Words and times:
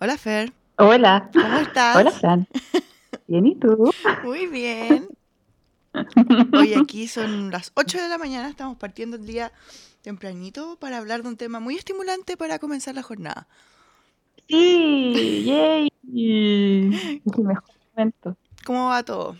Hola 0.00 0.18
Fer, 0.18 0.52
Hola. 0.78 1.30
¿cómo 1.32 1.58
estás? 1.58 1.96
Hola, 1.96 2.10
Fran. 2.10 2.48
Bien, 3.28 3.46
¿y 3.46 3.54
tú? 3.54 3.88
Muy 4.24 4.48
bien. 4.48 5.08
Hoy 6.52 6.74
aquí 6.80 7.08
son 7.08 7.50
las 7.50 7.72
8 7.74 7.98
de 7.98 8.08
la 8.08 8.18
mañana, 8.18 8.48
estamos 8.48 8.76
partiendo 8.76 9.16
el 9.16 9.26
día 9.26 9.52
tempranito 10.02 10.76
para 10.80 10.98
hablar 10.98 11.22
de 11.22 11.28
un 11.28 11.36
tema 11.36 11.60
muy 11.60 11.76
estimulante 11.76 12.36
para 12.36 12.58
comenzar 12.58 12.94
la 12.94 13.02
jornada. 13.02 13.46
Sí, 14.48 15.44
yay. 15.44 15.88
Es 17.24 17.38
el 17.38 17.44
mejor 17.44 17.70
momento. 17.94 18.36
¿Cómo 18.64 18.88
va 18.88 19.02
todo? 19.02 19.36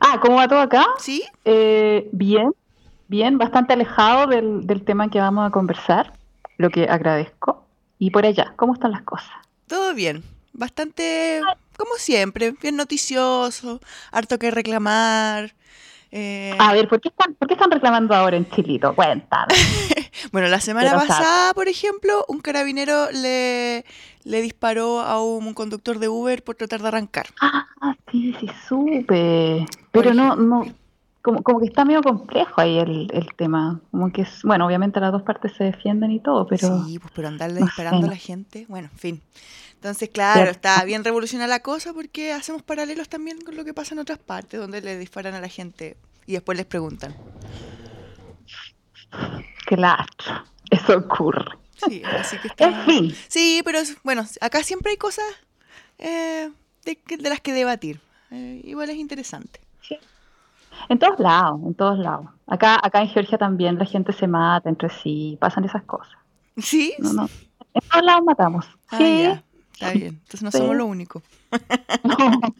Ah, 0.00 0.18
¿cómo 0.20 0.36
va 0.36 0.48
todo 0.48 0.60
acá? 0.60 0.84
¿Sí? 0.98 1.22
Eh, 1.44 2.08
bien, 2.12 2.52
bien, 3.08 3.38
bastante 3.38 3.74
alejado 3.74 4.26
del, 4.26 4.66
del 4.66 4.84
tema 4.84 5.10
que 5.10 5.20
vamos 5.20 5.46
a 5.46 5.50
conversar, 5.50 6.12
lo 6.56 6.70
que 6.70 6.84
agradezco. 6.88 7.64
Y 7.98 8.10
por 8.10 8.26
allá, 8.26 8.54
¿cómo 8.56 8.74
están 8.74 8.92
las 8.92 9.02
cosas? 9.02 9.30
Todo 9.66 9.94
bien. 9.94 10.24
Bastante, 10.54 11.40
como 11.76 11.94
siempre, 11.98 12.54
bien 12.62 12.76
noticioso, 12.76 13.80
harto 14.12 14.38
que 14.38 14.50
reclamar. 14.50 15.52
eh, 16.12 16.56
A 16.58 16.72
ver, 16.72 16.88
¿por 16.88 17.00
qué 17.00 17.08
están, 17.08 17.34
por 17.34 17.48
qué 17.48 17.54
están 17.54 17.70
reclamando 17.72 18.14
ahora 18.14 18.36
en 18.36 18.48
Chilito? 18.50 18.94
Cuéntame. 18.94 19.52
Bueno, 20.32 20.48
la 20.48 20.60
semana 20.60 20.90
Pero, 20.92 21.06
pasada, 21.06 21.52
por 21.54 21.68
ejemplo, 21.68 22.24
un 22.28 22.40
carabinero 22.40 23.10
le, 23.12 23.84
le 24.24 24.40
disparó 24.40 25.00
a 25.00 25.22
un 25.22 25.52
conductor 25.54 25.98
de 25.98 26.08
Uber 26.08 26.42
por 26.42 26.54
tratar 26.54 26.80
de 26.82 26.88
arrancar. 26.88 27.26
Ah, 27.40 27.66
sí, 28.10 28.34
sí, 28.40 28.48
supe. 28.66 29.66
Pero 29.92 30.14
no, 30.14 30.34
no, 30.36 30.66
como, 31.20 31.42
como 31.42 31.60
que 31.60 31.66
está 31.66 31.84
medio 31.84 32.00
complejo 32.02 32.60
ahí 32.60 32.78
el, 32.78 33.10
el 33.12 33.26
tema. 33.36 33.80
Como 33.90 34.12
que 34.12 34.22
es, 34.22 34.40
bueno, 34.44 34.66
obviamente 34.66 34.98
las 34.98 35.12
dos 35.12 35.22
partes 35.22 35.52
se 35.58 35.64
defienden 35.64 36.10
y 36.10 36.20
todo, 36.20 36.46
pero 36.46 36.82
Sí, 36.84 36.98
pues 36.98 37.12
pero 37.14 37.28
andarle 37.28 37.60
no 37.60 37.66
disparando 37.66 38.00
sé. 38.00 38.06
a 38.06 38.10
la 38.10 38.16
gente, 38.16 38.66
bueno, 38.68 38.88
en 38.92 38.98
fin. 38.98 39.22
Entonces, 39.84 40.08
claro, 40.08 40.50
está 40.50 40.82
bien 40.84 41.04
revolucionada 41.04 41.46
la 41.46 41.60
cosa 41.60 41.92
porque 41.92 42.32
hacemos 42.32 42.62
paralelos 42.62 43.10
también 43.10 43.38
con 43.42 43.54
lo 43.54 43.66
que 43.66 43.74
pasa 43.74 43.94
en 43.94 43.98
otras 43.98 44.18
partes, 44.18 44.58
donde 44.58 44.80
le 44.80 44.96
disparan 44.96 45.34
a 45.34 45.42
la 45.42 45.48
gente 45.48 45.98
y 46.24 46.32
después 46.32 46.56
les 46.56 46.64
preguntan. 46.64 47.14
claro, 49.66 50.06
eso 50.70 50.96
ocurre. 50.96 51.58
Sí, 51.86 52.02
así 52.02 52.38
que 52.38 52.48
está... 52.48 52.64
En 52.64 52.86
fin, 52.86 53.16
Sí, 53.28 53.60
pero 53.62 53.80
bueno, 54.04 54.24
acá 54.40 54.62
siempre 54.62 54.92
hay 54.92 54.96
cosas 54.96 55.26
eh, 55.98 56.50
de, 56.86 56.98
las 57.28 57.42
que 57.42 57.52
debatir. 57.52 58.00
Eh, 58.30 58.62
igual 58.64 58.88
es 58.88 58.96
interesante. 58.96 59.60
en 60.88 60.98
todos 60.98 61.18
lados, 61.20 61.60
en 61.62 61.74
todos 61.74 61.98
lados. 61.98 62.24
Acá, 62.46 62.80
acá 62.82 63.02
en 63.02 63.08
Georgia 63.08 63.36
también 63.36 63.78
la 63.78 63.84
gente 63.84 64.14
se 64.14 64.26
mata 64.28 64.70
entre 64.70 64.88
sí, 64.88 65.36
pasan 65.38 65.64
esas 65.66 65.82
cosas. 65.82 66.16
¿Sí? 66.56 66.94
No, 67.00 67.12
no. 67.12 67.28
En 67.74 67.82
todos 67.90 68.02
lados 68.02 68.22
matamos. 68.24 68.64
Ah, 68.88 68.96
Sí. 68.96 69.22
ya, 69.24 69.44
está 69.74 69.92
bien. 69.92 70.20
Entonces 70.22 70.42
no 70.42 70.50
somos 70.50 70.74
lo 70.76 70.86
único. 70.86 71.22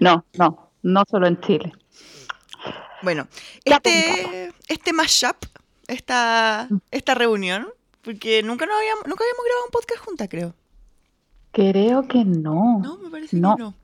No, 0.00 0.24
no, 0.38 0.70
no 0.82 1.04
solo 1.10 1.26
en 1.26 1.40
Chile. 1.40 1.72
Bueno, 3.02 3.26
este, 3.64 4.52
este 4.68 4.92
mashup, 4.92 5.36
esta, 5.86 6.68
esta 6.90 7.14
reunión, 7.14 7.68
porque 8.02 8.42
nunca, 8.42 8.64
nos 8.66 8.76
habíamos, 8.76 9.06
nunca 9.06 9.24
habíamos 9.24 9.44
grabado 9.44 9.64
un 9.66 9.70
podcast 9.70 10.04
juntas, 10.04 10.28
creo. 10.30 10.54
Creo 11.52 12.08
que 12.08 12.24
no. 12.24 12.78
No, 12.80 12.96
me 12.98 13.10
parece 13.10 13.36
No. 13.36 13.56
que 13.56 13.62
no. 13.62 13.74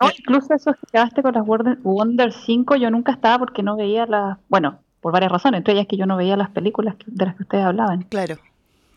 No, 0.00 0.10
incluso 0.16 0.54
eso 0.54 0.72
que 0.72 0.86
quedaste 0.92 1.22
con 1.22 1.34
las 1.34 1.44
Wonder, 1.44 1.76
Wonder 1.82 2.32
5, 2.32 2.76
yo 2.76 2.90
nunca 2.90 3.12
estaba 3.12 3.38
porque 3.40 3.62
no 3.62 3.76
veía 3.76 4.06
las, 4.06 4.38
bueno, 4.48 4.78
por 5.00 5.12
varias 5.12 5.32
razones, 5.32 5.58
entre 5.58 5.74
ellas 5.74 5.86
que 5.88 5.96
yo 5.96 6.06
no 6.06 6.16
veía 6.16 6.36
las 6.36 6.50
películas 6.50 6.94
de 7.06 7.26
las 7.26 7.36
que 7.36 7.42
ustedes 7.42 7.64
hablaban. 7.64 8.02
Claro, 8.04 8.38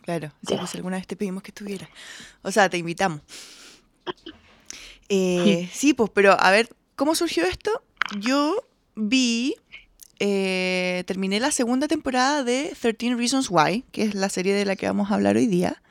claro. 0.01 0.31
Sí, 0.47 0.55
pues 0.57 0.75
alguna 0.75 0.97
vez 0.97 1.07
te 1.07 1.15
pedimos 1.15 1.43
que 1.43 1.51
estuviera. 1.51 1.89
O 2.41 2.51
sea, 2.51 2.69
te 2.69 2.77
invitamos. 2.77 3.21
Eh, 5.09 5.69
sí, 5.73 5.93
pues, 5.93 6.09
pero 6.13 6.39
a 6.39 6.51
ver, 6.51 6.69
¿cómo 6.95 7.15
surgió 7.15 7.45
esto? 7.45 7.83
Yo 8.19 8.67
vi, 8.95 9.55
eh, 10.19 11.03
terminé 11.07 11.39
la 11.39 11.51
segunda 11.51 11.87
temporada 11.87 12.43
de 12.43 12.75
13 12.79 13.15
Reasons 13.15 13.49
Why, 13.49 13.83
que 13.91 14.03
es 14.03 14.15
la 14.15 14.29
serie 14.29 14.53
de 14.53 14.65
la 14.65 14.75
que 14.75 14.87
vamos 14.87 15.11
a 15.11 15.15
hablar 15.15 15.35
hoy 15.35 15.47
día. 15.47 15.81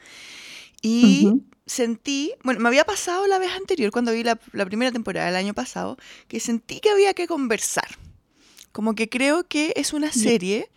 Y 0.82 1.42
sentí, 1.66 2.32
bueno, 2.42 2.60
me 2.60 2.68
había 2.68 2.84
pasado 2.84 3.26
la 3.26 3.38
vez 3.38 3.52
anterior, 3.52 3.90
cuando 3.90 4.12
vi 4.12 4.22
la, 4.24 4.40
la 4.52 4.66
primera 4.66 4.90
temporada 4.90 5.26
del 5.26 5.36
año 5.36 5.54
pasado, 5.54 5.96
que 6.26 6.40
sentí 6.40 6.80
que 6.80 6.90
había 6.90 7.14
que 7.14 7.26
conversar. 7.26 7.88
Como 8.72 8.94
que 8.94 9.08
creo 9.08 9.46
que 9.46 9.72
es 9.76 9.92
una 9.92 10.12
serie, 10.12 10.70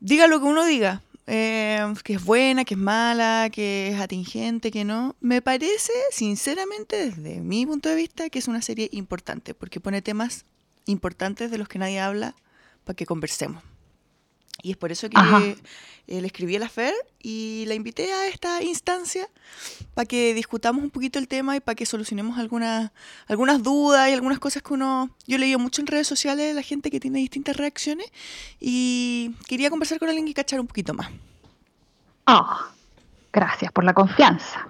diga 0.00 0.26
lo 0.26 0.40
que 0.40 0.46
uno 0.46 0.64
diga, 0.64 1.02
eh, 1.32 1.94
que 2.02 2.14
es 2.14 2.24
buena, 2.24 2.64
que 2.64 2.74
es 2.74 2.80
mala, 2.80 3.50
que 3.52 3.90
es 3.90 4.00
atingente, 4.00 4.72
que 4.72 4.84
no. 4.84 5.14
Me 5.20 5.40
parece, 5.40 5.92
sinceramente, 6.10 6.96
desde 6.96 7.40
mi 7.40 7.64
punto 7.66 7.88
de 7.88 7.94
vista, 7.94 8.28
que 8.30 8.40
es 8.40 8.48
una 8.48 8.62
serie 8.62 8.88
importante, 8.92 9.54
porque 9.54 9.78
pone 9.78 10.02
temas 10.02 10.44
importantes 10.86 11.52
de 11.52 11.58
los 11.58 11.68
que 11.68 11.78
nadie 11.78 12.00
habla 12.00 12.34
para 12.84 12.96
que 12.96 13.06
conversemos. 13.06 13.62
Y 14.62 14.72
es 14.72 14.76
por 14.76 14.92
eso 14.92 15.08
que 15.08 15.16
eh, 16.06 16.20
le 16.20 16.26
escribí 16.26 16.56
a 16.56 16.58
la 16.58 16.68
Fer 16.68 16.94
y 17.22 17.64
la 17.66 17.74
invité 17.74 18.12
a 18.12 18.26
esta 18.28 18.62
instancia 18.62 19.28
para 19.94 20.06
que 20.06 20.34
discutamos 20.34 20.82
un 20.82 20.90
poquito 20.90 21.18
el 21.18 21.28
tema 21.28 21.56
y 21.56 21.60
para 21.60 21.74
que 21.74 21.86
solucionemos 21.86 22.38
algunas, 22.38 22.90
algunas 23.26 23.62
dudas 23.62 24.08
y 24.08 24.12
algunas 24.12 24.38
cosas 24.38 24.62
que 24.62 24.74
uno... 24.74 25.10
Yo 25.26 25.36
he 25.36 25.38
leído 25.38 25.58
mucho 25.58 25.80
en 25.80 25.86
redes 25.86 26.06
sociales 26.06 26.46
de 26.48 26.54
la 26.54 26.62
gente 26.62 26.90
que 26.90 27.00
tiene 27.00 27.18
distintas 27.20 27.56
reacciones 27.56 28.06
y 28.58 29.34
quería 29.46 29.70
conversar 29.70 29.98
con 29.98 30.08
alguien 30.08 30.26
que 30.26 30.34
cachara 30.34 30.60
un 30.60 30.68
poquito 30.68 30.94
más. 30.94 31.10
Ah, 32.26 32.70
gracias 33.32 33.72
por 33.72 33.84
la 33.84 33.94
confianza. 33.94 34.68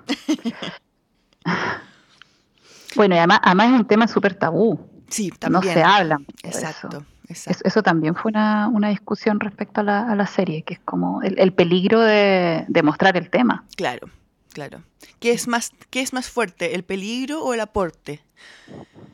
bueno, 2.97 3.15
y 3.15 3.19
además, 3.19 3.41
además 3.43 3.73
es 3.73 3.81
un 3.81 3.87
tema 3.87 4.09
súper 4.09 4.35
tabú. 4.35 4.79
Sí, 5.09 5.31
No 5.31 5.37
también. 5.39 5.75
se 5.75 5.83
habla. 5.83 6.19
mucho 6.19 6.33
de 6.43 6.49
Exacto, 6.49 6.89
Eso. 6.89 7.07
Exacto. 7.31 7.63
Eso 7.67 7.83
también 7.83 8.15
fue 8.15 8.31
una, 8.31 8.69
una 8.69 8.89
discusión 8.89 9.41
respecto 9.41 9.81
a 9.81 9.85
la, 9.85 10.11
a 10.11 10.15
la 10.15 10.27
serie, 10.27 10.63
que 10.63 10.75
es 10.75 10.81
como 10.81 11.23
el, 11.23 11.39
el 11.39 11.53
peligro 11.53 12.01
de, 12.01 12.65
de 12.69 12.83
mostrar 12.83 13.17
el 13.17 13.31
tema. 13.31 13.65
Claro, 13.77 14.09
claro. 14.53 14.83
¿Qué 15.19 15.33
es, 15.33 15.49
más, 15.49 15.73
¿Qué 15.91 16.01
es 16.03 16.13
más 16.13 16.29
fuerte, 16.29 16.75
el 16.75 16.83
peligro 16.83 17.43
o 17.43 17.55
el 17.55 17.61
aporte? 17.61 18.23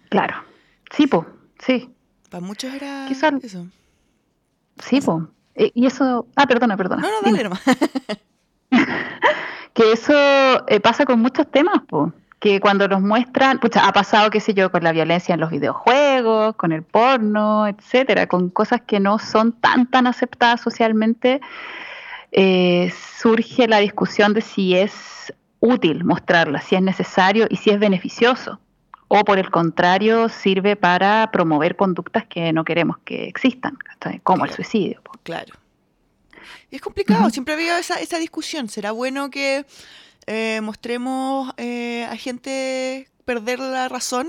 Claro. 0.09 0.35
Sí, 0.91 1.07
po, 1.07 1.27
sí, 1.59 1.91
Para 2.31 2.45
muchos 2.45 2.73
era 2.75 3.07
Quizá- 3.09 3.39
eso. 3.43 3.67
sí, 4.79 5.01
po. 5.01 5.29
E- 5.55 5.73
Y 5.75 5.87
eso. 5.87 6.27
Ah, 6.37 6.47
perdona, 6.47 6.77
perdona. 6.77 7.03
No, 7.03 7.09
no, 7.09 7.21
dale 7.23 7.43
nomás. 7.45 7.63
Que 9.73 9.93
eso 9.93 10.13
eh, 10.69 10.81
pasa 10.81 11.05
con 11.05 11.21
muchos 11.21 11.51
temas, 11.51 11.83
po. 11.87 12.13
Que 12.39 12.61
cuando 12.61 12.87
nos 12.87 13.01
muestran, 13.01 13.59
pucha, 13.59 13.87
ha 13.87 13.93
pasado, 13.93 14.31
qué 14.31 14.41
sé 14.41 14.53
yo, 14.53 14.71
con 14.71 14.85
la 14.85 14.93
violencia 14.93 15.35
en 15.35 15.41
los 15.41 15.51
videojuegos, 15.51 16.55
con 16.57 16.73
el 16.73 16.83
porno, 16.83 17.67
etcétera, 17.67 18.27
con 18.27 18.51
cosas 18.51 18.83
que 18.83 19.01
no 19.01 19.19
son 19.19 19.53
tan, 19.53 19.87
tan 19.87 20.07
aceptadas 20.07 20.61
socialmente, 20.61 21.41
eh, 22.33 22.93
surge 23.19 23.67
la 23.67 23.79
discusión 23.79 24.35
de 24.35 24.43
si 24.43 24.77
es 24.77 25.33
útil 25.61 26.05
mostrarlas, 26.05 26.65
si 26.65 26.77
es 26.77 26.83
necesario 26.83 27.47
y 27.49 27.57
si 27.57 27.71
es 27.71 27.79
beneficioso. 27.79 28.61
O 29.09 29.25
por 29.25 29.39
el 29.39 29.51
contrario, 29.51 30.29
sirve 30.29 30.75
para 30.75 31.31
promover 31.33 31.77
conductas 31.77 32.27
que 32.27 32.53
no 32.53 32.65
queremos 32.65 32.99
que 33.05 33.29
existan, 33.29 33.79
como 34.25 34.45
el 34.45 34.51
suicidio. 34.51 35.01
Claro. 35.23 35.55
Y 36.71 36.77
es 36.77 36.83
complicado, 36.83 37.31
siempre 37.31 37.55
había 37.55 37.79
esa, 37.79 38.01
esa 38.01 38.19
discusión. 38.19 38.69
¿Será 38.69 38.91
bueno 38.91 39.31
que 39.31 39.65
eh, 40.27 40.61
mostremos 40.63 41.53
eh, 41.57 42.07
a 42.11 42.17
gente 42.17 43.09
perder 43.25 43.59
la 43.61 43.89
razón? 43.89 44.29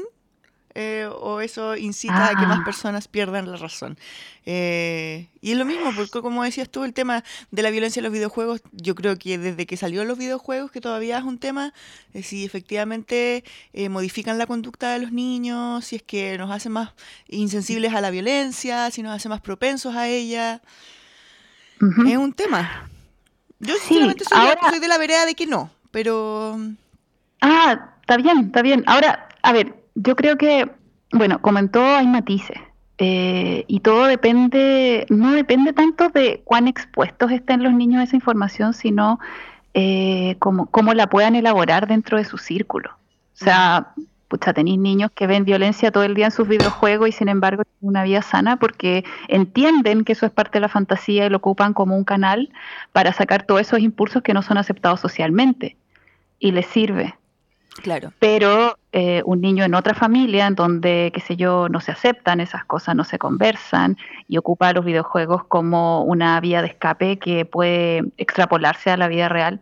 Eh, 0.79 1.09
¿O 1.21 1.41
eso 1.41 1.75
incita 1.75 2.27
a 2.27 2.35
que 2.39 2.45
más 2.45 2.59
Ah. 2.61 2.63
personas 2.63 3.07
pierdan 3.07 3.49
la 3.49 3.57
razón? 3.57 3.97
Eh, 4.45 5.27
y 5.41 5.51
es 5.53 5.57
lo 5.57 5.65
mismo, 5.65 5.91
porque 5.95 6.21
como 6.21 6.43
decías 6.43 6.69
tú, 6.69 6.83
el 6.83 6.93
tema 6.93 7.23
de 7.49 7.63
la 7.63 7.71
violencia 7.71 7.99
en 7.99 8.03
los 8.03 8.13
videojuegos, 8.13 8.61
yo 8.73 8.93
creo 8.93 9.17
que 9.17 9.39
desde 9.39 9.65
que 9.65 9.75
salió 9.75 10.05
los 10.05 10.19
videojuegos, 10.19 10.69
que 10.69 10.79
todavía 10.79 11.17
es 11.17 11.23
un 11.23 11.39
tema, 11.39 11.73
eh, 12.13 12.21
si 12.21 12.45
efectivamente 12.45 13.43
modifican 13.89 14.37
la 14.37 14.45
conducta 14.45 14.93
de 14.93 14.99
los 14.99 15.11
niños, 15.11 15.83
si 15.83 15.95
es 15.95 16.03
que 16.03 16.37
nos 16.37 16.51
hacen 16.51 16.73
más 16.73 16.91
insensibles 17.27 17.95
a 17.95 18.01
la 18.01 18.11
violencia, 18.11 18.91
si 18.91 19.01
nos 19.01 19.15
hace 19.15 19.29
más 19.29 19.41
propensos 19.41 19.95
a 19.95 20.07
ella. 20.07 20.61
Es 22.07 22.17
un 22.17 22.33
tema. 22.33 22.87
Yo 23.59 23.73
Sí, 23.75 23.79
sinceramente 23.87 24.25
soy, 24.25 24.39
de- 24.39 24.47
ahora- 24.49 24.69
soy 24.69 24.79
de 24.79 24.87
la 24.87 24.97
vereda 24.99 25.25
de 25.25 25.33
que 25.33 25.47
no, 25.47 25.71
pero 25.91 26.57
Ah, 27.41 27.91
está 28.01 28.17
bien, 28.17 28.47
está 28.47 28.61
bien. 28.61 28.83
Ahora, 28.87 29.27
a 29.43 29.51
ver, 29.53 29.75
yo 29.95 30.15
creo 30.15 30.37
que, 30.37 30.69
bueno, 31.11 31.41
como 31.41 31.59
en 31.59 31.69
todo 31.69 31.95
hay 31.95 32.07
matices. 32.07 32.57
eh, 32.99 33.63
y 33.67 33.81
todo 33.81 34.05
depende, 34.05 35.05
no 35.09 35.31
depende 35.33 35.71
tanto 35.73 36.09
de 36.09 36.41
cuán 36.45 36.67
expuestos 36.67 37.31
estén 37.31 37.61
los 37.63 37.73
niños 37.73 37.99
a 38.01 38.03
esa 38.05 38.15
información, 38.15 38.73
sino 38.73 39.19
eh, 39.75 40.35
cómo, 40.39 40.65
cómo 40.71 40.93
la 40.95 41.07
puedan 41.07 41.35
elaborar 41.35 41.87
dentro 41.87 42.17
de 42.17 42.25
su 42.25 42.37
círculo. 42.39 42.89
O 42.91 43.37
sea, 43.45 43.93
pucha, 44.27 44.53
tenéis 44.53 44.79
niños 44.79 45.11
que 45.13 45.27
ven 45.27 45.45
violencia 45.45 45.91
todo 45.91 46.03
el 46.03 46.13
día 46.13 46.25
en 46.25 46.31
sus 46.31 46.47
videojuegos 46.47 47.09
y 47.09 47.11
sin 47.11 47.29
embargo 47.29 47.63
tienen 47.63 47.89
una 47.89 48.03
vida 48.03 48.21
sana 48.21 48.57
porque 48.57 49.05
entienden 49.27 50.03
que 50.03 50.13
eso 50.13 50.25
es 50.25 50.31
parte 50.31 50.57
de 50.57 50.61
la 50.61 50.69
fantasía 50.69 51.25
y 51.25 51.29
lo 51.29 51.37
ocupan 51.37 51.73
como 51.73 51.95
un 51.95 52.03
canal 52.03 52.49
para 52.91 53.13
sacar 53.13 53.45
todos 53.45 53.61
esos 53.61 53.79
impulsos 53.79 54.23
que 54.23 54.33
no 54.33 54.41
son 54.41 54.57
aceptados 54.57 54.99
socialmente 54.99 55.77
y 56.39 56.51
les 56.51 56.65
sirve. 56.67 57.15
Claro. 57.81 58.11
Pero 58.19 58.77
eh, 58.91 59.21
un 59.25 59.41
niño 59.41 59.63
en 59.63 59.75
otra 59.75 59.93
familia, 59.93 60.47
en 60.47 60.55
donde, 60.55 61.11
qué 61.13 61.21
sé 61.21 61.35
yo, 61.35 61.69
no 61.69 61.79
se 61.79 61.91
aceptan 61.91 62.39
esas 62.39 62.65
cosas, 62.65 62.95
no 62.95 63.03
se 63.03 63.19
conversan, 63.19 63.97
y 64.27 64.37
ocupa 64.37 64.73
los 64.73 64.83
videojuegos 64.83 65.43
como 65.45 66.01
una 66.01 66.39
vía 66.41 66.61
de 66.61 66.69
escape 66.69 67.19
que 67.19 67.45
puede 67.45 68.05
extrapolarse 68.17 68.89
a 68.89 68.97
la 68.97 69.07
vida 69.07 69.29
real, 69.29 69.61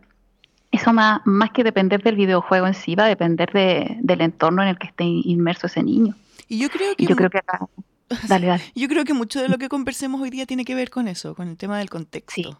eso 0.76 0.92
más, 0.92 1.20
más 1.24 1.50
que 1.50 1.64
depender 1.64 2.02
del 2.02 2.16
videojuego 2.16 2.66
en 2.66 2.74
sí, 2.74 2.94
va 2.94 3.04
a 3.04 3.08
depender 3.08 3.52
de, 3.52 3.96
del 4.00 4.20
entorno 4.20 4.62
en 4.62 4.68
el 4.68 4.78
que 4.78 4.86
esté 4.86 5.04
inmerso 5.04 5.66
ese 5.66 5.82
niño. 5.82 6.14
Y 6.48 6.58
yo 6.58 6.68
creo 6.70 6.94
que... 6.96 7.04
Yo 7.06 7.16
creo 7.16 7.30
que 7.30 7.38
acá... 7.38 7.66
Dale, 8.28 8.46
dale. 8.46 8.62
Yo 8.76 8.86
creo 8.86 9.04
que 9.04 9.14
mucho 9.14 9.42
de 9.42 9.48
lo 9.48 9.58
que 9.58 9.68
conversemos 9.68 10.20
hoy 10.20 10.30
día 10.30 10.46
tiene 10.46 10.64
que 10.64 10.76
ver 10.76 10.90
con 10.90 11.08
eso, 11.08 11.34
con 11.34 11.48
el 11.48 11.56
tema 11.56 11.78
del 11.78 11.90
contexto. 11.90 12.32
Sí. 12.32 12.56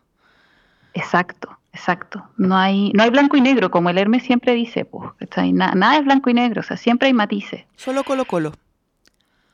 Exacto, 0.93 1.57
exacto. 1.73 2.29
No 2.37 2.57
hay, 2.57 2.91
no 2.95 3.05
hay 3.05 3.11
blanco 3.11 3.37
y 3.37 3.41
negro, 3.41 3.71
como 3.71 3.89
el 3.91 3.99
Hermes 3.99 4.25
siempre 4.25 4.55
dice, 4.55 4.85
pues, 4.85 5.13
Na, 5.53 5.71
nada 5.73 5.99
es 5.99 6.05
blanco 6.05 6.31
y 6.31 6.35
negro, 6.35 6.63
o 6.63 6.65
sea, 6.65 6.77
siempre 6.77 7.07
hay 7.07 7.15
matices. 7.15 7.65
Solo 7.77 8.03
colo 8.03 8.25
colo. 8.25 8.55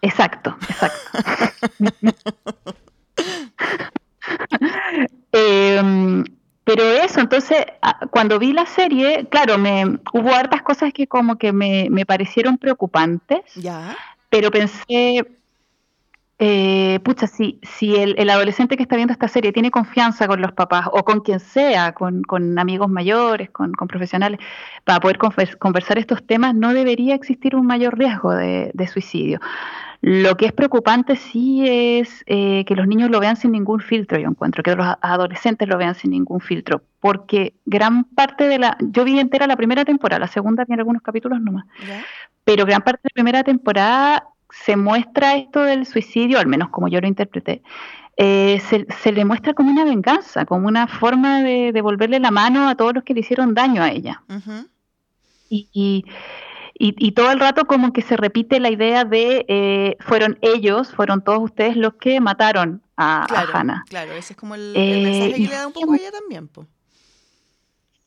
Exacto, 0.01 0.57
exacto. 0.67 1.19
eh, 5.33 6.25
pero 6.65 6.85
eso, 6.85 7.21
entonces, 7.21 7.65
cuando 8.11 8.39
vi 8.39 8.53
la 8.53 8.67
serie, 8.67 9.27
claro, 9.29 9.59
me 9.59 9.99
hubo 10.13 10.33
hartas 10.33 10.63
cosas 10.63 10.93
que 10.93 11.09
como 11.09 11.37
que 11.37 11.53
me, 11.53 11.89
me 11.91 12.07
parecieron 12.07 12.57
preocupantes. 12.57 13.41
Ya. 13.57 13.97
Pero 14.31 14.51
pensé, 14.51 15.25
eh, 16.39 17.01
pucha, 17.03 17.27
si, 17.27 17.59
si 17.63 17.97
el, 17.97 18.15
el, 18.17 18.31
adolescente 18.31 18.77
que 18.77 18.85
está 18.85 18.95
viendo 18.95 19.13
esta 19.13 19.27
serie 19.27 19.53
tiene 19.53 19.73
confianza 19.73 20.29
con 20.29 20.41
los 20.41 20.53
papás 20.53 20.87
o 20.93 21.05
con 21.05 21.21
quien 21.21 21.41
sea, 21.41 21.95
con, 21.95 22.23
con 22.23 22.57
amigos 22.59 22.89
mayores, 22.89 23.51
con, 23.51 23.73
con, 23.73 23.89
profesionales, 23.89 24.39
para 24.85 25.01
poder 25.01 25.19
conversar 25.59 25.99
estos 25.99 26.25
temas, 26.25 26.55
no 26.55 26.73
debería 26.75 27.17
existir 27.17 27.57
un 27.57 27.67
mayor 27.67 27.99
riesgo 27.99 28.33
de, 28.33 28.71
de 28.73 28.87
suicidio. 28.87 29.41
Lo 30.03 30.37
que 30.37 30.47
es 30.47 30.53
preocupante 30.53 31.15
sí 31.15 31.63
es 31.65 32.25
eh, 32.27 32.65
que 32.65 32.75
los 32.75 32.89
niños 32.89 33.09
lo 33.09 33.21
vean 33.21 33.37
sin 33.37 33.53
ningún 33.53 33.79
filtro, 33.79 34.19
yo 34.19 34.29
encuentro, 34.29 34.65
que 34.65 34.75
los 34.75 34.85
adolescentes 35.01 35.69
lo 35.69 35.79
vean 35.79 35.95
sin 35.95 36.11
ningún 36.11 36.41
filtro, 36.41 36.83
porque 36.99 37.55
gran 37.67 38.03
parte 38.03 38.49
de 38.49 38.59
la, 38.59 38.77
yo 38.81 39.05
vi 39.05 39.21
entera 39.21 39.47
la 39.47 39.57
primera 39.57 39.85
temporada, 39.85 40.19
la 40.19 40.27
segunda 40.27 40.67
tiene 40.67 40.81
algunos 40.81 41.03
capítulos 41.03 41.41
nomás, 41.41 41.67
¿Ya? 41.87 42.05
pero 42.43 42.67
gran 42.67 42.83
parte 42.83 43.03
de 43.05 43.11
la 43.11 43.15
primera 43.15 43.45
temporada 43.45 44.25
se 44.51 44.77
muestra 44.77 45.37
esto 45.37 45.63
del 45.63 45.87
suicidio, 45.87 46.41
al 46.41 46.49
menos 46.49 46.71
como 46.71 46.89
yo 46.89 47.01
lo 47.01 47.07
interpreté, 47.07 47.63
eh, 48.17 48.61
se, 48.69 48.89
se, 49.03 49.13
le 49.13 49.25
muestra 49.25 49.55
como 49.55 49.71
una 49.71 49.85
venganza, 49.85 50.45
como 50.47 50.67
una 50.67 50.89
forma 50.89 51.45
de 51.45 51.71
devolverle 51.73 52.19
la 52.19 52.33
mano 52.33 52.69
a 52.69 52.75
todos 52.75 52.93
los 52.93 53.05
que 53.05 53.15
le 53.15 53.21
hicieron 53.21 53.55
daño 53.55 53.85
a 53.85 53.93
ella. 53.93 54.23
Uh 54.29 54.33
-huh. 54.35 54.69
y, 55.49 55.69
y 55.73 56.05
y, 56.83 56.97
y, 56.99 57.13
todo 57.13 57.31
el 57.31 57.39
rato 57.39 57.65
como 57.67 57.93
que 57.93 58.03
se 58.03 58.17
repite 58.17 58.59
la 58.59 58.69
idea 58.69 59.05
de 59.05 59.45
eh, 59.47 59.97
fueron 60.01 60.37
ellos, 60.43 60.93
fueron 60.93 61.23
todos 61.23 61.39
ustedes 61.41 61.77
los 61.77 61.95
que 61.95 62.21
mataron 62.21 62.83
a, 62.97 63.25
claro, 63.29 63.53
a 63.53 63.61
Hannah. 63.61 63.85
Claro, 63.89 64.11
ese 64.15 64.33
es 64.33 64.37
como 64.37 64.57
el, 64.57 64.75
el 64.75 64.77
eh, 64.77 65.05
mensaje 65.05 65.43
que 65.45 65.49
le 65.49 65.55
da 65.55 65.67
un 65.69 65.73
poco 65.73 65.93
a 65.93 65.97
ella 65.97 66.11
también. 66.11 66.49
Po. 66.49 66.67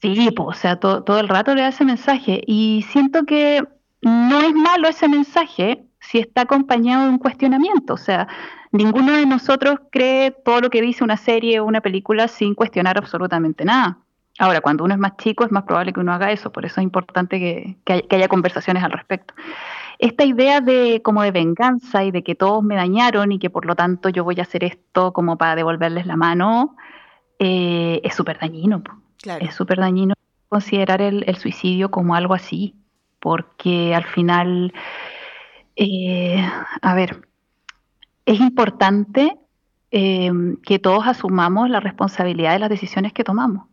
Sí, 0.01 0.29
pues, 0.35 0.57
o 0.57 0.59
sea, 0.59 0.75
to, 0.77 1.03
todo 1.03 1.21
el 1.21 1.29
rato 1.29 1.55
le 1.55 1.61
da 1.61 1.69
ese 1.69 1.85
mensaje. 1.85 2.41
Y 2.47 2.85
siento 2.89 3.23
que 3.23 3.65
no 4.01 4.41
es 4.41 4.53
malo 4.53 4.89
ese 4.89 5.07
mensaje 5.07 5.85
si 6.01 6.19
está 6.19 6.41
acompañado 6.41 7.03
de 7.03 7.11
un 7.11 7.17
cuestionamiento. 7.17 7.93
O 7.93 7.97
sea, 7.97 8.27
ninguno 8.73 9.13
de 9.13 9.25
nosotros 9.25 9.79
cree 9.89 10.31
todo 10.31 10.59
lo 10.59 10.69
que 10.69 10.81
dice 10.81 11.01
una 11.01 11.15
serie 11.15 11.61
o 11.61 11.65
una 11.65 11.79
película 11.79 12.27
sin 12.27 12.53
cuestionar 12.53 12.97
absolutamente 12.97 13.63
nada. 13.63 13.99
Ahora, 14.37 14.61
cuando 14.61 14.83
uno 14.83 14.93
es 14.93 14.99
más 14.99 15.15
chico 15.17 15.45
es 15.45 15.51
más 15.51 15.63
probable 15.63 15.93
que 15.93 15.99
uno 15.99 16.13
haga 16.13 16.31
eso, 16.31 16.51
por 16.51 16.65
eso 16.65 16.81
es 16.81 16.83
importante 16.83 17.39
que, 17.39 17.77
que, 17.85 17.93
haya, 17.93 18.01
que 18.07 18.15
haya, 18.17 18.27
conversaciones 18.27 18.83
al 18.83 18.91
respecto. 18.91 19.33
Esta 19.97 20.25
idea 20.25 20.59
de 20.59 21.01
como 21.03 21.23
de 21.23 21.31
venganza 21.31 22.03
y 22.03 22.11
de 22.11 22.23
que 22.23 22.35
todos 22.35 22.61
me 22.63 22.75
dañaron 22.75 23.31
y 23.31 23.39
que 23.39 23.49
por 23.49 23.65
lo 23.65 23.75
tanto 23.75 24.09
yo 24.09 24.25
voy 24.25 24.39
a 24.39 24.43
hacer 24.43 24.65
esto 24.65 25.13
como 25.13 25.37
para 25.37 25.55
devolverles 25.55 26.05
la 26.05 26.17
mano, 26.17 26.75
eh, 27.39 28.01
es 28.03 28.13
súper 28.13 28.39
dañino. 28.39 28.83
Claro. 29.21 29.45
Es 29.45 29.55
súper 29.55 29.79
dañino 29.79 30.15
considerar 30.49 31.01
el, 31.01 31.23
el, 31.27 31.37
suicidio 31.37 31.89
como 31.89 32.15
algo 32.15 32.33
así, 32.33 32.75
porque 33.19 33.95
al 33.95 34.03
final, 34.03 34.73
eh, 35.75 36.45
a 36.81 36.93
ver, 36.93 37.27
es 38.25 38.39
importante 38.39 39.37
eh, 39.91 40.31
que 40.63 40.79
todos 40.79 41.07
asumamos 41.07 41.69
la 41.69 41.79
responsabilidad 41.79 42.53
de 42.53 42.59
las 42.59 42.69
decisiones 42.69 43.13
que 43.13 43.23
tomamos. 43.23 43.67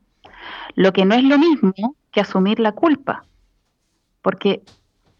Lo 0.75 0.93
que 0.93 1.05
no 1.05 1.15
es 1.15 1.25
lo 1.25 1.39
mismo 1.39 1.97
que 2.11 2.21
asumir 2.21 2.61
la 2.61 2.73
culpa. 2.73 3.25
Porque 4.21 4.63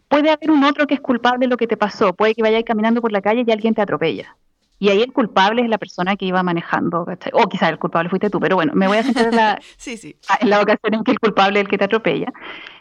puede 0.07 0.29
haber 0.31 0.51
un 0.51 0.63
otro 0.63 0.87
que 0.87 0.93
es 0.93 1.01
culpable 1.01 1.45
de 1.45 1.49
lo 1.49 1.57
que 1.57 1.67
te 1.67 1.77
pasó. 1.77 2.13
Puede 2.13 2.35
que 2.35 2.41
vayas 2.41 2.63
caminando 2.63 3.01
por 3.01 3.11
la 3.11 3.21
calle 3.21 3.43
y 3.45 3.51
alguien 3.51 3.73
te 3.73 3.81
atropella. 3.81 4.35
Y 4.79 4.89
ahí 4.89 5.01
el 5.01 5.13
culpable 5.13 5.61
es 5.61 5.69
la 5.69 5.77
persona 5.77 6.15
que 6.15 6.25
iba 6.25 6.43
manejando. 6.43 7.05
¿cachai? 7.05 7.31
O 7.35 7.47
quizás 7.47 7.69
el 7.69 7.79
culpable 7.79 8.09
fuiste 8.09 8.29
tú, 8.29 8.39
pero 8.39 8.55
bueno, 8.55 8.73
me 8.75 8.87
voy 8.87 8.97
a 8.97 9.03
centrar 9.03 9.27
en 9.27 9.35
la, 9.35 9.61
sí, 9.77 9.97
sí. 9.97 10.15
en 10.39 10.49
la 10.49 10.61
ocasión 10.61 10.93
en 10.93 11.03
que 11.03 11.11
el 11.11 11.19
culpable 11.19 11.59
es 11.59 11.65
el 11.65 11.69
que 11.69 11.77
te 11.77 11.85
atropella. 11.85 12.33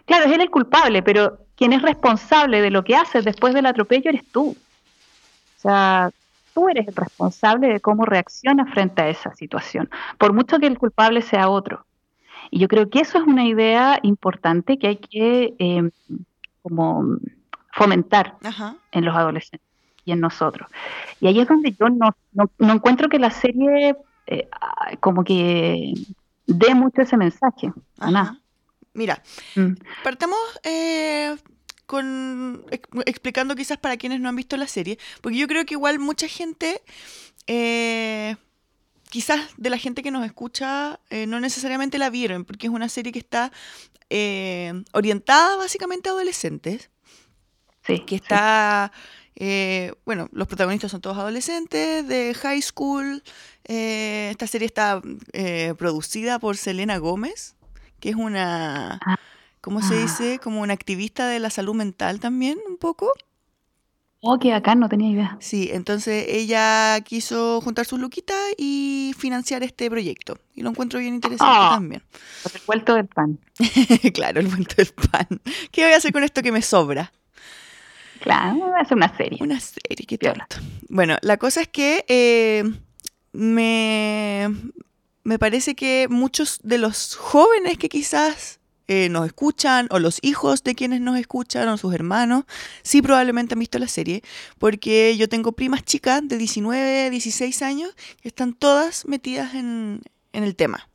Claro, 0.05 0.25
es 0.25 0.33
él 0.33 0.41
el 0.41 0.51
culpable, 0.51 1.03
pero 1.03 1.39
quien 1.57 1.73
es 1.73 1.83
responsable 1.83 2.61
de 2.61 2.71
lo 2.71 2.83
que 2.83 2.97
haces 2.97 3.25
después 3.25 3.55
del 3.55 3.67
atropello 3.67 4.11
eres 4.11 4.27
tú. 4.33 4.51
O 4.51 5.61
sea, 5.61 6.11
tú 6.55 6.69
eres 6.69 6.89
el 6.89 6.97
responsable 6.97 7.69
de 7.69 7.81
cómo 7.81 8.05
reaccionas 8.05 8.73
frente 8.73 9.03
a 9.03 9.09
esa 9.09 9.33
situación, 9.35 9.89
por 10.19 10.33
mucho 10.33 10.59
que 10.59 10.67
el 10.67 10.79
culpable 10.79 11.23
sea 11.23 11.49
otro. 11.49 11.87
Y 12.53 12.59
yo 12.59 12.69
creo 12.69 12.91
que 12.91 13.01
eso 13.01 13.17
es 13.17 13.25
una 13.25 13.47
idea 13.47 13.99
importante 14.03 14.79
que 14.79 14.87
hay 14.87 14.97
que 14.97 15.55
eh, 15.59 15.91
como 16.61 17.17
fomentar 17.73 18.37
Ajá. 18.45 18.77
en 18.93 19.07
los 19.07 19.17
adolescentes 19.17 19.67
y 20.05 20.13
en 20.13 20.21
nosotros. 20.21 20.69
Y 21.19 21.29
ahí 21.29 21.41
es 21.41 21.49
donde 21.49 21.73
yo 21.73 21.89
no, 21.89 22.15
no, 22.33 22.51
no 22.59 22.73
encuentro 22.75 23.09
que 23.09 23.19
la 23.19 23.31
serie 23.31 23.97
eh, 24.27 24.49
como 25.01 25.25
que 25.25 25.95
dé 26.47 26.75
mucho 26.75 27.01
ese 27.01 27.17
mensaje. 27.17 27.73
Nada. 27.99 28.39
Mira, 28.93 29.23
mm. 29.57 29.73
partamos 30.05 30.39
eh, 30.63 31.35
con 31.87 32.67
explicando 33.07 33.57
quizás 33.57 33.79
para 33.79 33.97
quienes 33.97 34.21
no 34.21 34.29
han 34.29 34.37
visto 34.37 34.59
la 34.59 34.67
serie, 34.67 34.99
porque 35.23 35.39
yo 35.39 35.49
creo 35.49 35.65
que 35.65 35.75
igual 35.75 35.99
mucha 35.99 36.29
gente 36.29 36.83
eh, 37.47 38.37
quizás 39.13 39.41
de 39.59 39.69
la 39.69 39.77
gente 39.77 40.03
que 40.03 40.11
nos 40.11 40.25
escucha 40.25 40.99
eh, 41.11 41.27
no 41.27 41.39
necesariamente 41.39 41.99
la 41.99 42.09
vieron, 42.09 42.47
porque 42.47 42.67
es 42.69 42.73
una 42.73 42.89
serie 42.89 43.13
que 43.13 43.19
está 43.19 43.53
eh, 44.09 44.73
orientada 44.95 45.59
básicamente 45.59 46.09
a 46.09 46.13
adolescentes. 46.13 46.89
Sí. 47.87 48.01
Que 48.07 48.15
está, 48.15 48.91
sí. 48.95 49.35
eh, 49.37 49.93
bueno, 50.07 50.31
los 50.33 50.49
protagonistas 50.49 50.91
son 50.93 51.03
todos 51.03 51.19
adolescentes 51.19 52.09
de 52.09 52.33
high 52.33 52.63
school. 52.63 53.23
Eh, 53.65 54.29
esta 54.31 54.47
serie 54.47 54.65
está 54.65 55.03
eh, 55.35 55.75
producida 55.77 56.39
por 56.39 56.57
Selena 56.57 56.97
Gómez, 56.97 57.55
que 58.01 58.09
es 58.09 58.17
una, 58.17 58.99
¿cómo 59.61 59.83
se 59.83 59.95
dice? 59.95 60.39
Como 60.43 60.63
una 60.63 60.73
activista 60.73 61.27
de 61.27 61.39
la 61.39 61.51
salud 61.51 61.75
mental 61.75 62.19
también, 62.19 62.59
un 62.67 62.79
poco. 62.79 63.13
Oh, 64.25 64.39
que 64.39 64.53
acá 64.55 64.77
no 64.77 64.89
tenía 64.89 65.11
idea. 65.11 65.37
Sí, 65.41 65.69
entonces 65.73 66.27
ella 66.29 67.01
quiso 67.01 67.61
juntar 67.61 67.87
sus 67.87 67.99
luquitas 67.99 68.39
y 68.57 69.13
financiar 69.19 69.65
este 69.65 69.91
proyecto. 69.91 70.39
Y 70.55 70.63
lo 70.63 70.71
encuentro 70.71 71.01
bien 71.01 71.15
interesante 71.15 71.53
oh, 71.59 71.71
también. 71.71 72.05
El 72.55 72.61
vuelto 72.65 72.95
del 72.95 73.09
pan. 73.09 73.41
claro, 74.15 74.39
el 74.39 74.47
vuelto 74.47 74.77
del 74.77 74.93
pan. 75.11 75.27
¿Qué 75.73 75.83
voy 75.83 75.93
a 75.93 75.97
hacer 75.97 76.13
con 76.13 76.23
esto 76.23 76.41
que 76.41 76.53
me 76.53 76.63
sobra? 76.63 77.13
Claro, 78.21 78.59
voy 78.59 78.79
a 78.79 78.83
hacer 78.83 78.97
una 78.97 79.17
serie. 79.17 79.39
Una 79.43 79.59
serie, 79.59 80.07
qué 80.07 80.17
tonto. 80.19 80.57
Bueno, 80.89 81.17
la 81.23 81.37
cosa 81.37 81.63
es 81.63 81.67
que 81.67 82.05
eh, 82.07 82.63
me, 83.33 84.51
me 85.25 85.39
parece 85.41 85.75
que 85.75 86.07
muchos 86.09 86.61
de 86.63 86.79
los 86.79 87.17
jóvenes 87.17 87.77
que 87.77 87.89
quizás 87.89 88.61
eh, 88.89 89.09
nos 89.09 89.27
escuchan, 89.27 89.89
o 89.91 89.99
los 89.99 90.19
hijos 90.23 90.63
de 90.65 90.75
quienes 90.75 91.01
nos 91.01 91.19
escuchan, 91.19 91.69
o 91.69 91.77
sus 91.77 91.95
hermanos, 91.95 92.45
sí 92.83 93.03
probablemente 93.03 93.55
han 93.55 93.61
visto 93.61 93.79
la 93.79 93.89
serie, 93.89 94.23
porque 94.59 95.17
yo 95.17 95.29
tengo 95.29 95.53
primas 95.53 95.83
chicas 95.85 96.23
de 96.25 96.39
19, 96.39 97.11
16 97.11 97.63
años 97.63 97.95
que 98.21 98.29
están 98.29 98.55
todas 98.55 99.07
metidas 99.07 99.55
en, 99.55 100.01
en 100.33 100.45
el 100.45 100.57
tema. 100.57 100.89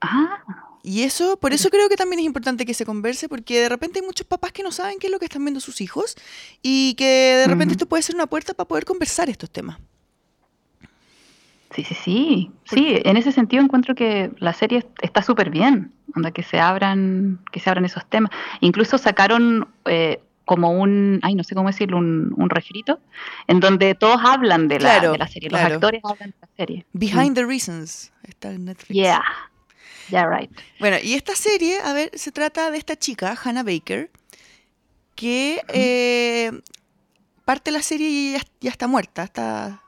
Ah. 0.00 0.42
Y 0.82 1.02
eso, 1.02 1.36
por 1.38 1.52
eso 1.52 1.68
creo 1.70 1.88
que 1.88 1.96
también 1.96 2.20
es 2.20 2.26
importante 2.26 2.64
que 2.64 2.72
se 2.72 2.86
converse, 2.86 3.28
porque 3.28 3.60
de 3.60 3.68
repente 3.68 3.98
hay 4.00 4.06
muchos 4.06 4.26
papás 4.26 4.52
que 4.52 4.62
no 4.62 4.72
saben 4.72 4.98
qué 4.98 5.08
es 5.08 5.10
lo 5.10 5.18
que 5.18 5.26
están 5.26 5.44
viendo 5.44 5.60
sus 5.60 5.80
hijos 5.80 6.16
y 6.62 6.94
que 6.94 7.04
de 7.04 7.46
repente 7.46 7.72
esto 7.72 7.86
puede 7.86 8.02
ser 8.02 8.14
una 8.14 8.26
puerta 8.26 8.54
para 8.54 8.68
poder 8.68 8.84
conversar 8.84 9.28
estos 9.28 9.50
temas. 9.50 9.78
Sí, 11.74 11.84
sí, 11.84 11.94
sí. 11.94 12.50
Sí, 12.64 13.00
en 13.04 13.16
ese 13.16 13.32
sentido 13.32 13.62
encuentro 13.62 13.94
que 13.94 14.30
la 14.38 14.52
serie 14.52 14.86
está 15.02 15.22
súper 15.22 15.50
bien, 15.50 15.92
onda 16.16 16.30
que 16.30 16.42
se 16.42 16.58
abran, 16.58 17.40
que 17.52 17.60
se 17.60 17.68
abran 17.68 17.84
esos 17.84 18.06
temas. 18.06 18.30
Incluso 18.60 18.96
sacaron 18.96 19.68
eh, 19.84 20.20
como 20.46 20.70
un, 20.70 21.20
ay, 21.22 21.34
no 21.34 21.44
sé 21.44 21.54
cómo 21.54 21.68
decirlo, 21.68 21.98
un, 21.98 22.32
un 22.36 22.48
refrito, 22.48 23.00
en 23.48 23.60
donde 23.60 23.94
todos 23.94 24.18
hablan 24.24 24.66
de 24.66 24.80
la, 24.80 24.98
de 24.98 25.18
la 25.18 25.28
serie, 25.28 25.50
los 25.50 25.60
actores 25.60 26.00
hablan 26.02 26.30
de 26.30 26.36
la 26.40 26.48
serie. 26.56 26.86
Behind 26.94 27.32
mm. 27.32 27.34
the 27.34 27.44
Reasons, 27.44 28.12
está 28.22 28.50
en 28.50 28.64
Netflix. 28.64 28.96
Yeah, 28.96 29.22
yeah, 30.08 30.26
right. 30.26 30.50
Bueno, 30.80 30.96
y 31.02 31.14
esta 31.14 31.36
serie, 31.36 31.80
a 31.84 31.92
ver, 31.92 32.10
se 32.14 32.32
trata 32.32 32.70
de 32.70 32.78
esta 32.78 32.96
chica, 32.96 33.36
Hannah 33.44 33.62
Baker, 33.62 34.10
que 35.14 35.60
eh, 35.68 36.50
parte 37.44 37.70
de 37.70 37.76
la 37.76 37.82
serie 37.82 38.08
y 38.08 38.32
ya, 38.32 38.40
ya 38.62 38.70
está 38.70 38.86
muerta, 38.86 39.24
está 39.24 39.82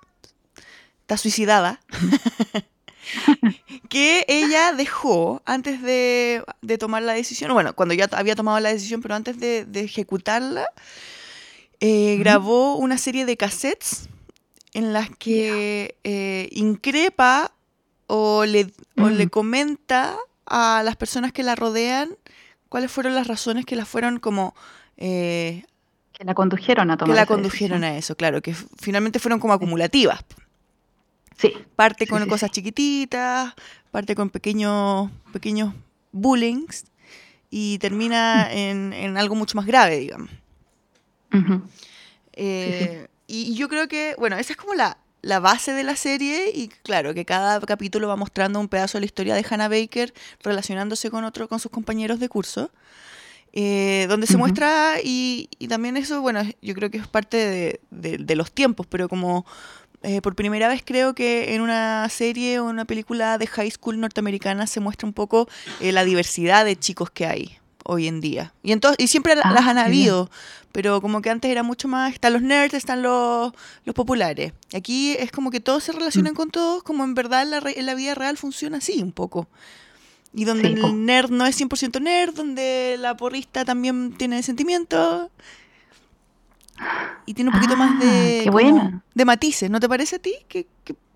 está 1.10 1.16
suicidada, 1.16 1.80
que 3.88 4.24
ella 4.28 4.72
dejó 4.72 5.42
antes 5.44 5.82
de, 5.82 6.44
tomar 6.78 7.02
la 7.02 7.14
decisión, 7.14 7.52
bueno, 7.52 7.74
cuando 7.74 7.94
ya 7.94 8.08
había 8.12 8.36
tomado 8.36 8.60
la 8.60 8.68
decisión, 8.68 9.02
pero 9.02 9.16
antes 9.16 9.40
de, 9.40 9.66
ejecutarla, 9.74 10.68
eh, 11.80 12.16
grabó 12.20 12.76
una 12.76 12.96
serie 12.96 13.26
de 13.26 13.36
cassettes 13.36 14.08
en 14.72 14.92
las 14.92 15.10
que 15.10 15.96
eh, 16.04 16.48
increpa 16.52 17.50
o 18.06 18.44
le, 18.44 18.70
le 18.94 19.26
mm. 19.26 19.30
comenta 19.30 20.16
a 20.46 20.82
las 20.84 20.94
personas 20.94 21.32
que 21.32 21.42
la 21.42 21.56
rodean 21.56 22.16
cuáles 22.68 22.92
fueron 22.92 23.16
las 23.16 23.26
razones 23.26 23.66
que 23.66 23.74
la 23.74 23.84
fueron 23.84 24.20
como... 24.20 24.54
Eh, 24.96 25.64
que 26.12 26.24
la 26.24 26.34
condujeron 26.34 26.92
a 26.92 26.96
tomar. 26.96 27.16
Que 27.16 27.20
la 27.20 27.26
condujeron 27.26 27.82
a 27.82 27.96
eso, 27.96 28.14
claro, 28.14 28.42
que 28.42 28.54
finalmente 28.54 29.18
fueron 29.18 29.40
como 29.40 29.54
acumulativas. 29.54 30.22
Sí. 31.40 31.54
Parte 31.74 32.06
con 32.06 32.28
cosas 32.28 32.50
chiquititas, 32.50 33.54
parte 33.90 34.14
con 34.14 34.28
pequeños, 34.28 35.10
pequeños 35.32 35.72
bullings 36.12 36.84
y 37.48 37.78
termina 37.78 38.48
mm. 38.50 38.92
en, 38.92 39.16
algo 39.16 39.34
mucho 39.34 39.56
más 39.56 39.64
grave, 39.64 39.98
digamos. 39.98 40.28
Eh, 42.34 43.08
y 43.26 43.54
yo 43.54 43.68
creo 43.68 43.88
que, 43.88 44.14
bueno, 44.18 44.36
esa 44.36 44.52
es 44.52 44.56
como 44.58 44.74
la, 44.74 44.98
base 45.40 45.72
de 45.72 45.82
la 45.82 45.96
serie 45.96 46.50
y 46.54 46.68
claro, 46.68 47.14
que 47.14 47.24
cada 47.24 47.58
capítulo 47.60 48.06
va 48.06 48.16
mostrando 48.16 48.60
un 48.60 48.68
pedazo 48.68 48.98
de 48.98 49.00
la 49.00 49.06
historia 49.06 49.34
de 49.34 49.44
Hannah 49.48 49.68
Baker 49.68 50.12
relacionándose 50.42 51.10
con 51.10 51.24
otro, 51.24 51.48
con 51.48 51.58
sus 51.58 51.70
compañeros 51.70 52.20
de 52.20 52.28
curso. 52.28 52.70
Eh, 53.52 54.06
donde 54.08 54.28
se 54.28 54.36
muestra 54.36 54.98
y, 55.02 55.48
también 55.68 55.96
eso, 55.96 56.20
bueno, 56.20 56.42
yo 56.62 56.72
creo 56.74 56.88
que 56.88 56.98
es 56.98 57.08
parte 57.08 57.80
de 57.90 58.34
los 58.36 58.52
tiempos, 58.52 58.86
pero 58.86 59.08
como 59.08 59.44
eh, 60.02 60.22
por 60.22 60.34
primera 60.34 60.68
vez 60.68 60.82
creo 60.84 61.14
que 61.14 61.54
en 61.54 61.60
una 61.60 62.08
serie 62.08 62.58
o 62.58 62.64
una 62.64 62.86
película 62.86 63.36
de 63.36 63.46
high 63.46 63.70
school 63.70 64.00
norteamericana 64.00 64.66
se 64.66 64.80
muestra 64.80 65.06
un 65.06 65.12
poco 65.12 65.48
eh, 65.80 65.92
la 65.92 66.04
diversidad 66.04 66.64
de 66.64 66.78
chicos 66.78 67.10
que 67.10 67.26
hay 67.26 67.58
hoy 67.84 68.08
en 68.08 68.20
día. 68.20 68.54
Y, 68.62 68.72
entonces, 68.72 68.96
y 68.98 69.08
siempre 69.08 69.34
las 69.36 69.66
han 69.66 69.78
ah, 69.78 69.84
habido, 69.84 70.30
pero 70.72 71.02
como 71.02 71.20
que 71.20 71.30
antes 71.30 71.50
era 71.50 71.62
mucho 71.62 71.88
más, 71.88 72.14
están 72.14 72.32
los 72.32 72.42
nerds, 72.42 72.74
están 72.74 73.02
los, 73.02 73.52
los 73.84 73.94
populares. 73.94 74.52
Aquí 74.74 75.16
es 75.18 75.30
como 75.32 75.50
que 75.50 75.60
todos 75.60 75.84
se 75.84 75.92
relacionan 75.92 76.32
mm. 76.32 76.36
con 76.36 76.50
todos, 76.50 76.82
como 76.82 77.04
en 77.04 77.14
verdad 77.14 77.46
la, 77.46 77.62
en 77.70 77.86
la 77.86 77.94
vida 77.94 78.14
real 78.14 78.36
funciona 78.38 78.78
así 78.78 79.02
un 79.02 79.12
poco. 79.12 79.48
Y 80.32 80.44
donde 80.44 80.68
el 80.68 81.04
nerd 81.04 81.30
no 81.30 81.44
es 81.44 81.60
100% 81.60 82.00
nerd, 82.00 82.34
donde 82.34 82.96
la 82.98 83.16
porrista 83.16 83.64
también 83.64 84.14
tiene 84.16 84.42
sentimientos 84.44 85.28
y 87.26 87.34
tiene 87.34 87.50
un 87.50 87.54
poquito 87.56 87.76
más 87.76 87.98
de, 87.98 88.50
ah, 88.52 89.00
de 89.14 89.24
matices, 89.24 89.70
¿no 89.70 89.80
te 89.80 89.88
parece 89.88 90.16
a 90.16 90.18
ti? 90.18 90.34
¿Qué, 90.48 90.66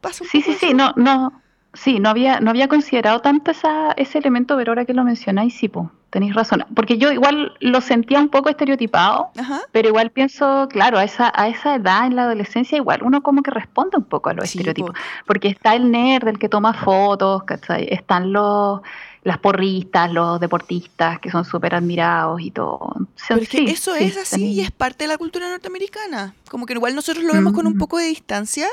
pasa? 0.01 0.25
sí, 0.31 0.43
sí, 0.43 0.55
sí, 0.55 0.75
no, 0.75 0.93
no, 0.97 1.33
sí, 1.73 1.99
no 1.99 2.09
había, 2.09 2.41
no 2.41 2.51
había 2.51 2.69
considerado 2.69 3.21
tanto 3.21 3.51
esa, 3.51 3.93
ese 3.93 4.19
elemento, 4.19 4.57
pero 4.57 4.73
ahora 4.73 4.85
que 4.85 4.95
lo 4.95 5.05
mencionáis, 5.05 5.55
sí, 5.55 5.69
pues, 5.69 5.89
tenéis 6.11 6.35
razón. 6.35 6.65
Porque 6.75 6.97
yo 6.97 7.11
igual 7.11 7.55
lo 7.61 7.81
sentía 7.81 8.21
un 8.21 8.29
poco 8.29 8.49
estereotipado, 8.49 9.31
pero 9.73 9.89
igual 9.89 10.11
pienso, 10.11 10.69
claro, 10.71 10.99
a 10.99 11.05
esa, 11.05 11.33
a 11.35 11.49
esa 11.49 11.75
edad 11.75 12.07
en 12.07 12.15
la 12.15 12.23
adolescencia, 12.23 12.77
igual 12.77 13.03
uno 13.03 13.23
como 13.23 13.43
que 13.43 13.51
responde 13.51 13.97
un 13.97 14.05
poco 14.05 14.31
a 14.31 14.35
los 14.35 14.45
estereotipos. 14.45 14.97
Porque 15.27 15.49
está 15.49 15.75
el 15.75 15.91
nerd, 15.91 16.29
el 16.29 16.39
que 16.39 16.49
toma 16.49 16.73
fotos, 16.73 17.43
¿cachai? 17.43 17.89
Están 17.91 18.33
los 18.33 18.81
las 19.25 19.39
porristas, 19.39 20.13
los 20.13 20.39
deportistas 20.39 21.19
que 21.19 21.31
son 21.31 21.47
súper 21.47 21.75
admirados 21.75 22.43
y 22.43 22.51
todo. 22.51 22.95
Pero 23.27 23.41
es 23.41 23.49
que 23.49 23.65
eso 23.71 23.95
es 23.95 24.19
así 24.19 24.53
y 24.53 24.61
es 24.61 24.71
parte 24.71 25.05
de 25.05 25.09
la 25.09 25.19
cultura 25.19 25.49
norteamericana. 25.49 26.35
Como 26.51 26.67
que 26.67 26.75
igual 26.75 26.95
nosotros 26.95 27.25
lo 27.25 27.33
vemos 27.33 27.55
con 27.55 27.67
un 27.67 27.79
poco 27.79 27.97
de 27.97 28.05
distancia, 28.05 28.69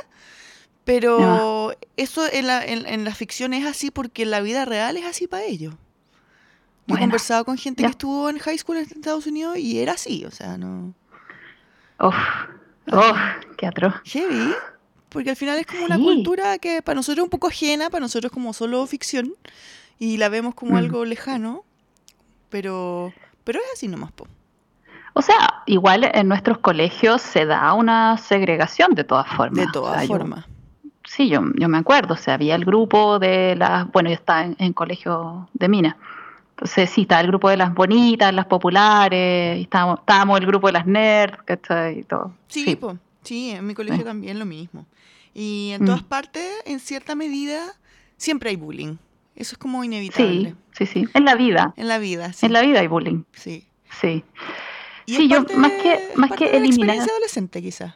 pero 0.83 1.73
eso 1.95 2.25
en 2.31 2.47
la, 2.47 2.65
en, 2.65 3.05
la 3.05 3.15
ficción 3.15 3.53
es 3.53 3.65
así 3.65 3.91
porque 3.91 4.23
en 4.23 4.31
la 4.31 4.41
vida 4.41 4.65
real 4.65 4.97
es 4.97 5.05
así 5.05 5.25
para 5.25 5.45
ellos. 5.45 5.73
Yo 6.85 6.95
he 6.97 6.99
conversado 6.99 7.45
con 7.45 7.57
gente 7.57 7.83
que 7.83 7.89
estuvo 7.89 8.29
en 8.29 8.37
high 8.39 8.57
school 8.57 8.77
en 8.77 8.83
Estados 8.83 9.25
Unidos 9.25 9.57
y 9.57 9.79
era 9.79 9.93
así, 9.93 10.25
o 10.25 10.31
sea, 10.31 10.57
no... 10.57 10.93
Uf, 11.99 12.15
oh, 12.91 13.13
qué 13.57 13.67
atroz. 13.67 13.93
Heavy, 14.03 14.53
porque 15.07 15.29
al 15.29 15.35
final 15.37 15.59
es 15.59 15.67
como 15.67 15.85
una 15.85 15.97
cultura 15.97 16.57
que 16.57 16.81
para 16.81 16.95
nosotros 16.95 17.19
es 17.19 17.23
un 17.23 17.29
poco 17.29 17.47
ajena, 17.47 17.89
para 17.89 18.01
nosotros 18.01 18.31
como 18.33 18.51
solo 18.51 18.85
ficción, 18.87 19.33
y 20.01 20.17
la 20.17 20.29
vemos 20.29 20.55
como 20.55 20.73
mm. 20.73 20.77
algo 20.77 21.05
lejano, 21.05 21.63
pero, 22.49 23.13
pero 23.43 23.59
es 23.59 23.65
así 23.75 23.87
nomás, 23.87 24.11
po. 24.11 24.25
O 25.13 25.21
sea, 25.21 25.61
igual 25.67 26.09
en 26.11 26.27
nuestros 26.27 26.57
colegios 26.57 27.21
se 27.21 27.45
da 27.45 27.71
una 27.73 28.17
segregación 28.17 28.95
de 28.95 29.03
todas 29.03 29.27
formas. 29.27 29.67
De 29.67 29.71
todas 29.71 30.07
formas. 30.07 30.45
Sí, 31.05 31.29
yo, 31.29 31.43
yo 31.53 31.69
me 31.69 31.77
acuerdo, 31.77 32.15
o 32.15 32.17
sea, 32.17 32.33
había 32.33 32.55
el 32.55 32.65
grupo 32.65 33.19
de 33.19 33.55
las, 33.55 33.91
bueno, 33.91 34.09
yo 34.09 34.15
estaba 34.15 34.43
en, 34.57 34.73
colegio 34.73 35.47
de 35.53 35.69
Mina, 35.69 35.97
entonces 36.55 36.89
sí, 36.89 37.01
estaba 37.01 37.21
el 37.21 37.27
grupo 37.27 37.49
de 37.49 37.57
las 37.57 37.71
bonitas, 37.71 38.33
las 38.33 38.47
populares, 38.47 39.59
y 39.59 39.61
estábamos, 39.61 39.99
estábamos 39.99 40.39
el 40.39 40.47
grupo 40.47 40.65
de 40.65 40.73
las 40.73 40.87
nerds, 40.87 41.43
¿cachai? 41.45 41.99
Y 41.99 42.03
todo. 42.03 42.33
Sí, 42.47 42.65
sí. 42.65 42.79
sí 43.21 43.51
en 43.51 43.67
mi 43.67 43.75
colegio 43.75 44.03
también 44.03 44.39
lo 44.39 44.47
mismo. 44.47 44.87
Y 45.35 45.73
en 45.75 45.85
todas 45.85 46.01
mm. 46.01 46.07
partes, 46.07 46.51
en 46.65 46.79
cierta 46.79 47.13
medida, 47.13 47.67
siempre 48.17 48.49
hay 48.49 48.55
bullying. 48.55 48.97
Eso 49.41 49.55
es 49.55 49.57
como 49.57 49.83
inevitable. 49.83 50.55
Sí, 50.71 50.85
sí, 50.85 51.01
sí. 51.05 51.09
En 51.15 51.25
la 51.25 51.33
vida. 51.33 51.73
En 51.75 51.87
la 51.87 51.97
vida, 51.97 52.31
sí. 52.31 52.45
En 52.45 52.53
la 52.53 52.61
vida 52.61 52.79
hay 52.79 52.87
bullying. 52.87 53.23
Sí. 53.33 53.67
Sí. 53.99 54.23
sí, 55.07 55.27
yo 55.27 55.43
más 55.57 55.71
que, 55.71 55.99
más 56.15 56.31
que 56.31 56.45
eliminar. 56.45 56.67
experiencia 56.67 57.11
adolescente, 57.11 57.61
quizás. 57.61 57.95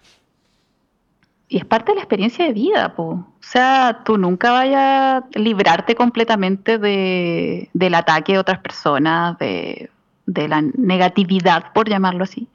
Y 1.48 1.58
es 1.58 1.66
parte 1.66 1.92
de 1.92 1.98
la 1.98 2.02
experiencia 2.02 2.46
de 2.46 2.54
vida, 2.54 2.96
po. 2.96 3.04
O 3.12 3.36
sea, 3.40 4.02
tú 4.04 4.18
nunca 4.18 4.52
vayas 4.52 5.24
a 5.24 5.24
librarte 5.36 5.94
completamente 5.94 6.80
de, 6.80 7.70
del 7.74 7.94
ataque 7.94 8.34
de 8.34 8.40
otras 8.40 8.60
personas, 8.60 9.38
de, 9.38 9.92
de 10.25 10.48
la 10.48 10.64
negatividad, 10.64 11.72
por 11.74 11.88
llamarlo 11.88 12.24
así, 12.24 12.48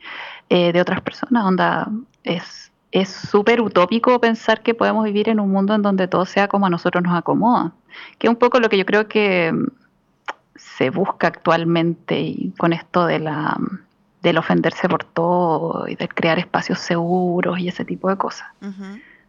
eh, 0.48 0.72
de 0.72 0.80
otras 0.80 1.00
personas. 1.00 1.44
Onda, 1.44 1.88
es 2.24 2.69
es 2.92 3.08
súper 3.08 3.60
utópico 3.60 4.20
pensar 4.20 4.62
que 4.62 4.74
podemos 4.74 5.04
vivir 5.04 5.28
en 5.28 5.40
un 5.40 5.50
mundo 5.50 5.74
en 5.74 5.82
donde 5.82 6.08
todo 6.08 6.26
sea 6.26 6.48
como 6.48 6.66
a 6.66 6.70
nosotros 6.70 7.02
nos 7.04 7.16
acomoda, 7.16 7.72
que 8.18 8.26
es 8.26 8.30
un 8.30 8.36
poco 8.36 8.58
lo 8.60 8.68
que 8.68 8.78
yo 8.78 8.84
creo 8.84 9.08
que 9.08 9.52
mm, 9.52 9.66
se 10.56 10.90
busca 10.90 11.28
actualmente 11.28 12.20
y 12.20 12.52
con 12.58 12.72
esto 12.72 13.06
de 13.06 13.20
la 13.20 13.56
del 14.22 14.36
ofenderse 14.36 14.86
por 14.86 15.04
todo 15.04 15.88
y 15.88 15.94
de 15.94 16.06
crear 16.06 16.38
espacios 16.38 16.78
seguros 16.80 17.58
y 17.58 17.68
ese 17.68 17.86
tipo 17.86 18.10
de 18.10 18.16
cosas. 18.16 18.48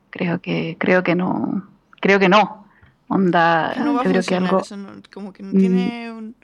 Creo 0.09 0.41
que 0.41 0.75
creo 0.77 1.01
que 1.03 1.15
no 1.15 1.63
creo 2.01 2.19
que 2.19 2.27
no. 2.27 2.65
Onda, 3.07 3.73
no 3.75 3.99
creo 3.99 4.21
que 4.21 4.35
algo 4.35 4.61
como 5.13 5.33
que 5.33 5.43
no 5.43 5.51
tiene 5.51 6.11
mm, 6.11 6.17
un 6.17 6.35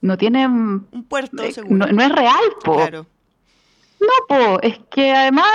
no 0.00 0.16
tiene 0.16 0.46
un 0.46 1.04
puerto 1.08 1.42
seguro. 1.50 1.86
No, 1.92 2.02
es 2.02 2.12
real, 2.12 2.44
po. 2.64 2.76
Claro. 2.76 3.06
No, 4.00 4.08
po, 4.28 4.60
es 4.62 4.78
que 4.90 5.12
además 5.12 5.46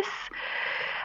es, 0.00 0.08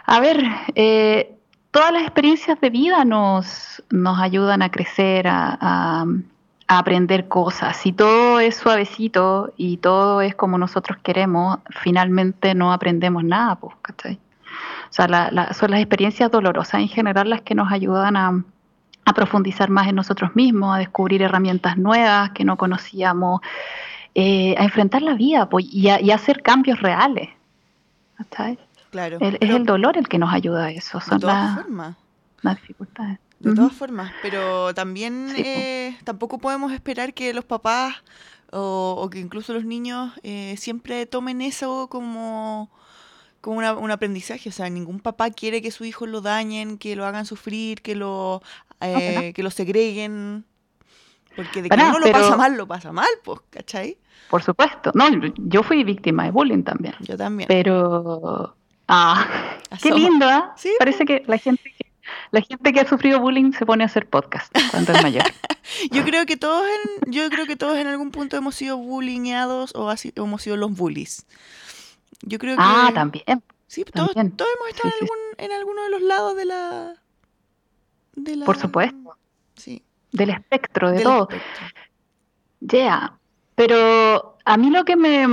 a 0.09 0.19
ver, 0.19 0.43
eh, 0.73 1.37
todas 1.69 1.93
las 1.93 2.01
experiencias 2.01 2.59
de 2.59 2.71
vida 2.71 3.05
nos, 3.05 3.83
nos 3.91 4.19
ayudan 4.19 4.63
a 4.63 4.71
crecer, 4.71 5.27
a, 5.27 6.05
aprender 6.67 7.27
cosas. 7.27 7.77
Si 7.77 7.91
todo 7.91 8.39
es 8.39 8.55
suavecito 8.55 9.53
y 9.57 9.77
todo 9.77 10.21
es 10.21 10.35
como 10.35 10.57
nosotros 10.57 10.97
queremos, 11.03 11.59
finalmente 11.69 12.53
no 12.53 12.73
aprendemos 12.73 13.23
nada, 13.23 13.55
pues, 13.55 13.75
¿cachai? 13.81 14.19
O 14.89 14.93
sea, 14.93 15.07
son 15.53 15.71
las 15.71 15.79
experiencias 15.79 16.29
dolorosas 16.29 16.81
en 16.81 16.87
general 16.87 17.29
las 17.29 17.41
que 17.41 17.55
nos 17.55 17.71
ayudan 17.71 18.17
a, 18.17 18.43
a 19.05 19.13
profundizar 19.13 19.69
más 19.69 19.87
en 19.87 19.95
nosotros 19.95 20.35
mismos, 20.35 20.75
a 20.75 20.79
descubrir 20.79 21.21
herramientas 21.21 21.77
nuevas 21.77 22.31
que 22.31 22.45
no 22.45 22.57
conocíamos, 22.57 23.41
eh, 24.15 24.55
a 24.57 24.63
enfrentar 24.63 25.03
la 25.03 25.13
vida 25.13 25.49
pues, 25.49 25.65
y, 25.71 25.89
a, 25.89 25.99
hacer 26.15 26.41
cambios 26.41 26.81
reales. 26.81 27.29
Claro. 28.91 29.17
es 29.21 29.37
el 29.41 29.65
dolor 29.65 29.97
el 29.97 30.07
que 30.07 30.17
nos 30.17 30.33
ayuda 30.33 30.65
a 30.65 30.71
eso, 30.71 30.99
son 30.99 31.19
las, 31.21 31.57
dificultades. 32.55 33.19
De 33.39 33.53
todas 33.55 33.71
formas, 33.73 34.11
pero 34.21 34.73
también 34.73 35.29
Sí, 35.33 35.41
eh, 35.45 35.97
tampoco 36.03 36.39
podemos 36.39 36.73
esperar 36.73 37.13
que 37.13 37.33
los 37.33 37.45
papás 37.45 37.95
o, 38.51 38.95
o 38.99 39.09
que 39.09 39.19
incluso 39.19 39.53
los 39.53 39.63
niños 39.63 40.11
eh, 40.23 40.55
siempre 40.57 41.05
tomen 41.05 41.41
eso 41.41 41.87
como, 41.89 42.69
como 43.39 43.59
una- 43.59 43.73
un 43.75 43.91
aprendizaje. 43.91 44.49
O 44.49 44.51
sea, 44.51 44.69
ningún 44.69 44.99
papá 44.99 45.29
quiere 45.29 45.61
que 45.61 45.71
su 45.71 45.85
hijo 45.85 46.05
lo 46.05 46.19
dañen, 46.19 46.77
que 46.77 46.97
lo 46.97 47.05
hagan 47.05 47.25
sufrir, 47.25 47.81
que 47.81 47.95
lo, 47.95 48.41
eh, 48.81 49.31
que 49.33 49.43
lo 49.43 49.51
segreguen. 49.51 50.43
Porque 51.35 51.61
de 51.61 51.69
que 51.69 51.77
nada, 51.77 51.91
uno 51.95 51.99
lo 52.07 52.11
pasa 52.11 52.35
mal, 52.35 52.57
lo 52.57 52.67
pasa 52.67 52.91
mal, 52.91 53.07
pues, 53.23 53.39
¿cachai? 53.51 53.97
Por 54.29 54.43
supuesto. 54.43 54.91
No, 54.95 55.05
yo 55.37 55.63
fui 55.63 55.85
víctima 55.85 56.25
de 56.25 56.31
bullying 56.31 56.63
también. 56.63 56.95
Yo 56.99 57.15
también. 57.15 57.47
Pero. 57.47 58.57
Ah, 58.91 59.27
qué 59.81 59.91
lindo. 59.91 60.27
Sí, 60.57 60.71
Parece 60.79 61.05
que 61.05 61.23
la 61.27 61.37
gente 61.37 61.61
que, 61.77 61.85
la 62.31 62.41
gente 62.41 62.73
que 62.73 62.79
ha 62.79 62.87
sufrido 62.89 63.19
bullying 63.19 63.51
se 63.53 63.65
pone 63.65 63.83
a 63.83 63.85
hacer 63.87 64.09
podcast 64.09 64.51
cuando 64.71 64.93
es 64.93 65.03
mayor. 65.03 65.23
Yo 65.91 66.03
creo 66.03 66.25
que 66.25 66.35
todos 66.35 66.65
en, 66.67 67.11
yo 67.13 67.29
creo 67.29 67.45
que 67.45 67.55
todos 67.55 67.77
en 67.77 67.85
algún 67.85 68.09
punto 68.09 68.35
hemos 68.35 68.55
sido 68.55 68.77
bullyingados 68.77 69.75
o 69.75 69.89
así, 69.89 70.11
hemos 70.15 70.41
sido 70.41 70.57
los 70.57 70.75
bullies. 70.75 71.27
Yo 72.23 72.39
creo 72.39 72.55
que 72.57 72.63
Ah, 72.65 72.89
también. 72.95 73.23
sí, 73.67 73.83
todos, 73.85 74.15
también. 74.15 74.35
todos 74.35 74.49
hemos 74.57 74.69
estado 74.69 74.89
Sí, 74.89 74.97
en 74.99 75.07
sí. 75.07 75.11
algún, 75.13 75.45
en 75.45 75.51
alguno 75.51 75.83
de 75.83 75.89
los 75.91 76.01
lados 76.01 76.35
de 76.35 76.45
la, 76.45 76.93
de 78.15 78.35
la 78.37 78.45
Por 78.45 78.57
supuesto. 78.57 79.15
Sí, 79.55 79.83
Del 80.11 80.31
espectro, 80.31 80.89
de 80.89 80.95
del 80.95 81.03
todo. 81.03 81.29
espectro. 81.29 81.67
Ya, 82.61 83.13
pero 83.53 84.37
a 84.45 84.57
mí 84.57 84.71
lo 84.71 84.85
que 84.85 84.95
me... 84.95 85.27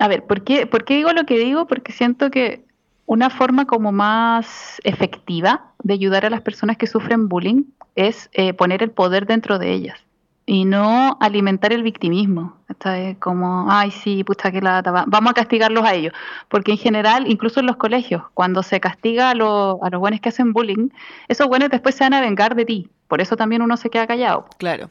A 0.00 0.08
ver, 0.08 0.24
¿por 0.26 0.42
qué, 0.42 0.66
¿por 0.66 0.84
qué 0.84 0.96
digo 0.96 1.12
lo 1.12 1.24
que 1.24 1.38
digo? 1.38 1.68
Porque 1.68 1.92
siento 1.92 2.32
que 2.32 2.64
una 3.08 3.30
forma 3.30 3.64
como 3.66 3.90
más 3.90 4.78
efectiva 4.84 5.72
de 5.82 5.94
ayudar 5.94 6.26
a 6.26 6.30
las 6.30 6.42
personas 6.42 6.76
que 6.76 6.86
sufren 6.86 7.28
bullying 7.28 7.64
es 7.96 8.28
eh, 8.34 8.52
poner 8.52 8.82
el 8.82 8.90
poder 8.90 9.26
dentro 9.26 9.58
de 9.58 9.72
ellas 9.72 9.98
y 10.44 10.66
no 10.66 11.16
alimentar 11.20 11.72
el 11.72 11.82
victimismo. 11.82 12.56
Esta 12.68 12.98
es 12.98 13.16
como, 13.18 13.66
ay, 13.70 13.90
sí, 13.90 14.24
pucha, 14.24 14.50
que 14.52 14.60
va- 14.60 14.82
vamos 15.06 15.30
a 15.30 15.34
castigarlos 15.34 15.84
a 15.84 15.94
ellos. 15.94 16.12
Porque 16.48 16.72
en 16.72 16.78
general, 16.78 17.26
incluso 17.30 17.60
en 17.60 17.66
los 17.66 17.76
colegios, 17.76 18.22
cuando 18.34 18.62
se 18.62 18.78
castiga 18.78 19.30
a, 19.30 19.34
los 19.34 19.76
a 19.82 19.88
los 19.90 20.00
buenos 20.00 20.20
que 20.20 20.28
hacen 20.28 20.52
bullying, 20.52 20.88
esos 21.28 21.48
buenos 21.48 21.70
después 21.70 21.94
se 21.94 22.04
van 22.04 22.12
a 22.14 22.20
vengar 22.20 22.54
de 22.54 22.64
ti. 22.66 22.90
Por 23.08 23.20
eso 23.22 23.36
también 23.36 23.62
uno 23.62 23.76
se 23.78 23.88
queda 23.90 24.06
callado. 24.06 24.46
Claro, 24.58 24.90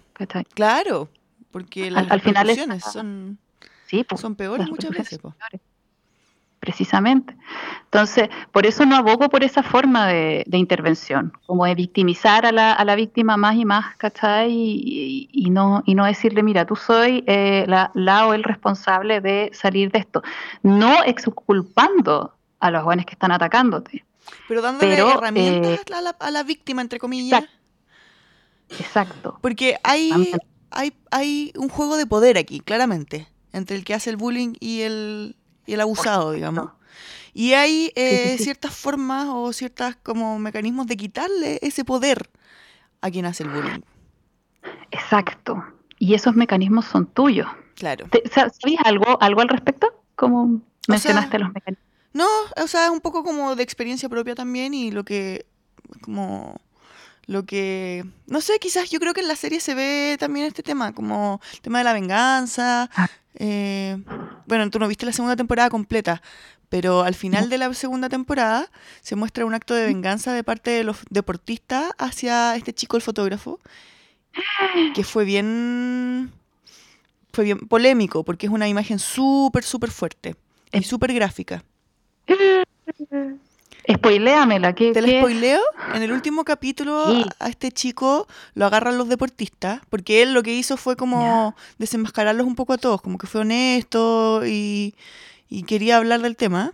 claro, 0.56 1.08
porque 1.52 1.92
las 1.92 2.04
Al- 2.06 2.12
al 2.14 2.22
final 2.22 2.50
es- 2.50 2.58
repercusiones 2.58 2.84
son, 2.94 3.38
Sí, 3.86 4.04
pues, 4.04 4.20
son 4.22 4.36
peores 4.36 4.68
muchas 4.70 4.92
veces. 4.92 5.20
peores. 5.20 5.62
Precisamente. 6.60 7.36
Entonces, 7.86 8.30
por 8.52 8.66
eso 8.66 8.86
no 8.86 8.96
abogo 8.96 9.30
por 9.30 9.44
esa 9.44 9.62
forma 9.64 10.08
de, 10.08 10.44
de 10.48 10.58
intervención, 10.58 11.32
como 11.46 11.66
de 11.66 11.76
victimizar 11.76 12.46
a 12.46 12.52
la, 12.52 12.74
a 12.74 12.84
la 12.84 12.96
víctima 12.96 13.38
más 13.38 13.56
y 13.56 13.64
más, 13.64 13.96
¿cachai? 13.98 14.52
Y, 14.52 15.30
y- 15.34 15.46
y 15.46 15.50
no, 15.52 15.84
y 15.86 15.94
no 15.96 16.06
decirle, 16.06 16.42
mira, 16.44 16.66
tú 16.66 16.76
soy 16.76 17.24
eh, 17.28 17.64
la, 17.68 17.92
la 17.94 18.28
o 18.28 18.34
el 18.34 18.44
responsable 18.44 19.22
de 19.22 19.52
salir 19.54 19.92
de 19.92 20.00
esto. 20.00 20.24
No 20.64 21.04
exculpando 21.06 22.34
a 22.60 22.72
los 22.72 22.84
jóvenes 22.84 23.06
que 23.06 23.14
están 23.14 23.32
atacándote. 23.32 24.04
Pero 24.48 24.62
dándole 24.62 24.96
Pero, 24.96 25.14
herramientas 25.14 25.80
eh, 25.88 25.94
a, 25.94 26.02
la, 26.02 26.10
a 26.10 26.32
la 26.32 26.44
víctima, 26.44 26.82
entre 26.82 27.00
comillas. 27.00 27.44
Exacto. 27.44 27.58
Exacto. 28.80 29.40
Porque 29.42 29.78
hay, 29.84 30.34
hay, 30.72 30.94
hay 31.12 31.54
un 31.56 31.70
juego 31.70 31.96
de 31.98 32.06
poder 32.06 32.38
aquí, 32.38 32.60
claramente, 32.60 33.28
entre 33.54 33.78
el 33.78 33.86
que 33.86 33.94
hace 33.94 34.10
el 34.10 34.18
bullying 34.18 34.56
y 34.60 34.82
el, 34.82 35.36
y 35.68 35.74
el 35.74 35.82
abusado, 35.82 36.32
digamos. 36.32 36.72
Y 37.34 37.54
hay 37.54 37.92
eh, 37.96 38.38
ciertas 38.40 38.74
formas 38.76 39.28
o 39.30 39.54
ciertas 39.54 39.96
como 39.98 40.40
mecanismos 40.40 40.88
de 40.88 40.98
quitarle 40.98 41.60
ese 41.62 41.86
poder 41.86 42.32
a 43.02 43.12
quien 43.12 43.26
hace 43.28 43.44
el 43.44 43.50
bullying. 43.50 43.82
Exacto. 44.92 45.64
Y 46.00 46.14
esos 46.16 46.36
mecanismos 46.36 46.86
son 46.86 47.06
tuyos. 47.06 47.48
Claro. 47.76 48.08
¿Te- 48.10 48.24
sa- 48.30 48.50
¿Sabías 48.50 48.82
algo, 48.86 49.22
algo 49.22 49.42
al 49.42 49.50
respecto? 49.50 50.04
Como 50.16 50.62
mencionaste 50.88 51.38
los 51.40 51.54
mecanismos. 51.54 51.86
No, 52.14 52.26
o 52.64 52.68
sea, 52.68 52.86
es 52.86 52.92
un 52.92 53.02
poco 53.02 53.24
como 53.24 53.56
de 53.56 53.62
experiencia 53.64 54.10
propia 54.10 54.34
también 54.34 54.74
y 54.74 54.90
lo 54.90 55.04
que, 55.04 55.46
como, 56.02 56.60
lo 57.27 57.46
que, 57.46 58.05
no 58.25 58.39
sé, 58.39 58.57
quizás 58.60 58.89
yo 58.89 59.00
creo 59.00 59.13
que 59.13 59.19
en 59.19 59.27
la 59.27 59.36
serie 59.36 59.60
se 59.60 59.75
ve 59.75 60.15
también 60.17 60.46
este 60.46 60.63
tema, 60.63 60.94
como 60.94 61.42
el 61.53 61.61
tema 61.61 61.79
de 61.79 61.83
la 61.83 61.94
venganza. 61.94 62.90
Ah. 62.96 63.09
eh, 63.35 63.98
bueno, 64.46 64.70
tú 64.70 64.79
no 64.79 64.87
viste 64.87 65.05
la 65.05 65.11
segunda 65.11 65.35
temporada 65.35 65.70
completa, 65.70 66.22
pero 66.70 67.03
al 67.03 67.16
final 67.16 67.50
de 67.50 67.57
la 67.57 67.74
segunda 67.74 68.07
temporada 68.07 68.72
se 69.01 69.18
muestra 69.18 69.46
un 69.46 69.53
acto 69.53 69.74
de 69.74 69.85
venganza 69.85 70.33
de 70.33 70.44
parte 70.44 70.72
de 70.72 70.85
los 70.85 71.00
deportistas 71.09 71.92
hacia 71.98 72.55
este 72.55 72.74
chico, 72.74 72.96
el 72.96 73.03
fotógrafo, 73.03 73.59
que 74.96 75.03
fue 75.03 75.25
bien, 75.25 76.31
fue 77.33 77.44
bien 77.44 77.59
polémico, 77.59 78.24
porque 78.24 78.48
es 78.48 78.53
una 78.53 78.70
imagen 78.70 79.00
súper, 79.00 79.66
súper 79.66 79.92
fuerte 79.92 80.37
y 80.72 80.83
súper 80.83 81.13
gráfica. 81.13 81.61
Spoiléamela, 83.90 84.74
¿qué, 84.74 84.92
Te 84.92 85.02
la 85.02 85.08
qué? 85.08 85.20
spoileo. 85.20 85.62
En 85.94 86.02
el 86.04 86.12
último 86.12 86.44
capítulo 86.44 87.06
Sí. 87.08 87.26
a, 87.40 87.48
este 87.50 87.72
chico 87.72 88.28
lo 88.54 88.66
agarran 88.66 88.98
los 88.98 89.08
deportistas, 89.08 89.82
porque 89.90 90.22
él 90.22 90.34
lo 90.34 90.44
que 90.44 90.54
hizo 90.54 90.76
fue 90.78 90.96
como 90.98 91.56
desenmascararlos 91.78 92.46
un 92.46 92.56
poco 92.56 92.74
a 92.74 92.78
todos, 92.78 93.02
como 93.02 93.18
que 93.18 93.28
fue 93.28 93.42
honesto 93.42 94.46
y, 94.46 94.94
y 95.50 95.64
quería 95.64 95.98
hablar 95.98 96.22
del 96.22 96.36
tema. 96.36 96.74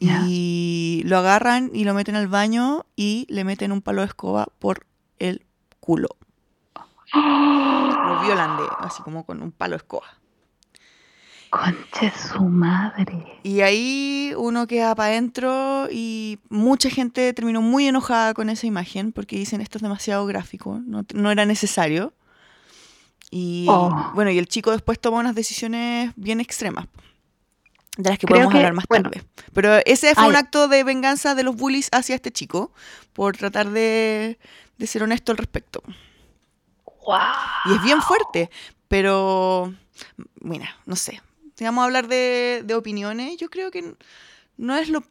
Ya. 0.00 0.22
Y 0.28 1.02
lo 1.06 1.16
agarran 1.18 1.70
y 1.72 1.84
lo 1.84 1.92
meten 1.94 2.14
al 2.14 2.28
baño 2.28 2.84
y 2.94 3.26
le 3.30 3.42
meten 3.44 3.72
un 3.72 3.82
palo 3.82 4.02
de 4.02 4.06
escoba 4.08 4.46
por 4.58 4.86
el 5.18 5.44
culo. 5.80 6.08
Lo 7.14 8.20
violan 8.22 8.58
de, 8.58 8.64
así 8.80 9.02
como 9.02 9.24
con 9.24 9.42
un 9.42 9.50
palo 9.50 9.72
de 9.72 9.78
escoba. 9.78 10.06
Conche 11.50 12.12
su 12.30 12.42
madre. 12.44 13.38
Y 13.42 13.60
ahí 13.62 14.32
uno 14.36 14.66
queda 14.66 14.94
para 14.94 15.10
adentro 15.10 15.88
y 15.90 16.38
mucha 16.50 16.90
gente 16.90 17.32
terminó 17.32 17.62
muy 17.62 17.86
enojada 17.86 18.34
con 18.34 18.50
esa 18.50 18.66
imagen 18.66 19.12
porque 19.12 19.36
dicen 19.36 19.60
esto 19.60 19.78
es 19.78 19.82
demasiado 19.82 20.26
gráfico, 20.26 20.80
no, 20.84 21.04
no 21.14 21.30
era 21.30 21.46
necesario. 21.46 22.12
Y 23.30 23.66
Oh. 23.68 24.12
bueno, 24.14 24.30
y 24.30 24.38
el 24.38 24.46
chico 24.48 24.70
después 24.72 24.98
toma 25.00 25.18
unas 25.18 25.34
decisiones 25.34 26.12
bien 26.16 26.40
extremas, 26.40 26.86
de 27.96 28.10
las 28.10 28.18
que 28.18 28.26
Creo 28.26 28.36
podemos 28.36 28.52
que, 28.52 28.58
hablar 28.58 28.72
más 28.74 28.84
bueno. 28.88 29.10
tarde. 29.10 29.26
Pero 29.52 29.76
ese 29.84 30.14
fue 30.14 30.28
un 30.28 30.36
acto 30.36 30.68
de 30.68 30.84
venganza 30.84 31.34
de 31.34 31.42
los 31.42 31.56
bullies 31.56 31.88
hacia 31.92 32.14
este 32.14 32.30
chico 32.32 32.72
por 33.12 33.36
tratar 33.36 33.68
de, 33.70 34.38
de 34.78 34.86
ser 34.86 35.02
honesto 35.02 35.32
al 35.32 35.38
respecto. 35.38 35.82
Y 37.66 37.74
es 37.74 37.82
bien 37.82 38.00
fuerte, 38.02 38.50
pero 38.86 39.72
mira, 40.40 40.68
no 40.86 40.94
sé. 40.96 41.20
Si 41.58 41.64
vamos 41.64 41.82
a 41.82 41.86
hablar 41.86 42.06
de, 42.06 42.62
de 42.64 42.74
opiniones, 42.76 43.36
yo 43.36 43.50
creo 43.50 43.72
que 43.72 43.96
no 44.58 44.76
es 44.76 44.88
lo... 44.90 45.02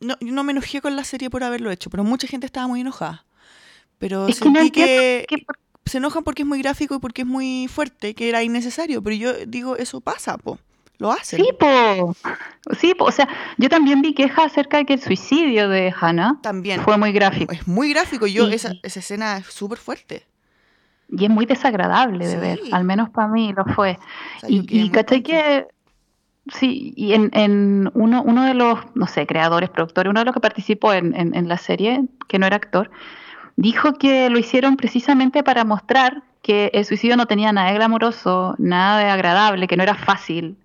No, 0.00 0.14
yo 0.20 0.30
no 0.34 0.44
me 0.44 0.52
enojé 0.52 0.82
con 0.82 0.94
la 0.94 1.04
serie 1.04 1.30
por 1.30 1.42
haberlo 1.42 1.70
hecho, 1.70 1.88
pero 1.88 2.04
mucha 2.04 2.28
gente 2.28 2.44
estaba 2.44 2.66
muy 2.66 2.82
enojada. 2.82 3.24
Pero 3.98 4.28
Es 4.28 4.40
que 4.40 4.50
no 4.50 4.60
sentí 4.60 4.70
que 4.72 5.26
por- 5.46 5.58
se 5.86 5.96
enojan 5.96 6.22
porque 6.22 6.42
es 6.42 6.46
muy 6.48 6.58
gráfico 6.60 6.96
y 6.96 6.98
porque 6.98 7.22
es 7.22 7.26
muy 7.26 7.66
fuerte, 7.66 8.12
que 8.14 8.28
era 8.28 8.42
innecesario. 8.42 9.02
Pero 9.02 9.16
yo 9.16 9.32
digo, 9.46 9.76
eso 9.76 10.02
pasa, 10.02 10.36
po. 10.36 10.58
Lo 10.98 11.10
hacen. 11.12 11.40
Sí, 11.42 11.48
po. 11.58 12.14
Sí, 12.78 12.94
po. 12.94 13.06
O 13.06 13.10
sea, 13.12 13.26
yo 13.56 13.70
también 13.70 14.02
vi 14.02 14.12
quejas 14.12 14.52
acerca 14.52 14.76
de 14.76 14.84
que 14.84 14.92
el 14.92 15.00
suicidio 15.02 15.70
de 15.70 15.94
Hannah 15.98 16.40
También. 16.42 16.82
fue 16.82 16.98
muy 16.98 17.12
gráfico. 17.12 17.54
Es 17.54 17.66
muy 17.66 17.88
gráfico. 17.94 18.26
Yo, 18.26 18.46
Y- 18.50 18.52
esa, 18.52 18.74
esa 18.82 19.00
escena 19.00 19.38
es 19.38 19.46
súper 19.46 19.78
fuerte. 19.78 20.26
Y 21.10 21.24
es 21.24 21.30
muy 21.30 21.46
desagradable 21.46 22.26
de 22.26 22.34
Sí. 22.34 22.40
ver. 22.40 22.60
Al 22.72 22.84
menos 22.84 23.08
para 23.10 23.28
mí 23.28 23.52
lo 23.56 23.64
fue. 23.64 23.98
O 24.36 24.40
sea, 24.40 24.48
yo 24.48 24.56
Y, 24.62 24.66
y 24.84 24.90
cachai 24.90 25.22
que. 25.22 25.66
Sí, 26.52 26.94
y 26.96 27.12
en, 27.12 27.30
en 27.34 27.90
uno, 27.94 28.22
uno 28.22 28.44
de 28.44 28.54
los, 28.54 28.78
no 28.94 29.06
sé, 29.06 29.26
creadores, 29.26 29.68
productores, 29.68 30.10
uno 30.10 30.20
de 30.20 30.24
los 30.24 30.34
que 30.34 30.40
participó 30.40 30.94
en, 30.94 31.14
en- 31.14 31.34
en 31.34 31.46
la 31.48 31.58
serie, 31.58 32.04
que 32.26 32.38
no 32.38 32.46
era 32.46 32.56
actor, 32.56 32.90
dijo 33.56 33.92
que 33.94 34.30
lo 34.30 34.38
hicieron 34.38 34.76
precisamente 34.76 35.42
para 35.42 35.64
mostrar 35.64 36.22
que 36.40 36.70
el 36.72 36.86
suicidio 36.86 37.18
no 37.18 37.26
tenía 37.26 37.52
nada 37.52 37.68
de 37.68 37.74
glamoroso, 37.74 38.54
nada 38.58 38.98
de 39.00 39.10
agradable, 39.10 39.66
que 39.66 39.76
no 39.76 39.82
era 39.82 39.94
fácil. 39.94 40.56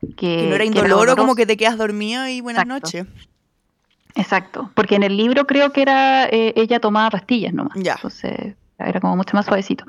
Que, 0.00 0.14
Que 0.16 0.46
no 0.48 0.54
era 0.54 0.64
indoloro, 0.64 1.16
como 1.16 1.34
que 1.34 1.44
te 1.44 1.56
quedas 1.58 1.76
dormido 1.76 2.26
y 2.28 2.40
buenas 2.40 2.66
noches. 2.66 3.06
Exacto, 4.14 4.70
porque 4.74 4.94
en 4.94 5.02
el 5.02 5.16
libro 5.16 5.46
creo 5.46 5.72
que 5.72 5.82
era 5.82 6.24
eh, 6.26 6.54
ella 6.56 6.80
tomaba 6.80 7.10
pastillas 7.10 7.52
nomás. 7.52 7.76
Ya. 7.76 7.94
Entonces 7.94 8.54
era 8.78 9.00
como 9.00 9.16
mucho 9.16 9.36
más 9.36 9.46
suavecito. 9.46 9.84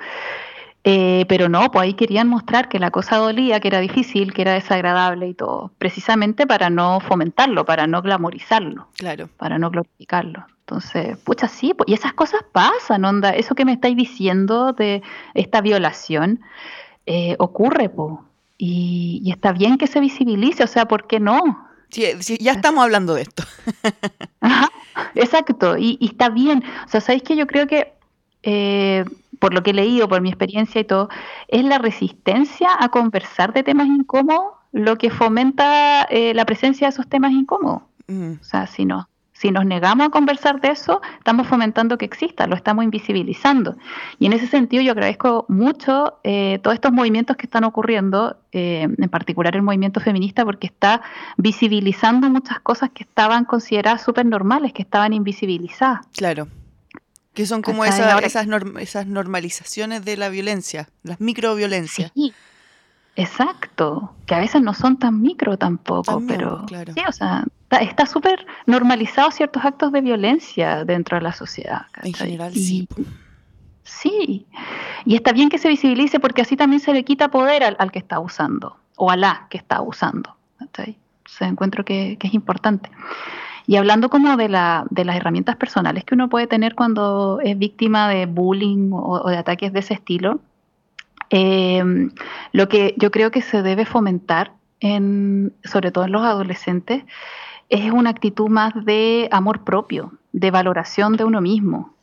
Eh, 0.83 1.25
pero 1.27 1.49
no, 1.49 1.69
pues 1.69 1.83
ahí 1.83 1.93
querían 1.95 2.29
mostrar 2.29 2.69
que 2.69 2.79
la 2.79 2.91
cosa 2.91 3.17
dolía, 3.17 3.59
que 3.59 3.67
era 3.67 3.79
difícil, 3.79 4.33
que 4.33 4.43
era 4.43 4.53
desagradable 4.53 5.27
y 5.27 5.33
todo, 5.33 5.71
precisamente 5.77 6.47
para 6.47 6.69
no 6.69 7.01
fomentarlo, 7.01 7.65
para 7.65 7.87
no 7.87 8.01
glamorizarlo, 8.01 8.87
Claro. 8.97 9.27
para 9.37 9.59
no 9.59 9.69
glorificarlo. 9.69 10.45
Entonces, 10.59 11.17
pucha, 11.17 11.47
sí, 11.49 11.73
pues, 11.73 11.89
y 11.89 11.93
esas 11.93 12.13
cosas 12.13 12.41
pasan, 12.53 13.03
onda, 13.03 13.31
eso 13.31 13.53
que 13.55 13.65
me 13.65 13.73
estáis 13.73 13.97
diciendo 13.97 14.71
de 14.73 15.01
esta 15.33 15.59
violación 15.61 16.39
eh, 17.05 17.35
ocurre, 17.39 17.89
po, 17.89 18.23
y, 18.57 19.21
y 19.23 19.31
está 19.31 19.51
bien 19.51 19.77
que 19.77 19.87
se 19.87 19.99
visibilice, 19.99 20.63
o 20.63 20.67
sea, 20.67 20.85
¿por 20.85 21.05
qué 21.07 21.19
no? 21.19 21.67
Sí, 21.89 22.03
sí, 22.19 22.37
ya 22.39 22.51
estamos 22.53 22.83
hablando 22.83 23.13
de 23.13 23.21
esto. 23.23 23.43
Ajá. 24.41 24.69
Exacto, 25.15 25.77
y, 25.77 25.97
está 26.01 26.29
bien. 26.29 26.63
O 26.85 26.89
sea, 26.89 27.01
¿sabéis 27.01 27.23
que 27.23 27.35
yo 27.35 27.47
creo 27.47 27.67
que, 27.67 27.93
eh, 28.49 29.03
por 29.39 29.53
lo 29.53 29.61
que 29.61 29.71
he 29.71 29.73
leído, 29.73 30.07
por 30.07 30.21
mi 30.21 30.29
experiencia 30.29 30.79
y 30.79 30.85
todo, 30.85 31.09
es 31.49 31.65
la 31.65 31.79
resistencia 31.79 32.69
a 32.79 32.87
conversar 32.87 33.51
de 33.51 33.61
temas 33.61 33.87
incómodos 33.87 34.53
lo 34.71 34.97
que 34.97 35.09
fomenta 35.09 36.03
eh, 36.03 36.33
la 36.33 36.45
presencia 36.45 36.87
de 36.87 36.91
esos 36.91 37.07
temas 37.09 37.33
incómodos. 37.33 37.81
Mm. 38.07 38.33
O 38.39 38.43
sea, 38.43 38.65
si 38.67 38.85
no, 38.85 39.09
si 39.33 39.51
nos 39.51 39.65
negamos 39.65 40.07
a 40.07 40.09
conversar 40.11 40.61
de 40.61 40.69
eso, 40.69 41.01
estamos 41.17 41.45
fomentando 41.45 41.97
que 41.97 42.05
exista, 42.05 42.47
lo 42.47 42.55
estamos 42.55 42.85
invisibilizando. 42.85 43.75
Y 44.17 44.27
en 44.27 44.33
ese 44.33 44.47
sentido 44.47 44.81
yo 44.81 44.93
agradezco 44.93 45.45
mucho 45.49 46.19
eh, 46.23 46.59
todos 46.63 46.75
estos 46.75 46.93
movimientos 46.93 47.35
que 47.35 47.47
están 47.47 47.65
ocurriendo, 47.65 48.37
eh, 48.53 48.87
en 48.97 49.09
particular 49.09 49.57
el 49.57 49.61
movimiento 49.61 49.99
feminista, 49.99 50.45
porque 50.45 50.67
está 50.67 51.01
visibilizando 51.35 52.29
muchas 52.29 52.61
cosas 52.61 52.91
que 52.91 53.03
estaban 53.03 53.43
consideradas 53.43 54.03
súper 54.03 54.25
normales, 54.25 54.71
que 54.71 54.83
estaban 54.83 55.11
invisibilizadas. 55.11 56.07
Claro. 56.15 56.47
Que 57.37 57.45
son 57.45 57.61
como 57.61 57.85
esas, 57.85 58.23
esas, 58.23 58.47
esas 58.79 59.05
normalizaciones 59.05 60.03
de 60.03 60.17
la 60.17 60.29
violencia, 60.29 60.89
las 61.03 61.21
microviolencias. 61.21 62.11
Sí. 62.15 62.33
Exacto, 63.15 64.15
que 64.25 64.33
a 64.33 64.39
veces 64.39 64.63
no 64.63 64.73
son 64.73 64.97
tan 64.97 65.21
micro 65.21 65.55
tampoco, 65.55 66.19
pero 66.27 66.65
claro. 66.65 66.93
sí, 66.93 67.01
o 67.07 67.11
sea, 67.11 67.43
está 67.79 68.07
súper 68.07 68.47
normalizado 68.65 69.29
ciertos 69.29 69.63
actos 69.63 69.91
de 69.91 70.01
violencia 70.01 70.83
dentro 70.83 71.17
de 71.17 71.21
la 71.21 71.31
sociedad. 71.31 71.85
En 72.01 72.13
general, 72.13 72.53
sí. 72.55 72.87
Sí, 73.83 74.47
y 75.05 75.15
está 75.15 75.31
bien 75.31 75.49
que 75.49 75.59
se 75.59 75.69
visibilice 75.69 76.19
porque 76.19 76.41
así 76.41 76.57
también 76.57 76.79
se 76.79 76.91
le 76.91 77.05
quita 77.05 77.29
poder 77.29 77.63
al, 77.63 77.91
que 77.91 77.99
está 77.99 78.19
usando 78.19 78.77
o 78.95 79.11
a 79.11 79.15
la 79.15 79.45
que 79.51 79.57
está 79.57 79.79
usando. 79.81 80.35
Se 81.27 81.45
encuentro 81.45 81.85
que, 81.85 82.17
es 82.19 82.33
importante. 82.33 82.89
Y 83.67 83.75
hablando 83.75 84.09
como 84.09 84.37
de, 84.37 84.47
la, 84.47 84.85
de 84.89 85.03
las 85.05 85.17
herramientas 85.17 85.57
personales 85.57 86.05
que 86.05 86.15
uno 86.15 86.29
puede 86.29 86.47
tener 86.47 86.73
cuando 86.73 87.39
es 87.43 87.59
víctima 87.59 88.07
de 88.07 88.25
bullying 88.25 88.91
o 88.93 89.29
de 89.29 89.37
ataques 89.37 89.73
de 89.73 89.79
ese 89.79 89.93
estilo, 89.93 90.39
eh, 91.29 91.83
lo 92.53 92.69
que 92.69 92.95
yo 92.97 93.11
creo 93.11 93.31
que 93.31 93.41
se 93.41 93.61
debe 93.61 93.85
fomentar, 93.85 94.53
en, 94.79 95.53
sobre 95.63 95.91
todo 95.91 96.05
en 96.05 96.11
los 96.11 96.23
adolescentes, 96.23 97.03
es 97.69 97.91
una 97.91 98.11
actitud 98.11 98.47
más 98.47 98.73
de 98.85 99.27
amor 99.31 99.63
propio, 99.63 100.13
de 100.31 100.51
valoración 100.51 101.17
de 101.17 101.25
uno 101.25 101.41
mismo. 101.41 101.93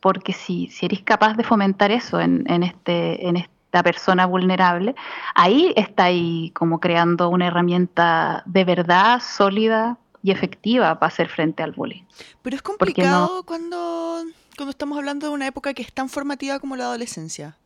Porque 0.00 0.32
si, 0.32 0.68
si 0.68 0.86
eres 0.86 1.02
capaz 1.02 1.34
de 1.34 1.44
fomentar 1.44 1.90
eso 1.90 2.20
en, 2.20 2.44
en, 2.50 2.62
este, 2.62 3.26
en 3.26 3.36
esta 3.36 3.82
persona 3.82 4.26
vulnerable, 4.26 4.94
ahí 5.34 5.72
está 5.76 6.04
ahí 6.04 6.50
como 6.54 6.78
creando 6.78 7.30
una 7.30 7.46
herramienta 7.46 8.42
de 8.46 8.64
verdad 8.64 9.20
sólida 9.20 9.96
y 10.22 10.30
efectiva 10.30 10.98
para 10.98 11.08
hacer 11.12 11.28
frente 11.28 11.62
al 11.62 11.72
bullying. 11.72 12.02
Pero 12.42 12.56
es 12.56 12.62
complicado 12.62 13.42
cuando, 13.44 14.24
cuando 14.56 14.70
estamos 14.70 14.98
hablando 14.98 15.28
de 15.28 15.32
una 15.32 15.46
época 15.46 15.74
que 15.74 15.82
es 15.82 15.92
tan 15.92 16.08
formativa 16.08 16.58
como 16.58 16.76
la 16.76 16.84
adolescencia. 16.84 17.56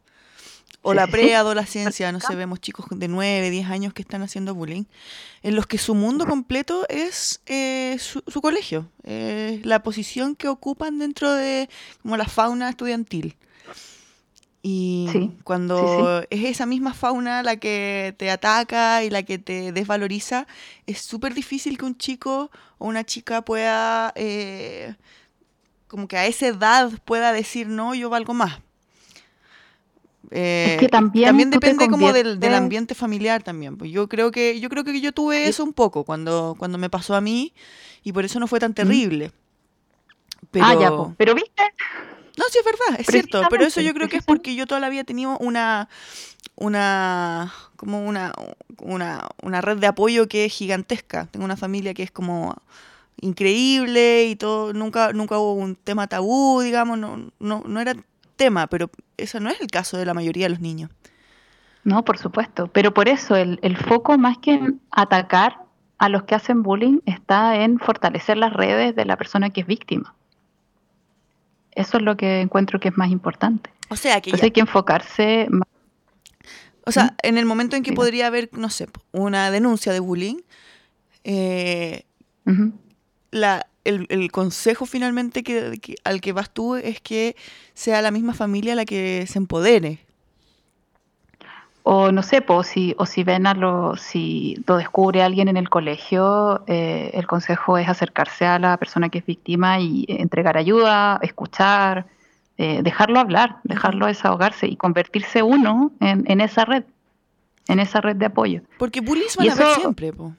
O 0.83 0.95
la 0.95 1.07
preadolescencia, 1.09 2.11
no 2.13 2.21
sé, 2.21 2.35
vemos 2.35 2.61
chicos 2.61 2.87
de 2.91 3.09
9, 3.09 3.51
10 3.51 3.71
años 3.71 3.93
que 3.95 4.03
están 4.03 4.23
haciendo 4.23 4.55
bullying, 4.55 4.85
en 5.43 5.55
los 5.55 5.67
que 5.67 5.79
su 5.79 5.95
mundo 5.95 6.27
completo 6.27 6.87
es 6.89 7.41
eh, 7.47 7.97
su, 7.99 8.41
colegio, 8.41 8.91
la 9.05 9.83
posición 9.83 10.35
que 10.35 10.49
ocupan 10.49 10.99
dentro 10.99 11.33
de 11.33 11.69
como 12.03 12.17
la 12.17 12.27
fauna 12.27 12.69
estudiantil. 12.69 13.37
Y 14.65 15.33
cuando 15.43 16.23
es 16.31 16.45
esa 16.45 16.67
misma 16.67 16.95
fauna 16.95 17.43
la 17.43 17.57
que 17.57 18.15
te 18.17 18.31
ataca 18.31 19.03
y 19.03 19.11
la 19.11 19.25
que 19.25 19.39
te 19.39 19.73
desvaloriza, 19.73 20.47
es 20.87 21.01
súper 21.01 21.35
difícil 21.35 21.77
que 21.77 21.85
un 21.85 21.97
chico 21.97 22.51
o 22.79 22.87
una 22.87 23.05
chica 23.05 23.43
pueda, 23.43 24.13
eh, 24.15 24.95
como 25.89 26.07
que 26.07 26.17
a 26.17 26.27
esa 26.27 26.47
edad 26.47 26.93
pueda 27.05 27.33
decir, 27.33 27.67
no, 27.67 27.95
yo 27.95 28.09
valgo 28.09 28.35
más 28.35 28.61
es 30.33 30.79
que 30.79 30.87
eh, 30.87 30.89
también, 30.89 31.51
depende 31.51 31.89
como 31.89 32.13
del, 32.13 32.43
ambiente 32.55 32.95
familiar 32.95 33.43
también. 33.43 33.77
Pues 33.77 33.91
yo 33.91 34.09
creo 34.09 34.31
que 34.31 34.61
yo 34.61 34.69
creo 34.69 34.85
que 34.85 35.01
yo 35.01 35.13
tuve 35.13 35.49
eso 35.49 35.63
un 35.63 35.73
poco 35.73 36.05
cuando, 36.05 36.55
cuando 36.59 36.79
me 36.79 36.89
pasó 36.89 37.15
a 37.15 37.21
mí 37.21 37.53
y 38.03 38.13
por 38.13 38.25
eso 38.25 38.41
no 38.41 38.47
fue 38.47 38.59
tan 38.59 38.73
terrible. 38.73 39.33
Pero... 40.51 40.65
Ah, 40.65 40.75
ya, 40.75 40.91
pero 41.17 41.35
viste. 41.35 41.63
No, 42.37 42.45
sí 42.51 42.59
es 42.59 42.65
verdad, 42.65 43.01
es 43.01 43.07
cierto, 43.07 43.43
pero 43.51 43.65
eso 43.65 43.81
yo 43.81 43.93
creo 43.93 44.09
que 44.09 44.17
es 44.17 44.25
porque 44.25 44.55
yo 44.55 44.67
todavía 44.67 45.03
he 45.03 45.05
tenido 45.05 45.37
una 45.39 45.89
una 46.57 47.53
como 47.77 48.07
una, 48.07 48.33
una, 48.79 49.29
una 49.43 49.61
red 49.61 49.79
de 49.79 49.87
apoyo 49.87 50.29
que 50.29 50.45
es 50.45 50.53
gigantesca. 50.53 51.27
Tengo 51.27 51.45
una 51.45 51.57
familia 51.57 51.95
que 51.95 52.03
es 52.03 52.11
como 52.11 52.57
increíble 53.21 54.25
y 54.27 54.37
todo, 54.37 54.73
nunca 54.73 55.13
nunca 55.13 55.39
hubo 55.39 55.55
un 55.55 55.77
tema 55.77 56.07
tabú, 56.07 56.61
digamos, 56.61 56.99
no 56.99 57.31
no 57.39 57.63
no 57.67 57.81
era 57.81 57.95
tema, 58.37 58.67
pero 58.67 58.91
eso 59.17 59.41
no 59.41 59.51
es 59.51 59.61
el 59.61 59.69
caso 59.69 59.97
de 59.99 60.07
la 60.07 60.15
mayoría 60.15 60.47
de 60.47 60.51
los 60.51 60.61
niños. 60.61 60.91
No, 61.85 62.05
por 62.05 62.19
supuesto. 62.19 62.69
Pero 62.69 62.95
por 62.95 63.09
eso 63.09 63.37
el, 63.37 63.77
foco, 63.77 64.17
más 64.19 64.39
que 64.39 64.55
en 64.55 64.81
atacar 64.91 65.59
a 65.99 66.09
los 66.09 66.25
que 66.25 66.35
hacen 66.35 66.63
bullying, 66.63 67.01
está 67.07 67.57
en 67.57 67.79
fortalecer 67.79 68.37
las 68.37 68.53
redes 68.53 68.95
de 68.95 69.05
la 69.05 69.17
persona 69.17 69.51
que 69.51 69.63
es 69.63 69.67
víctima. 69.67 70.15
Eso 71.75 71.99
es 71.99 72.03
lo 72.03 72.17
que 72.17 72.41
encuentro 72.41 72.81
que 72.81 72.89
es 72.89 72.97
más 72.97 73.11
importante. 73.11 73.71
O 73.89 73.97
sea 73.97 74.21
que 74.21 74.33
hay 74.41 74.51
que 74.51 74.61
enfocarse 74.61 75.47
más. 75.51 75.69
O 76.85 76.93
sea, 76.93 77.15
en 77.23 77.39
el 77.39 77.47
momento 77.47 77.77
en 77.77 77.83
que 77.83 77.93
podría 77.93 78.27
haber, 78.27 78.51
no 78.53 78.69
sé, 78.69 78.89
una 79.13 79.51
denuncia 79.51 79.93
de 79.93 80.01
bullying, 80.01 80.39
eh, 81.23 82.05
la, 83.31 83.67
el, 83.85 84.33
consejo 84.33 84.87
finalmente 84.87 85.43
que, 85.43 85.81
al 86.05 86.21
que 86.21 86.33
vas 86.33 86.53
tú 86.53 86.75
es 86.75 87.01
que 87.01 87.37
sea 87.75 88.03
la 88.03 88.11
misma 88.11 88.35
familia 88.35 88.75
la 88.75 88.85
que 88.85 89.27
se 89.29 89.39
empodere. 89.39 90.01
O 91.85 92.13
no 92.13 92.23
sé, 92.23 92.45
o 92.47 92.63
si, 92.63 92.95
o 92.97 93.07
si 93.07 93.25
ven 93.25 93.47
a 93.47 93.55
lo, 93.55 93.97
si 93.97 94.57
lo 94.67 94.77
descubre 94.77 95.23
alguien 95.23 95.49
en 95.49 95.57
el 95.57 95.69
colegio, 95.69 96.63
eh, 96.69 97.11
el 97.15 97.27
consejo 97.27 97.77
es 97.77 97.89
acercarse 97.89 98.47
a 98.47 98.59
la 98.59 98.77
persona 98.77 99.09
que 99.09 99.19
es 99.19 99.27
víctima 99.27 99.81
y 99.81 100.05
entregar 100.09 100.57
ayuda, 100.57 101.19
escuchar, 101.23 102.07
eh, 102.59 102.83
dejarlo 102.83 103.19
hablar, 103.19 103.57
dejarlo 103.65 104.07
desahogarse 104.07 104.69
y 104.69 104.77
convertirse 104.77 105.43
uno 105.43 105.91
en, 106.01 106.41
esa 106.41 106.65
red, 106.65 106.85
en 107.67 107.81
esa 107.81 108.01
red 108.01 108.15
de 108.15 108.27
apoyo. 108.27 108.63
Porque 108.79 109.01
bullies 109.01 109.37
van 109.37 109.51
a 109.51 109.53
haber 109.53 109.67
siempre, 109.75 110.13
po. 110.13 110.33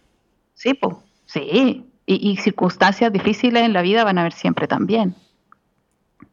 Sí, 0.54 0.74
po. 0.74 1.04
Sí, 1.26 1.86
y, 2.06 2.38
circunstancias 2.38 3.12
difíciles 3.12 3.64
en 3.64 3.74
la 3.74 3.82
vida 3.82 4.04
van 4.04 4.18
a 4.18 4.22
haber 4.22 4.34
siempre 4.34 4.68
también. 4.68 5.16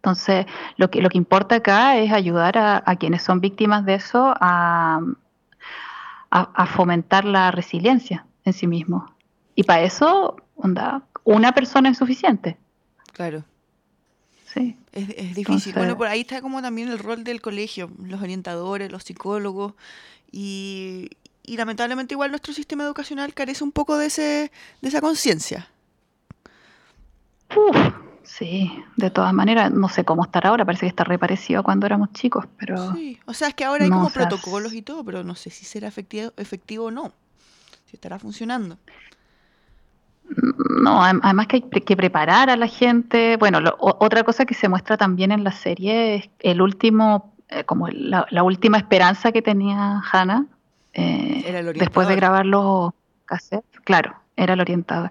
Entonces, 0.01 0.47
lo 0.79 0.91
que, 0.91 1.03
lo 1.03 1.11
que 1.11 1.19
importa 1.19 1.57
acá 1.57 1.99
es 1.99 2.11
ayudar 2.11 2.57
a, 2.57 2.97
quienes 2.97 3.23
son 3.23 3.43
víctimas 3.43 3.85
de 3.85 3.95
eso 3.95 4.35
a, 4.41 5.01
a, 6.31 6.67
fomentar 6.67 7.27
la 7.27 7.51
resiliencia 7.51 8.25
en 8.47 8.55
sí 8.55 8.67
mismo. 8.67 9.15
Y 9.55 9.65
para 9.65 9.83
eso, 9.83 10.37
onda, 10.57 11.03
una 11.25 11.53
persona 11.53 11.91
es 11.91 11.99
suficiente. 11.99 12.57
Claro. 13.13 13.45
Sí. 14.47 14.75
Es, 14.93 15.35
difícil. 15.35 15.75
bueno, 15.75 15.99
por 15.99 16.07
ahí 16.07 16.23
está 16.23 16.41
como 16.41 16.63
también 16.63 16.89
el 16.89 16.99
rol 16.99 17.23
del 17.23 17.43
colegio, 17.43 17.91
los 18.03 18.23
orientadores, 18.23 18.91
los 18.91 19.05
psicólogos 19.05 19.75
y, 20.33 21.11
y 21.43 21.59
lamentablemente 21.59 22.15
igual 22.15 22.31
nuestro 22.31 22.55
sistema 22.55 22.85
educacional 22.85 23.35
carece 23.35 23.63
un 23.65 23.73
poco 23.73 23.99
de, 23.99 24.07
ese, 24.07 24.51
de 24.81 24.89
esa 24.89 25.03
conciencia. 25.03 25.69
Sí, 28.31 28.73
de 28.97 29.11
todas 29.11 29.35
maneras, 29.35 29.73
no 29.73 29.89
sé 29.89 30.05
cómo 30.05 30.23
estará 30.23 30.51
ahora, 30.51 30.65
parece 30.65 30.87
que 30.87 30.91
está 30.91 31.03
reparecido 31.03 31.61
a 31.61 31.63
cuando 31.65 31.87
éramos 31.87 32.13
chicos, 32.13 32.47
pero... 32.59 32.95
Sí, 32.95 33.19
o 33.27 33.35
sea, 33.35 33.49
es 33.49 33.55
que 33.55 33.65
ahora 33.65 33.85
hay 33.85 33.91
como 33.91 34.09
protocolos 34.09 34.73
y 34.73 34.83
todo, 34.83 35.05
pero 35.05 35.25
no 35.25 35.35
sé 35.35 35.51
si 35.51 35.65
será 35.65 35.89
efectivo, 35.89 36.33
efectivo 36.37 36.87
o 36.87 36.91
no, 36.93 37.13
si 37.87 37.97
estará 37.97 38.21
funcionando. 38.21 38.79
No, 40.81 41.03
además 41.03 41.49
que 41.49 41.57
hay 41.57 41.81
que 41.81 41.97
preparar 41.97 42.51
a 42.51 42.57
la 42.57 42.69
gente. 42.69 43.37
Bueno, 43.37 43.59
otra 43.81 44.23
cosa 44.23 44.47
que 44.47 44.55
se 44.55 44.69
muestra 44.69 44.97
también 44.97 45.33
en 45.33 45.43
la 45.43 45.51
serie 45.51 46.15
es 46.15 46.31
el 46.39 46.63
último, 46.63 47.35
eh, 47.49 47.65
como 47.65 47.89
la, 47.89 48.27
la, 48.31 48.45
última 48.45 48.79
esperanza 48.79 49.33
que 49.33 49.43
tenía 49.43 50.01
Hannah 50.13 50.47
eh, 50.93 51.73
después 51.75 52.07
de 52.07 52.15
grabar 52.15 52.47
los 52.47 52.93
cassettes, 53.25 53.81
claro, 53.81 54.15
era 54.37 54.55
el 54.55 54.61
orientador. 54.61 55.11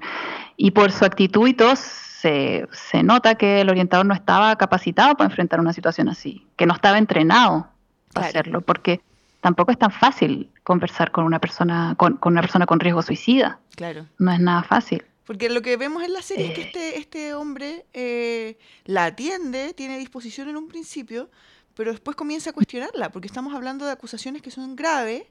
Y 0.55 0.71
por 0.71 0.93
su 0.93 1.03
actitud 1.03 1.49
y 1.49 1.53
todo, 1.53 1.75
se, 2.21 2.67
se, 2.71 3.03
nota 3.03 3.35
que 3.35 3.61
el 3.61 3.69
orientador 3.69 4.05
no 4.05 4.13
estaba 4.13 4.55
capacitado 4.57 5.15
para 5.15 5.29
enfrentar 5.29 5.59
una 5.59 5.73
situación 5.73 6.09
así, 6.09 6.45
que 6.55 6.65
no 6.65 6.73
estaba 6.73 6.97
entrenado 6.97 7.67
para 8.13 8.27
hacerlo, 8.27 8.61
porque 8.61 9.01
tampoco 9.41 9.71
es 9.71 9.79
tan 9.79 9.91
fácil 9.91 10.49
conversar 10.63 11.11
con 11.11 11.25
una 11.25 11.39
persona 11.39 11.95
con, 11.97 12.19
una 12.23 12.41
persona 12.41 12.65
con 12.65 12.79
riesgo 12.79 13.01
suicida. 13.01 13.59
Claro. 13.75 14.05
No 14.17 14.31
es 14.31 14.39
nada 14.39 14.63
fácil. 14.63 15.03
Porque 15.25 15.49
lo 15.49 15.61
que 15.61 15.77
vemos 15.77 16.03
en 16.03 16.13
la 16.13 16.21
serie 16.21 16.47
es 16.47 16.53
que 16.53 16.61
eh. 16.61 16.65
este, 16.65 16.97
este 16.97 17.33
hombre 17.33 17.85
eh, 17.93 18.57
la 18.85 19.05
atiende, 19.05 19.73
tiene 19.73 19.97
disposición 19.97 20.49
en 20.49 20.57
un 20.57 20.67
principio, 20.67 21.29
pero 21.75 21.91
después 21.91 22.17
comienza 22.17 22.49
a 22.49 22.53
cuestionarla, 22.53 23.11
porque 23.11 23.27
estamos 23.27 23.53
hablando 23.53 23.85
de 23.85 23.91
acusaciones 23.91 24.41
que 24.41 24.51
son 24.51 24.75
graves 24.75 25.23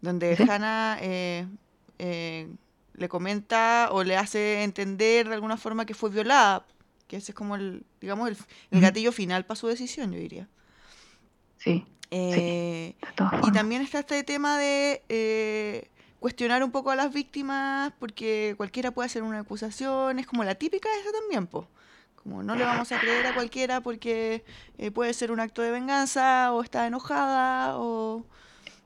donde 0.00 0.36
Hannah 0.36 0.98
eh, 1.00 1.46
eh, 1.98 2.48
le 3.00 3.08
comenta 3.08 3.88
o 3.92 4.04
le 4.04 4.16
hace 4.16 4.62
entender 4.62 5.26
de 5.26 5.34
alguna 5.34 5.56
forma 5.56 5.86
que 5.86 5.94
fue 5.94 6.10
violada, 6.10 6.66
que 7.08 7.16
ese 7.16 7.32
es 7.32 7.34
como 7.34 7.56
el, 7.56 7.82
digamos, 7.98 8.28
el, 8.28 8.80
gatillo 8.80 9.10
final 9.10 9.46
para 9.46 9.58
su 9.58 9.66
decisión, 9.68 10.12
yo 10.12 10.18
diría. 10.18 10.48
Sí, 11.56 11.86
Eh, 12.10 12.94
todas 13.14 13.46
y 13.46 13.52
también 13.52 13.80
está 13.80 14.00
este 14.00 14.22
tema 14.22 14.58
de 14.58 15.02
eh, 15.08 15.88
cuestionar 16.18 16.62
un 16.62 16.70
poco 16.72 16.90
a 16.90 16.96
las 16.96 17.10
víctimas, 17.10 17.92
porque 17.98 18.52
cualquiera 18.58 18.90
puede 18.90 19.06
hacer 19.06 19.22
una 19.22 19.40
acusación, 19.40 20.18
es 20.18 20.26
como 20.26 20.44
la 20.44 20.54
típica 20.54 20.88
esa 21.00 21.10
también, 21.10 21.46
pues. 21.46 21.66
Como 22.16 22.42
no 22.42 22.54
le 22.54 22.64
vamos 22.64 22.92
a 22.92 23.00
creer 23.00 23.26
a 23.28 23.34
cualquiera 23.34 23.80
porque 23.80 24.44
eh, 24.76 24.90
puede 24.90 25.14
ser 25.14 25.32
un 25.32 25.40
acto 25.40 25.62
de 25.62 25.70
venganza 25.70 26.52
o 26.52 26.62
está 26.62 26.86
enojada 26.86 27.78
o... 27.78 28.26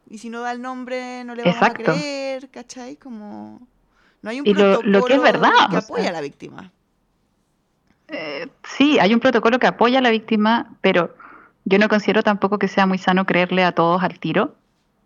Y 0.09 0.19
si 0.19 0.29
no 0.29 0.41
da 0.41 0.53
el 0.53 0.63
nombre 0.63 1.25
no 1.25 1.35
le 1.35 1.43
vamos 1.43 1.57
Exacto. 1.57 1.91
a 1.91 1.95
creer, 1.95 2.49
¿cachai? 2.51 2.97
Como... 2.97 3.67
No 4.25 4.31
hay 4.31 4.41
un 4.41 4.47
Y 4.47 4.55
lo- 4.55 4.59
protocolo 4.81 4.91
lo 4.91 5.05
que 5.05 5.15
es 5.15 5.23
verdad, 5.23 5.51
que 5.71 5.77
o 5.77 5.79
apoya 5.81 6.03
sea. 6.03 6.11
a 6.11 6.13
la 6.15 6.21
víctima. 6.23 6.71
Eh, 8.09 8.49
sí, 8.65 8.99
hay 8.99 9.13
un 9.15 9.21
protocolo 9.21 9.59
que 9.59 9.67
apoya 9.67 9.99
a 9.99 10.03
la 10.03 10.11
víctima, 10.11 10.75
pero 10.81 11.15
yo 11.65 11.79
no 11.79 11.89
considero 11.89 12.23
tampoco 12.23 12.59
que 12.59 12.69
sea 12.69 12.87
muy 12.87 12.99
sano 12.99 13.25
creerle 13.27 13.65
a 13.65 13.73
todos 13.73 14.03
al 14.03 14.19
tiro. 14.19 14.55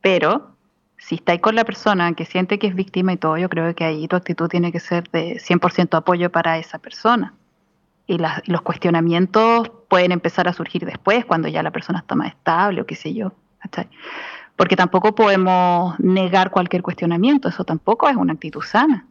Pero 0.01 0.53
si 0.99 1.17
estáis 1.17 1.41
con 1.41 1.55
la 1.57 1.65
persona 1.65 2.13
que 2.15 2.25
siente 2.25 2.59
que 2.59 2.69
es 2.69 2.75
víctima 2.75 3.13
y 3.13 3.17
todo, 3.17 3.37
yo 3.39 3.49
creo 3.49 3.75
que 3.75 3.85
ahí 3.85 4.07
tu 4.09 4.17
actitud 4.17 4.49
tiene 4.49 4.71
que 4.73 4.81
ser 4.81 5.09
de 5.11 5.39
100% 5.41 5.97
apoyo 5.97 6.31
para 6.31 6.59
esa 6.59 6.79
persona. 6.79 7.35
Y, 8.07 8.19
las- 8.19 8.41
y 8.47 8.53
los 8.53 8.63
cuestionamientos 8.63 9.71
pueden 9.89 10.13
empezar 10.13 10.49
a 10.49 10.53
surgir 10.53 10.85
después, 10.87 11.25
cuando 11.25 11.49
ya 11.49 11.63
la 11.63 11.71
persona 11.73 11.99
está 11.99 12.15
más 12.15 12.29
estable 12.29 12.81
o 12.83 12.87
qué 12.87 12.95
sé 12.95 13.15
yo. 13.15 13.33
¿cachai? 13.61 13.89
Porque 14.59 14.75
tampoco 14.75 15.15
podemos 15.15 15.97
negar 16.01 16.51
cualquier 16.51 16.83
cuestionamiento, 16.83 17.49
eso 17.49 17.63
tampoco 17.63 18.09
es 18.09 18.17
una 18.17 18.33
actitud 18.33 18.61
sana. 18.61 19.07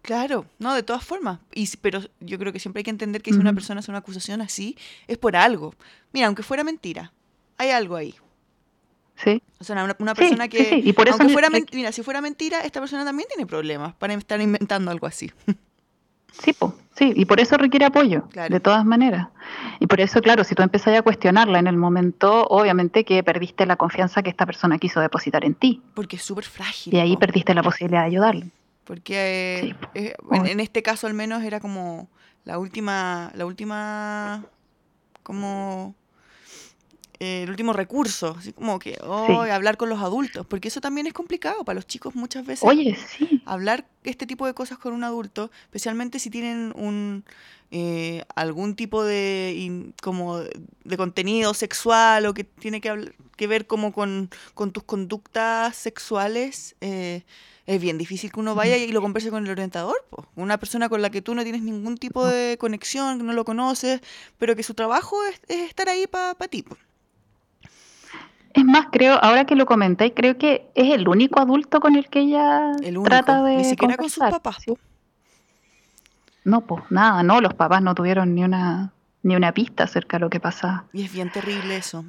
Claro, 0.00 0.46
no, 0.58 0.74
de 0.74 0.82
todas 0.82 1.04
formas. 1.04 1.40
Y, 1.54 1.68
pero 1.76 2.00
yo 2.20 2.38
creo 2.38 2.54
que 2.54 2.58
siempre 2.58 2.80
hay 2.80 2.84
que 2.84 2.90
entender 2.90 3.20
que 3.20 3.34
si 3.34 3.38
una 3.38 3.52
persona 3.52 3.80
hace 3.80 3.90
una 3.90 3.98
acusación 3.98 4.40
así, 4.40 4.78
es 5.08 5.18
por 5.18 5.36
algo. 5.36 5.74
Mira, 6.14 6.26
aunque 6.26 6.42
fuera 6.42 6.64
mentira, 6.64 7.12
hay 7.58 7.68
algo 7.68 7.96
ahí. 7.96 8.14
¿Sí? 9.16 9.42
O 9.60 9.64
sea, 9.64 9.84
una, 9.98 10.14
persona 10.14 10.44
sí, 10.44 10.48
que, 10.48 10.64
sí, 10.64 10.82
y 10.82 10.94
por 10.94 11.06
eso 11.06 11.18
aunque 11.20 11.34
fuera 11.34 11.50
mira, 11.50 11.92
si 11.92 12.02
fuera 12.02 12.22
mentira, 12.22 12.62
esta 12.62 12.80
persona 12.80 13.04
también 13.04 13.28
tiene 13.28 13.44
problemas 13.44 13.94
para 13.96 14.14
estar 14.14 14.40
inventando 14.40 14.90
algo 14.90 15.06
así. 15.06 15.30
Sí, 16.32 16.52
po, 16.52 16.74
sí, 16.96 17.12
y 17.14 17.24
por 17.26 17.40
eso 17.40 17.56
requiere 17.56 17.84
apoyo, 17.86 18.28
Claro. 18.30 18.52
de 18.52 18.60
todas 18.60 18.84
maneras. 18.84 19.28
Y 19.80 19.86
por 19.86 20.00
eso, 20.00 20.20
claro, 20.20 20.44
si 20.44 20.54
tú 20.54 20.62
empezás 20.62 20.96
a 20.98 21.02
cuestionarla 21.02 21.58
en 21.58 21.66
el 21.66 21.76
momento, 21.76 22.46
obviamente 22.48 23.04
que 23.04 23.22
perdiste 23.22 23.66
la 23.66 23.76
confianza 23.76 24.22
que 24.22 24.30
esta 24.30 24.46
persona 24.46 24.78
quiso 24.78 25.00
depositar 25.00 25.44
en 25.44 25.54
ti. 25.54 25.82
Porque 25.94 26.16
es 26.16 26.22
súper 26.22 26.44
frágil. 26.44 26.94
Y 26.94 26.98
ahí 27.00 27.14
po. 27.14 27.20
perdiste 27.20 27.54
la 27.54 27.62
posibilidad 27.62 28.00
de 28.02 28.06
ayudarle. 28.06 28.46
Porque 28.84 29.14
eh, 29.68 29.74
eh, 29.94 30.14
en, 30.32 30.46
en 30.46 30.60
este 30.60 30.82
caso 30.82 31.06
al 31.06 31.14
menos 31.14 31.42
era 31.44 31.60
como 31.60 32.08
la 32.44 32.58
última, 32.58 33.30
la 33.34 33.46
última, 33.46 34.44
como 35.22 35.94
eh, 37.22 37.42
el 37.44 37.50
último 37.50 37.72
recurso, 37.72 38.34
así 38.38 38.52
como 38.52 38.78
que, 38.78 38.98
oh, 39.04 39.42
hablar 39.42 39.76
con 39.76 39.88
los 39.88 40.00
adultos, 40.00 40.44
porque 40.46 40.68
eso 40.68 40.80
también 40.80 41.06
es 41.06 41.12
complicado 41.12 41.64
para 41.64 41.76
los 41.76 41.86
chicos 41.86 42.14
muchas 42.16 42.44
veces. 42.44 42.64
Oye, 42.64 42.96
sí, 43.16 43.40
hablar 43.44 43.86
este 44.02 44.26
tipo 44.26 44.44
de 44.46 44.54
cosas 44.54 44.78
con 44.78 44.92
un 44.92 45.04
adulto, 45.04 45.50
especialmente 45.64 46.18
si 46.18 46.30
tienen 46.30 46.72
un 46.74 47.24
eh, 47.74 48.24
algún 48.34 48.74
tipo 48.76 49.02
de 49.02 49.54
in- 49.56 49.94
como 50.02 50.38
de 50.40 50.96
contenido 50.96 51.54
sexual 51.54 52.26
o 52.26 52.34
que 52.34 52.44
tiene 52.44 52.80
que, 52.80 53.12
que 53.36 53.46
ver 53.46 53.66
como 53.66 53.92
con, 53.92 54.28
con 54.54 54.72
tus 54.72 54.82
conductas 54.82 55.74
sexuales, 55.76 56.74
eh, 56.82 57.22
es 57.64 57.80
bien 57.80 57.96
difícil 57.96 58.30
que 58.32 58.40
uno 58.40 58.54
vaya 58.54 58.76
y 58.76 58.90
lo 58.92 59.00
converse 59.00 59.30
con 59.30 59.44
el 59.44 59.50
orientador, 59.50 59.96
po. 60.10 60.26
una 60.36 60.58
persona 60.58 60.88
con 60.88 61.00
la 61.00 61.10
que 61.10 61.22
tú 61.22 61.34
no 61.34 61.44
tienes 61.44 61.62
ningún 61.62 61.96
tipo 61.96 62.26
de 62.26 62.56
conexión, 62.58 63.18
que 63.18 63.24
no 63.24 63.32
lo 63.32 63.44
conoces, 63.44 64.00
pero 64.36 64.54
que 64.56 64.64
su 64.64 64.74
trabajo 64.74 65.16
es, 65.24 65.40
es 65.48 65.68
estar 65.70 65.88
ahí 65.88 66.06
para 66.06 66.34
ti. 66.48 66.62
po. 66.64 66.76
Es 68.54 68.64
más, 68.64 68.86
creo, 68.92 69.14
ahora 69.22 69.44
que 69.44 69.54
lo 69.56 69.66
comentáis, 69.66 70.12
creo 70.14 70.36
que 70.38 70.66
es 70.74 70.92
el 70.92 71.08
único 71.08 71.40
adulto 71.40 71.80
con 71.80 71.96
el 71.96 72.08
que 72.08 72.20
ella 72.20 72.72
El 72.82 72.98
único, 72.98 73.04
trata 73.04 73.42
de 73.42 73.56
ni 73.56 73.64
siquiera 73.64 73.96
con 73.96 74.08
sus 74.10 74.18
papás. 74.18 74.64
No, 76.44 76.62
pues 76.62 76.82
nada, 76.90 77.22
no, 77.22 77.40
los 77.40 77.54
papás 77.54 77.82
no 77.82 77.94
tuvieron 77.94 78.34
ni 78.34 78.44
una 78.44 78.92
ni 79.24 79.36
una 79.36 79.52
pista 79.52 79.84
acerca 79.84 80.16
de 80.16 80.22
lo 80.22 80.30
que 80.30 80.40
pasaba. 80.40 80.84
Y 80.92 81.04
es 81.04 81.12
bien 81.12 81.30
terrible 81.30 81.76
eso. 81.76 82.04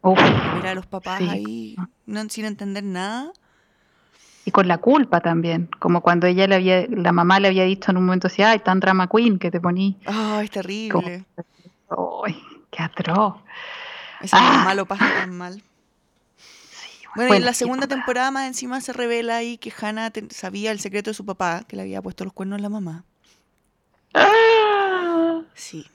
Uf, 0.00 0.18
Ver 0.18 0.66
a 0.68 0.74
los 0.74 0.86
papás 0.86 1.18
sí. 1.18 1.28
ahí 1.28 1.76
no- 2.06 2.28
sin 2.30 2.46
entender 2.46 2.82
nada. 2.82 3.30
Y 4.46 4.50
con 4.50 4.66
la 4.68 4.78
culpa 4.78 5.20
también, 5.20 5.68
como 5.78 6.00
cuando 6.00 6.26
ella 6.26 6.46
le 6.46 6.54
había, 6.54 6.86
la 6.88 7.12
mamá 7.12 7.40
le 7.40 7.48
había 7.48 7.64
dicho 7.64 7.90
en 7.90 7.98
un 7.98 8.06
momento 8.06 8.26
así, 8.28 8.42
ay, 8.42 8.58
tan 8.60 8.80
drama 8.80 9.06
queen 9.08 9.38
que 9.38 9.50
te 9.50 9.60
poní. 9.60 9.98
Ay, 10.06 10.44
es 10.46 10.50
terrible. 10.50 11.24
Ay, 12.24 12.42
qué 12.70 12.82
atroz. 12.82 13.34
Esa 14.24 14.36
Ah. 14.38 14.52
mamá 14.58 14.74
lo 14.74 14.86
pasa 14.86 15.04
tan 15.06 15.36
mal. 15.36 15.62
Bueno, 17.16 17.32
y 17.34 17.36
en 17.36 17.44
la 17.44 17.52
segunda 17.54 17.86
temporada 17.86 18.30
más 18.32 18.46
encima 18.48 18.80
se 18.80 18.92
revela 18.92 19.36
ahí 19.36 19.56
que 19.58 19.72
Hannah 19.80 20.10
sabía 20.30 20.72
el 20.72 20.80
secreto 20.80 21.10
de 21.10 21.14
su 21.14 21.24
papá, 21.24 21.62
que 21.68 21.76
le 21.76 21.82
había 21.82 22.02
puesto 22.02 22.24
los 22.24 22.32
cuernos 22.32 22.58
a 22.58 22.62
la 22.62 22.68
mamá. 22.68 23.04
¡Ah! 24.14 25.40
Sí. 25.54 25.86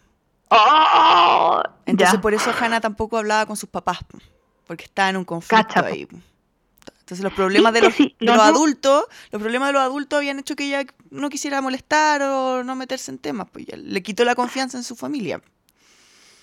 ¡Oh! 0.50 1.62
Entonces 1.86 2.14
Ya. 2.16 2.22
por 2.22 2.34
eso 2.34 2.52
Hannah 2.58 2.82
tampoco 2.82 3.18
hablaba 3.18 3.46
con 3.46 3.58
sus 3.58 3.70
papás, 3.70 4.00
po, 4.08 4.18
porque 4.66 4.86
estaba 4.86 5.10
en 5.10 5.18
un 5.18 5.26
conflicto 5.26 5.74
Cacha, 5.74 5.86
ahí. 5.86 6.08
Entonces 7.00 7.24
los 7.24 7.34
problemas 7.34 7.74
de 7.74 7.82
los, 7.82 7.94
Sí, 7.96 8.16
de 8.20 8.26
lo 8.26 8.34
los 8.36 8.38
no- 8.38 8.44
adultos, 8.50 9.04
los 9.32 9.42
problemas 9.42 9.70
de 9.70 9.74
los 9.74 9.82
adultos 9.82 10.18
habían 10.18 10.40
hecho 10.40 10.56
que 10.56 10.66
ella 10.68 10.86
no 11.10 11.30
quisiera 11.30 11.60
molestar 11.62 12.22
o 12.22 12.64
no 12.64 12.76
meterse 12.76 13.12
en 13.12 13.18
temas, 13.18 13.48
pues 13.52 13.66
ya 13.66 13.76
le 13.78 14.04
quitó 14.04 14.24
la 14.26 14.36
confianza 14.36 14.78
en 14.78 14.84
su 14.84 14.96
familia. 14.96 15.42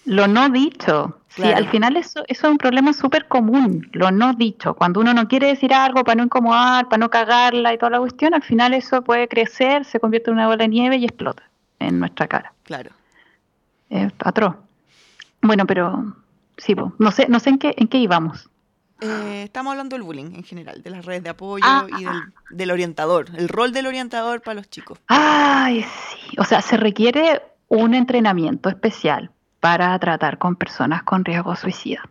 Lo 0.06 0.26
no 0.28 0.48
dicho. 0.48 1.20
Sí, 1.28 1.42
Claro. 1.42 1.58
al 1.58 1.68
final 1.68 1.96
eso, 1.96 2.22
eso 2.28 2.46
es 2.46 2.50
un 2.50 2.56
problema 2.56 2.92
súper 2.94 3.28
común, 3.28 3.88
lo 3.92 4.10
no 4.10 4.32
dicho. 4.32 4.72
Cuando 4.74 5.00
uno 5.00 5.12
no 5.12 5.28
quiere 5.28 5.48
decir 5.48 5.74
algo 5.74 6.02
para 6.02 6.14
no 6.16 6.22
incomodar, 6.24 6.88
para 6.88 6.98
no 6.98 7.10
cagarla 7.10 7.74
y 7.74 7.78
toda 7.78 7.90
la 7.90 7.98
cuestión, 7.98 8.32
al 8.32 8.42
final 8.42 8.72
eso 8.72 9.02
puede 9.02 9.28
crecer, 9.28 9.84
se 9.84 10.00
convierte 10.00 10.30
en 10.30 10.36
una 10.38 10.46
bola 10.46 10.64
de 10.64 10.68
nieve 10.68 10.96
y 10.96 11.04
explota 11.04 11.42
en 11.78 11.98
nuestra 12.00 12.26
cara. 12.26 12.54
Claro. 12.62 12.90
Es 13.90 14.10
atroz. 14.20 14.54
Bueno, 15.42 15.66
pero 15.66 16.14
sí, 16.56 16.74
no 16.98 17.10
sé, 17.10 17.26
no 17.28 17.38
sé 17.38 17.50
en 17.50 17.58
qué, 17.58 17.74
en 17.76 17.88
qué 17.88 17.98
íbamos. 17.98 18.48
Eh, 19.02 19.42
estamos 19.44 19.72
hablando 19.72 19.94
del 19.94 20.04
bullying 20.04 20.34
en 20.36 20.42
general, 20.42 20.82
de 20.82 20.88
las 20.88 21.04
redes 21.04 21.22
de 21.22 21.28
apoyo 21.28 21.64
Ah. 21.68 21.86
y 21.98 22.04
del, 22.04 22.14
del 22.50 22.70
orientador, 22.70 23.26
el 23.36 23.48
rol 23.48 23.72
del 23.74 23.86
orientador 23.86 24.40
para 24.40 24.54
los 24.54 24.70
chicos. 24.70 24.98
Ay, 25.08 25.82
sí. 25.82 26.36
O 26.38 26.44
sea, 26.44 26.62
se 26.62 26.78
requiere 26.78 27.42
un 27.68 27.92
entrenamiento 27.92 28.70
especial 28.70 29.30
para 29.66 29.98
tratar 29.98 30.38
con 30.38 30.54
personas 30.54 31.02
con 31.02 31.24
riesgo 31.24 31.56
suicida. 31.56 32.02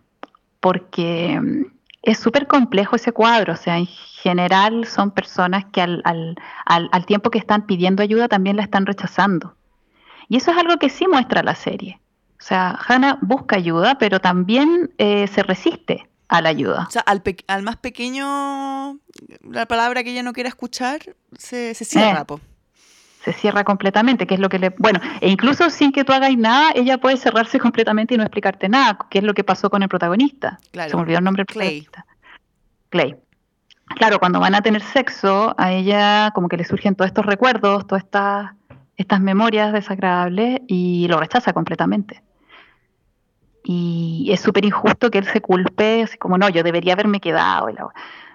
Porque 0.60 1.40
mm, 1.42 1.66
es 2.02 2.18
súper 2.20 2.48
complejo 2.48 2.96
ese 2.98 3.14
cuadro. 3.14 3.54
O 3.54 3.56
sea, 3.56 3.78
en 3.78 3.86
general 3.86 4.86
son 4.86 5.12
personas 5.12 5.64
que 5.72 5.82
al, 5.82 6.02
al, 6.04 6.36
al, 6.66 6.90
al 6.92 7.06
tiempo 7.06 7.30
que 7.32 7.38
están 7.40 7.66
pidiendo 7.66 8.04
ayuda 8.04 8.28
también 8.28 8.58
la 8.58 8.64
están 8.64 8.86
rechazando. 8.86 9.56
Y 10.28 10.36
eso 10.38 10.52
es 10.52 10.58
algo 10.58 10.78
que 10.78 10.90
sí 10.90 11.08
muestra 11.08 11.44
la 11.44 11.56
serie. 11.56 12.02
O 12.38 12.44
sea, 12.44 12.78
Hannah 12.88 13.20
busca 13.22 13.56
ayuda, 13.56 13.98
pero 13.98 14.20
también 14.20 14.92
eh, 14.98 15.28
se 15.28 15.42
resiste 15.42 16.10
a 16.28 16.42
la 16.42 16.50
ayuda. 16.50 16.86
O 16.90 16.92
sea, 16.92 17.04
al, 17.06 17.22
pe- 17.22 17.46
al 17.48 17.64
más 17.64 17.78
pequeño, 17.78 19.00
la 19.50 19.66
palabra 19.68 20.04
que 20.04 20.12
ella 20.12 20.24
no 20.24 20.34
quiera 20.34 20.50
escuchar 20.50 21.00
se, 21.38 21.74
se 21.74 21.86
cierra, 21.86 22.22
Eh. 22.22 22.26
po. 22.26 22.42
Se 23.26 23.34
cierra 23.34 23.64
completamente, 23.64 24.26
que 24.28 24.36
es 24.36 24.40
lo 24.40 24.50
que 24.50 24.60
le... 24.60 24.70
Bueno, 24.78 25.00
e 25.20 25.30
incluso 25.30 25.70
sin 25.70 25.92
que 25.92 26.04
tú 26.04 26.14
hagas 26.14 26.36
nada, 26.38 26.72
ella 26.76 26.98
puede 27.00 27.18
cerrarse 27.18 27.60
completamente 27.66 28.14
y 28.14 28.18
no 28.18 28.24
explicarte 28.24 28.70
nada, 28.70 28.98
que 29.10 29.18
es 29.18 29.24
lo 29.24 29.34
que 29.34 29.44
pasó 29.44 29.70
con 29.70 29.84
el 29.84 29.90
protagonista. 29.90 30.60
Claro. 30.72 30.90
Se 30.92 30.96
me 30.96 31.02
olvidó 31.02 31.18
el 31.20 31.24
nombre 31.26 31.42
del 31.42 31.48
protagonista. 31.48 32.06
Clay. 32.90 33.16
Claro, 33.98 34.20
cuando 34.20 34.40
van 34.40 34.56
a 34.56 34.62
tener 34.62 34.82
sexo, 34.82 35.54
a 35.58 35.72
ella 35.74 36.32
como 36.34 36.48
que 36.48 36.58
le 36.58 36.64
surgen 36.66 36.96
todos 36.96 37.08
estos 37.08 37.26
recuerdos, 37.26 37.86
todas 37.86 38.04
estas, 38.04 38.52
estas 38.98 39.20
memorias 39.22 39.74
desagradables 39.74 40.62
y 40.68 41.08
lo 41.08 41.20
rechaza 41.20 41.54
completamente. 41.54 42.22
Y 43.64 44.30
es 44.32 44.40
súper 44.42 44.66
injusto 44.66 45.10
que 45.10 45.18
él 45.20 45.26
se 45.26 45.42
culpe, 45.42 46.04
así 46.04 46.18
como, 46.18 46.38
no, 46.38 46.50
yo 46.50 46.62
debería 46.64 46.94
haberme 46.94 47.20
quedado. 47.20 47.70
y 47.70 47.74
la- 47.74 47.88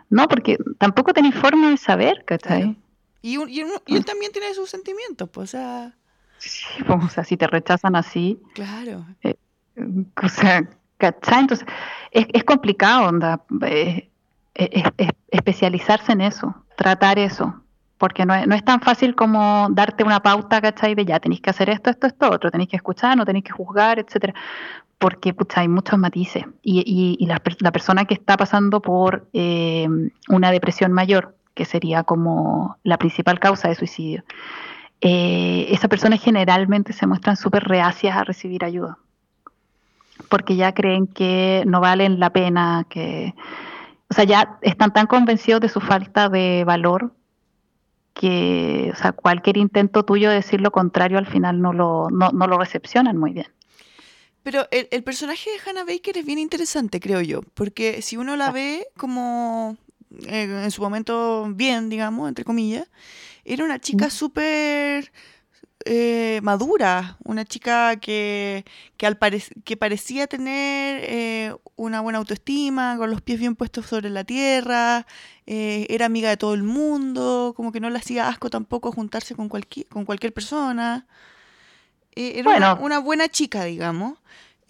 No, 0.09 0.27
porque 0.29 0.59
tampoco 0.79 1.13
tenéis 1.13 1.35
forma 1.37 1.71
de 1.71 1.77
saber, 1.77 2.25
¿cachai? 2.27 2.63
Claro. 2.63 2.77
Y, 3.23 3.37
un- 3.37 3.49
y 3.49 3.63
uno- 3.63 3.83
y 3.87 3.97
él 3.97 4.05
también 4.05 4.33
tiene 4.33 4.53
sus 4.55 4.71
sentimientos, 4.71 5.29
pues, 5.31 5.51
o 5.55 5.59
sea, 5.59 5.95
Sí, 6.39 6.83
pues, 6.87 7.05
o 7.05 7.09
sea, 7.11 7.23
si 7.25 7.37
te 7.37 7.47
rechazan 7.47 7.95
así, 7.97 8.41
claro. 8.55 9.05
o 10.23 10.29
sea, 10.29 10.67
¿cachai? 10.97 11.41
Entonces, 11.41 11.67
es, 12.13 12.27
es 12.33 12.45
complicado, 12.45 13.09
onda, 13.09 13.43
eh, 13.67 14.09
es- 14.55 14.85
es- 14.97 15.11
especializarse 15.31 16.13
en 16.13 16.23
eso, 16.23 16.55
tratar 16.77 17.19
eso, 17.19 17.63
porque 17.99 18.25
no 18.25 18.35
es, 18.35 18.47
no 18.47 18.55
es 18.55 18.65
tan 18.65 18.81
fácil 18.81 19.15
como 19.15 19.69
darte 19.71 20.03
una 20.03 20.23
pauta, 20.23 20.61
¿cachai? 20.63 20.95
De 20.95 21.05
ya, 21.05 21.21
tenéis 21.21 21.43
que 21.43 21.51
hacer 21.51 21.69
esto, 21.69 21.91
esto, 21.91 22.07
esto, 22.07 22.31
otro, 22.31 22.51
tenéis 22.51 22.71
que 22.71 22.77
escuchar, 22.77 23.17
no 23.19 23.27
tenéis 23.27 23.45
que 23.45 23.53
juzgar, 23.53 23.99
etcétera, 23.99 24.35
porque, 24.99 25.35
pucha, 25.35 25.61
hay 25.61 25.69
muchos 25.69 25.99
matices, 25.99 26.45
y, 26.63 26.81
y- 26.81 27.17
y 27.23 27.27
la, 27.27 27.41
la 27.61 27.73
persona 27.73 28.07
que 28.07 28.15
está 28.15 28.37
pasando 28.39 28.81
por 28.81 29.29
eh, 29.35 29.87
una 30.31 30.51
depresión 30.51 30.93
mayor, 30.93 31.37
que 31.55 31.65
sería 31.65 32.05
como 32.05 32.77
la 32.83 32.99
principal 32.99 33.39
causa 33.39 33.69
de 33.69 33.75
suicidio, 33.75 34.25
eh, 35.01 35.67
esas 35.71 35.89
personas 35.89 36.23
generalmente 36.23 36.93
se 36.93 37.07
muestran 37.07 37.37
súper 37.37 37.65
reacias 37.65 38.17
a 38.17 38.25
recibir 38.25 38.65
ayuda, 38.65 38.99
porque 40.29 40.57
ya 40.57 40.73
creen 40.73 41.07
que 41.07 41.65
no 41.67 41.81
valen 41.81 42.21
la 42.21 42.31
pena, 42.31 42.87
que, 42.89 43.35
o 44.11 44.15
sea, 44.15 44.25
ya 44.25 44.59
están 44.63 44.93
tan 44.93 45.07
convencidos 45.07 45.61
de 45.61 45.69
su 45.69 45.81
falta 45.81 46.29
de 46.29 46.65
valor 46.65 47.13
que, 48.15 48.91
o 48.93 48.97
sea, 48.97 49.13
cualquier 49.13 49.57
intento 49.57 50.05
tuyo 50.05 50.29
de 50.29 50.37
decir 50.37 50.61
lo 50.61 50.71
contrario 50.71 51.17
al 51.17 51.27
final 51.27 51.61
no 51.63 51.73
lo, 51.73 52.11
no, 52.11 52.31
no 52.33 52.47
lo 52.47 52.59
recepcionan 52.59 53.17
muy 53.17 53.33
bien. 53.33 53.47
Pero 54.43 54.67
el, 54.71 55.03
personaje 55.03 55.51
de 55.51 55.71
Hannah 55.71 55.85
Baker 55.85 56.17
es 56.17 56.25
bien 56.25 56.39
interesante, 56.39 56.99
creo 56.99 57.21
yo, 57.21 57.43
porque 57.55 58.01
si 58.01 58.17
uno 58.17 58.37
la 58.37 58.47
ah. 58.47 58.53
ve 58.53 58.87
como 58.97 59.77
eh, 60.27 60.63
en 60.65 60.71
su 60.71 60.83
momento 60.83 61.49
bien, 61.55 61.89
digamos, 61.89 62.29
entre 62.29 62.45
comillas, 62.45 62.89
era 63.45 63.65
una 63.65 63.79
chica 63.79 64.11
súper 64.11 65.13
eh, 65.85 66.41
madura, 66.43 67.17
una 67.25 67.45
chica 67.45 67.97
que, 67.97 68.65
que, 68.97 69.07
al 69.07 69.19
que 69.65 69.77
parecía 69.77 70.27
tener 70.27 71.01
eh, 71.05 71.55
una 71.77 72.01
buena 72.01 72.19
autoestima, 72.19 72.97
con 72.97 73.11
los 73.11 73.23
pies 73.23 73.39
bien 73.39 73.57
puestos 73.57 73.87
sobre 73.87 74.11
la 74.11 74.25
tierra, 74.25 75.07
era 75.47 76.07
amiga 76.07 76.29
de 76.29 76.37
todo 76.37 76.55
el 76.55 76.63
mundo, 76.63 77.55
como 77.57 77.73
que 77.73 77.81
no 77.81 77.91
le 77.91 77.99
hacía 77.99 78.29
asco 78.29 78.51
tampoco 78.51 78.93
juntarse 78.93 79.35
con, 79.35 79.49
cualquier 79.49 79.87
con 79.89 80.05
cualquier 80.05 80.33
persona. 80.33 81.07
era 82.15 82.75
una, 82.75 82.99
buena 83.01 83.29
chica, 83.29 83.65
digamos. 83.65 84.19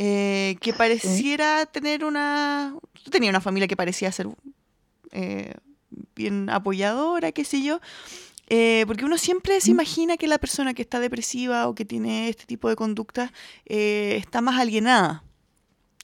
Eh, 0.02 0.56
que 0.62 0.72
pareciera 0.72 1.66
tener 1.66 2.06
una... 2.06 2.74
Tenía 3.10 3.28
una 3.28 3.42
familia 3.42 3.68
que 3.68 3.76
parecía 3.76 4.10
ser 4.10 4.28
eh, 5.12 5.54
bien 6.14 6.50
apoyadora, 6.50 7.32
qué 7.32 7.44
sé 7.44 7.62
yo. 7.62 7.80
Eh, 8.48 8.84
porque 8.86 9.04
uno 9.04 9.16
siempre 9.16 9.60
se 9.60 9.70
imagina 9.70 10.16
que 10.16 10.26
la 10.26 10.38
persona 10.38 10.74
que 10.74 10.82
está 10.82 10.98
depresiva 10.98 11.68
o 11.68 11.74
que 11.74 11.84
tiene 11.84 12.28
este 12.28 12.46
tipo 12.46 12.68
de 12.68 12.74
conductas 12.74 13.30
está 13.64 14.40
más 14.40 14.58
alienada. 14.58 15.22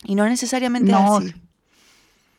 Y 0.05 0.15
no 0.15 0.29
necesariamente 0.29 0.93
así. 0.93 1.35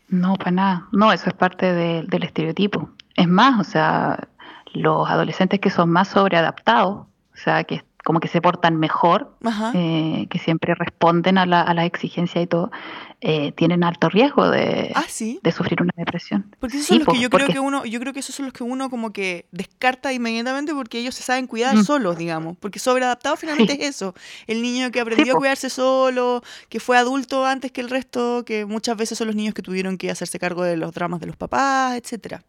No, 0.08 0.36
para 0.36 0.52
nada. 0.52 0.88
No, 0.94 1.12
eso 1.12 1.30
es 1.30 1.34
parte 1.34 1.74
del 1.74 2.24
estereotipo. 2.24 2.90
Es 3.16 3.28
más, 3.28 3.60
o 3.60 3.70
sea, 3.70 4.30
los 4.74 5.10
adolescentes 5.10 5.60
que 5.60 5.70
son 5.70 5.90
más 5.90 6.08
sobreadaptados, 6.10 7.00
o 7.00 7.38
sea, 7.38 7.64
que 7.64 7.84
como 8.08 8.22
que 8.22 8.30
se 8.30 8.40
portan 8.40 8.78
mejor, 8.78 9.34
eh, 9.74 10.28
que 10.30 10.40
siempre 10.40 10.74
responden 10.76 11.38
a 11.38 11.46
la, 11.46 11.64
a 11.64 11.86
exigencias 11.86 12.42
y 12.42 12.48
todo, 12.48 12.72
eh, 13.20 13.52
tienen 13.52 13.84
alto 13.84 14.08
riesgo 14.08 14.50
de, 14.50 14.94
ah, 14.96 15.04
de 15.44 15.52
sufrir 15.52 15.82
una 15.82 15.92
depresión. 15.98 16.56
Porque 16.58 16.78
esos 16.78 16.88
son 16.88 17.00
los 17.00 17.08
que 17.10 17.20
yo 17.20 17.30
creo 17.30 17.50
que 17.50 17.60
uno, 17.60 17.84
yo 17.84 18.00
creo 18.00 18.14
que 18.14 18.22
esos 18.22 18.34
son 18.34 18.46
los 18.46 18.54
que 18.54 18.64
uno 18.64 18.90
como 18.90 19.12
que 19.12 19.46
descarta 19.52 20.14
inmediatamente 20.14 20.74
porque 20.74 21.00
ellos 21.00 21.16
se 21.16 21.24
saben 21.24 21.48
cuidar 21.48 21.76
mm. 21.76 21.84
solos, 21.84 22.18
digamos, 22.18 22.56
porque 22.56 22.80
sobreadaptado 22.80 23.36
finalmente 23.36 23.74
es 23.74 23.90
eso, 23.98 24.16
el 24.48 24.62
niño 24.62 24.90
que 24.90 25.02
aprendió 25.02 25.34
a 25.34 25.36
cuidarse 25.36 25.70
solo, 25.70 26.42
que 26.70 26.80
fue 26.80 26.98
adulto 26.98 27.46
antes 27.46 27.74
que 27.74 27.82
el 27.82 27.90
resto, 27.90 28.46
que 28.46 28.64
muchas 28.64 28.96
veces 28.96 29.18
son 29.18 29.28
los 29.28 29.36
niños 29.36 29.54
que 29.54 29.64
tuvieron 29.64 29.98
que 29.98 30.10
hacerse 30.10 30.40
cargo 30.40 30.64
de 30.64 30.78
los 30.78 30.94
dramas 30.94 31.20
de 31.20 31.28
los 31.28 31.36
papás, 31.36 31.98
etcétera. 31.98 32.42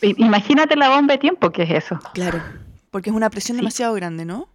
Imagínate 0.00 0.74
la 0.74 0.88
bomba 0.88 1.14
de 1.14 1.18
tiempo 1.18 1.52
que 1.52 1.62
es 1.62 1.70
eso. 1.70 2.00
Claro, 2.14 2.42
porque 2.90 3.10
es 3.10 3.14
una 3.14 3.30
presión 3.30 3.58
demasiado 3.58 3.94
grande, 3.94 4.24
¿no? 4.24 4.51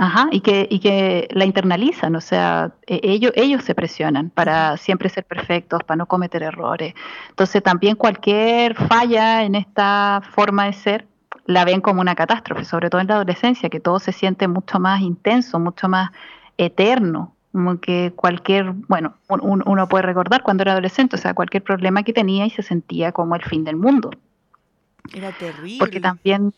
Ajá, 0.00 0.28
y 0.30 0.42
que, 0.42 0.68
y 0.70 0.78
que 0.78 1.26
la 1.32 1.44
internalizan, 1.44 2.14
o 2.14 2.20
sea, 2.20 2.72
e, 2.86 3.00
ellos, 3.02 3.32
ellos 3.34 3.64
se 3.64 3.74
presionan 3.74 4.30
para 4.30 4.76
siempre 4.76 5.08
ser 5.08 5.24
perfectos, 5.24 5.82
para 5.82 5.96
no 5.96 6.06
cometer 6.06 6.44
errores. 6.44 6.94
Entonces 7.30 7.60
también 7.64 7.96
cualquier 7.96 8.76
falla 8.76 9.42
en 9.42 9.56
esta 9.56 10.22
forma 10.30 10.66
de 10.66 10.72
ser 10.72 11.08
la 11.46 11.64
ven 11.64 11.80
como 11.80 12.00
una 12.00 12.14
catástrofe, 12.14 12.64
sobre 12.64 12.90
todo 12.90 13.00
en 13.00 13.08
la 13.08 13.16
adolescencia, 13.16 13.68
que 13.70 13.80
todo 13.80 13.98
se 13.98 14.12
siente 14.12 14.46
mucho 14.46 14.78
más 14.78 15.00
intenso, 15.00 15.58
mucho 15.58 15.88
más 15.88 16.10
eterno, 16.58 17.34
como 17.50 17.80
que 17.80 18.12
cualquier, 18.14 18.74
bueno, 18.86 19.16
uno 19.28 19.88
puede 19.88 20.02
recordar 20.02 20.44
cuando 20.44 20.62
era 20.62 20.72
adolescente, 20.72 21.16
o 21.16 21.18
sea, 21.18 21.34
cualquier 21.34 21.64
problema 21.64 22.04
que 22.04 22.12
tenía 22.12 22.46
y 22.46 22.50
se 22.50 22.62
sentía 22.62 23.10
como 23.10 23.34
el 23.34 23.42
fin 23.42 23.64
del 23.64 23.74
mundo. 23.74 24.10
Era 25.12 25.32
terrible. 25.32 25.78
Porque 25.80 25.98
también, 25.98 26.54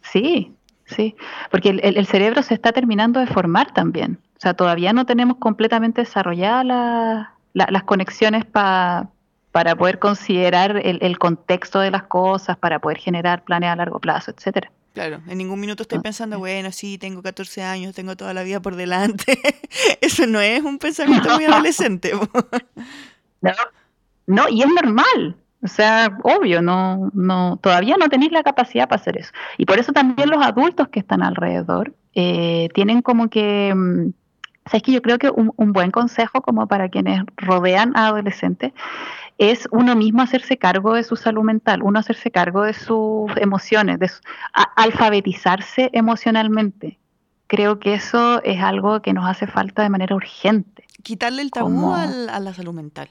sí, 0.00 0.54
Sí, 0.88 1.16
porque 1.50 1.70
el, 1.70 2.06
cerebro 2.06 2.42
se 2.42 2.54
está 2.54 2.72
terminando 2.72 3.20
de 3.20 3.26
formar 3.26 3.72
también. 3.72 4.18
O 4.36 4.40
sea, 4.40 4.54
todavía 4.54 4.92
no 4.92 5.04
tenemos 5.04 5.36
completamente 5.36 6.02
desarrolladas 6.02 6.64
las 7.52 7.82
conexiones 7.84 8.44
para 8.46 9.76
poder 9.76 9.98
considerar 9.98 10.80
el, 10.82 11.18
contexto 11.18 11.80
de 11.80 11.90
las 11.90 12.04
cosas, 12.04 12.56
para 12.56 12.78
poder 12.78 12.98
generar 12.98 13.44
planes 13.44 13.70
a 13.70 13.76
largo 13.76 14.00
plazo, 14.00 14.30
etcétera. 14.30 14.70
Claro, 14.94 15.20
en 15.28 15.38
ningún 15.38 15.60
minuto 15.60 15.82
estoy 15.82 15.98
ah, 15.98 16.02
pensando, 16.02 16.38
bueno, 16.38 16.72
sí, 16.72 16.98
tengo 16.98 17.22
14 17.22 17.62
años, 17.62 17.94
tengo 17.94 18.16
toda 18.16 18.34
la 18.34 18.42
vida 18.42 18.60
por 18.60 18.74
delante. 18.74 19.38
Eso 20.00 20.26
no 20.26 20.40
es 20.40 20.62
un 20.62 20.78
pensamiento 20.78 21.34
muy 21.34 21.44
adolescente. 21.46 22.12
no, 23.40 23.52
no, 24.26 24.48
y 24.48 24.62
es 24.62 24.68
normal. 24.68 25.36
O 25.62 25.66
sea, 25.66 26.16
obvio, 26.22 26.62
no, 26.62 27.10
no, 27.14 27.58
todavía 27.60 27.96
no 27.98 28.08
tenéis 28.08 28.30
la 28.30 28.44
capacidad 28.44 28.88
para 28.88 29.00
hacer 29.00 29.18
eso. 29.18 29.32
Y 29.56 29.66
por 29.66 29.78
eso 29.78 29.92
también 29.92 30.30
los 30.30 30.44
adultos 30.44 30.88
que 30.88 31.00
están 31.00 31.22
alrededor 31.22 31.94
eh, 32.14 32.68
tienen 32.74 33.02
como 33.02 33.28
que, 33.28 33.74
mm, 33.74 34.12
sabes 34.66 34.82
que 34.82 34.92
yo 34.92 35.02
creo 35.02 35.18
que 35.18 35.30
un, 35.30 35.72
buen 35.72 35.90
consejo 35.90 36.42
como 36.42 36.68
para 36.68 36.88
quienes 36.88 37.22
rodean 37.36 37.96
a 37.96 38.08
adolescentes 38.08 38.72
es 39.36 39.68
uno 39.72 39.96
mismo 39.96 40.22
hacerse 40.22 40.58
cargo 40.58 40.94
de 40.94 41.02
su 41.02 41.16
salud 41.16 41.42
mental, 41.42 41.82
uno 41.82 41.98
hacerse 41.98 42.30
cargo 42.30 42.62
de 42.62 42.74
sus 42.74 43.30
emociones, 43.36 43.98
de 43.98 44.10
alfabetizarse 44.76 45.90
emocionalmente. 45.92 46.98
Creo 47.48 47.78
que 47.78 47.94
eso 47.94 48.42
es 48.42 48.60
algo 48.60 49.00
que 49.00 49.12
nos 49.12 49.28
hace 49.28 49.46
falta 49.46 49.82
de 49.82 49.88
manera 49.88 50.14
urgente. 50.14 50.84
Quitarle 51.02 51.42
el 51.42 51.50
tabú 51.50 51.94
a 51.94 52.06
la 52.40 52.52
salud 52.52 52.74
mental. 52.74 53.08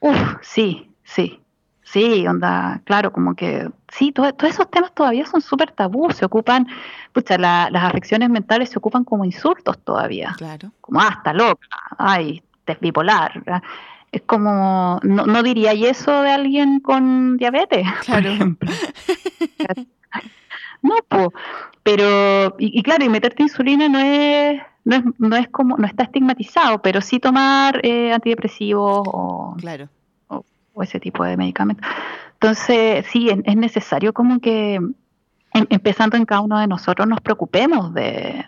Uf, 0.00 0.36
sí, 0.42 0.90
Sí, 1.06 1.40
sí, 1.82 2.26
onda, 2.26 2.82
claro, 2.84 3.12
como 3.12 3.34
que 3.36 3.70
sí, 3.88 4.10
todos 4.12 4.34
esos 4.42 4.68
temas 4.70 4.92
todavía 4.92 5.24
son 5.24 5.40
súper 5.40 5.70
tabú, 5.70 6.10
se 6.10 6.24
ocupan, 6.24 6.66
pucha, 7.12 7.38
las 7.38 7.84
afecciones 7.84 8.28
mentales 8.28 8.70
se 8.70 8.78
ocupan 8.78 9.04
como 9.04 9.24
insultos 9.24 9.78
todavía. 9.78 10.34
Claro. 10.36 10.72
Como, 10.80 11.00
ah, 11.00 11.14
está 11.16 11.32
loca, 11.32 11.68
ay, 11.96 12.42
es 12.66 12.80
bipolar. 12.80 13.62
Es 14.10 14.22
como, 14.22 14.98
no, 15.04 15.26
no 15.26 15.42
diría 15.42 15.74
y 15.74 15.86
eso 15.86 16.22
de 16.22 16.30
alguien 16.30 16.80
con 16.80 17.36
diabetes, 17.36 17.86
por 18.06 18.26
ejemplo. 18.26 18.70
no, 20.82 20.96
pues, 21.08 21.28
pero, 21.84 22.56
y, 22.58 22.82
claro, 22.82 23.04
y 23.04 23.08
meterte 23.08 23.44
insulina 23.44 23.88
no 23.88 24.00
es, 24.00 24.60
no 24.84 24.96
es, 24.96 25.02
no 25.18 25.36
es 25.36 25.48
como, 25.50 25.76
no 25.76 25.86
está 25.86 26.02
estigmatizado, 26.02 26.82
pero 26.82 27.00
sí 27.00 27.20
tomar 27.20 27.80
eh, 27.84 28.12
antidepresivos 28.12 29.02
o... 29.06 29.54
Claro 29.60 29.88
ese 30.82 31.00
tipo 31.00 31.24
de 31.24 31.36
medicamentos. 31.36 31.86
Entonces, 32.34 33.06
sí, 33.10 33.30
es, 33.30 33.56
necesario 33.56 34.12
como 34.12 34.40
que, 34.40 34.74
em, 34.74 34.94
empezando 35.70 36.16
en 36.16 36.26
cada 36.26 36.42
uno 36.42 36.58
de 36.58 36.66
nosotros, 36.66 37.08
nos 37.08 37.20
preocupemos 37.20 37.94
de, 37.94 38.46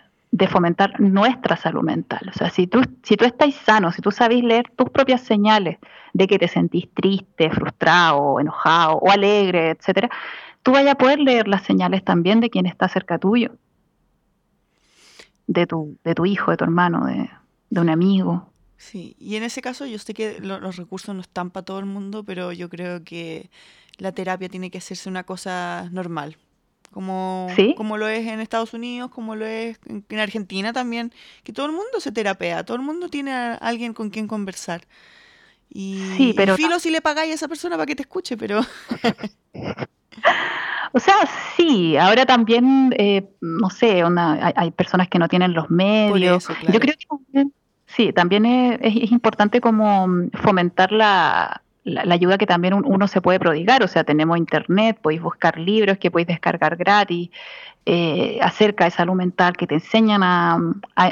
fomentar 0.49 0.99
nuestra 1.01 1.57
salud 1.57 1.81
mental. 1.83 2.21
O 2.29 2.33
sea, 2.33 2.49
si 2.49 2.65
tú, 2.65 2.81
si 3.03 3.17
tú 3.17 3.25
estás 3.25 3.53
sano, 3.55 3.91
si 3.91 4.01
tú 4.01 4.11
sabes 4.11 4.41
leer 4.41 4.71
tus 4.75 4.89
propias 4.89 5.21
señales 5.21 5.79
de 6.13 6.27
que 6.27 6.39
te 6.39 6.47
sentís 6.47 6.87
triste, 6.93 7.49
frustrado, 7.49 8.39
enojado 8.39 8.97
o 8.97 9.11
alegre, 9.11 9.71
etcétera, 9.71 10.09
tú 10.63 10.71
vayas 10.71 10.93
a 10.93 10.97
poder 10.97 11.19
leer 11.19 11.47
las 11.47 11.63
señales 11.63 12.03
también 12.03 12.39
de 12.39 12.49
quien 12.49 12.67
está 12.67 12.87
cerca 12.87 13.17
tuyo, 13.17 13.51
de 15.47 15.67
tu, 15.67 15.97
de 16.03 16.15
tu 16.15 16.25
hijo, 16.25 16.51
de 16.51 16.57
tu 16.57 16.63
hermano, 16.63 17.05
de 17.69 17.79
un 17.81 17.89
amigo. 17.89 18.48
Sí, 18.79 19.17
y 19.19 19.35
en 19.35 19.43
ese 19.43 19.61
caso 19.61 19.85
yo 19.85 19.99
sé 19.99 20.13
que 20.13 20.39
los 20.39 20.77
recursos 20.77 21.13
no 21.13 21.19
están 21.19 21.51
para 21.51 21.65
todo 21.65 21.79
el 21.79 21.85
mundo, 21.85 22.23
pero 22.23 22.53
yo 22.53 22.69
creo 22.69 23.03
que 23.03 23.49
la 23.97 24.13
terapia 24.13 24.47
tiene 24.47 24.71
que 24.71 24.77
hacerse 24.77 25.09
una 25.09 25.25
cosa 25.25 25.89
normal, 25.91 26.37
como, 26.89 27.49
como 27.75 27.97
lo 27.97 28.07
es 28.07 28.25
en 28.25 28.39
Estados 28.39 28.73
Unidos, 28.73 29.11
como 29.11 29.35
lo 29.35 29.45
es 29.45 29.77
en, 29.85 30.19
Argentina 30.19 30.71
también, 30.71 31.11
que 31.43 31.51
todo 31.51 31.65
el 31.65 31.73
mundo 31.73 31.99
se 31.99 32.13
terapea, 32.13 32.63
todo 32.63 32.77
el 32.77 32.83
mundo 32.83 33.09
tiene 33.09 33.33
a 33.33 33.55
alguien 33.55 33.93
con 33.93 34.09
quien 34.11 34.27
conversar. 34.27 34.87
Y, 35.69 36.01
sí, 36.15 36.33
pero... 36.35 36.55
filo 36.55 36.79
si 36.79 36.89
le 36.89 37.01
pagáis 37.01 37.33
a 37.33 37.35
esa 37.35 37.47
persona 37.49 37.75
para 37.75 37.85
que 37.85 37.97
te 37.97 38.03
escuche, 38.03 38.37
pero... 38.37 38.61
O 40.91 40.99
sea, 40.99 41.13
sí, 41.55 41.97
ahora 41.97 42.25
también, 42.25 42.95
eh, 42.97 43.29
no 43.41 43.69
sé, 43.69 44.01
hay, 44.01 44.71
personas 44.71 45.07
que 45.07 45.19
no 45.19 45.27
tienen 45.27 45.53
los 45.53 45.69
medios. 45.69 46.47
Yo 46.47 46.79
creo 46.79 46.95
que 46.97 47.05
también 47.05 47.53
Sí, 47.95 48.13
también 48.13 48.45
es, 48.45 49.11
importante 49.11 49.61
como 49.61 50.07
fomentar 50.33 50.91
la, 50.91 51.61
ayuda 52.09 52.37
que 52.37 52.45
también 52.45 52.73
uno 52.75 53.07
se 53.07 53.19
puede 53.19 53.39
prodigar. 53.39 53.83
O 53.83 53.87
sea, 53.87 54.03
tenemos 54.03 54.37
internet, 54.37 54.99
podéis 55.01 55.21
buscar 55.21 55.57
libros 55.57 55.97
que 55.97 56.11
podéis 56.11 56.27
descargar 56.27 56.75
gratis 56.75 57.29
eh, 57.85 58.39
acerca 58.43 58.85
de 58.85 58.91
salud 58.91 59.15
mental 59.15 59.57
que 59.57 59.65
te 59.65 59.75
enseñan 59.75 60.21
a, 60.23 60.59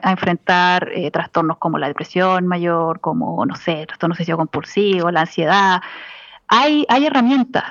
enfrentar 0.03 0.91
eh, 0.93 1.09
trastornos 1.09 1.57
como 1.57 1.79
la 1.79 1.87
depresión 1.87 2.45
mayor, 2.45 2.99
como, 2.99 3.43
no 3.45 3.55
sé, 3.55 3.85
trastorno 3.87 4.13
obsesivo 4.13 4.37
compulsivo, 4.37 5.09
la 5.09 5.21
ansiedad. 5.21 5.81
Hay, 6.47 6.85
hay 6.89 7.05
herramientas. 7.05 7.63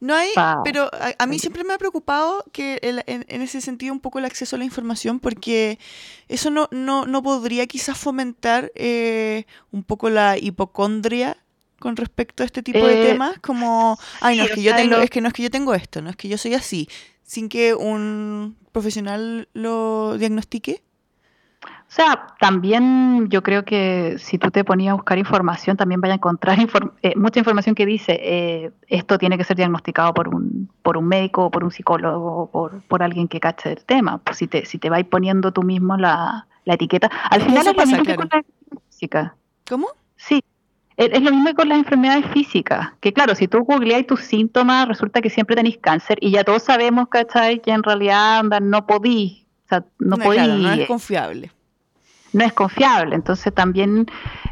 No 0.00 0.14
hay, 0.14 0.30
pero 0.64 0.90
a, 1.18 1.26
mí 1.26 1.38
siempre 1.38 1.64
me 1.64 1.74
ha 1.74 1.78
preocupado 1.78 2.44
que 2.52 2.80
en, 2.82 3.42
ese 3.42 3.60
sentido 3.60 3.92
un 3.92 4.00
poco 4.00 4.18
el 4.18 4.24
acceso 4.24 4.56
a 4.56 4.58
la 4.58 4.64
información, 4.64 5.20
porque 5.20 5.78
eso 6.28 6.50
no, 6.50 6.68
no, 6.72 7.06
no 7.06 7.22
podría 7.22 7.66
quizás 7.66 7.98
fomentar 7.98 8.72
eh, 8.74 9.44
un 9.70 9.84
poco 9.84 10.10
la 10.10 10.38
hipocondria 10.38 11.36
con 11.78 11.96
respecto 11.96 12.42
a 12.42 12.46
este 12.46 12.62
tipo 12.62 12.86
de 12.86 13.02
eh, 13.02 13.06
temas, 13.06 13.38
como, 13.40 13.98
ay, 14.20 14.38
no, 14.38 14.44
es 14.44 14.52
que 14.52 14.62
yo 14.62 14.74
tengo, 14.74 14.96
es 14.96 15.10
que 15.10 15.20
no 15.20 15.28
es 15.28 15.34
que 15.34 15.42
yo 15.42 15.50
tengo 15.50 15.74
esto, 15.74 16.00
no 16.00 16.10
es 16.10 16.16
que 16.16 16.28
yo 16.28 16.38
soy 16.38 16.54
así, 16.54 16.88
sin 17.24 17.48
que 17.48 17.74
un 17.74 18.56
profesional 18.72 19.48
lo 19.52 20.16
diagnostique. 20.16 20.82
O 21.92 21.94
sea, 21.94 22.26
también 22.40 23.28
yo 23.28 23.42
creo 23.42 23.66
que 23.66 24.16
si 24.16 24.38
tú 24.38 24.50
te 24.50 24.64
ponías 24.64 24.92
a 24.92 24.94
buscar 24.94 25.18
información, 25.18 25.76
también 25.76 26.00
vaya 26.00 26.14
a 26.14 26.16
encontrar 26.16 26.58
eh, 27.02 27.12
mucha 27.16 27.38
información 27.38 27.74
que 27.74 27.84
dice 27.84 28.18
eh, 28.18 28.70
esto 28.86 29.18
tiene 29.18 29.36
que 29.36 29.44
ser 29.44 29.58
diagnosticado 29.58 30.14
por 30.14 30.28
un, 30.28 30.70
por 30.82 30.96
un 30.96 31.06
médico, 31.06 31.50
por 31.50 31.64
un 31.64 31.70
psicólogo, 31.70 32.50
por, 32.50 32.80
por 32.84 33.02
alguien 33.02 33.28
que 33.28 33.40
cache 33.40 33.72
el 33.72 33.84
tema. 33.84 34.16
Pues 34.16 34.38
si 34.38 34.46
te, 34.46 34.64
si 34.64 34.78
te 34.78 34.88
vais 34.88 35.04
poniendo 35.04 35.52
tú 35.52 35.64
mismo 35.64 35.98
la, 35.98 36.46
etiqueta, 36.64 37.10
al 37.28 37.42
final 37.42 37.66
es 37.66 37.76
lo 37.76 37.86
mismo 37.86 38.16
con 38.16 38.28
la 38.32 38.42
física. 38.88 39.36
¿Cómo? 39.68 39.88
Sí, 40.16 40.42
es 40.96 41.22
lo 41.22 41.30
mismo 41.30 41.52
con 41.54 41.68
las 41.68 41.76
enfermedades 41.76 42.24
físicas, 42.32 42.88
que 43.00 43.12
claro, 43.12 43.34
si 43.34 43.48
tú 43.48 43.64
googleas 43.64 44.06
tus 44.06 44.20
síntomas, 44.20 44.88
resulta 44.88 45.20
que 45.20 45.28
siempre 45.28 45.56
tenéis 45.56 45.76
cáncer 45.76 46.16
y 46.22 46.30
ya 46.30 46.42
todos 46.42 46.62
sabemos, 46.62 47.08
¿cachai? 47.08 47.60
Que 47.60 47.72
en 47.72 47.82
realidad 47.82 48.38
anda, 48.38 48.60
no 48.60 48.86
podí, 48.86 49.46
o 49.66 49.68
sea, 49.68 49.84
no, 49.98 50.16
no 50.16 50.34
no 50.34 50.72
es 50.72 50.86
confiable 50.86 51.50
no 52.32 52.44
es 52.44 52.52
confiable. 52.52 53.14
Entonces 53.14 53.52
también 53.54 54.06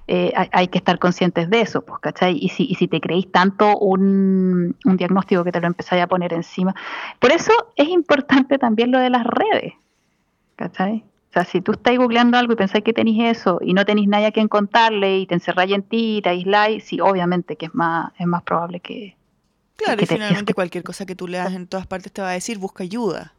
eh, 0.07 0.33
hay, 0.53 0.69
que 0.69 0.79
estar 0.79 0.99
conscientes 0.99 1.51
de 1.51 1.61
eso, 1.61 1.83
pues, 1.83 2.01
¿cachai? 2.01 2.39
Y 2.41 2.49
si, 2.51 2.65
y 2.65 2.75
si 2.75 2.89
te 2.89 3.01
creéis 3.01 3.31
tanto 3.31 3.79
un, 3.79 4.77
un, 4.85 4.97
diagnóstico 4.97 5.45
que 5.45 5.53
te 5.53 5.61
lo 5.61 5.67
empezáis 5.67 6.03
a 6.03 6.07
poner 6.07 6.33
encima. 6.33 6.75
Por 7.19 7.33
eso 7.33 7.53
es 7.77 7.89
importante 7.89 8.59
también 8.59 8.91
lo 8.91 8.99
de 8.99 9.11
las 9.11 9.25
redes, 9.25 9.75
¿cachai? 10.57 11.05
O 11.31 11.33
sea, 11.33 11.45
si 11.45 11.61
tú 11.61 11.73
estás 11.73 11.97
googleando 11.97 12.37
algo 12.39 12.55
y 12.55 12.57
pensáis 12.57 12.83
que 12.83 12.93
tenéis 12.93 13.39
eso 13.39 13.61
y 13.63 13.73
no 13.73 13.85
tenéis 13.85 14.09
nadie 14.09 14.27
a 14.27 14.33
quien 14.33 14.49
contarle 14.49 15.21
y 15.21 15.27
te 15.27 15.35
encerráis 15.35 15.73
en 15.73 15.85
ti 15.85 16.17
y 16.17 16.23
te 16.23 16.31
aisláis, 16.31 16.83
sí, 16.83 17.01
obviamente 17.01 17.55
que 17.55 17.67
es 17.67 17.75
más, 17.75 18.13
es 18.19 18.27
más 18.27 18.43
probable 18.43 18.81
que... 18.81 19.17
Claro, 19.77 20.03
y 20.03 20.07
finalmente 20.07 20.55
cualquier 20.55 20.83
cosa 20.83 21.07
que 21.07 21.15
tú 21.15 21.29
leas 21.29 21.53
en 21.53 21.69
todas 21.69 21.87
partes 21.87 22.13
te 22.13 22.21
va 22.21 22.31
a 22.31 22.33
decir 22.33 22.59
busca 22.59 22.83
ayuda. 22.83 23.33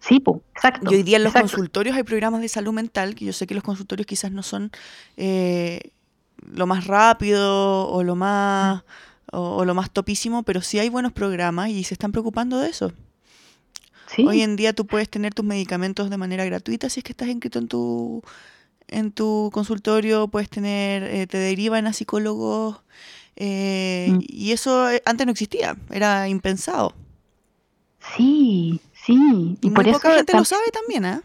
Sí, 0.00 0.20
pues, 0.20 0.40
exacto. 0.54 0.92
Y 0.92 0.96
hoy 0.96 1.02
día 1.02 1.16
en 1.16 1.24
los 1.24 1.32
consultorios 1.32 1.96
hay 1.96 2.02
programas 2.02 2.40
de 2.40 2.48
salud 2.48 2.72
mental, 2.72 3.14
que 3.14 3.24
yo 3.24 3.32
sé 3.32 3.46
que 3.46 3.54
los 3.54 3.64
consultorios 3.64 4.06
quizás 4.06 4.30
no 4.30 4.42
son 4.42 4.70
eh, 5.16 5.90
lo 6.46 6.66
más 6.66 6.86
rápido 6.86 7.88
o 7.88 8.02
lo 8.02 8.14
más, 8.14 8.84
o, 9.32 9.64
lo 9.64 9.74
más 9.74 9.90
topísimo, 9.90 10.42
pero 10.42 10.62
sí 10.62 10.78
hay 10.78 10.88
buenos 10.88 11.12
programas 11.12 11.70
y 11.70 11.84
se 11.84 11.94
están 11.94 12.12
preocupando 12.12 12.58
de 12.58 12.70
eso. 12.70 12.92
Hoy 14.26 14.40
en 14.40 14.56
día 14.56 14.72
tú 14.72 14.86
puedes 14.86 15.10
tener 15.10 15.34
tus 15.34 15.44
medicamentos 15.44 16.08
de 16.08 16.16
manera 16.16 16.44
gratuita 16.46 16.88
si 16.88 17.00
es 17.00 17.04
que 17.04 17.12
estás 17.12 17.28
inscrito 17.28 17.58
en 17.58 17.68
tu, 17.68 18.22
en 18.86 19.12
tu 19.12 19.50
consultorio, 19.52 20.28
puedes 20.28 20.48
tener, 20.48 21.02
eh, 21.02 21.26
te 21.26 21.36
derivan 21.36 21.86
a 21.86 21.92
psicólogos, 21.92 22.80
eh, 23.36 24.08
mm. 24.10 24.20
y 24.26 24.52
eso 24.52 24.86
antes 25.04 25.26
no 25.26 25.32
existía, 25.32 25.76
era 25.90 26.26
impensado. 26.28 26.94
Sí, 28.16 28.80
Sí, 29.08 29.56
y, 29.62 29.70
por 29.70 29.90
poca 29.90 30.16
gente 30.16 30.36
lo 30.36 30.44
sabe 30.44 30.70
también, 30.70 31.06
¿eh? 31.06 31.20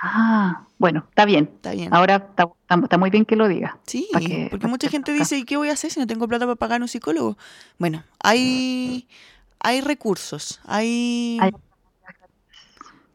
Ah, 0.00 0.62
bueno, 0.78 1.04
está 1.06 1.26
bien. 1.26 1.50
Está 1.54 1.72
bien. 1.72 1.92
Ahora 1.92 2.30
está, 2.30 2.96
muy 2.96 3.10
bien 3.10 3.26
que 3.26 3.36
lo 3.36 3.46
diga. 3.46 3.76
Sí, 3.86 4.08
porque 4.50 4.66
mucha 4.66 4.88
gente 4.88 5.12
dice, 5.12 5.36
¿y 5.36 5.44
qué 5.44 5.58
voy 5.58 5.68
a 5.68 5.74
hacer 5.74 5.90
si 5.90 6.00
no 6.00 6.06
tengo 6.06 6.26
plata 6.26 6.46
para 6.46 6.56
pagar 6.56 6.80
un 6.80 6.88
psicólogo? 6.88 7.36
Bueno, 7.76 8.04
hay, 8.20 9.06
hay 9.58 9.82
recursos, 9.82 10.62
hay, 10.64 11.38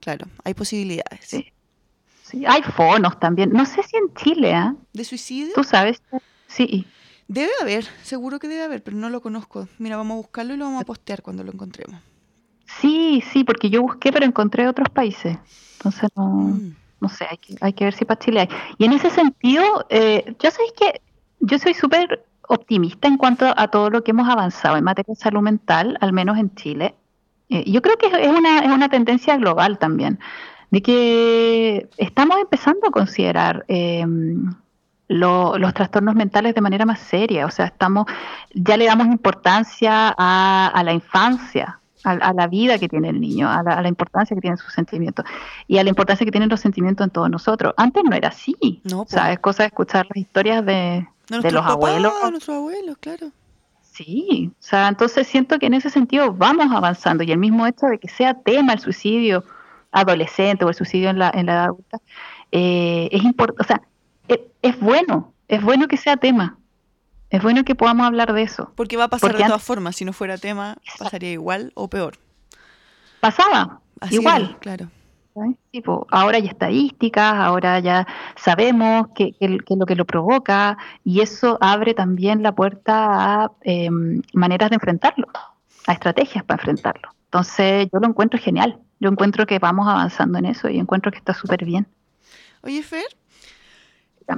Claro, 0.02 0.28
hay 0.44 0.54
posibilidades. 0.54 1.22
Sí. 1.26 1.52
sí. 2.22 2.44
Hay 2.46 2.62
fonos 2.62 3.20
también. 3.20 3.52
No 3.52 3.66
sé 3.66 3.82
si 3.82 3.98
en 3.98 4.14
Chile, 4.14 4.52
¿eh? 4.52 4.72
¿De 4.94 5.04
suicidio? 5.04 5.56
¿Tú 5.56 5.64
sabes? 5.64 6.00
Sí. 6.46 6.86
Debe 7.28 7.50
haber, 7.60 7.86
seguro 8.04 8.38
que 8.38 8.48
debe 8.48 8.62
haber, 8.62 8.84
pero 8.84 8.98
no 8.98 9.10
lo 9.10 9.20
conozco. 9.20 9.68
Mira, 9.80 9.98
vamos 9.98 10.14
a 10.14 10.18
buscarlo 10.18 10.54
y 10.54 10.58
lo 10.58 10.66
vamos 10.66 10.82
a 10.84 10.86
postear 10.86 11.24
cuando 11.24 11.44
lo 11.44 11.52
encontremos. 11.52 12.00
Sí, 12.80 13.24
sí, 13.32 13.44
porque 13.44 13.70
yo 13.70 13.82
busqué, 13.82 14.12
pero 14.12 14.26
encontré 14.26 14.68
otros 14.68 14.90
países. 14.90 15.38
Entonces, 15.78 16.10
no, 16.16 16.28
mm. 16.28 16.76
no 17.00 17.10
sé, 17.10 17.26
hay 17.30 17.38
que, 17.38 17.56
hay 17.62 17.74
que 17.74 17.86
ver 17.86 17.94
si 17.94 18.06
para 18.06 18.20
Chile 18.20 18.42
hay. 18.42 18.50
Y 18.78 18.86
en 18.86 18.94
ese 18.94 19.10
sentido, 19.10 19.86
eh, 19.90 20.36
yo 20.40 20.52
sé 20.52 20.62
que 20.78 21.02
yo 21.40 21.60
soy 21.60 21.74
súper 21.74 22.26
optimista 22.48 23.08
en 23.08 23.18
cuanto 23.18 23.54
a 23.56 23.68
todo 23.70 23.90
lo 23.90 24.04
que 24.04 24.12
hemos 24.12 24.30
avanzado 24.30 24.78
en 24.78 24.84
materia 24.84 25.14
de 25.14 25.20
salud 25.20 25.42
mental, 25.42 25.98
al 26.02 26.14
menos 26.14 26.38
en 26.38 26.54
Chile. 26.56 26.96
Eh, 27.50 27.70
yo 27.70 27.82
creo 27.82 27.98
que 27.98 28.08
es 28.08 28.30
una, 28.30 28.60
es 28.60 28.72
una 28.72 28.90
tendencia 28.90 29.36
global 29.38 29.78
también, 29.78 30.20
de 30.70 30.82
que 30.82 31.90
estamos 31.98 32.38
empezando 32.40 32.88
a 32.88 32.92
considerar 32.92 33.66
eh, 33.68 34.06
los 35.08 35.74
trastornos 35.74 36.16
mentales 36.16 36.56
de 36.56 36.62
manera 36.62 36.86
más 36.86 37.00
seria. 37.00 37.46
O 37.46 37.52
sea, 37.52 37.66
estamos, 37.66 38.06
ya 38.54 38.78
le 38.78 38.86
damos 38.86 39.08
importancia 39.08 40.16
a, 40.18 40.68
a 40.74 40.84
la 40.84 40.94
infancia, 40.94 41.81
a, 42.04 42.34
la 42.34 42.48
vida 42.48 42.78
que 42.78 42.90
tiene 42.90 43.10
el 43.10 43.20
niño, 43.20 43.50
a 43.50 43.64
la, 43.64 43.88
importancia 43.88 44.36
que 44.36 44.42
tienen 44.42 44.58
sus 44.58 44.74
sentimientos 44.74 45.26
y 45.68 45.78
a 45.78 45.84
la 45.84 45.90
importancia 45.90 46.26
que 46.26 46.32
tienen 46.32 46.50
los 46.50 46.60
sentimientos 46.60 47.06
en 47.06 47.12
todos 47.12 47.30
nosotros. 47.30 47.74
Antes 47.78 48.04
no 48.04 48.16
era 48.16 48.30
así. 48.30 48.82
No, 48.84 49.06
pues. 49.06 49.22
es 49.30 49.40
cosa 49.40 49.64
de 49.64 49.68
escuchar 49.68 50.08
las 50.08 50.18
historias 50.18 50.66
de, 50.66 51.08
de, 51.28 51.52
los 51.52 51.66
abuelos. 51.66 52.14
De 52.24 52.32
nuestros 52.32 52.58
abuelos, 52.58 52.98
claro. 53.00 53.32
Sí, 53.82 54.52
o 54.52 54.64
sea, 54.64 54.88
entonces 54.88 55.28
siento 55.28 55.60
que 55.60 55.66
en 55.66 55.74
ese 55.74 55.90
sentido 55.90 56.34
vamos 56.34 56.68
avanzando 56.72 57.24
y 57.24 57.32
el 57.32 57.38
mismo 57.38 57.68
hecho 57.68 57.88
de 57.88 58.00
que 58.00 58.08
sea 58.08 58.34
tema 58.34 58.74
el 58.74 58.80
suicidio 58.80 59.44
adolescente 59.92 60.64
o 60.64 60.70
el 60.70 60.76
suicidio 60.76 61.10
en 61.10 61.20
la, 61.20 61.30
en 61.34 61.46
la 61.48 61.54
edad 61.54 61.64
adulta, 61.66 61.98
eh, 62.52 63.10
es 63.12 63.24
importante, 63.24 63.62
o 63.62 63.66
sea, 63.66 63.82
e, 64.30 64.50
es 64.62 64.80
bueno, 64.80 65.34
es 65.50 65.62
bueno 65.62 65.90
que 65.90 65.98
sea 65.98 66.16
tema, 66.16 66.58
es 67.32 67.42
bueno 67.42 67.64
que 67.64 67.76
podamos 67.76 68.06
hablar 68.06 68.34
de 68.34 68.44
eso. 68.44 68.72
Porque 68.76 68.98
va 68.98 69.06
a 69.06 69.08
pasar 69.08 69.36
de 69.36 69.44
todas 69.46 69.64
formas. 69.64 69.96
Si 69.96 70.04
no 70.04 70.12
fuera 70.12 70.38
tema, 70.38 70.78
pasaría 71.00 71.32
igual 71.32 71.72
o 71.76 71.90
peor. 71.90 72.18
Pasaba, 73.22 73.80
igual. 74.10 74.58
claro. 74.60 74.90
ahora 76.10 76.38
hay 76.38 76.48
estadísticas, 76.48 77.34
ahora 77.36 77.80
ya 77.80 78.06
sabemos 78.36 79.08
qué 79.16 79.34
es 79.40 79.50
lo 79.70 79.86
que 79.86 79.96
lo 79.96 80.06
provoca 80.06 80.78
y 81.06 81.22
eso 81.22 81.58
abre 81.62 81.94
también 81.94 82.44
la 82.44 82.54
puerta 82.54 83.44
a 83.44 83.52
em, 83.62 84.22
maneras 84.34 84.70
de 84.72 84.76
enfrentarlo, 84.76 85.28
a 85.88 85.94
estrategias 85.94 86.44
para 86.44 86.62
enfrentarlo. 86.62 87.10
Entonces 87.26 87.88
yo 87.94 88.00
lo 88.00 88.08
encuentro 88.08 88.40
genial. 88.40 88.78
Yo 89.00 89.10
encuentro 89.10 89.46
que 89.46 89.58
vamos 89.58 89.88
avanzando 89.88 90.38
en 90.38 90.46
eso 90.46 90.68
y 90.68 90.80
encuentro 90.80 91.12
que 91.12 91.20
está 91.20 91.34
súper 91.34 91.64
bien. 91.64 91.88
Oye, 92.62 92.84
Fer, 92.84 93.06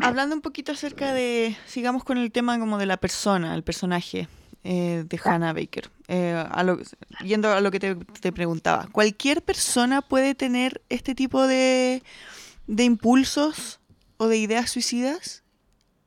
Hablando 0.01 0.35
un 0.35 0.41
poquito 0.41 0.71
acerca 0.71 1.13
de, 1.13 1.55
sigamos 1.65 2.03
con 2.03 2.17
el 2.17 2.31
tema 2.31 2.57
como 2.59 2.77
de 2.77 2.85
la 2.85 2.97
persona, 2.97 3.55
el 3.55 3.63
personaje 3.63 4.27
eh, 4.63 5.03
de 5.07 5.19
Hannah 5.23 5.53
Baker. 5.53 5.89
Eh, 6.07 6.45
yendo 7.23 7.51
a 7.51 7.61
lo 7.61 7.69
que 7.71 7.79
te, 7.79 8.31
preguntaba, 8.31 8.87
¿cualquier 8.91 9.41
persona 9.41 10.01
puede 10.01 10.35
tener 10.35 10.81
este 10.89 11.15
tipo 11.15 11.45
de, 11.47 12.01
de 12.67 12.83
impulsos 12.83 13.79
o 14.17 14.27
de 14.27 14.37
ideas 14.37 14.69
suicidas? 14.69 15.43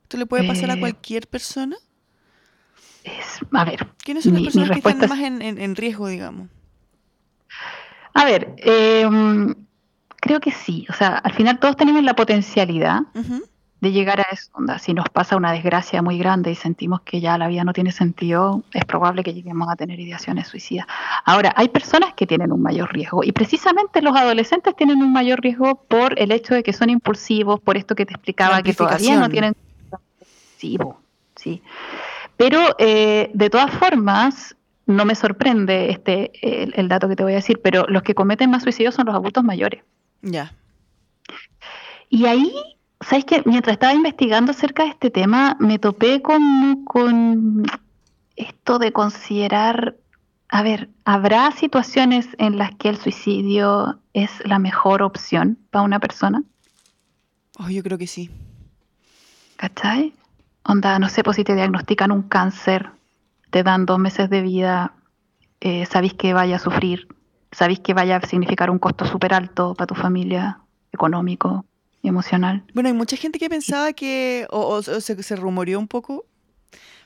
¿Esto 0.03 0.17
le 0.17 0.25
puede 0.25 0.47
pasar 0.47 0.71
a 0.71 0.75
eh, 0.75 0.79
cualquier 0.79 1.27
persona? 1.27 1.75
Es, 3.03 3.39
a 3.51 3.63
ver. 3.63 3.87
¿Quiénes 4.03 4.23
son 4.23 4.33
las 4.33 4.43
personas 4.43 4.71
que 4.71 4.89
están 4.89 5.09
más 5.09 5.19
en, 5.19 5.75
riesgo, 5.75 6.07
digamos? 6.07 6.49
A 8.13 8.25
ver, 8.25 8.55
em, 8.57 9.53
creo 10.15 10.39
que 10.39 10.51
sí. 10.51 10.87
O 10.89 10.93
sea, 10.93 11.17
al 11.17 11.33
final 11.33 11.59
todos 11.59 11.77
tenemos 11.77 12.03
la 12.03 12.15
potencialidad 12.15 13.01
de 13.79 13.91
llegar 13.91 14.19
a 14.19 14.25
eso. 14.31 14.51
Si 14.79 14.93
nos 14.93 15.07
pasa 15.09 15.37
una 15.37 15.51
desgracia 15.51 16.01
muy 16.01 16.17
grande 16.17 16.51
y 16.51 16.55
sentimos 16.55 17.01
que 17.01 17.21
ya 17.21 17.37
la 17.37 17.47
vida 17.47 17.63
no 17.63 17.73
tiene 17.73 17.91
sentido, 17.91 18.63
es 18.73 18.85
probable 18.85 19.23
que 19.23 19.33
lleguemos 19.33 19.69
a 19.69 19.75
tener 19.75 19.99
ideaciones 19.99 20.47
suicidas. 20.47 20.87
Ahora, 21.25 21.53
hay 21.55 21.69
personas 21.69 22.13
que 22.15 22.25
tienen 22.25 22.51
un 22.51 22.61
mayor 22.61 22.91
riesgo 22.91 23.23
y 23.23 23.31
precisamente 23.31 24.01
los 24.01 24.15
adolescentes 24.15 24.75
tienen 24.75 25.03
un 25.03 25.13
mayor 25.13 25.41
riesgo 25.41 25.75
por 25.87 26.19
el 26.19 26.31
hecho 26.31 26.55
de 26.55 26.63
que 26.63 26.73
son 26.73 26.89
impulsivos, 26.89 27.59
por 27.59 27.77
esto 27.77 27.93
que 27.93 28.05
te 28.05 28.13
explicaba, 28.13 28.61
que 28.63 28.73
todavía 28.73 29.19
no 29.19 29.29
tienen... 29.29 29.55
Sí, 30.57 30.77
sí. 31.35 31.61
Pero 32.35 32.75
eh, 32.79 33.29
de 33.33 33.49
todas 33.51 33.69
formas, 33.71 34.55
no 34.87 35.05
me 35.05 35.13
sorprende 35.13 35.91
este 35.91 36.31
el, 36.41 36.73
el, 36.75 36.87
dato 36.87 37.07
que 37.07 37.15
te 37.15 37.21
voy 37.21 37.33
a 37.33 37.35
decir, 37.35 37.59
pero 37.61 37.85
los 37.87 38.01
que 38.01 38.15
cometen 38.15 38.49
más 38.49 38.63
suicidios 38.63 38.95
son 38.95 39.05
los 39.05 39.13
adultos 39.13 39.43
mayores. 39.43 39.83
Ya. 40.23 40.51
Y 42.09 42.25
ahí 42.25 42.51
¿Sabes 43.01 43.25
que 43.25 43.43
Mientras 43.45 43.73
estaba 43.73 43.93
investigando 43.93 44.51
acerca 44.51 44.83
de 44.83 44.89
este 44.89 45.11
tema, 45.11 45.55
me 45.59 45.79
topé 45.79 46.21
con, 46.21 46.83
con 46.83 47.63
esto 48.35 48.79
de 48.79 48.91
considerar, 48.91 49.95
a 50.49 50.63
ver, 50.63 50.89
¿habrá 51.05 51.51
situaciones 51.51 52.27
en 52.39 52.57
las 52.57 52.75
que 52.75 52.89
el 52.89 52.97
suicidio 52.97 53.99
es 54.13 54.31
la 54.45 54.59
mejor 54.59 55.03
opción 55.03 55.59
para 55.69 55.83
una 55.83 55.99
persona? 55.99 56.43
Oh, 57.59 57.69
yo 57.69 57.83
creo 57.83 57.97
que 57.97 58.07
sí. 58.07 58.31
¿Cachai? 59.57 60.13
Onda, 60.63 60.99
no 60.99 61.09
sé, 61.09 61.23
pues 61.23 61.37
si 61.37 61.43
te 61.43 61.55
diagnostican 61.55 62.11
un 62.11 62.23
cáncer 62.23 62.91
te 63.49 63.63
dan 63.63 63.85
dos 63.85 63.99
meses 63.99 64.29
de 64.29 64.41
vida, 64.41 64.93
eh, 65.61 65.85
sabéis 65.85 66.13
que 66.13 66.33
vaya 66.33 66.57
a 66.57 66.59
sufrir, 66.59 67.07
sabéis 67.51 67.79
que 67.79 67.93
vaya 67.93 68.17
a 68.17 68.27
significar 68.27 68.69
un 68.69 68.79
costo 68.79 69.05
súper 69.05 69.33
alto 69.33 69.73
para 69.73 69.87
tu 69.87 69.95
familia, 69.95 70.59
económico 70.91 71.65
emocional. 72.03 72.63
Bueno, 72.73 72.89
hay 72.89 72.93
mucha 72.93 73.17
gente 73.17 73.39
que 73.39 73.49
pensaba 73.49 73.93
que, 73.93 74.47
o, 74.49 74.81
se, 74.81 75.21
se, 75.21 75.35
rumoreó 75.35 75.79
un 75.79 75.87
poco, 75.87 76.25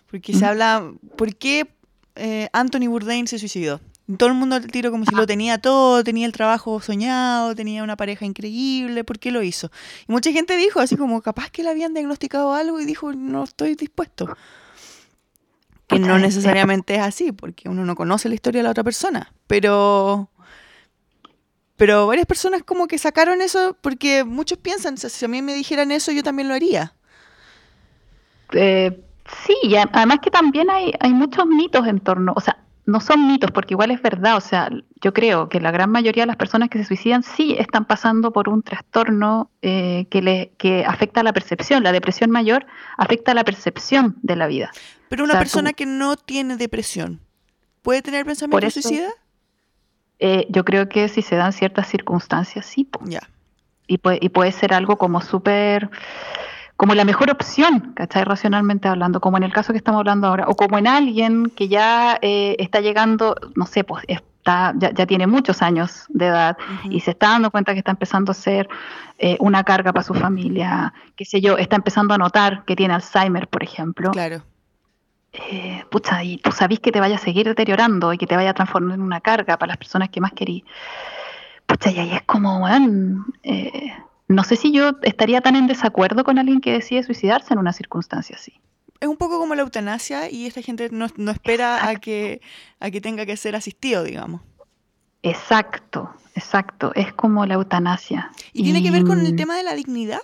porque 0.09 0.33
se 0.33 0.45
habla, 0.45 0.91
¿por 1.17 1.35
qué 1.35 1.67
eh, 2.15 2.49
Anthony 2.53 2.87
Bourdain 2.87 3.27
se 3.27 3.39
suicidó? 3.39 3.79
Todo 4.17 4.27
el 4.27 4.35
mundo 4.35 4.57
al 4.57 4.67
tiro 4.67 4.91
como 4.91 5.05
si 5.05 5.15
lo 5.15 5.25
tenía 5.25 5.57
todo, 5.59 6.03
tenía 6.03 6.25
el 6.25 6.33
trabajo 6.33 6.81
soñado, 6.81 7.55
tenía 7.55 7.83
una 7.83 7.95
pareja 7.95 8.25
increíble, 8.25 9.05
¿por 9.05 9.19
qué 9.19 9.31
lo 9.31 9.41
hizo? 9.41 9.71
Y 10.07 10.11
mucha 10.11 10.31
gente 10.33 10.57
dijo, 10.57 10.81
así 10.81 10.97
como, 10.97 11.21
capaz 11.21 11.49
que 11.49 11.63
le 11.63 11.69
habían 11.69 11.93
diagnosticado 11.93 12.53
algo 12.53 12.81
y 12.81 12.85
dijo, 12.85 13.13
no 13.13 13.43
estoy 13.43 13.75
dispuesto. 13.75 14.35
Que 15.87 15.99
no 15.99 16.19
necesariamente 16.19 16.95
es 16.95 17.01
así, 17.01 17.31
porque 17.31 17.67
uno 17.67 17.85
no 17.85 17.95
conoce 17.95 18.29
la 18.29 18.35
historia 18.35 18.59
de 18.59 18.63
la 18.63 18.71
otra 18.71 18.83
persona, 18.83 19.33
pero 19.47 20.29
pero 21.81 22.05
varias 22.05 22.27
personas 22.27 22.61
como 22.61 22.85
que 22.85 22.99
sacaron 22.99 23.41
eso 23.41 23.75
porque 23.81 24.23
muchos 24.23 24.59
piensan, 24.59 24.97
si 24.97 25.25
a 25.25 25.27
mí 25.27 25.41
me 25.41 25.55
dijeran 25.55 25.89
eso, 25.89 26.11
yo 26.11 26.21
también 26.21 26.47
lo 26.47 26.53
haría. 26.53 26.93
Eh, 28.51 29.03
sí, 29.47 29.55
y 29.63 29.75
además 29.75 30.19
que 30.21 30.29
también 30.29 30.69
hay, 30.69 30.93
hay 30.99 31.11
muchos 31.11 31.47
mitos 31.47 31.87
en 31.87 31.99
torno, 31.99 32.33
o 32.35 32.39
sea, 32.39 32.59
no 32.85 32.99
son 32.99 33.25
mitos 33.25 33.49
porque 33.49 33.73
igual 33.73 33.89
es 33.89 33.99
verdad, 33.99 34.37
o 34.37 34.41
sea, 34.41 34.69
yo 35.01 35.11
creo 35.11 35.49
que 35.49 35.59
la 35.59 35.71
gran 35.71 35.89
mayoría 35.89 36.21
de 36.21 36.27
las 36.27 36.35
personas 36.35 36.69
que 36.69 36.77
se 36.77 36.85
suicidan 36.85 37.23
sí 37.23 37.55
están 37.57 37.85
pasando 37.85 38.31
por 38.31 38.47
un 38.47 38.61
trastorno 38.61 39.49
eh, 39.63 40.05
que, 40.11 40.21
le, 40.21 40.53
que 40.59 40.85
afecta 40.85 41.21
a 41.21 41.23
la 41.23 41.33
percepción, 41.33 41.81
la 41.81 41.91
depresión 41.91 42.29
mayor 42.29 42.67
afecta 42.95 43.31
a 43.31 43.33
la 43.33 43.43
percepción 43.43 44.17
de 44.21 44.35
la 44.35 44.45
vida. 44.45 44.69
Pero 45.09 45.23
una 45.23 45.39
persona 45.39 45.73
que 45.73 45.87
no 45.87 46.15
tiene 46.15 46.57
depresión, 46.57 47.21
¿puede 47.81 48.03
tener 48.03 48.23
pensamiento 48.23 48.69
suicida? 48.69 49.09
Eh, 50.23 50.45
yo 50.49 50.63
creo 50.63 50.87
que 50.87 51.09
si 51.09 51.23
se 51.23 51.35
dan 51.35 51.51
ciertas 51.51 51.87
circunstancias, 51.87 52.67
sí. 52.67 52.87
Ya. 53.05 53.21
Y, 53.87 53.97
puede, 53.97 54.19
y 54.21 54.29
puede 54.29 54.51
ser 54.51 54.71
algo 54.71 54.97
como 54.97 55.19
súper, 55.19 55.89
como 56.77 56.93
la 56.93 57.03
mejor 57.05 57.31
opción, 57.31 57.93
¿cachai? 57.95 58.23
Racionalmente 58.23 58.87
hablando, 58.87 59.19
como 59.19 59.37
en 59.37 59.43
el 59.43 59.51
caso 59.51 59.73
que 59.73 59.77
estamos 59.77 59.97
hablando 59.97 60.27
ahora, 60.27 60.45
o 60.47 60.55
como 60.55 60.77
en 60.77 60.85
alguien 60.85 61.49
que 61.49 61.67
ya 61.67 62.19
eh, 62.21 62.55
está 62.59 62.81
llegando, 62.81 63.35
no 63.55 63.65
sé, 63.65 63.83
pues 63.83 64.05
está, 64.07 64.73
ya, 64.77 64.91
ya 64.93 65.07
tiene 65.07 65.25
muchos 65.25 65.63
años 65.63 66.05
de 66.09 66.27
edad 66.27 66.55
y 66.83 66.99
se 66.99 67.11
está 67.11 67.29
dando 67.29 67.49
cuenta 67.49 67.73
que 67.73 67.79
está 67.79 67.91
empezando 67.91 68.31
a 68.31 68.35
ser 68.35 68.69
eh, 69.17 69.37
una 69.39 69.63
carga 69.63 69.91
para 69.91 70.03
su 70.03 70.13
familia, 70.13 70.93
qué 71.15 71.25
sé 71.25 71.41
yo, 71.41 71.57
está 71.57 71.75
empezando 71.75 72.13
a 72.13 72.19
notar 72.19 72.63
que 72.65 72.75
tiene 72.75 72.93
Alzheimer, 72.93 73.47
por 73.47 73.63
ejemplo. 73.63 74.11
Claro 74.11 74.43
eh, 75.33 75.83
pucha, 75.89 76.23
y 76.23 76.37
tú 76.37 76.51
sabís 76.51 76.79
que 76.79 76.91
te 76.91 76.99
vaya 76.99 77.15
a 77.15 77.19
seguir 77.19 77.47
deteriorando 77.47 78.11
y 78.13 78.17
que 78.17 78.27
te 78.27 78.35
vaya 78.35 78.49
a 78.49 78.53
transformar 78.53 78.95
en 78.95 79.01
una 79.01 79.21
carga 79.21 79.57
para 79.57 79.71
las 79.71 79.77
personas 79.77 80.09
que 80.09 80.21
más 80.21 80.33
querís. 80.33 80.63
Pucha, 81.65 81.91
y 81.91 81.99
ahí 81.99 82.13
es 82.13 82.23
como, 82.23 82.59
bueno, 82.59 83.25
eh, 83.43 83.93
no 84.27 84.43
sé 84.43 84.55
si 84.55 84.71
yo 84.71 84.93
estaría 85.03 85.41
tan 85.41 85.55
en 85.55 85.67
desacuerdo 85.67 86.23
con 86.23 86.37
alguien 86.37 86.61
que 86.61 86.73
decide 86.73 87.03
suicidarse 87.03 87.53
en 87.53 87.59
una 87.59 87.73
circunstancia 87.73 88.35
así. 88.35 88.59
Es 88.99 89.07
un 89.07 89.17
poco 89.17 89.39
como 89.39 89.55
la 89.55 89.63
eutanasia 89.63 90.29
y 90.29 90.45
esta 90.45 90.61
gente 90.61 90.89
no, 90.91 91.05
espera 91.31 91.87
a 91.87 91.95
que, 91.95 92.41
a 92.79 92.91
que 92.91 93.01
tenga 93.01 93.25
que 93.25 93.35
ser 93.35 93.55
asistido, 93.55 94.03
digamos. 94.03 94.41
Exacto, 95.23 96.13
exacto. 96.35 96.91
Es 96.93 97.13
como 97.13 97.45
la 97.45 97.55
eutanasia. 97.55 98.31
¿Y, 98.53 98.63
tiene 98.63 98.83
que 98.83 98.91
ver 98.91 99.03
con 99.03 99.19
el 99.25 99.35
tema 99.35 99.55
de 99.55 99.63
la 99.63 99.73
dignidad? 99.73 100.21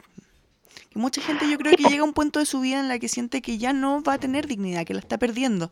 Mucha 0.97 1.21
gente 1.21 1.49
yo 1.49 1.57
creo 1.57 1.75
que 1.75 1.83
llega 1.83 2.01
a 2.01 2.05
un 2.05 2.13
punto 2.13 2.39
de 2.39 2.45
su 2.45 2.59
vida 2.59 2.79
en 2.79 2.87
la 2.87 2.99
que 2.99 3.07
siente 3.07 3.41
que 3.41 3.57
ya 3.57 3.73
no 3.73 4.01
va 4.01 4.13
a 4.13 4.17
tener 4.17 4.47
dignidad, 4.47 4.85
que 4.85 4.93
la 4.93 4.99
está 4.99 5.17
perdiendo. 5.17 5.71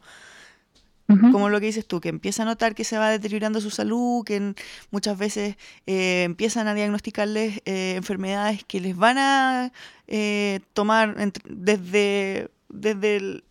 Como 1.08 1.50
lo 1.50 1.60
que 1.60 1.68
dices 1.68 1.86
tú, 1.86 2.02
que 2.02 2.10
empieza 2.10 2.42
a 2.42 2.46
notar 2.48 2.74
que 2.74 2.84
se 2.84 2.98
va 2.98 3.12
deteriorando 3.12 3.62
su 3.62 3.70
salud, 3.70 4.26
que 4.26 4.56
muchas 4.90 5.16
veces 5.16 5.56
eh, 5.86 6.24
empiezan 6.24 6.68
a 6.68 6.74
diagnosticarles 6.74 7.62
eh, 7.66 7.94
enfermedades 7.96 8.64
que 8.64 8.82
les 8.82 8.98
van 8.98 9.20
a 9.20 9.72
eh, 10.08 10.62
tomar 10.74 11.16
desde, 11.48 12.50
desde 12.70 13.44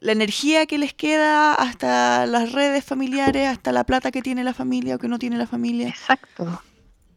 la 0.00 0.12
energía 0.12 0.66
que 0.66 0.78
les 0.78 0.92
queda 0.92 1.54
hasta 1.54 2.26
las 2.26 2.50
redes 2.50 2.84
familiares, 2.84 3.46
hasta 3.46 3.70
la 3.70 3.84
plata 3.84 4.10
que 4.10 4.20
tiene 4.20 4.42
la 4.42 4.52
familia 4.52 4.96
o 4.96 4.98
que 4.98 5.06
no 5.06 5.20
tiene 5.20 5.38
la 5.38 5.46
familia. 5.46 5.86
Exacto. 5.88 6.60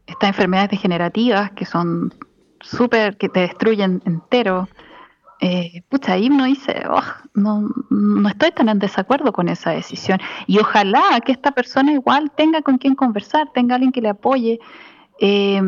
Estas 0.06 0.28
enfermedades 0.28 0.70
degenerativas 0.70 1.50
que 1.50 1.64
son 1.64 2.14
súper, 2.64 3.16
que 3.16 3.28
te 3.28 3.40
destruyen 3.40 4.02
entero. 4.04 4.68
Eh, 5.40 5.82
pucha, 5.88 6.14
ahí 6.14 6.28
uno 6.28 6.44
dice, 6.44 6.82
oh, 6.88 7.02
no, 7.34 7.68
no 7.90 8.28
estoy 8.28 8.50
tan 8.52 8.68
en 8.68 8.78
desacuerdo 8.78 9.32
con 9.32 9.48
esa 9.48 9.70
decisión. 9.70 10.20
Y 10.46 10.58
ojalá 10.58 11.20
que 11.24 11.32
esta 11.32 11.52
persona 11.52 11.92
igual 11.92 12.30
tenga 12.36 12.62
con 12.62 12.78
quien 12.78 12.94
conversar, 12.94 13.50
tenga 13.52 13.74
alguien 13.74 13.92
que 13.92 14.00
le 14.00 14.08
apoye. 14.08 14.58
Eh, 15.20 15.60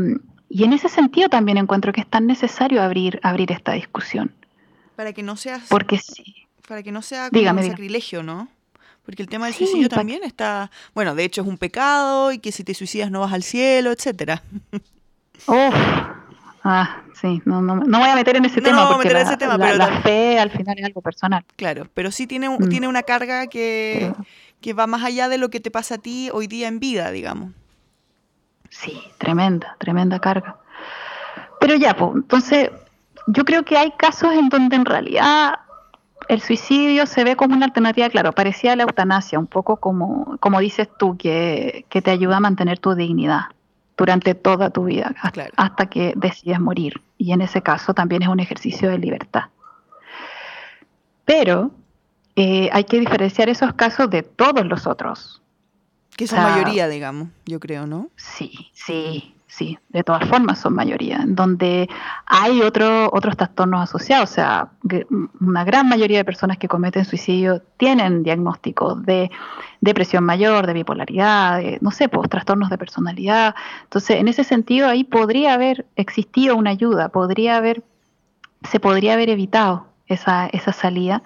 y 0.49 0.65
en 0.65 0.73
ese 0.73 0.89
sentido 0.89 1.29
también 1.29 1.59
encuentro 1.59 1.93
que 1.93 2.01
es 2.01 2.07
tan 2.07 2.27
necesario 2.27 2.83
abrir, 2.83 3.21
abrir 3.23 3.53
esta 3.53 3.73
discusión. 3.73 4.33
Para 4.95 5.13
que 5.13 5.23
no 5.23 5.37
sea, 5.37 5.61
Porque 5.69 5.99
sí. 5.99 6.47
Para 6.67 6.83
que 6.83 6.93
no 6.93 7.03
sea 7.03 7.31
como 7.31 7.51
un 7.51 7.63
sacrilegio, 7.63 8.23
¿no? 8.23 8.49
Porque 9.05 9.23
el 9.23 9.29
tema 9.29 9.47
del 9.47 9.55
suicidio 9.55 9.89
también 9.89 10.25
está, 10.25 10.71
bueno, 10.93 11.15
de 11.15 11.23
hecho 11.23 11.43
es 11.43 11.47
un 11.47 11.59
pecado 11.59 12.33
y 12.33 12.39
que 12.39 12.51
si 12.51 12.65
te 12.65 12.75
suicidas 12.75 13.09
no 13.11 13.21
vas 13.21 13.33
al 13.33 13.45
cielo, 13.45 13.93
etcétera. 13.93 14.43
Uf, 15.47 15.75
Ah, 16.69 17.03
sí, 17.15 17.41
no, 17.45 17.63
no, 17.63 17.77
no 17.77 18.01
voy 18.01 18.09
a 18.09 18.17
meter 18.17 18.35
en 18.35 18.45
ese 18.45 18.61
tema 18.61 18.89
porque 18.93 19.09
la, 19.11 19.21
ese 19.21 19.37
tema, 19.37 19.57
pero 19.57 19.77
la, 19.77 20.01
fe 20.01 20.41
al 20.41 20.51
final 20.51 20.77
es 20.77 20.85
algo 20.85 21.01
personal. 21.01 21.45
Claro, 21.55 21.87
pero 21.95 22.11
sí 22.11 22.27
tiene, 22.27 22.49
mm. 22.49 22.69
tiene 22.69 22.89
una 22.89 23.05
carga 23.05 23.47
que, 23.47 24.13
que 24.61 24.73
va 24.73 24.89
más 24.89 25.05
allá 25.05 25.29
de 25.29 25.39
lo 25.39 25.49
que 25.49 25.61
te 25.61 25.71
pasa 25.71 25.95
a 25.95 25.99
ti 25.99 26.29
hoy 26.33 26.49
día 26.49 26.67
en 26.67 26.81
vida, 26.81 27.13
digamos. 27.13 27.53
Sí, 28.69 29.01
tremenda, 29.19 29.77
tremenda 29.79 30.19
carga. 30.19 30.57
Pero 31.61 31.77
ya, 31.77 31.95
pues, 31.95 32.17
entonces 32.17 32.71
yo 33.29 33.45
creo 33.45 33.65
que 33.65 33.79
hay 33.79 33.93
casos 33.93 34.33
en 34.33 34.49
donde 34.49 34.75
en 34.75 34.87
realidad 34.87 35.61
el 36.27 36.41
suicidio 36.41 37.07
se 37.07 37.23
ve 37.23 37.37
como 37.37 37.55
una 37.55 37.67
alternativa, 37.67 38.11
claro, 38.11 38.33
parecía 38.33 38.75
la 38.75 38.83
eutanasia, 38.83 39.39
un 39.39 39.47
poco 39.47 39.77
como, 39.77 40.37
como 40.41 40.59
dices 40.59 40.89
tú, 40.99 41.17
que, 41.17 41.87
que 41.91 42.03
te 42.03 42.11
ayuda 42.11 42.39
a 42.39 42.41
mantener 42.41 42.81
tu 42.81 42.97
dignidad 42.97 43.51
durante 43.97 44.35
toda 44.35 44.71
tu 44.71 44.85
vida, 44.85 45.15
hasta, 45.57 45.87
que 45.87 46.13
decides 46.17 46.61
morir. 46.61 47.01
Y 47.19 47.33
en 47.33 47.41
ese 47.41 47.63
caso 47.63 47.95
también 47.95 48.23
es 48.23 48.29
un 48.29 48.41
ejercicio 48.41 48.91
de 48.91 48.99
libertad. 48.99 49.45
Pero 51.25 51.71
eh, 52.37 52.69
hay 52.73 52.85
que 52.85 53.01
diferenciar 53.01 53.49
esos 53.49 53.73
casos 53.75 54.11
de 54.11 54.23
todos 54.23 54.67
los 54.67 54.87
otros. 54.87 55.43
Que 56.17 56.27
son 56.27 56.43
mayoría, 56.43 56.89
digamos, 56.89 57.29
yo 57.45 57.61
creo, 57.61 57.87
¿no? 57.87 58.11
Sí, 58.17 58.71
sí 58.73 59.36
sí, 59.57 59.79
de 59.89 60.05
todas 60.05 60.29
formas 60.29 60.59
son 60.59 60.75
mayoría, 60.75 61.25
donde 61.27 61.89
hay 62.27 62.61
otro, 62.61 63.09
otros 63.11 63.39
trastornos 63.39 63.81
asociados, 63.81 64.31
o 64.31 64.35
sea, 64.35 64.69
una 65.41 65.65
gran 65.65 65.89
mayoría 65.89 66.19
de 66.19 66.25
personas 66.27 66.59
que 66.59 66.69
cometen 66.69 67.07
suicidio 67.07 67.63
tienen 67.79 68.23
diagnósticos 68.23 69.03
de 69.07 69.31
depresión 69.81 70.25
mayor, 70.25 70.67
de 70.67 70.75
bipolaridad, 70.75 71.57
de, 71.57 71.79
no 71.81 71.91
sé, 71.91 72.11
pues 72.11 72.29
trastornos 72.29 72.69
de 72.69 72.77
personalidad. 72.77 73.55
Entonces, 73.85 74.19
en 74.19 74.29
ese 74.29 74.45
sentido, 74.45 74.89
ahí 74.89 75.05
podría 75.05 75.55
haber 75.55 75.87
existido 75.97 76.55
una 76.55 76.71
ayuda, 76.71 77.09
podría 77.09 77.57
haber, 77.57 77.83
se 78.71 78.79
podría 78.79 79.15
haber 79.15 79.31
evitado 79.31 79.87
esa, 80.07 80.49
esa 80.49 80.75
salida 80.75 81.23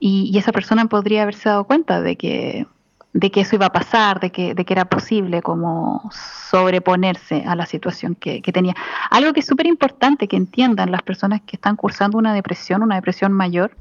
y, 0.00 0.30
y 0.32 0.38
esa 0.38 0.50
persona 0.50 0.86
podría 0.86 1.22
haberse 1.22 1.48
dado 1.48 1.62
cuenta 1.62 2.00
de 2.00 2.16
que 2.16 2.66
de 3.12 3.30
que 3.30 3.40
eso 3.40 3.56
iba 3.56 3.66
a 3.66 3.72
pasar, 3.72 4.20
de 4.20 4.30
que, 4.30 4.54
de 4.54 4.64
que 4.64 4.74
era 4.74 4.84
posible 4.84 5.42
como 5.42 6.10
sobreponerse 6.12 7.44
a 7.46 7.54
la 7.54 7.66
situación 7.66 8.14
que, 8.14 8.40
tenía. 8.52 8.74
Algo 9.10 9.32
que 9.32 9.40
es 9.40 9.46
súper 9.46 9.66
importante 9.66 10.28
que 10.28 10.36
entiendan 10.36 10.90
las 10.90 11.02
personas 11.02 11.40
que 11.42 11.56
están 11.56 11.76
cursando 11.76 12.18
una 12.18 12.34
depresión, 12.34 12.82
una 12.82 12.96
depresión 12.96 13.32
mayor, 13.32 13.72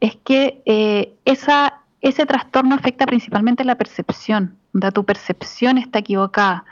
es 0.00 0.16
que 0.16 0.62
eh, 0.66 1.14
esa, 1.24 1.80
ese 2.00 2.26
trastorno 2.26 2.74
afecta 2.74 3.06
principalmente 3.06 3.64
la 3.64 3.76
percepción, 3.76 4.56
da 4.72 4.90
tu 4.90 5.04
percepción 5.04 5.78
está 5.78 6.00
equivocada, 6.00 6.64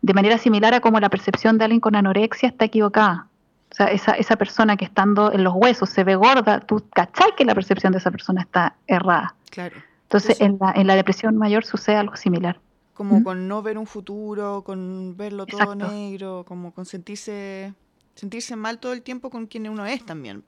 de 0.00 0.14
manera 0.14 0.38
similar 0.38 0.74
a 0.74 0.80
como 0.80 1.00
la 1.00 1.08
percepción 1.08 1.58
de 1.58 1.64
alguien 1.64 1.80
con 1.80 1.96
anorexia 1.96 2.48
está 2.48 2.66
equivocada. 2.66 3.26
O 3.70 3.74
sea, 3.74 3.86
esa, 3.86 4.12
esa 4.12 4.36
persona 4.36 4.76
que 4.76 4.84
estando 4.84 5.32
en 5.32 5.44
los 5.44 5.52
huesos 5.54 5.90
se 5.90 6.04
ve 6.04 6.14
gorda, 6.14 6.60
tú 6.60 6.82
cachai 6.94 7.34
que 7.36 7.44
la 7.44 7.54
percepción 7.54 7.92
de 7.92 7.98
esa 7.98 8.10
persona 8.10 8.40
está 8.42 8.76
errada. 8.86 9.34
Claro. 9.50 9.76
Entonces, 10.08 10.40
en, 10.40 10.56
la, 10.58 10.72
en 10.72 10.86
la 10.86 10.96
depresión 10.96 11.36
mayor 11.36 11.66
sucede 11.66 11.96
algo 11.96 12.16
similar. 12.16 12.58
Como 12.94 13.22
con 13.22 13.46
no 13.46 13.62
ver 13.62 13.76
un 13.76 13.86
futuro, 13.86 14.64
con 14.64 15.16
verlo 15.18 15.44
todo 15.44 15.74
negro, 15.74 16.44
como 16.48 16.72
con 16.72 16.86
sentirse, 16.86 17.74
sentirse 18.14 18.56
mal 18.56 18.78
todo 18.78 18.94
el 18.94 19.02
tiempo 19.02 19.28
con 19.28 19.46
quien 19.46 19.68
uno 19.68 19.84
es 19.84 20.04
también. 20.04 20.42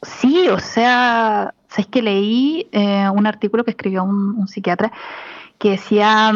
Sí, 0.00 0.48
o 0.48 0.60
sea, 0.60 1.52
sabes 1.68 1.88
que 1.88 2.02
leí 2.02 2.68
eh, 2.70 3.08
un 3.12 3.26
artículo 3.26 3.64
que 3.64 3.72
escribió 3.72 4.04
un, 4.04 4.46
psiquiatra 4.46 4.92
que 5.58 5.70
decía 5.70 6.32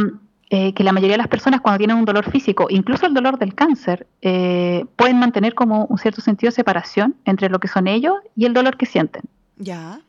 eh, 0.51 0.75
que 0.75 0.83
la 0.83 0.93
mayoría 0.93 1.15
de 1.15 1.23
las 1.23 1.29
personas 1.29 1.61
cuando 1.61 1.79
tienen 1.79 1.97
un 1.97 2.05
dolor 2.05 2.29
físico, 2.29 2.67
incluso 2.71 3.07
el 3.07 3.15
dolor 3.15 3.39
del 3.39 3.55
cáncer, 3.55 4.09
eh, 4.21 4.85
pueden 4.97 5.21
mantener 5.21 5.55
como 5.55 5.85
un 5.87 5.99
cierto 5.99 6.21
sentido 6.21 6.51
de 6.51 6.57
separación 6.57 7.15
entre 7.25 7.49
lo 7.49 7.61
que 7.61 7.69
son 7.69 7.87
ellos 7.87 8.15
y 8.35 8.47
el 8.47 8.53
dolor 8.53 8.77
que 8.77 8.87
sienten. 8.87 9.23
Ya. 9.57 10.01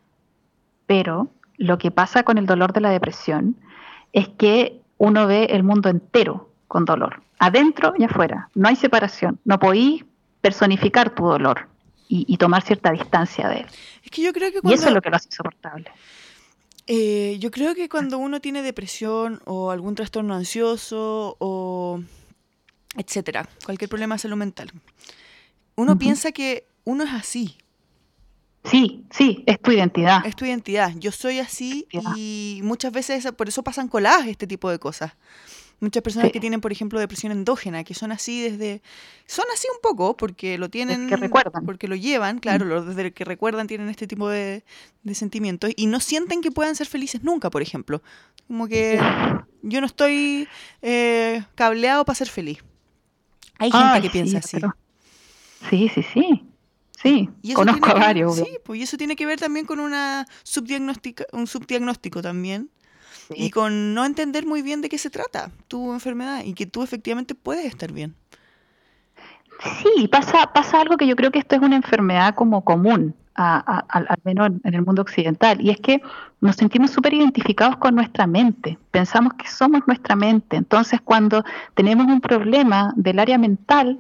Pero 0.88 1.30
lo 1.62 1.78
que 1.78 1.91
pasa 1.91 2.24
con 2.24 2.39
el 2.39 2.47
dolor 2.47 2.74
de 2.74 2.82
la 2.82 2.89
depresión 2.89 3.55
es 4.14 4.28
que 4.30 4.82
uno 4.97 5.28
ve 5.28 5.45
el 5.51 5.64
mundo 5.64 5.89
entero 5.89 6.49
con 6.68 6.86
dolor, 6.86 7.22
adentro 7.38 7.93
y 7.99 8.03
afuera. 8.03 8.49
No 8.55 8.68
hay 8.68 8.76
separación. 8.76 9.39
No 9.45 9.59
podéis 9.59 10.03
personificar 10.41 11.14
tu 11.14 11.24
dolor 11.24 11.68
y, 12.07 12.36
tomar 12.38 12.64
cierta 12.64 12.91
distancia 12.91 13.47
de 13.47 13.59
él. 13.59 13.66
Es 14.03 14.12
que 14.12 14.22
yo 14.24 14.34
creo 14.34 14.51
que 14.51 14.59
Y 14.64 14.74
eso 14.74 14.88
es 14.88 14.93
lo 14.93 15.01
que 15.01 15.12
lo 15.12 15.16
hace 15.16 15.28
insoportable. 15.28 15.91
Eh, 16.88 17.38
yo 17.39 17.51
creo 17.51 17.76
que 17.76 17.88
cuando 17.88 18.18
uno 18.18 18.41
tiene 18.41 18.64
depresión 18.64 19.39
o 19.45 19.72
algún 19.72 19.95
trastorno 19.95 20.34
ansioso 20.34 21.38
o 21.39 22.01
etcétera, 22.97 23.47
cualquier 23.64 23.88
problema 23.88 24.16
de 24.16 24.20
salud 24.20 24.36
mental, 24.36 24.72
uno 25.76 25.97
piensa 25.97 26.32
que 26.32 26.66
uno 26.84 27.03
es 27.03 27.12
así. 27.14 27.55
Sí, 28.64 29.03
sí, 29.09 29.43
es 29.47 29.59
tu 29.59 29.72
identidad. 29.72 30.26
Es 30.26 30.36
tu 30.36 30.45
identidad. 30.45 30.93
Yo 30.97 31.12
soy 31.12 31.39
así 31.39 31.88
y 32.16 32.62
muchas 32.64 32.91
veces 32.93 33.32
por 33.32 33.47
eso 33.47 33.64
pasan 33.64 33.88
coladas 33.88 34.28
este 34.28 34.47
tipo 34.47 34.70
de 34.70 34.80
cosas. 34.80 35.14
Muchas 35.80 36.03
personas 36.03 36.32
que 36.32 36.39
tienen, 36.39 36.62
por 36.62 36.72
ejemplo, 36.72 36.99
depresión 36.99 37.32
endógena, 37.32 37.84
que 37.84 37.95
son 37.95 38.12
así 38.12 38.43
desde... 38.43 38.84
Son 39.26 39.45
así 39.51 39.68
un 39.74 39.82
poco 39.82 40.16
porque 40.16 40.59
lo 40.59 40.70
tienen... 40.70 41.07
que 41.09 41.16
recuerdan. 41.16 41.66
Porque 41.66 41.88
lo 41.88 41.95
llevan, 41.95 42.38
claro, 42.38 42.86
desde 42.86 43.12
que 43.12 43.26
recuerdan 43.26 43.66
tienen 43.66 43.89
este 43.89 44.05
tipo 44.05 44.30
de, 44.30 44.64
sentimientos 45.14 45.72
y 45.76 45.88
no 45.88 45.99
sienten 45.99 46.41
que 46.41 46.51
puedan 46.51 46.76
ser 46.76 46.86
felices 46.86 47.24
nunca, 47.24 47.49
por 47.49 47.64
ejemplo. 47.64 48.03
Como 48.45 48.68
que 48.68 48.99
yo 49.64 49.82
no 49.82 49.88
estoy 49.88 50.47
eh, 50.84 51.43
cableado 51.55 52.05
para 52.05 52.16
ser 52.16 52.30
feliz. 52.30 52.59
Hay 53.57 53.72
gente 53.72 54.01
que 54.03 54.09
piensa 54.12 54.38
así. 54.38 54.59
Sí, 55.68 55.89
sí, 55.95 56.03
sí. 56.14 56.51
Sí, 57.02 57.30
conozco 57.56 57.89
a 57.89 57.93
varios. 57.95 58.36
sí, 58.36 58.58
pues 58.64 58.80
y 58.80 58.84
eso 58.84 58.97
tiene 58.97 59.16
que 59.16 59.26
ver 59.26 59.39
también 59.39 59.66
con 59.66 59.80
una 59.80 60.28
subdiagnóstica, 60.43 61.26
un 61.34 61.47
subdiagnóstico 61.47 62.22
también 62.22 62.70
y 63.30 63.49
con 63.49 63.93
no 63.93 64.06
entender 64.06 64.45
muy 64.45 64.62
bien 64.62 64.82
de 64.82 64.89
qué 64.89 64.97
se 64.97 65.10
trata 65.10 65.52
tu 65.68 65.93
enfermedad 65.93 66.43
y 66.43 66.54
que 66.54 66.66
tú 66.66 66.84
efectivamente 66.84 67.34
puedes 67.34 67.66
estar 67.66 67.91
bien. 67.91 68.16
Sí, 69.82 70.08
pasa, 70.08 70.52
pasa 70.54 70.82
algo 70.82 70.97
que 70.97 71.08
yo 71.08 71.16
creo 71.16 71.32
que 71.32 71.39
esto 71.39 71.56
es 71.56 71.62
una 71.62 71.76
enfermedad 71.76 72.36
como 72.36 72.64
común, 72.64 73.16
al 73.36 74.20
menos 74.24 74.52
en 74.64 74.74
el 74.74 74.82
mundo 74.82 75.04
occidental, 75.04 75.62
y 75.62 75.70
es 75.70 75.80
que 75.80 76.02
nos 76.41 76.56
sentimos 76.56 76.91
súper 76.91 77.14
identificados 77.14 77.78
con 77.78 77.95
nuestra 77.95 78.26
mente, 78.26 78.78
pensamos 78.89 79.34
que 79.36 79.47
somos 79.47 79.82
nuestra 79.88 80.16
mente, 80.16 80.58
entonces 80.58 80.99
cuando 81.02 81.43
tenemos 81.76 82.08
un 82.08 82.22
problema 82.22 82.91
del 82.95 83.20
área 83.20 83.38
mental, 83.38 83.99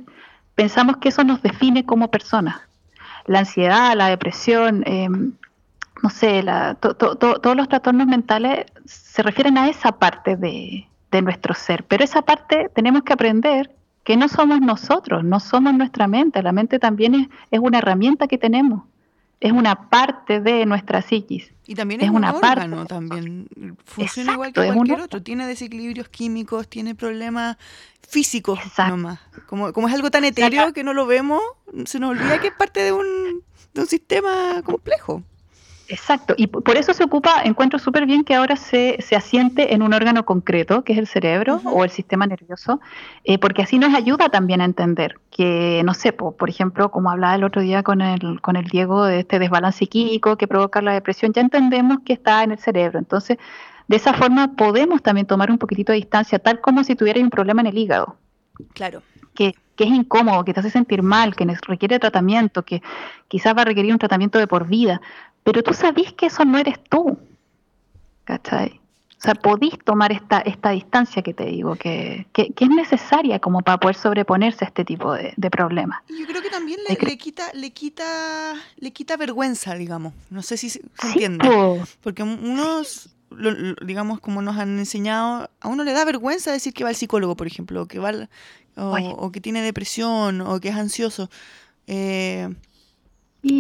pensamos 0.55 0.97
que 0.97 1.09
eso 1.09 1.23
nos 1.23 1.41
define 1.43 1.85
como 1.85 2.09
personas. 2.09 2.59
La 3.25 3.39
ansiedad, 3.39 3.95
la 3.95 4.07
depresión, 4.07 4.83
eh, 4.85 5.09
no 5.09 6.09
sé, 6.09 6.43
todos 6.79 7.55
los 7.55 7.69
trastornos 7.69 8.07
mentales 8.07 8.65
se 8.85 9.21
refieren 9.21 9.57
a 9.57 9.69
esa 9.69 9.91
parte 9.93 10.35
de, 10.35 10.87
nuestro 11.21 11.53
ser, 11.53 11.83
pero 11.83 12.05
esa 12.05 12.21
parte 12.21 12.69
tenemos 12.73 13.03
que 13.03 13.11
aprender 13.13 13.75
que 14.05 14.15
no 14.15 14.29
somos 14.29 14.61
nosotros, 14.61 15.23
no 15.25 15.41
somos 15.41 15.73
nuestra 15.73 16.07
mente, 16.07 16.41
la 16.41 16.53
mente 16.53 16.79
también 16.79 17.29
es 17.51 17.59
una 17.59 17.79
herramienta 17.79 18.27
que 18.27 18.37
tenemos, 18.37 18.83
es 19.41 19.51
una 19.51 19.89
parte 19.89 20.39
de 20.39 20.65
nuestra 20.65 21.01
psiquis. 21.01 21.51
Y 21.65 21.73
también 21.73 22.01
es, 22.01 22.09
una 22.09 22.39
parte. 22.39 22.69
también 22.87 23.47
funciona 23.85 24.33
igual 24.33 24.53
que 24.53 24.71
cualquier 24.71 25.01
otro, 25.01 25.21
tiene 25.23 25.47
desequilibrios 25.47 26.09
químicos, 26.09 26.67
tiene 26.67 26.95
problemas 26.95 27.57
físicos 28.07 28.59
nomás. 28.77 29.19
Como, 29.47 29.73
como 29.73 29.87
es 29.87 29.93
algo 29.93 30.11
tan 30.11 30.25
etéreo 30.25 30.73
que 30.73 30.83
no 30.83 30.93
lo 30.93 31.07
vemos, 31.07 31.41
se 31.85 31.99
nos 31.99 32.11
olvida 32.11 32.39
que 32.39 32.47
es 32.47 32.53
parte 32.53 32.81
de 32.81 32.91
un, 32.91 33.43
de 33.73 33.81
un 33.81 33.87
sistema 33.87 34.61
complejo. 34.63 35.23
Exacto, 35.91 36.33
y 36.37 36.47
por 36.47 36.77
eso 36.77 36.93
se 36.93 37.03
ocupa, 37.03 37.41
encuentro 37.43 37.77
súper 37.77 38.05
bien 38.05 38.23
que 38.23 38.33
ahora 38.33 38.55
se, 38.55 38.95
se, 39.01 39.17
asiente 39.17 39.73
en 39.73 39.81
un 39.81 39.93
órgano 39.93 40.23
concreto, 40.23 40.85
que 40.85 40.93
es 40.93 40.99
el 40.99 41.05
cerebro 41.05 41.59
o 41.65 41.83
el 41.83 41.89
sistema 41.89 42.25
nervioso, 42.25 42.79
eh, 43.25 43.37
porque 43.37 43.63
así 43.63 43.77
nos 43.77 43.93
ayuda 43.93 44.29
también 44.29 44.61
a 44.61 44.65
entender 44.65 45.19
que, 45.31 45.81
no 45.83 45.93
sé, 45.93 46.13
por, 46.13 46.49
ejemplo, 46.49 46.91
como 46.91 47.11
hablaba 47.11 47.35
el 47.35 47.43
otro 47.43 47.61
día 47.61 47.83
con 47.83 47.99
el, 47.99 48.39
con 48.39 48.55
el 48.55 48.67
Diego 48.67 49.03
de 49.03 49.19
este 49.19 49.37
desbalance 49.37 49.79
psíquico 49.79 50.37
que 50.37 50.47
provoca 50.47 50.81
la 50.81 50.93
depresión, 50.93 51.33
ya 51.33 51.41
entendemos 51.41 51.97
que 52.05 52.13
está 52.13 52.41
en 52.43 52.53
el 52.53 52.59
cerebro. 52.59 52.97
Entonces, 52.97 53.37
de 53.89 53.97
esa 53.97 54.13
forma 54.13 54.55
podemos 54.55 55.03
también 55.03 55.27
tomar 55.27 55.51
un 55.51 55.57
poquitito 55.57 55.91
de 55.91 55.97
distancia, 55.97 56.39
tal 56.39 56.61
como 56.61 56.85
si 56.85 56.95
tuviera 56.95 57.19
un 57.19 57.29
problema 57.29 57.59
en 57.59 57.67
el 57.67 57.77
hígado. 57.77 58.15
Claro. 58.73 59.01
Que, 59.33 59.55
que 59.75 59.83
es 59.83 59.89
incómodo, 59.89 60.45
que 60.45 60.53
te 60.53 60.61
hace 60.61 60.69
sentir 60.69 61.03
mal, 61.03 61.35
que 61.35 61.45
requiere 61.67 61.99
tratamiento, 61.99 62.63
que 62.63 62.81
quizás 63.27 63.57
va 63.57 63.63
a 63.63 63.65
requerir 63.65 63.91
un 63.91 63.99
tratamiento 63.99 64.39
de 64.39 64.47
por 64.47 64.67
vida, 64.67 65.01
pero 65.43 65.63
tú 65.63 65.73
sabés 65.73 66.13
que 66.13 66.27
eso 66.27 66.45
no 66.45 66.57
eres 66.57 66.79
tú. 66.89 67.17
¿Cachai? 68.23 68.81
O 69.21 69.23
sea, 69.23 69.35
podís 69.35 69.77
tomar 69.85 70.11
esta, 70.11 70.39
esta 70.39 70.71
distancia 70.71 71.21
que 71.21 71.35
te 71.35 71.45
digo, 71.45 71.75
que, 71.75 72.25
que, 72.33 72.51
es 72.59 72.69
necesaria 72.69 73.37
como 73.37 73.61
para 73.61 73.79
poder 73.79 73.95
sobreponerse 73.95 74.65
a 74.65 74.67
este 74.69 74.83
tipo 74.83 75.13
de, 75.13 75.49
problemas. 75.51 75.99
Yo 76.09 76.25
creo 76.25 76.41
que 76.41 76.49
también 76.49 76.79
le, 76.89 76.97
le, 76.99 77.17
quita, 77.19 77.43
le 77.53 77.69
quita, 77.69 78.55
le 78.77 78.91
quita 78.91 79.17
vergüenza, 79.17 79.75
digamos. 79.75 80.13
No 80.31 80.41
sé 80.41 80.57
si 80.57 80.71
se, 80.71 80.81
entiende. 81.03 81.47
Porque 82.01 82.23
unos, 82.23 83.15
digamos, 83.85 84.21
como 84.21 84.41
nos 84.41 84.57
han 84.57 84.79
enseñado, 84.79 85.51
a 85.59 85.67
uno 85.67 85.83
le 85.83 85.93
da 85.93 86.03
vergüenza 86.03 86.51
decir 86.51 86.73
que 86.73 86.83
va 86.83 86.89
al 86.89 86.95
psicólogo, 86.95 87.35
por 87.35 87.45
ejemplo, 87.45 87.83
o 87.83 87.85
que 87.85 87.99
va 87.99 88.27
o, 88.75 88.97
o, 88.97 89.31
que 89.31 89.39
tiene 89.39 89.61
depresión, 89.61 90.41
o 90.41 90.59
que 90.59 90.69
es 90.69 90.75
ansioso. 90.75 91.29
Eh, 91.85 92.49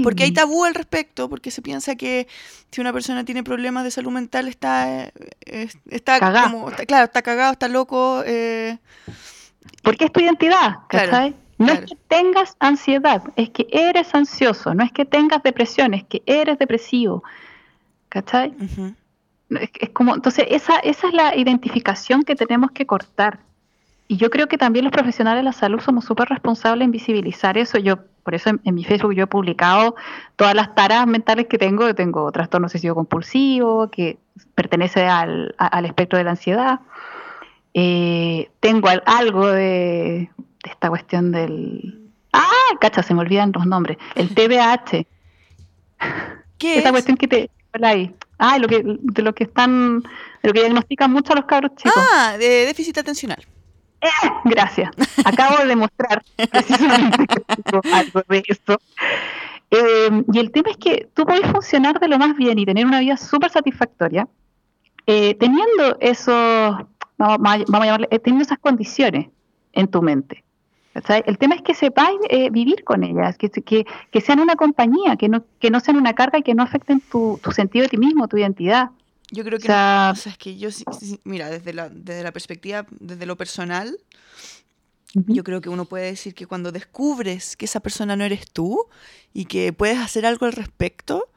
porque 0.03 0.23
hay 0.23 0.31
tabú 0.31 0.63
al 0.63 0.75
respecto, 0.75 1.29
porque 1.29 1.51
se 1.51 1.61
piensa 1.61 1.95
que 1.95 2.27
si 2.71 2.81
una 2.81 2.93
persona 2.93 3.25
tiene 3.25 3.43
problemas 3.43 3.83
de 3.83 3.91
salud 3.91 4.11
mental 4.11 4.47
está, 4.47 5.11
eh, 5.45 5.69
está, 5.89 6.19
como, 6.19 6.65
claro, 6.87 7.05
está 7.05 7.21
cagado, 7.21 7.53
está 7.53 7.67
loco. 7.67 8.23
Eh. 8.25 8.77
Porque 9.83 10.05
es 10.05 10.11
tu 10.11 10.19
identidad, 10.19 10.79
¿cachai? 10.87 11.35
no 11.57 11.73
es 11.73 11.81
que 11.81 11.95
tengas 12.07 12.55
ansiedad, 12.59 13.21
es 13.35 13.49
que 13.51 13.67
eres 13.71 14.13
ansioso, 14.15 14.73
no 14.73 14.83
es 14.83 14.91
que 14.91 15.05
tengas 15.05 15.43
depresión, 15.43 15.93
es 15.93 16.03
que 16.05 16.23
eres 16.25 16.57
depresivo, 16.57 17.23
¿cachai? 18.09 18.53
es, 19.49 19.89
como, 19.91 20.15
entonces 20.15 20.45
esa, 20.49 20.77
esa 20.79 21.07
es 21.07 21.13
la 21.13 21.35
identificación 21.35 22.23
que 22.23 22.35
tenemos 22.35 22.71
que 22.71 22.85
cortar. 22.85 23.39
Y 24.07 24.17
yo 24.17 24.29
creo 24.29 24.47
que 24.47 24.57
también 24.57 24.83
los 24.83 24.91
profesionales 24.91 25.39
de 25.39 25.43
la 25.45 25.53
salud 25.53 25.79
somos 25.79 26.03
súper 26.03 26.27
responsables 26.29 26.85
en 26.85 26.91
visibilizar 26.91 27.57
eso. 27.57 27.77
Yo, 27.77 27.99
por 28.23 28.35
eso 28.35 28.49
en, 28.49 28.75
mi 28.75 28.83
Facebook 28.83 29.13
yo 29.13 29.23
he 29.23 29.27
publicado 29.27 29.95
todas 30.35 30.55
las 30.55 30.75
taras 30.75 31.07
mentales 31.07 31.47
que 31.47 31.57
tengo. 31.57 31.93
tengo 31.95 32.31
trastorno 32.31 32.67
obsesivo 32.67 32.95
compulsivo, 32.95 33.89
que 33.89 34.17
pertenece 34.55 35.07
al, 35.07 35.55
espectro 35.85 36.17
de 36.17 36.23
la 36.23 36.31
ansiedad. 36.31 36.79
Eh, 37.73 38.49
tengo 38.59 38.89
algo 39.05 39.47
de, 39.47 40.29
esta 40.63 40.89
cuestión 40.89 41.31
del... 41.31 42.09
Ah, 42.33 42.77
cacha, 42.79 43.03
se 43.03 43.13
me 43.13 43.21
olvidan 43.21 43.51
los 43.53 43.65
nombres. 43.65 43.97
El 44.15 44.29
TBH. 44.35 45.05
¿Qué 46.57 46.77
Esta 46.77 46.91
cuestión 46.91 47.17
que 47.17 47.27
te... 47.27 47.49
Ahí. 47.81 48.13
Ah, 48.37 48.57
lo 48.57 48.67
que, 48.67 48.81
de 48.83 49.21
lo 49.21 49.33
que 49.33 49.43
están, 49.43 50.01
de 50.01 50.49
lo 50.49 50.53
que 50.53 50.61
diagnostican 50.61 51.11
mucho 51.11 51.33
a 51.33 51.35
los 51.35 51.45
cabros 51.45 51.75
chicos. 51.75 51.93
Ah, 51.95 52.35
de 52.37 52.65
déficit 52.65 52.97
atencional. 52.97 53.45
Gracias. 54.45 54.91
Acabo 55.25 55.57
de 55.57 55.67
demostrar 55.67 56.23
precisamente 56.51 57.25
algo 57.93 58.23
de 58.27 58.43
esto. 58.47 58.79
Em, 59.69 60.25
y 60.33 60.39
el 60.39 60.51
tema 60.51 60.71
es 60.71 60.77
que 60.77 61.09
tú 61.13 61.25
puedes 61.25 61.49
funcionar 61.49 61.99
de 61.99 62.07
lo 62.07 62.17
más 62.17 62.35
bien 62.35 62.59
y 62.59 62.65
tener 62.65 62.85
una 62.85 62.99
vida 62.99 63.15
súper 63.15 63.49
satisfactoria 63.51 64.27
eh, 65.07 65.35
teniendo 65.35 65.97
esos, 65.99 66.77
vamos, 67.17 67.51
a 67.51 67.57
llamarle, 67.57 68.07
eh, 68.11 68.19
teniendo 68.19 68.43
esas 68.43 68.59
condiciones 68.59 69.29
en 69.73 69.87
tu 69.87 70.01
mente. 70.01 70.43
El 71.25 71.37
tema 71.37 71.55
es 71.55 71.61
que 71.61 71.73
sepáis 71.73 72.19
eh, 72.29 72.49
vivir 72.49 72.83
con 72.83 73.05
ellas, 73.05 73.37
que, 73.37 73.49
que, 73.49 73.85
que, 74.11 74.21
sean 74.21 74.41
una 74.41 74.57
compañía, 74.57 75.15
que 75.15 75.29
no, 75.29 75.45
que 75.59 75.71
no 75.71 75.79
sean 75.79 75.95
una 75.95 76.13
carga 76.13 76.39
y 76.39 76.43
que 76.43 76.53
no 76.53 76.63
afecten 76.63 76.99
tu, 76.99 77.39
tu 77.41 77.51
sentido 77.51 77.83
de 77.83 77.89
ti 77.89 77.97
mismo, 77.97 78.27
tu 78.27 78.37
identidad. 78.37 78.89
Yo 79.31 79.45
creo 79.45 79.59
que, 79.59 79.65
o 79.65 79.67
sea, 79.67 80.13
es 80.25 80.37
que 80.37 80.57
yo, 80.57 80.69
mira, 81.23 81.49
desde 81.49 81.73
la, 81.73 81.89
desde 81.89 82.21
la 82.21 82.33
perspectiva, 82.33 82.85
desde 82.99 83.25
lo 83.25 83.37
personal, 83.37 83.97
yo 85.13 85.43
creo 85.43 85.61
que 85.61 85.69
uno 85.69 85.85
puede 85.85 86.05
decir 86.05 86.35
que 86.35 86.45
cuando 86.45 86.71
descubres 86.71 87.55
que 87.55 87.65
esa 87.65 87.79
persona 87.79 88.15
no 88.15 88.25
eres 88.25 88.51
tú 88.51 88.87
y 89.33 89.45
que 89.45 89.71
puedes 89.71 89.99
hacer 89.99 90.25
algo 90.25 90.45
al 90.45 90.53
respecto, 90.53 91.29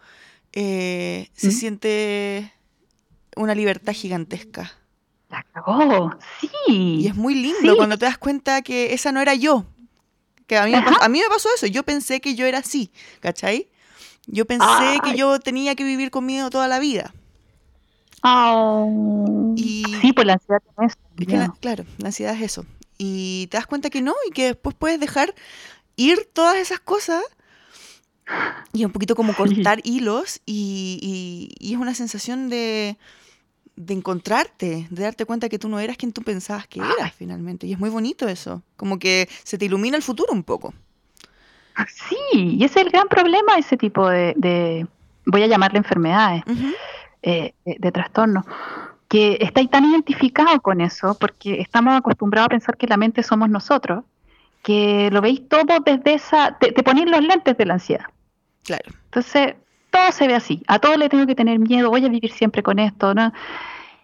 eh, 0.52 1.30
se 1.34 1.52
siente 1.52 2.52
una 3.36 3.54
libertad 3.54 3.92
gigantesca. 3.92 4.72
La 5.28 5.44
cagó, 5.44 6.10
sí. 6.40 6.48
Y 7.00 7.06
es 7.06 7.14
muy 7.14 7.34
lindo 7.34 7.76
cuando 7.76 7.96
te 7.96 8.06
das 8.06 8.18
cuenta 8.18 8.62
que 8.62 8.92
esa 8.92 9.12
no 9.12 9.20
era 9.20 9.34
yo. 9.34 9.66
Que 10.46 10.58
a 10.58 10.64
mí, 10.64 10.72
me 10.72 10.82
pasó, 10.82 11.02
a 11.02 11.08
mí 11.08 11.20
me 11.20 11.28
pasó 11.28 11.48
eso, 11.54 11.66
yo 11.66 11.84
pensé 11.84 12.20
que 12.20 12.34
yo 12.34 12.44
era 12.44 12.58
así, 12.58 12.92
¿cachai? 13.20 13.68
Yo 14.26 14.46
pensé 14.46 14.98
que 15.02 15.16
yo 15.16 15.38
tenía 15.38 15.74
que 15.74 15.84
vivir 15.84 16.10
conmigo 16.10 16.50
toda 16.50 16.68
la 16.68 16.78
vida. 16.78 17.14
Y 19.56 19.84
sí, 20.00 20.12
pues 20.12 20.26
la 20.26 20.32
ansiedad 20.34 20.62
es 20.82 20.92
eso. 21.18 21.54
claro, 21.60 21.84
la 21.98 22.06
ansiedad 22.08 22.34
es 22.34 22.42
eso. 22.42 22.66
Y 22.98 23.46
te 23.50 23.56
das 23.56 23.66
cuenta 23.66 23.90
que 23.90 24.02
no 24.02 24.14
y 24.28 24.30
que 24.32 24.46
después 24.46 24.74
puedes 24.74 24.98
dejar 25.00 25.34
ir 25.96 26.28
todas 26.32 26.56
esas 26.56 26.80
cosas 26.80 27.22
Y 28.72 28.80
es 28.80 28.86
un 28.86 28.92
poquito 28.92 29.14
como 29.14 29.32
cortar 29.34 29.80
hilos 29.84 30.40
y, 30.46 30.98
y- 31.60 31.66
y 31.68 31.74
es 31.74 31.78
una 31.78 31.94
sensación 31.94 32.48
de, 32.48 32.96
de 33.76 33.94
encontrarte, 33.94 34.86
de 34.90 35.02
darte 35.02 35.24
cuenta 35.26 35.48
que 35.48 35.58
tú 35.58 35.68
no 35.68 35.78
eras 35.78 35.96
quien 35.96 36.12
tú 36.12 36.22
pensabas 36.22 36.66
que 36.66 36.80
eras 36.80 37.12
finalmente. 37.14 37.66
Y 37.66 37.72
es 37.72 37.78
muy 37.78 37.90
bonito 37.90 38.26
eso. 38.28 38.62
Como 38.76 38.98
que 38.98 39.28
se 39.44 39.58
te 39.58 39.66
ilumina 39.66 39.96
el 39.96 40.02
futuro 40.02 40.32
un 40.32 40.42
poco. 40.42 40.72
Sí, 41.88 42.16
y 42.32 42.64
ese 42.64 42.80
es 42.80 42.86
el 42.86 42.92
gran 42.92 43.08
problema, 43.08 43.56
ese 43.58 43.76
tipo 43.76 44.08
de, 44.08 44.32
de- 44.36 44.86
voy 45.26 45.42
a 45.42 45.46
llamarle 45.46 45.78
enfermedades. 45.78 46.42
Eh, 47.26 47.54
de, 47.64 47.92
trastornos, 47.92 48.44
que 49.08 49.38
estáis 49.40 49.70
tan 49.70 49.84
identificados 49.84 50.60
con 50.60 50.82
eso, 50.82 51.16
porque 51.18 51.60
estamos 51.60 51.94
acostumbrados 51.94 52.46
a 52.46 52.50
pensar 52.50 52.76
que 52.76 52.86
la 52.86 52.98
mente 52.98 53.22
somos 53.22 53.48
nosotros, 53.48 54.04
que 54.62 55.08
lo 55.10 55.22
veis 55.22 55.48
todo 55.48 55.80
desde 55.84 56.14
esa, 56.14 56.58
te, 56.58 56.72
te 56.72 56.82
ponéis 56.82 57.10
los 57.10 57.22
lentes 57.22 57.56
de 57.56 57.64
la 57.64 57.74
ansiedad. 57.74 58.06
Claro. 58.62 58.84
Entonces, 59.04 59.54
todo 59.90 60.12
se 60.12 60.26
ve 60.26 60.34
así. 60.34 60.62
A 60.66 60.78
todo 60.78 60.96
le 60.96 61.08
tengo 61.08 61.26
que 61.26 61.34
tener 61.34 61.58
miedo, 61.58 61.88
voy 61.88 62.04
a 62.04 62.08
vivir 62.10 62.30
siempre 62.30 62.62
con 62.62 62.78
esto, 62.78 63.14
¿no? 63.14 63.32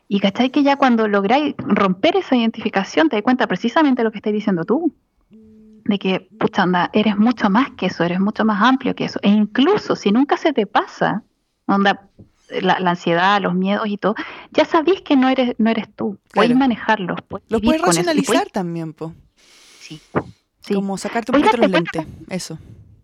Y 0.08 0.20
cachai 0.20 0.50
que 0.50 0.62
ya 0.62 0.76
cuando 0.76 1.06
lográis 1.06 1.54
romper 1.58 2.16
esa 2.16 2.36
identificación, 2.36 3.10
te 3.10 3.16
das 3.16 3.22
cuenta 3.22 3.46
precisamente 3.46 4.00
de 4.00 4.04
lo 4.04 4.12
que 4.12 4.18
estás 4.18 4.32
diciendo 4.32 4.64
tú. 4.64 4.94
De 5.84 5.98
que, 5.98 6.28
pucha, 6.38 6.62
anda, 6.62 6.90
eres 6.94 7.18
mucho 7.18 7.50
más 7.50 7.70
que 7.72 7.86
eso, 7.86 8.02
eres 8.02 8.18
mucho 8.18 8.44
más 8.44 8.62
amplio 8.62 8.94
que 8.94 9.04
eso. 9.04 9.20
E 9.22 9.28
incluso 9.28 9.94
si 9.94 10.10
nunca 10.10 10.36
se 10.36 10.52
te 10.52 10.66
pasa, 10.66 11.22
onda, 11.66 12.08
la, 12.62 12.78
la 12.80 12.90
ansiedad, 12.90 13.40
los 13.40 13.54
miedos 13.54 13.86
y 13.88 13.96
todo, 13.96 14.14
ya 14.52 14.64
sabéis 14.64 15.00
que 15.02 15.16
no 15.16 15.28
eres, 15.28 15.54
no 15.58 15.70
eres 15.70 15.86
tú. 15.94 16.18
Puedes 16.32 16.48
Claro. 16.50 16.58
manejarlos. 16.58 17.20
Puedes 17.28 17.50
Lo 17.50 17.58
vivir 17.58 17.68
puedes 17.80 17.80
eso, 17.82 17.86
racionalizar 17.86 18.36
puedes- 18.36 18.52
también, 18.52 18.92
po. 18.92 19.12
sí, 19.80 20.00
sí. 20.60 20.74
Como 20.74 20.96
sacarte 20.98 21.32
un 21.32 21.40
poquito 21.40 21.56
los 21.56 21.66
¿te 21.66 21.72
lentes. 21.76 22.06
Eso. 22.28 22.58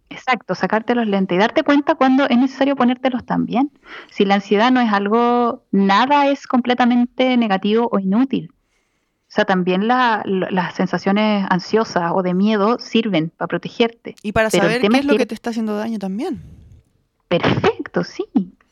Exacto, 0.08 0.54
sacarte 0.54 0.94
los 0.94 1.06
lentes 1.06 1.34
y 1.36 1.38
darte 1.38 1.62
cuenta 1.64 1.94
cuando 1.96 2.28
es 2.28 2.38
necesario 2.38 2.76
ponértelos 2.76 3.26
también. 3.26 3.70
Si 4.10 4.24
la 4.24 4.36
ansiedad 4.36 4.70
no 4.70 4.80
es 4.80 4.92
algo, 4.92 5.64
nada 5.72 6.28
es 6.28 6.46
completamente 6.46 7.36
negativo 7.36 7.88
o 7.90 7.98
inútil. 7.98 8.52
O 9.28 9.32
sea, 9.36 9.44
también 9.44 9.88
la- 9.88 10.22
las 10.24 10.74
sensaciones 10.74 11.44
ansiosas 11.50 12.12
o 12.14 12.22
de 12.22 12.32
miedo 12.34 12.78
sirven 12.78 13.30
para 13.36 13.48
protegerte. 13.48 14.14
Y 14.22 14.30
para 14.30 14.48
Pero 14.48 14.62
saber 14.62 14.80
qué 14.80 14.86
es 14.86 14.94
es 14.94 15.04
lo 15.04 15.12
que- 15.14 15.18
que 15.18 15.26
te 15.26 15.34
está 15.34 15.50
haciendo 15.50 15.76
daño 15.76 15.98
también. 15.98 16.40
Perfecto, 17.28 18.04
sí, 18.04 18.24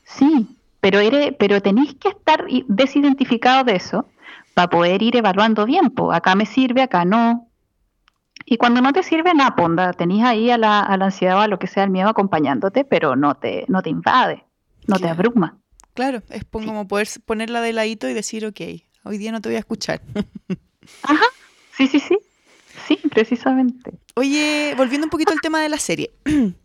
sí. 0.03 0.54
Pero, 0.85 0.99
eres, 0.99 1.33
pero 1.39 1.63
tenéis 1.63 1.95
que 1.95 2.09
estar 2.09 2.45
desidentificado 2.67 3.63
de 3.63 3.75
eso 3.75 4.07
para 4.53 4.69
poder 4.69 5.01
ir 5.01 5.15
evaluando 5.15 5.65
bien. 5.65 5.89
po. 5.89 6.13
acá 6.13 6.35
me 6.35 6.45
sirve, 6.45 6.83
acá 6.83 7.05
no. 7.05 7.49
Y 8.45 8.57
cuando 8.57 8.81
no 8.81 8.93
te 8.93 9.01
sirve, 9.01 9.33
nada, 9.33 9.55
ponda, 9.55 9.93
tenéis 9.93 10.23
ahí 10.23 10.51
a 10.51 10.59
la, 10.59 10.81
a 10.81 10.95
la 10.95 11.05
ansiedad 11.05 11.37
o 11.37 11.39
a 11.39 11.47
lo 11.47 11.57
que 11.57 11.65
sea 11.65 11.85
el 11.85 11.89
miedo 11.89 12.07
acompañándote, 12.07 12.85
pero 12.85 13.15
no 13.15 13.33
te, 13.33 13.65
no 13.67 13.81
te 13.81 13.89
invade, 13.89 14.45
no 14.85 14.99
te 14.99 15.09
abruma. 15.09 15.57
Claro, 15.95 16.21
es 16.29 16.45
como 16.51 16.87
poder 16.87 17.07
ponerla 17.25 17.61
de 17.61 17.73
ladito 17.73 18.07
y 18.07 18.13
decir, 18.13 18.45
ok, 18.45 18.61
hoy 19.05 19.17
día 19.17 19.31
no 19.31 19.41
te 19.41 19.49
voy 19.49 19.55
a 19.55 19.59
escuchar. 19.59 20.03
Ajá, 21.01 21.25
sí, 21.75 21.87
sí, 21.87 21.99
sí. 21.99 22.15
Sí, 22.87 22.99
precisamente. 23.09 23.97
Oye, 24.13 24.75
volviendo 24.77 25.07
un 25.07 25.09
poquito 25.09 25.33
al 25.33 25.41
tema 25.41 25.59
de 25.61 25.69
la 25.69 25.79
serie. 25.79 26.13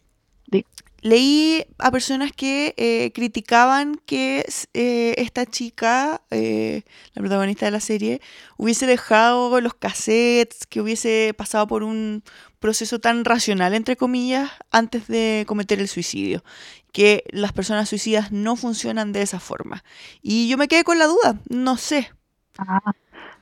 Leí 1.02 1.64
a 1.78 1.90
personas 1.90 2.32
que 2.32 2.74
eh, 2.76 3.10
criticaban 3.14 3.94
que 4.04 4.44
eh, 4.74 5.14
esta 5.16 5.46
chica, 5.46 6.20
eh, 6.30 6.82
la 7.14 7.20
protagonista 7.20 7.64
de 7.64 7.72
la 7.72 7.80
serie, 7.80 8.20
hubiese 8.58 8.86
dejado 8.86 9.60
los 9.60 9.74
cassettes, 9.74 10.66
que 10.66 10.80
hubiese 10.80 11.34
pasado 11.36 11.66
por 11.66 11.82
un 11.82 12.22
proceso 12.58 12.98
tan 12.98 13.24
racional, 13.24 13.72
entre 13.72 13.96
comillas, 13.96 14.50
antes 14.70 15.08
de 15.08 15.44
cometer 15.46 15.80
el 15.80 15.88
suicidio. 15.88 16.44
Que 16.92 17.24
las 17.30 17.52
personas 17.52 17.88
suicidas 17.88 18.30
no 18.30 18.56
funcionan 18.56 19.12
de 19.12 19.22
esa 19.22 19.40
forma. 19.40 19.84
Y 20.22 20.48
yo 20.48 20.58
me 20.58 20.68
quedé 20.68 20.84
con 20.84 20.98
la 20.98 21.06
duda, 21.06 21.38
no 21.48 21.78
sé. 21.78 22.10
Ah, 22.58 22.92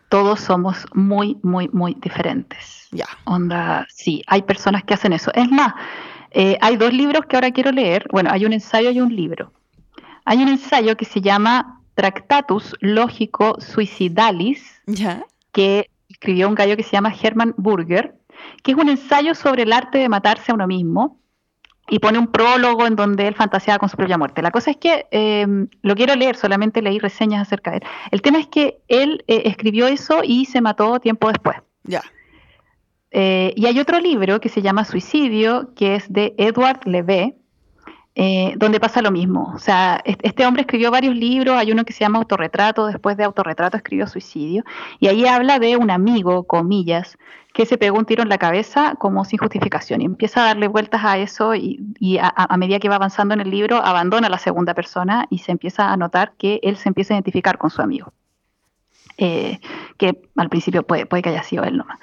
todos 0.08 0.40
somos 0.40 0.86
muy, 0.94 1.38
muy, 1.42 1.68
muy 1.72 1.94
diferentes. 2.00 2.88
Ya. 2.92 3.06
Onda, 3.24 3.86
sí, 3.90 4.22
hay 4.26 4.42
personas 4.42 4.84
que 4.84 4.94
hacen 4.94 5.12
eso. 5.12 5.32
Es 5.34 5.50
más, 5.50 5.74
eh, 6.30 6.58
hay 6.60 6.76
dos 6.76 6.92
libros 6.92 7.26
que 7.26 7.36
ahora 7.36 7.50
quiero 7.50 7.72
leer. 7.72 8.06
Bueno, 8.10 8.30
hay 8.32 8.44
un 8.44 8.52
ensayo 8.52 8.90
y 8.90 9.00
un 9.00 9.14
libro. 9.14 9.52
Hay 10.24 10.42
un 10.42 10.48
ensayo 10.48 10.96
que 10.96 11.04
se 11.04 11.20
llama 11.20 11.80
Tractatus 11.94 12.76
Lógico 12.80 13.60
Suicidalis, 13.60 14.82
¿Ya? 14.86 15.24
que 15.52 15.90
escribió 16.08 16.48
un 16.48 16.54
gallo 16.54 16.76
que 16.76 16.82
se 16.82 16.92
llama 16.92 17.14
Hermann 17.14 17.54
Burger, 17.56 18.14
que 18.62 18.72
es 18.72 18.76
un 18.76 18.88
ensayo 18.88 19.34
sobre 19.34 19.62
el 19.62 19.72
arte 19.72 19.98
de 19.98 20.08
matarse 20.08 20.52
a 20.52 20.54
uno 20.54 20.66
mismo 20.66 21.18
y 21.88 21.98
pone 21.98 22.18
un 22.18 22.26
prólogo 22.26 22.86
en 22.86 22.96
donde 22.96 23.26
él 23.26 23.34
fantaseaba 23.34 23.78
con 23.78 23.88
su 23.88 23.96
propia 23.96 24.18
muerte. 24.18 24.42
La 24.42 24.50
cosa 24.50 24.70
es 24.70 24.76
que 24.76 25.06
eh, 25.10 25.46
lo 25.82 25.94
quiero 25.94 26.14
leer, 26.14 26.36
solamente 26.36 26.82
leí 26.82 26.98
reseñas 26.98 27.42
acerca 27.42 27.70
de 27.70 27.78
él. 27.78 27.82
El 28.10 28.22
tema 28.22 28.38
es 28.38 28.46
que 28.46 28.78
él 28.88 29.24
eh, 29.26 29.42
escribió 29.46 29.86
eso 29.86 30.20
y 30.22 30.44
se 30.44 30.60
mató 30.60 31.00
tiempo 31.00 31.28
después. 31.28 31.56
Ya. 31.84 32.02
Eh, 33.10 33.52
y 33.56 33.66
hay 33.66 33.78
otro 33.80 33.98
libro 34.00 34.40
que 34.40 34.48
se 34.48 34.62
llama 34.62 34.84
Suicidio, 34.84 35.72
que 35.74 35.94
es 35.96 36.12
de 36.12 36.34
Edward 36.36 36.80
Levé, 36.84 37.36
eh, 38.14 38.54
donde 38.56 38.80
pasa 38.80 39.00
lo 39.00 39.10
mismo. 39.10 39.52
O 39.54 39.58
sea, 39.58 40.00
est- 40.04 40.20
este 40.24 40.44
hombre 40.44 40.62
escribió 40.62 40.90
varios 40.90 41.14
libros, 41.14 41.56
hay 41.56 41.70
uno 41.72 41.84
que 41.84 41.92
se 41.92 42.00
llama 42.00 42.18
Autorretrato, 42.18 42.86
después 42.86 43.16
de 43.16 43.24
Autorretrato 43.24 43.76
escribió 43.76 44.06
Suicidio, 44.06 44.64
y 44.98 45.06
ahí 45.06 45.24
habla 45.26 45.58
de 45.58 45.76
un 45.76 45.90
amigo, 45.90 46.42
comillas, 46.44 47.16
que 47.54 47.64
se 47.64 47.78
pegó 47.78 47.96
un 47.98 48.04
tiro 48.04 48.22
en 48.22 48.28
la 48.28 48.38
cabeza 48.38 48.94
como 48.98 49.24
sin 49.24 49.38
justificación 49.38 50.02
y 50.02 50.04
empieza 50.04 50.42
a 50.42 50.46
darle 50.48 50.68
vueltas 50.68 51.02
a 51.04 51.16
eso 51.18 51.54
y, 51.54 51.80
y 51.98 52.18
a, 52.18 52.28
a 52.28 52.56
medida 52.56 52.78
que 52.78 52.88
va 52.88 52.96
avanzando 52.96 53.34
en 53.34 53.40
el 53.40 53.50
libro 53.50 53.76
abandona 53.76 54.26
a 54.26 54.30
la 54.30 54.38
segunda 54.38 54.74
persona 54.74 55.26
y 55.30 55.38
se 55.38 55.50
empieza 55.52 55.90
a 55.90 55.96
notar 55.96 56.32
que 56.38 56.60
él 56.62 56.76
se 56.76 56.88
empieza 56.88 57.14
a 57.14 57.16
identificar 57.16 57.56
con 57.56 57.70
su 57.70 57.80
amigo. 57.82 58.12
Eh, 59.16 59.58
que 59.96 60.20
al 60.36 60.48
principio 60.48 60.84
puede, 60.84 61.04
puede 61.06 61.22
que 61.22 61.30
haya 61.30 61.42
sido 61.42 61.64
él 61.64 61.76
nomás. 61.76 61.98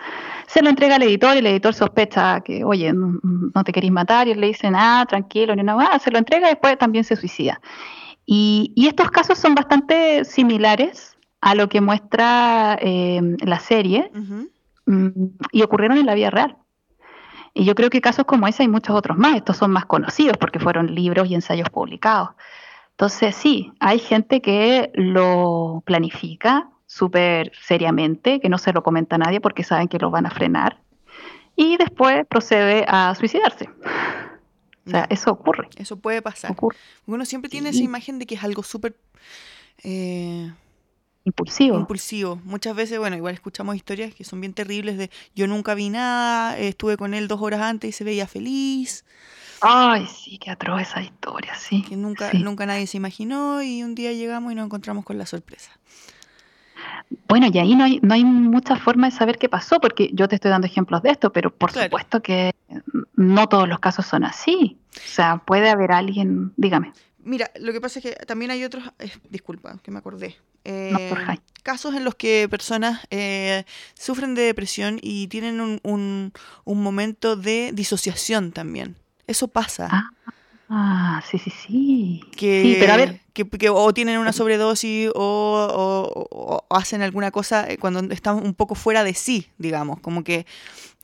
Se 0.47 0.61
lo 0.61 0.69
entrega 0.69 0.95
al 0.95 1.03
editor 1.03 1.35
y 1.35 1.39
el 1.39 1.47
editor 1.47 1.73
sospecha 1.73 2.41
que, 2.41 2.63
oye, 2.63 2.93
no, 2.93 3.19
no 3.23 3.63
te 3.63 3.71
queréis 3.71 3.91
matar 3.91 4.27
y 4.27 4.31
él 4.31 4.41
le 4.41 4.47
dice, 4.47 4.69
ah, 4.73 5.05
tranquilo, 5.07 5.55
ni 5.55 5.63
nada, 5.63 5.97
se 5.99 6.11
lo 6.11 6.17
entrega 6.17 6.47
y 6.47 6.51
después 6.51 6.77
también 6.77 7.03
se 7.03 7.15
suicida. 7.15 7.59
Y, 8.25 8.71
y 8.75 8.87
estos 8.87 9.11
casos 9.11 9.37
son 9.37 9.55
bastante 9.55 10.25
similares 10.25 11.15
a 11.41 11.53
lo 11.53 11.69
que 11.69 11.79
muestra 11.79 12.77
eh, 12.81 13.21
la 13.43 13.59
serie 13.59 14.11
mm, 14.85 15.09
y 15.51 15.61
ocurrieron 15.61 15.97
en 15.97 16.07
la 16.07 16.15
vida 16.15 16.31
real. 16.31 16.57
Y 17.53 17.65
yo 17.65 17.75
creo 17.75 17.89
que 17.89 18.01
casos 18.01 18.25
como 18.25 18.47
ese 18.47 18.63
hay 18.63 18.67
muchos 18.67 18.95
otros 18.95 19.17
más. 19.17 19.35
Estos 19.35 19.57
son 19.57 19.71
más 19.71 19.85
conocidos 19.85 20.37
porque 20.37 20.59
fueron 20.59 20.93
libros 20.93 21.29
y 21.29 21.35
ensayos 21.35 21.69
publicados. 21.69 22.29
Entonces, 22.91 23.35
sí, 23.35 23.71
hay 23.79 23.99
gente 23.99 24.41
que 24.41 24.91
lo 24.95 25.83
planifica 25.85 26.69
súper 26.85 27.51
seriamente, 27.61 28.39
que 28.39 28.49
no 28.49 28.57
se 28.57 28.73
lo 28.73 28.83
comenta 28.83 29.15
a 29.15 29.19
nadie 29.19 29.41
porque 29.41 29.63
saben 29.63 29.87
que 29.87 29.97
lo 29.99 30.11
van 30.11 30.25
a 30.25 30.31
frenar. 30.31 30.81
Y 31.55 31.77
después 31.77 32.25
procede 32.27 32.85
a 32.87 33.13
suicidarse. 33.15 33.69
O 34.85 34.89
sea, 34.89 35.07
eso 35.09 35.31
ocurre. 35.31 35.67
Eso 35.77 35.97
puede 35.97 36.21
pasar. 36.21 36.51
ocurre. 36.51 36.77
Uno 37.07 37.25
siempre 37.25 37.49
tiene 37.49 37.71
Sí. 37.71 37.77
esa 37.79 37.85
imagen 37.85 38.19
de 38.19 38.25
que 38.27 38.35
es 38.35 38.43
algo 38.43 38.61
súper 38.61 38.95
eh, 39.83 40.51
Impulsivo. 41.23 41.77
impulsivo. 41.79 42.39
Muchas 42.43 42.75
veces, 42.75 42.99
bueno, 42.99 43.15
igual 43.15 43.33
escuchamos 43.33 43.75
historias 43.75 44.13
que 44.13 44.23
son 44.23 44.39
bien 44.41 44.53
terribles 44.53 44.97
de 44.97 45.09
yo 45.35 45.47
nunca 45.47 45.73
vi 45.73 45.89
nada, 45.89 46.57
estuve 46.59 46.97
con 46.97 47.13
él 47.15 47.27
dos 47.27 47.41
horas 47.41 47.61
antes 47.61 47.89
y 47.89 47.91
se 47.93 48.03
veía 48.03 48.27
feliz, 48.27 49.05
Ay, 49.61 50.05
sí, 50.05 50.37
qué 50.37 50.51
atroz 50.51 50.81
esa 50.81 51.01
historia, 51.01 51.55
sí. 51.55 51.81
que 51.81 51.95
nunca, 51.95 52.29
sí. 52.29 52.37
nunca 52.43 52.65
nadie 52.67 52.85
se 52.85 52.97
imaginó 52.97 53.63
y 53.63 53.81
un 53.81 53.95
día 53.95 54.11
llegamos 54.13 54.51
y 54.51 54.55
nos 54.55 54.65
encontramos 54.65 55.03
con 55.03 55.17
la 55.17 55.25
sorpresa. 55.25 55.71
Bueno, 57.27 57.47
y 57.51 57.57
ahí 57.59 57.75
no 57.75 57.83
hay, 57.83 57.99
no 58.01 58.13
hay 58.13 58.23
mucha 58.23 58.75
forma 58.77 59.09
de 59.09 59.15
saber 59.15 59.37
qué 59.37 59.49
pasó, 59.49 59.79
porque 59.79 60.09
yo 60.13 60.27
te 60.27 60.35
estoy 60.35 60.51
dando 60.51 60.67
ejemplos 60.67 61.01
de 61.01 61.09
esto, 61.11 61.31
pero 61.31 61.49
por 61.53 61.71
Claro. 61.71 61.85
supuesto 61.87 62.21
que 62.21 62.53
no 63.15 63.47
todos 63.47 63.67
los 63.67 63.79
casos 63.79 64.05
son 64.05 64.23
así. 64.23 64.77
O 64.95 64.99
sea, 65.07 65.37
puede 65.37 65.69
haber 65.69 65.91
alguien, 65.91 66.53
dígame, 66.57 66.93
Mira, 67.27 67.49
lo 67.59 67.73
que 67.73 67.81
pasa 67.81 67.97
es 67.97 68.03
que 68.05 68.11
también 68.27 68.51
hay 68.51 68.63
otros, 68.63 68.83
eh, 68.99 69.09
disculpa, 69.31 69.79
que 69.81 69.89
me 69.89 69.97
acordé, 69.97 70.35
eh, 70.63 71.09
casos 71.63 71.95
en 71.95 72.03
los 72.03 72.13
que 72.13 72.47
personas 72.47 73.01
eh, 73.09 73.63
sufren 73.95 74.35
de 74.35 74.43
depresión 74.43 74.99
y 75.01 75.27
tienen 75.27 75.59
un, 75.59 75.79
un- 75.81 76.33
un 76.65 76.83
momento 76.83 77.35
de 77.35 77.71
disociación 77.73 78.51
también. 78.51 78.95
Eso 79.25 79.47
pasa. 79.47 79.87
Ah, 79.91 80.09
ah, 80.69 81.21
sí, 81.29 81.37
sí, 81.37 81.49
sí. 81.51 82.21
que, 82.35 82.61
Sí, 82.61 82.77
pero 82.79 82.93
a 82.93 82.97
ver, 82.97 83.21
que, 83.33 83.47
que 83.47 83.69
o 83.69 83.93
tienen 83.93 84.17
una 84.19 84.33
sobredosis 84.33 85.09
o, 85.13 85.13
o- 85.15 86.27
o- 86.29 86.65
o 86.69 86.75
hacen 86.75 87.01
alguna 87.01 87.31
cosa 87.31 87.69
eh, 87.69 87.77
cuando 87.77 87.99
están 88.13 88.37
un 88.45 88.53
poco 88.53 88.75
fuera 88.75 89.03
de 89.03 89.13
sí, 89.13 89.49
digamos, 89.57 89.99
como 89.99 90.23
que 90.23 90.45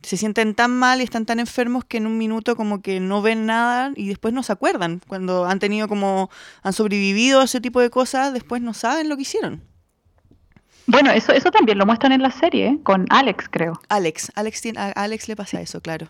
se 0.01 0.17
sienten 0.17 0.55
tan 0.55 0.71
mal 0.71 0.99
y 0.99 1.03
están 1.03 1.25
tan 1.27 1.39
enfermos 1.39 1.85
que 1.85 1.97
en 1.97 2.07
un 2.07 2.17
minuto 2.17 2.55
como 2.55 2.81
que 2.81 2.99
no 2.99 3.21
ven 3.21 3.45
nada 3.45 3.91
y 3.95 4.07
después 4.07 4.33
no 4.33 4.41
se 4.41 4.51
acuerdan. 4.51 4.99
Cuando 5.07 5.45
han 5.45 5.59
tenido 5.59 5.87
como, 5.87 6.31
han 6.63 6.73
sobrevivido 6.73 7.39
a 7.41 7.43
ese 7.43 7.61
tipo 7.61 7.79
de 7.81 7.91
cosas, 7.91 8.33
después 8.33 8.63
no 8.63 8.73
saben 8.73 9.09
lo 9.09 9.15
que 9.15 9.21
hicieron. 9.21 9.61
bueno, 10.87 11.11
eso, 11.11 11.31
eso 11.33 11.51
también 11.51 11.77
lo 11.77 11.85
muestran 11.85 12.13
en 12.13 12.23
la 12.23 12.31
serie, 12.31 12.67
¿eh? 12.67 12.79
con 12.81 13.05
Alex, 13.11 13.45
creo. 13.51 13.79
Alex, 13.89 14.31
Alex, 14.35 14.61
tiene- 14.61 14.79
a 14.79 14.89
Alex 14.91 15.27
le 15.27 15.35
pasa 15.35 15.61
eso, 15.61 15.81
claro. 15.81 16.07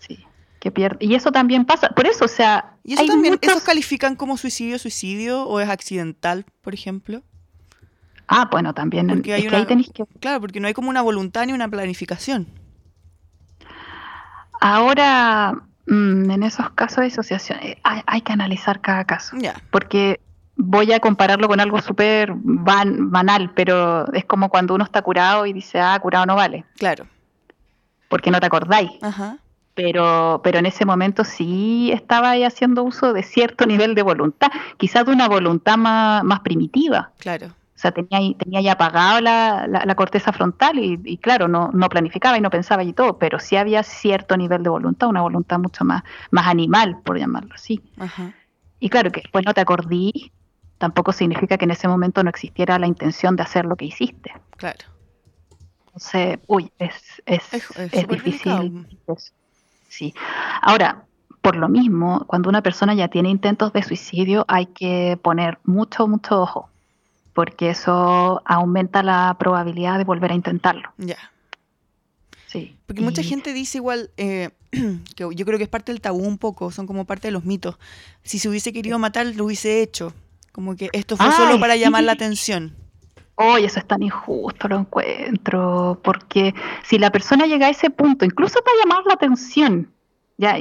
Sí. 0.00 0.18
Que 0.60 0.70
pierde. 0.70 1.04
Y 1.04 1.14
eso 1.14 1.30
también 1.32 1.64
pasa. 1.64 1.88
Por 1.90 2.06
eso, 2.06 2.24
o 2.24 2.28
sea. 2.28 2.74
¿Y 2.84 2.94
eso 2.94 3.02
hay 3.02 3.08
también, 3.08 3.34
muchos- 3.34 3.50
esos 3.50 3.62
califican 3.64 4.16
como 4.16 4.36
suicidio, 4.36 4.78
suicidio 4.78 5.44
o 5.44 5.60
es 5.60 5.68
accidental, 5.68 6.44
por 6.62 6.74
ejemplo? 6.74 7.22
Ah, 8.26 8.48
bueno, 8.50 8.74
también. 8.74 9.06
Porque 9.08 9.32
hay 9.34 9.40
es 9.40 9.44
que 9.44 9.48
una- 9.48 9.58
ahí 9.58 9.66
tenéis 9.66 9.90
que. 9.92 10.04
Claro, 10.20 10.40
porque 10.40 10.60
no 10.60 10.66
hay 10.66 10.74
como 10.74 10.90
una 10.90 11.02
voluntad 11.02 11.46
ni 11.46 11.52
una 11.52 11.68
planificación. 11.68 12.46
Ahora, 14.60 15.52
mm, 15.86 16.30
en 16.30 16.42
esos 16.42 16.70
casos 16.70 16.98
de 16.98 17.06
asociación, 17.06 17.58
eh, 17.62 17.78
hay, 17.84 18.02
hay 18.06 18.20
que 18.22 18.32
analizar 18.32 18.80
cada 18.80 19.04
caso. 19.04 19.36
Porque 19.70 20.20
voy 20.56 20.92
a 20.92 20.98
compararlo 21.00 21.46
con 21.48 21.60
algo 21.60 21.80
súper 21.80 22.32
ban- 22.34 23.10
banal, 23.10 23.52
pero 23.54 24.12
es 24.12 24.24
como 24.24 24.48
cuando 24.48 24.74
uno 24.74 24.84
está 24.84 25.02
curado 25.02 25.46
y 25.46 25.52
dice, 25.52 25.80
ah, 25.80 25.98
curado 26.00 26.26
no 26.26 26.34
vale, 26.34 26.64
claro. 26.76 27.06
porque 28.08 28.30
no 28.30 28.40
te 28.40 28.46
acordáis. 28.46 28.90
Ajá. 29.02 29.38
Pero, 29.84 30.40
pero 30.42 30.58
en 30.58 30.66
ese 30.66 30.84
momento 30.84 31.22
sí 31.24 31.90
estaba 31.92 32.30
ahí 32.30 32.42
haciendo 32.42 32.82
uso 32.82 33.12
de 33.12 33.22
cierto 33.22 33.64
nivel 33.64 33.94
de 33.94 34.02
voluntad, 34.02 34.48
quizás 34.76 35.06
de 35.06 35.12
una 35.12 35.28
voluntad 35.28 35.76
más, 35.76 36.24
más 36.24 36.40
primitiva. 36.40 37.12
Claro. 37.18 37.46
O 37.46 37.80
sea, 37.80 37.92
tenía, 37.92 38.18
tenía 38.36 38.60
ya 38.60 38.72
apagado 38.72 39.20
la, 39.20 39.66
la- 39.68 39.84
la 39.86 39.94
corteza 39.94 40.32
frontal 40.32 40.80
y, 40.80 41.00
y 41.04 41.18
claro, 41.18 41.46
no, 41.46 41.70
no 41.72 41.88
planificaba 41.88 42.36
y 42.36 42.40
no 42.40 42.50
pensaba 42.50 42.82
y 42.82 42.92
todo, 42.92 43.18
pero 43.18 43.38
sí 43.38 43.54
había 43.56 43.84
cierto 43.84 44.36
nivel 44.36 44.64
de 44.64 44.68
voluntad, 44.70 45.08
una 45.08 45.20
voluntad 45.22 45.60
mucho 45.60 45.84
más, 45.84 46.02
más 46.32 46.48
animal, 46.48 47.00
por 47.04 47.16
llamarlo 47.16 47.54
así. 47.54 47.80
Ajá. 47.98 48.32
Y 48.80 48.88
claro, 48.90 49.12
que 49.12 49.20
después 49.20 49.44
no 49.46 49.54
te 49.54 49.60
acordí, 49.60 50.32
tampoco 50.78 51.12
significa 51.12 51.56
que 51.56 51.66
en 51.66 51.70
ese 51.70 51.86
momento 51.86 52.24
no 52.24 52.30
existiera 52.30 52.80
la 52.80 52.88
intención 52.88 53.36
de 53.36 53.44
hacer 53.44 53.64
lo 53.64 53.76
que 53.76 53.84
hiciste. 53.84 54.32
Claro. 54.56 54.86
Entonces, 55.86 56.38
uy, 56.48 56.72
es, 56.80 56.94
es, 57.26 57.42
Es- 57.92 58.08
difícil. 58.08 58.86
Sí. 59.88 60.14
Ahora, 60.62 61.04
por 61.42 61.56
lo 61.56 61.68
mismo, 61.68 62.24
cuando 62.26 62.48
una 62.48 62.62
persona 62.62 62.94
ya 62.94 63.08
tiene 63.08 63.30
intentos 63.30 63.72
de 63.72 63.82
suicidio, 63.82 64.44
hay 64.48 64.66
que 64.66 65.18
poner 65.22 65.58
mucho, 65.64 66.06
mucho 66.06 66.40
ojo, 66.40 66.68
porque 67.32 67.70
eso 67.70 68.42
aumenta 68.44 69.02
la 69.02 69.36
probabilidad 69.38 69.98
de 69.98 70.04
volver 70.04 70.32
a 70.32 70.34
intentarlo. 70.34 70.90
Ya. 70.98 71.16
Sí. 72.46 72.76
Porque 72.86 73.02
mucha 73.02 73.22
gente 73.22 73.52
dice 73.52 73.78
igual, 73.78 74.10
eh, 74.16 74.50
que 75.16 75.28
yo 75.34 75.46
creo 75.46 75.58
que 75.58 75.64
es 75.64 75.70
parte 75.70 75.92
del 75.92 76.00
tabú 76.00 76.26
un 76.26 76.38
poco, 76.38 76.70
son 76.70 76.86
como 76.86 77.04
parte 77.04 77.28
de 77.28 77.32
los 77.32 77.44
mitos. 77.44 77.76
Si 78.22 78.38
se 78.38 78.48
hubiese 78.48 78.72
querido 78.72 78.98
matar, 78.98 79.26
lo 79.26 79.44
hubiese 79.44 79.82
hecho. 79.82 80.12
Como 80.52 80.74
que 80.74 80.88
esto 80.92 81.16
fue 81.16 81.26
Ay, 81.26 81.32
solo 81.32 81.60
para 81.60 81.76
llamar 81.76 82.02
la 82.02 82.12
sí. 82.12 82.16
atención. 82.16 82.74
Oye, 83.40 83.66
eso 83.66 83.78
es 83.78 83.86
tan 83.86 84.02
injusto, 84.02 84.66
lo 84.66 84.78
encuentro, 84.80 86.00
porque 86.02 86.54
si 86.82 86.98
la 86.98 87.10
persona 87.12 87.46
llega 87.46 87.68
a 87.68 87.70
ese 87.70 87.88
punto, 87.88 88.24
incluso 88.24 88.58
para 88.64 88.76
llamar 88.78 89.04
la 89.06 89.14
atención, 89.14 89.92
ya, 90.38 90.56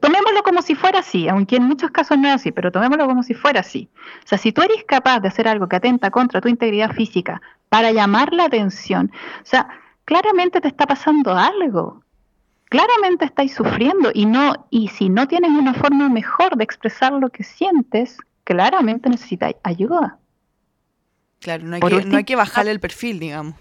tomémoslo 0.00 0.42
como 0.42 0.62
si 0.62 0.74
fuera 0.74 1.00
así, 1.00 1.28
aunque 1.28 1.56
en 1.56 1.64
muchos 1.64 1.90
casos 1.90 2.16
no 2.16 2.28
es 2.28 2.36
así, 2.36 2.50
pero 2.50 2.72
tomémoslo 2.72 3.04
como 3.06 3.22
si 3.22 3.34
fuera 3.34 3.60
así. 3.60 3.90
O 4.24 4.28
sea, 4.28 4.38
si 4.38 4.50
tú 4.50 4.62
eres 4.62 4.82
capaz 4.84 5.20
de 5.20 5.28
hacer 5.28 5.46
algo 5.46 5.68
que 5.68 5.76
atenta 5.76 6.10
contra 6.10 6.40
tu 6.40 6.48
integridad 6.48 6.92
física 6.92 7.42
para 7.68 7.92
llamar 7.92 8.32
la 8.32 8.44
atención, 8.46 9.12
o 9.42 9.44
sea, 9.44 9.68
claramente 10.06 10.62
te 10.62 10.68
está 10.68 10.86
pasando 10.86 11.34
algo. 11.34 12.02
Claramente 12.70 13.26
estáis 13.26 13.54
sufriendo 13.54 14.10
y 14.14 14.24
no 14.24 14.66
y 14.70 14.88
si 14.88 15.10
no 15.10 15.28
tienes 15.28 15.50
una 15.50 15.74
forma 15.74 16.08
mejor 16.08 16.56
de 16.56 16.64
expresar 16.64 17.12
lo 17.12 17.28
que 17.28 17.44
sientes, 17.44 18.16
claramente 18.44 19.10
necesitáis 19.10 19.56
ayuda. 19.64 20.18
Claro, 21.42 21.64
no 21.64 21.74
hay, 21.74 21.80
que, 21.80 21.86
último- 21.96 22.12
no 22.12 22.18
hay 22.18 22.24
que 22.24 22.36
bajarle 22.36 22.70
el 22.70 22.80
perfil, 22.80 23.18
digamos. 23.18 23.54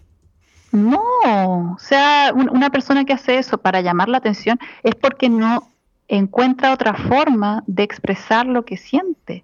No, 0.71 1.73
o 1.73 1.77
sea, 1.79 2.31
un- 2.33 2.49
una 2.49 2.69
persona 2.69 3.03
que 3.03 3.13
hace 3.13 3.37
eso 3.37 3.57
para 3.57 3.81
llamar 3.81 4.07
la 4.07 4.17
atención 4.19 4.57
es 4.83 4.95
porque 4.95 5.27
no 5.29 5.67
encuentra 6.07 6.73
otra 6.73 6.93
forma 6.93 7.63
de 7.67 7.83
expresar 7.83 8.45
lo 8.45 8.63
que 8.63 8.77
siente, 8.77 9.43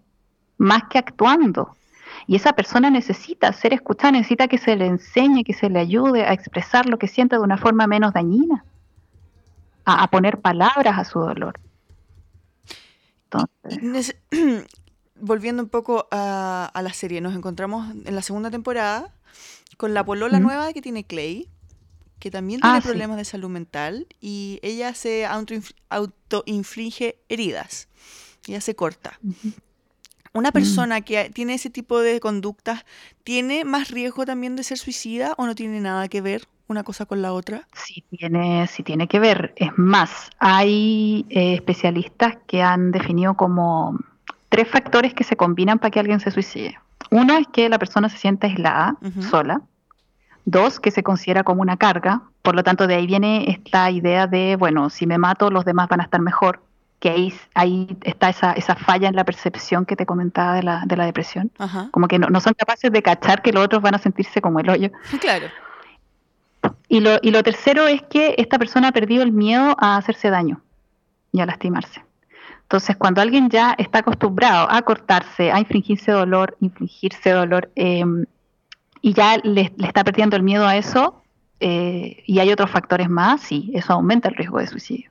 más 0.58 0.84
que 0.90 0.98
actuando. 1.00 1.76
Y 2.28 2.36
esa 2.36 2.54
persona 2.54 2.90
necesita 2.90 3.52
ser 3.54 3.74
escuchada, 3.74 4.12
necesita 4.12 4.48
que 4.48 4.58
se 4.58 4.76
le 4.76 4.86
enseñe, 4.86 5.44
que 5.44 5.54
se 5.54 5.70
le 5.70 5.80
ayude 5.80 6.24
a 6.26 6.34
expresar 6.34 6.86
lo 6.88 6.98
que 6.98 7.08
siente 7.08 7.36
de 7.38 7.42
una 7.42 7.58
forma 7.58 7.88
menos 7.88 8.14
dañina, 8.14 8.64
a, 9.86 10.04
a 10.04 10.08
poner 10.08 10.40
palabras 10.40 10.98
a 10.98 11.04
su 11.06 11.20
dolor. 11.20 11.60
Entonces, 13.30 14.16
Volviendo 15.20 15.64
un 15.64 15.70
poco 15.70 16.08
a, 16.12 16.70
a 16.74 16.82
la 16.82 16.94
serie, 16.94 17.22
nos 17.22 17.36
encontramos 17.36 17.90
en 18.06 18.16
la 18.16 18.22
segunda 18.22 18.52
temporada 18.52 19.14
con 19.78 19.94
la 19.94 20.06
polola 20.06 20.40
nueva 20.40 20.74
que 20.74 20.82
tiene 20.82 21.06
Clay, 21.06 21.50
que 22.20 22.32
también 22.32 22.62
Ah, 22.62 22.80
tiene 22.80 22.82
sí. 22.82 22.88
problemas 22.90 23.18
de 23.18 23.26
salud 23.26 23.50
mental 23.50 24.08
y 24.22 24.60
ella 24.64 24.94
se 24.96 25.28
autoinf- 25.28 25.76
autoinflige 25.90 27.18
heridas. 27.30 27.88
Ella 28.48 28.62
se 28.62 28.76
corta. 28.76 29.20
Una 30.34 30.54
persona 30.54 31.02
que 31.02 31.30
tiene 31.32 31.56
ese 31.56 31.70
tipo 31.70 32.00
de 32.00 32.22
conductas, 32.22 32.86
¿tiene 33.26 33.66
más 33.66 33.90
riesgo 33.92 34.26
también 34.26 34.56
de 34.56 34.64
ser 34.64 34.78
suicida 34.78 35.34
o 35.38 35.46
no 35.46 35.54
tiene 35.56 35.82
nada 35.82 36.08
que 36.08 36.22
ver 36.22 36.48
una 36.68 36.84
cosa 36.86 37.06
con 37.06 37.22
la 37.22 37.34
otra? 37.34 37.68
Sí 37.74 38.04
tiene, 38.10 38.68
sí 38.68 38.84
tiene 38.84 39.08
que 39.08 39.20
ver. 39.20 39.54
Es 39.56 39.70
más, 39.78 40.30
hay 40.40 41.26
eh, 41.30 41.54
especialistas 41.54 42.38
que 42.48 42.62
han 42.62 42.92
definido 42.92 43.36
como 43.36 44.00
tres 44.50 44.68
factores 44.68 45.14
que 45.14 45.24
se 45.24 45.36
combinan 45.36 45.80
para 45.80 45.92
que 45.92 46.00
alguien 46.00 46.20
se 46.20 46.32
suicide. 46.32 46.78
Uno 47.12 47.38
es 47.38 47.48
que 47.48 47.70
la 47.70 47.80
persona 47.80 48.10
se 48.10 48.18
siente 48.18 48.48
aislada, 48.48 48.98
sola. 49.30 49.62
Dos, 50.46 50.80
que 50.80 50.92
se 50.92 51.04
considera 51.04 51.44
como 51.44 51.62
una 51.62 51.78
carga. 51.78 52.22
Por 52.42 52.56
lo 52.56 52.64
tanto, 52.64 52.88
de 52.88 52.96
ahí 52.96 53.08
viene 53.08 53.50
esta 53.50 53.92
idea 53.92 54.28
de, 54.28 54.56
bueno, 54.56 54.90
si 54.90 55.06
me 55.06 55.18
mato, 55.18 55.50
los 55.50 55.66
demás 55.66 55.90
van 55.90 56.02
a 56.02 56.04
estar 56.04 56.22
mejor. 56.22 56.62
Que 57.00 57.10
ahí, 57.10 57.34
ahí 57.54 57.98
está 58.04 58.30
esa, 58.30 58.54
esa 58.54 58.76
falla 58.76 59.08
en 59.08 59.16
la 59.16 59.24
percepción 59.24 59.86
que 59.86 59.96
te 59.96 60.06
comentaba 60.06 60.54
de 60.54 60.64
la, 60.64 60.84
de 60.86 60.98
la 60.98 61.06
depresión. 61.06 61.52
Como 61.92 62.08
que 62.08 62.18
no, 62.18 62.28
no 62.28 62.40
son 62.40 62.54
capaces 62.54 62.92
de 62.92 63.04
cachar 63.04 63.42
que 63.42 63.52
los 63.52 63.64
otros 63.64 63.82
van 63.82 63.96
a 63.96 64.00
sentirse 64.00 64.42
como 64.42 64.60
el 64.60 64.70
hoyo. 64.70 64.90
claro. 65.22 65.48
Y 66.88 67.02
lo, 67.02 67.20
y 67.22 67.32
lo 67.32 67.44
tercero 67.44 67.88
es 67.88 68.02
que 68.04 68.36
esta 68.38 68.58
persona 68.58 68.90
ha 68.90 68.92
perdido 68.92 69.24
el 69.24 69.32
miedo 69.32 69.76
a 69.80 69.98
hacerse 69.98 70.30
daño 70.30 70.62
y 71.32 71.42
a 71.42 71.46
lastimarse. 71.46 72.07
Entonces, 72.68 72.98
cuando 72.98 73.22
alguien 73.22 73.50
ya 73.50 73.74
está 73.78 74.00
acostumbrado 74.00 74.68
a 74.70 74.82
cortarse, 74.82 75.52
a 75.54 75.60
infligirse 75.60 76.12
dolor, 76.12 76.58
infligirse 76.60 77.30
dolor, 77.32 77.72
eh, 77.78 78.04
y 79.02 79.14
ya 79.14 79.38
le, 79.38 79.72
le 79.78 79.88
está 79.88 80.04
perdiendo 80.04 80.36
el 80.36 80.44
miedo 80.44 80.68
a 80.68 80.76
eso, 80.76 81.22
eh, 81.62 82.24
y 82.28 82.40
hay 82.40 82.52
otros 82.52 82.70
factores 82.70 83.10
más, 83.10 83.40
sí, 83.42 83.72
eso 83.74 83.94
aumenta 83.94 84.28
el 84.28 84.36
riesgo 84.36 84.60
de 84.60 84.68
suicidio. 84.68 85.10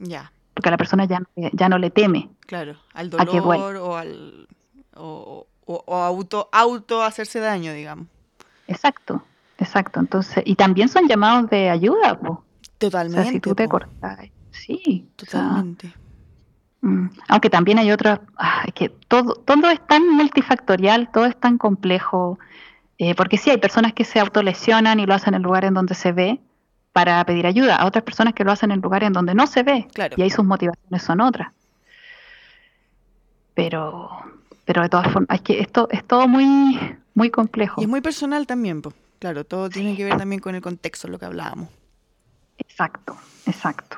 Ya, 0.00 0.32
Porque 0.52 0.68
a 0.68 0.72
la 0.72 0.76
persona 0.76 1.06
ya, 1.06 1.20
no 1.20 1.26
le- 1.34 1.50
ya 1.54 1.68
no 1.70 1.78
le 1.78 1.88
teme. 1.90 2.28
claro. 2.46 2.76
Al 2.92 3.08
dolor 3.08 3.76
o 3.76 3.96
al. 3.96 4.46
O, 4.94 5.46
o- 5.64 5.82
o 5.86 5.96
auto, 5.96 6.50
auto 6.52 7.02
hacerse 7.02 7.40
daño, 7.40 7.72
digamos. 7.72 8.06
Exacto, 8.66 9.22
exacto. 9.56 9.98
Entonces, 10.00 10.42
y 10.46 10.56
también 10.56 10.90
son 10.90 11.08
llamados 11.08 11.48
de 11.48 11.70
ayuda, 11.70 12.18
po. 12.18 12.28
O 12.32 12.44
Totalmente. 12.76 13.22
sea, 13.22 13.32
si 13.32 13.40
tú 13.40 13.54
te 13.54 13.66
cortas, 13.66 14.18
sí. 14.50 15.06
sea, 15.16 15.40
Totalmente. 15.40 15.94
Aunque 17.28 17.48
también 17.48 17.78
hay 17.78 17.92
otras, 17.92 18.20
ah, 18.36 18.64
es 18.66 18.74
que 18.74 18.88
todo, 18.88 19.34
todo 19.34 19.70
es 19.70 19.80
tan 19.86 20.08
multifactorial, 20.08 21.10
todo 21.12 21.26
es 21.26 21.38
tan 21.38 21.56
complejo, 21.56 22.40
eh, 22.98 23.14
porque 23.14 23.38
sí 23.38 23.50
hay 23.50 23.58
personas 23.58 23.92
que 23.92 24.04
se 24.04 24.18
autolesionan 24.18 24.98
y 24.98 25.06
lo 25.06 25.14
hacen 25.14 25.34
en 25.34 25.42
lugares 25.42 25.68
en 25.68 25.74
donde 25.74 25.94
se 25.94 26.10
ve 26.10 26.40
para 26.92 27.24
pedir 27.24 27.46
ayuda, 27.46 27.76
a 27.76 27.86
otras 27.86 28.04
personas 28.04 28.34
que 28.34 28.44
lo 28.44 28.50
hacen 28.50 28.72
en 28.72 28.80
lugares 28.80 29.06
en 29.06 29.12
donde 29.12 29.34
no 29.34 29.46
se 29.46 29.62
ve 29.62 29.86
Claro. 29.94 30.14
y 30.18 30.22
ahí 30.22 30.30
sus 30.30 30.44
motivaciones 30.44 31.02
son 31.02 31.20
otras. 31.20 31.52
Pero, 33.54 34.10
pero 34.64 34.82
de 34.82 34.88
todas 34.88 35.12
formas, 35.12 35.36
es 35.36 35.42
que 35.42 35.60
esto 35.60 35.88
es 35.90 36.04
todo 36.04 36.26
muy, 36.26 36.96
muy 37.14 37.30
complejo. 37.30 37.80
Y 37.80 37.84
es 37.84 37.90
muy 37.90 38.00
personal 38.00 38.46
también, 38.46 38.82
pues. 38.82 38.94
Claro, 39.20 39.44
todo 39.44 39.70
tiene 39.70 39.96
que 39.96 40.04
ver 40.04 40.16
también 40.16 40.40
con 40.40 40.56
el 40.56 40.62
contexto, 40.62 41.06
lo 41.06 41.18
que 41.18 41.26
hablábamos. 41.26 41.68
Exacto, 42.58 43.16
exacto. 43.46 43.96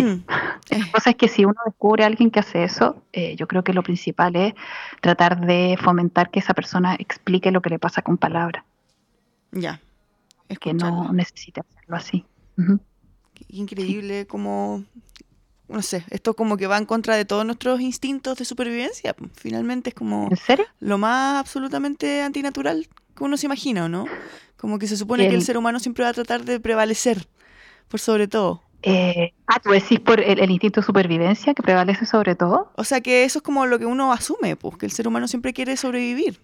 Eh, 0.00 0.78
La 0.78 0.90
cosa 0.92 1.10
es 1.10 1.16
que 1.16 1.28
si 1.28 1.44
uno 1.44 1.54
descubre 1.66 2.04
a 2.04 2.06
alguien 2.06 2.30
que 2.30 2.40
hace 2.40 2.64
eso, 2.64 3.02
eh, 3.12 3.36
yo 3.36 3.46
creo 3.46 3.62
que 3.64 3.72
lo 3.74 3.82
principal 3.82 4.36
es 4.36 4.54
tratar 5.00 5.40
de 5.44 5.76
fomentar 5.82 6.30
que 6.30 6.38
esa 6.40 6.54
persona 6.54 6.94
explique 6.98 7.50
lo 7.50 7.60
que 7.60 7.70
le 7.70 7.78
pasa 7.78 8.02
con 8.02 8.16
palabras, 8.18 8.64
ya. 9.50 9.80
que 10.60 10.72
no 10.74 11.12
necesite 11.12 11.60
hacerlo 11.60 11.96
así. 11.96 12.24
Increíble 13.48 14.26
como, 14.26 14.84
no 15.68 15.82
sé, 15.82 16.04
esto 16.10 16.34
como 16.34 16.56
que 16.56 16.66
va 16.66 16.78
en 16.78 16.86
contra 16.86 17.16
de 17.16 17.24
todos 17.24 17.44
nuestros 17.44 17.80
instintos 17.80 18.38
de 18.38 18.44
supervivencia. 18.44 19.14
Finalmente 19.34 19.90
es 19.90 19.94
como 19.94 20.28
¿En 20.30 20.36
serio? 20.36 20.66
lo 20.80 20.98
más 20.98 21.38
absolutamente 21.40 22.22
antinatural 22.22 22.88
que 23.16 23.24
uno 23.24 23.36
se 23.36 23.46
imagina, 23.46 23.84
¿o 23.86 23.88
no? 23.88 24.06
Como 24.56 24.78
que 24.78 24.86
se 24.86 24.96
supone 24.96 25.28
que 25.28 25.34
El- 25.34 25.42
ser 25.42 25.56
humano 25.58 25.80
siempre 25.80 26.04
va 26.04 26.10
a 26.10 26.14
tratar 26.14 26.44
de 26.44 26.60
prevalecer 26.60 27.26
por 27.88 28.00
sobre 28.00 28.28
todo. 28.28 28.62
Eh, 28.82 29.32
ah, 29.46 29.60
tú 29.60 29.70
decís 29.70 30.00
por 30.00 30.20
el, 30.20 30.40
el 30.40 30.50
instinto 30.50 30.80
de 30.80 30.86
supervivencia 30.86 31.54
que 31.54 31.62
prevalece 31.62 32.04
sobre 32.04 32.34
todo. 32.34 32.72
O 32.76 32.84
sea 32.84 33.00
que 33.00 33.24
eso 33.24 33.38
es 33.38 33.42
como 33.42 33.66
lo 33.66 33.78
que 33.78 33.86
uno 33.86 34.12
asume, 34.12 34.56
pues, 34.56 34.76
que 34.76 34.86
el 34.86 34.92
ser 34.92 35.08
humano 35.08 35.28
siempre 35.28 35.52
quiere 35.52 35.76
sobrevivir. 35.76 36.40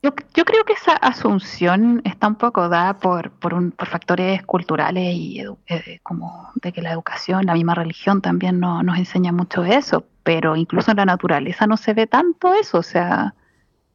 Yo, 0.00 0.10
yo, 0.32 0.44
creo 0.44 0.64
que 0.64 0.74
esa 0.74 0.92
asunción 0.92 2.02
está 2.04 2.28
un 2.28 2.36
poco 2.36 2.68
dada 2.68 2.98
por, 2.98 3.32
por, 3.32 3.52
un, 3.52 3.72
por 3.72 3.88
factores 3.88 4.44
culturales 4.44 5.12
y 5.12 5.42
eh, 5.66 5.98
como 6.04 6.52
de 6.62 6.72
que 6.72 6.82
la 6.82 6.92
educación, 6.92 7.46
la 7.46 7.54
misma 7.54 7.74
religión 7.74 8.22
también 8.22 8.60
no, 8.60 8.84
nos 8.84 8.96
enseña 8.96 9.32
mucho 9.32 9.64
eso, 9.64 10.04
pero 10.22 10.54
incluso 10.54 10.92
en 10.92 10.98
la 10.98 11.04
naturaleza 11.04 11.66
no 11.66 11.76
se 11.76 11.94
ve 11.94 12.06
tanto 12.06 12.54
eso, 12.54 12.78
o 12.78 12.82
sea, 12.84 13.34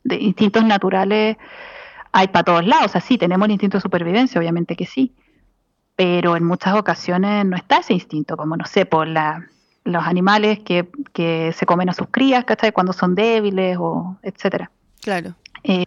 de 0.04 0.18
instintos 0.18 0.66
naturales 0.66 1.38
hay 2.12 2.28
para 2.28 2.44
todos 2.44 2.66
lados, 2.66 2.88
o 2.88 2.90
sea, 2.90 3.02
sí, 3.02 3.18
tenemos 3.18 3.46
el 3.46 3.54
instinto 3.54 3.78
de 3.78 3.82
supervivencia, 3.82 4.40
obviamente 4.40 4.76
que 4.76 4.86
sí, 4.86 5.14
pero 5.96 6.36
en 6.36 6.44
muchas 6.44 6.76
ocasiones 6.76 7.46
no 7.46 7.56
está 7.56 7.78
ese 7.78 7.94
instinto, 7.94 8.38
como 8.38 8.58
no 8.58 8.66
sé, 8.66 8.86
por 8.86 9.08
la, 9.08 9.48
los 9.84 10.04
animales 10.06 10.60
que, 10.60 10.90
que 11.14 11.54
se 11.54 11.66
comen 11.66 11.90
a 11.90 11.94
sus 11.94 12.08
crías, 12.10 12.46
¿cachai? 12.46 12.72
Cuando 12.72 12.94
son 12.94 13.16
débiles 13.16 13.78
o 13.80 14.18
etcétera. 14.22 14.72
Claro. 15.02 15.36
Eh, 15.64 15.86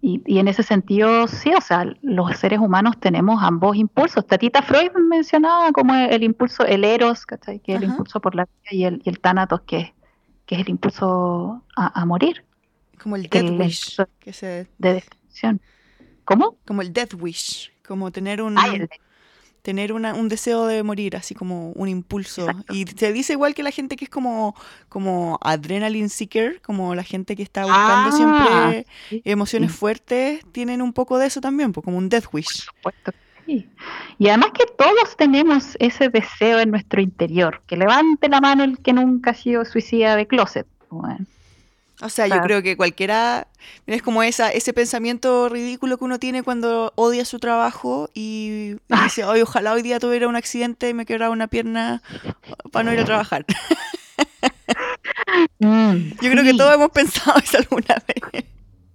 y, 0.00 0.20
y, 0.26 0.38
en 0.38 0.48
ese 0.48 0.62
sentido, 0.62 1.26
sí, 1.28 1.52
o 1.54 1.60
sea, 1.60 1.86
los 2.02 2.36
seres 2.36 2.58
humanos 2.58 2.98
tenemos 3.00 3.42
ambos 3.42 3.76
impulsos. 3.76 4.26
Tatita 4.26 4.60
Freud 4.60 4.90
mencionaba 5.08 5.72
como 5.72 5.94
el, 5.94 6.22
impulso, 6.22 6.66
el 6.66 6.84
eros, 6.84 7.24
¿cachai? 7.24 7.60
que 7.60 7.72
es 7.72 7.78
el 7.78 7.88
impulso 7.88 8.20
por 8.20 8.34
la 8.34 8.44
vida, 8.44 8.70
y 8.70 8.84
el, 8.84 9.02
y 9.02 9.08
el 9.08 9.20
tánatos, 9.20 9.62
que, 9.62 9.94
que 10.44 10.56
es 10.56 10.60
el 10.62 10.68
impulso 10.68 11.62
a, 11.74 12.00
a 12.00 12.04
morir. 12.04 12.44
Como 13.02 13.16
el 13.16 13.28
death 13.28 13.58
wish. 13.58 13.96
Que 14.18 14.32
se... 14.32 14.66
De 14.78 14.94
destrucción. 14.94 15.60
¿Cómo? 16.24 16.56
Como 16.66 16.82
el 16.82 16.92
death 16.92 17.14
wish, 17.14 17.72
como 17.86 18.10
tener 18.10 18.42
un... 18.42 18.58
Ah, 18.58 18.66
el, 18.74 18.88
tener 19.64 19.94
una, 19.94 20.12
un 20.12 20.28
deseo 20.28 20.66
de 20.66 20.82
morir, 20.82 21.16
así 21.16 21.34
como 21.34 21.70
un 21.70 21.88
impulso. 21.88 22.42
Exacto. 22.42 22.74
Y 22.74 22.84
se 22.84 23.14
dice 23.14 23.32
igual 23.32 23.54
que 23.54 23.62
la 23.62 23.70
gente 23.70 23.96
que 23.96 24.04
es 24.04 24.10
como, 24.10 24.54
como 24.90 25.38
adrenaline 25.40 26.10
seeker, 26.10 26.60
como 26.60 26.94
la 26.94 27.02
gente 27.02 27.34
que 27.34 27.42
está 27.42 27.62
buscando 27.62 28.10
ah, 28.10 28.12
siempre 28.12 28.86
sí, 29.08 29.22
emociones 29.24 29.72
sí. 29.72 29.78
fuertes, 29.78 30.42
tienen 30.52 30.82
un 30.82 30.92
poco 30.92 31.16
de 31.16 31.28
eso 31.28 31.40
también, 31.40 31.72
pues, 31.72 31.82
como 31.82 31.96
un 31.96 32.10
death 32.10 32.26
wish. 32.30 32.66
Por 32.82 32.92
supuesto. 32.92 33.12
Sí. 33.46 33.66
Y 34.18 34.28
además 34.28 34.50
que 34.52 34.66
todos 34.66 35.16
tenemos 35.16 35.78
ese 35.80 36.10
deseo 36.10 36.58
en 36.60 36.70
nuestro 36.70 37.00
interior. 37.00 37.62
Que 37.66 37.78
levante 37.78 38.28
la 38.28 38.42
mano 38.42 38.64
el 38.64 38.78
que 38.80 38.92
nunca 38.92 39.30
ha 39.30 39.34
sido 39.34 39.64
suicida 39.64 40.14
de 40.14 40.26
closet. 40.26 40.66
Bueno. 40.90 41.24
O 42.02 42.08
sea, 42.08 42.26
yo 42.26 42.40
creo 42.42 42.62
que 42.62 42.76
cualquiera 42.76 43.46
es 43.86 44.02
como 44.02 44.22
esa 44.22 44.50
ese 44.50 44.72
pensamiento 44.72 45.48
ridículo 45.48 45.96
que 45.96 46.04
uno 46.04 46.18
tiene 46.18 46.42
cuando 46.42 46.92
odia 46.96 47.24
su 47.24 47.38
trabajo 47.38 48.10
y, 48.14 48.76
y 48.88 49.02
dice, 49.04 49.24
"Oye, 49.24 49.42
ojalá 49.42 49.72
hoy 49.72 49.82
día 49.82 50.00
tuviera 50.00 50.26
un 50.26 50.36
accidente 50.36 50.88
y 50.88 50.94
me 50.94 51.06
quebrara 51.06 51.30
una 51.30 51.46
pierna 51.46 52.02
para 52.72 52.84
no 52.84 52.92
ir 52.92 53.00
a 53.00 53.04
trabajar." 53.04 53.46
Mm, 55.58 56.10
yo 56.20 56.30
creo 56.30 56.44
sí. 56.44 56.52
que 56.52 56.56
todos 56.56 56.74
hemos 56.74 56.90
pensado 56.90 57.38
eso 57.38 57.58
alguna 57.58 57.96
vez. 58.06 58.44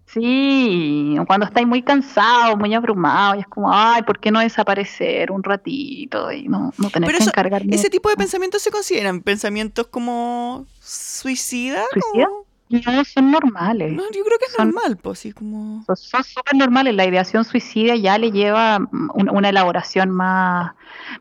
Sí, 0.05 1.15
cuando 1.27 1.45
estáis 1.45 1.67
muy 1.67 1.83
cansados, 1.83 2.57
muy 2.57 2.73
abrumados, 2.73 3.37
y 3.37 3.39
es 3.41 3.47
como, 3.47 3.71
ay, 3.71 4.01
¿por 4.03 4.19
qué 4.19 4.31
no 4.31 4.39
desaparecer 4.39 5.31
un 5.31 5.43
ratito 5.43 6.31
y 6.31 6.47
no, 6.47 6.73
no 6.77 6.89
tener 6.89 7.07
Pero 7.07 7.19
que 7.19 7.25
encargarme? 7.25 7.75
¿Ese 7.75 7.89
tipo 7.89 8.09
de 8.09 8.15
pensamientos 8.15 8.61
se 8.61 8.71
consideran 8.71 9.21
pensamientos 9.21 9.87
como 9.87 10.65
suicida? 10.79 11.83
¿Suicida? 11.91 12.25
Como... 12.25 12.48
No, 12.69 13.03
son 13.03 13.31
normales. 13.31 13.93
No, 13.93 14.03
yo 14.11 14.23
creo 14.23 14.37
que 14.37 14.45
es 14.45 14.53
son, 14.53 14.71
normal, 14.71 14.97
pues 14.97 15.19
sí, 15.19 15.31
como... 15.31 15.83
Son 15.95 16.23
súper 16.23 16.55
normales. 16.55 16.93
La 16.93 17.05
ideación 17.05 17.43
suicida 17.43 17.95
ya 17.95 18.17
le 18.19 18.31
lleva 18.31 18.77
una, 19.13 19.31
una, 19.31 19.49
elaboración 19.49 20.11
más... 20.11 20.73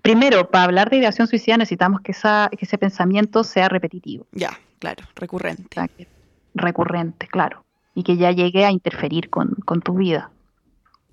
Primero, 0.03 0.51
para 0.51 0.64
hablar 0.64 0.90
de 0.90 0.99
ideación 0.99 1.26
suicida 1.26 1.57
necesitamos 1.57 2.03
que, 2.03 2.12
esa, 2.12 2.51
que 2.51 2.66
ese 2.66 2.76
pensamiento 2.76 3.44
sea 3.44 3.70
repetitivo. 3.70 4.26
Ya, 4.32 4.59
claro, 4.78 5.05
recurrente. 5.14 5.64
O 5.64 5.74
sea, 5.74 5.88
recurrente, 6.55 7.26
claro. 7.26 7.64
Y 7.94 8.03
que 8.03 8.18
ya 8.18 8.30
llegue 8.30 8.66
a 8.66 8.70
interferir 8.70 9.30
con, 9.30 9.55
con 9.64 9.80
tu 9.80 9.94
vida. 9.94 10.30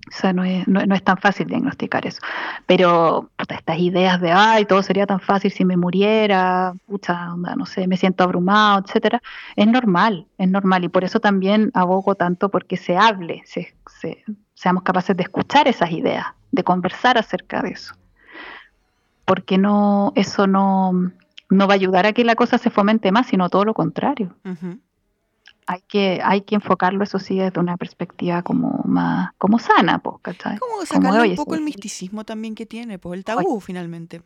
O 0.08 0.12
sea, 0.12 0.32
no 0.32 0.44
es, 0.44 0.68
no, 0.68 0.84
no, 0.86 0.94
es 0.94 1.02
tan 1.02 1.18
fácil 1.18 1.48
diagnosticar 1.48 2.06
eso. 2.06 2.20
Pero 2.66 3.30
estas 3.48 3.78
ideas 3.78 4.20
de, 4.20 4.30
ay, 4.30 4.64
todo 4.64 4.82
sería 4.82 5.04
tan 5.04 5.18
fácil 5.18 5.50
si 5.50 5.64
me 5.64 5.76
muriera, 5.76 6.74
pucha, 6.86 7.34
no 7.34 7.66
sé, 7.66 7.88
me 7.88 7.96
siento 7.96 8.22
abrumado, 8.22 8.84
etcétera, 8.86 9.20
es 9.56 9.66
normal, 9.66 10.26
es 10.38 10.48
normal. 10.48 10.84
Y 10.84 10.88
por 10.88 11.02
eso 11.02 11.18
también 11.18 11.72
abogo 11.74 12.14
tanto 12.14 12.50
porque 12.50 12.76
se 12.76 12.96
hable, 12.96 13.42
se, 13.46 13.74
se, 14.00 14.22
seamos 14.54 14.84
capaces 14.84 15.16
de 15.16 15.24
escuchar 15.24 15.66
esas 15.66 15.90
ideas, 15.90 16.26
de 16.52 16.62
conversar 16.62 17.18
acerca 17.18 17.62
de 17.62 17.70
eso. 17.70 17.94
Porque 19.24 19.58
no, 19.58 20.12
eso 20.14 20.46
no, 20.46 20.92
no 21.50 21.66
va 21.66 21.74
a 21.74 21.76
ayudar 21.76 22.06
a 22.06 22.12
que 22.12 22.24
la 22.24 22.36
cosa 22.36 22.58
se 22.58 22.70
fomente 22.70 23.10
más, 23.10 23.26
sino 23.26 23.50
todo 23.50 23.64
lo 23.64 23.74
contrario. 23.74 24.36
Uh 24.44 24.76
hay 25.66 25.82
que, 25.88 26.20
hay 26.22 26.42
que 26.42 26.54
enfocarlo, 26.54 27.02
eso 27.02 27.18
sí, 27.18 27.38
desde 27.38 27.60
una 27.60 27.76
perspectiva 27.76 28.42
como 28.42 28.82
más, 28.84 29.30
como 29.38 29.58
sana, 29.58 29.98
pues, 29.98 30.16
¿cachai? 30.22 30.58
Como 30.58 30.84
sacarle 30.86 31.30
un 31.30 31.36
poco 31.36 31.54
sí, 31.54 31.58
el 31.58 31.64
misticismo 31.64 32.24
también 32.24 32.54
que 32.54 32.66
tiene, 32.66 32.98
pues 32.98 33.18
el 33.18 33.24
tabú 33.24 33.56
oye. 33.56 33.64
finalmente. 33.64 34.22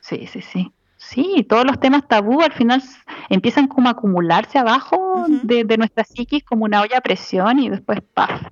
Sí, 0.00 0.26
sí, 0.26 0.40
sí. 0.40 0.72
Sí, 0.96 1.46
todos 1.48 1.64
los 1.64 1.80
temas 1.80 2.06
tabú 2.06 2.40
al 2.42 2.52
final 2.52 2.82
empiezan 3.30 3.66
como 3.66 3.88
a 3.88 3.92
acumularse 3.92 4.58
abajo 4.58 4.96
uh 4.96 5.26
-huh. 5.26 5.40
de, 5.42 5.64
de, 5.64 5.76
nuestra 5.78 6.04
psiquis 6.04 6.44
como 6.44 6.66
una 6.66 6.82
olla 6.82 6.98
a 6.98 7.00
presión 7.00 7.58
y 7.58 7.70
después, 7.70 8.00
¡paf! 8.14 8.42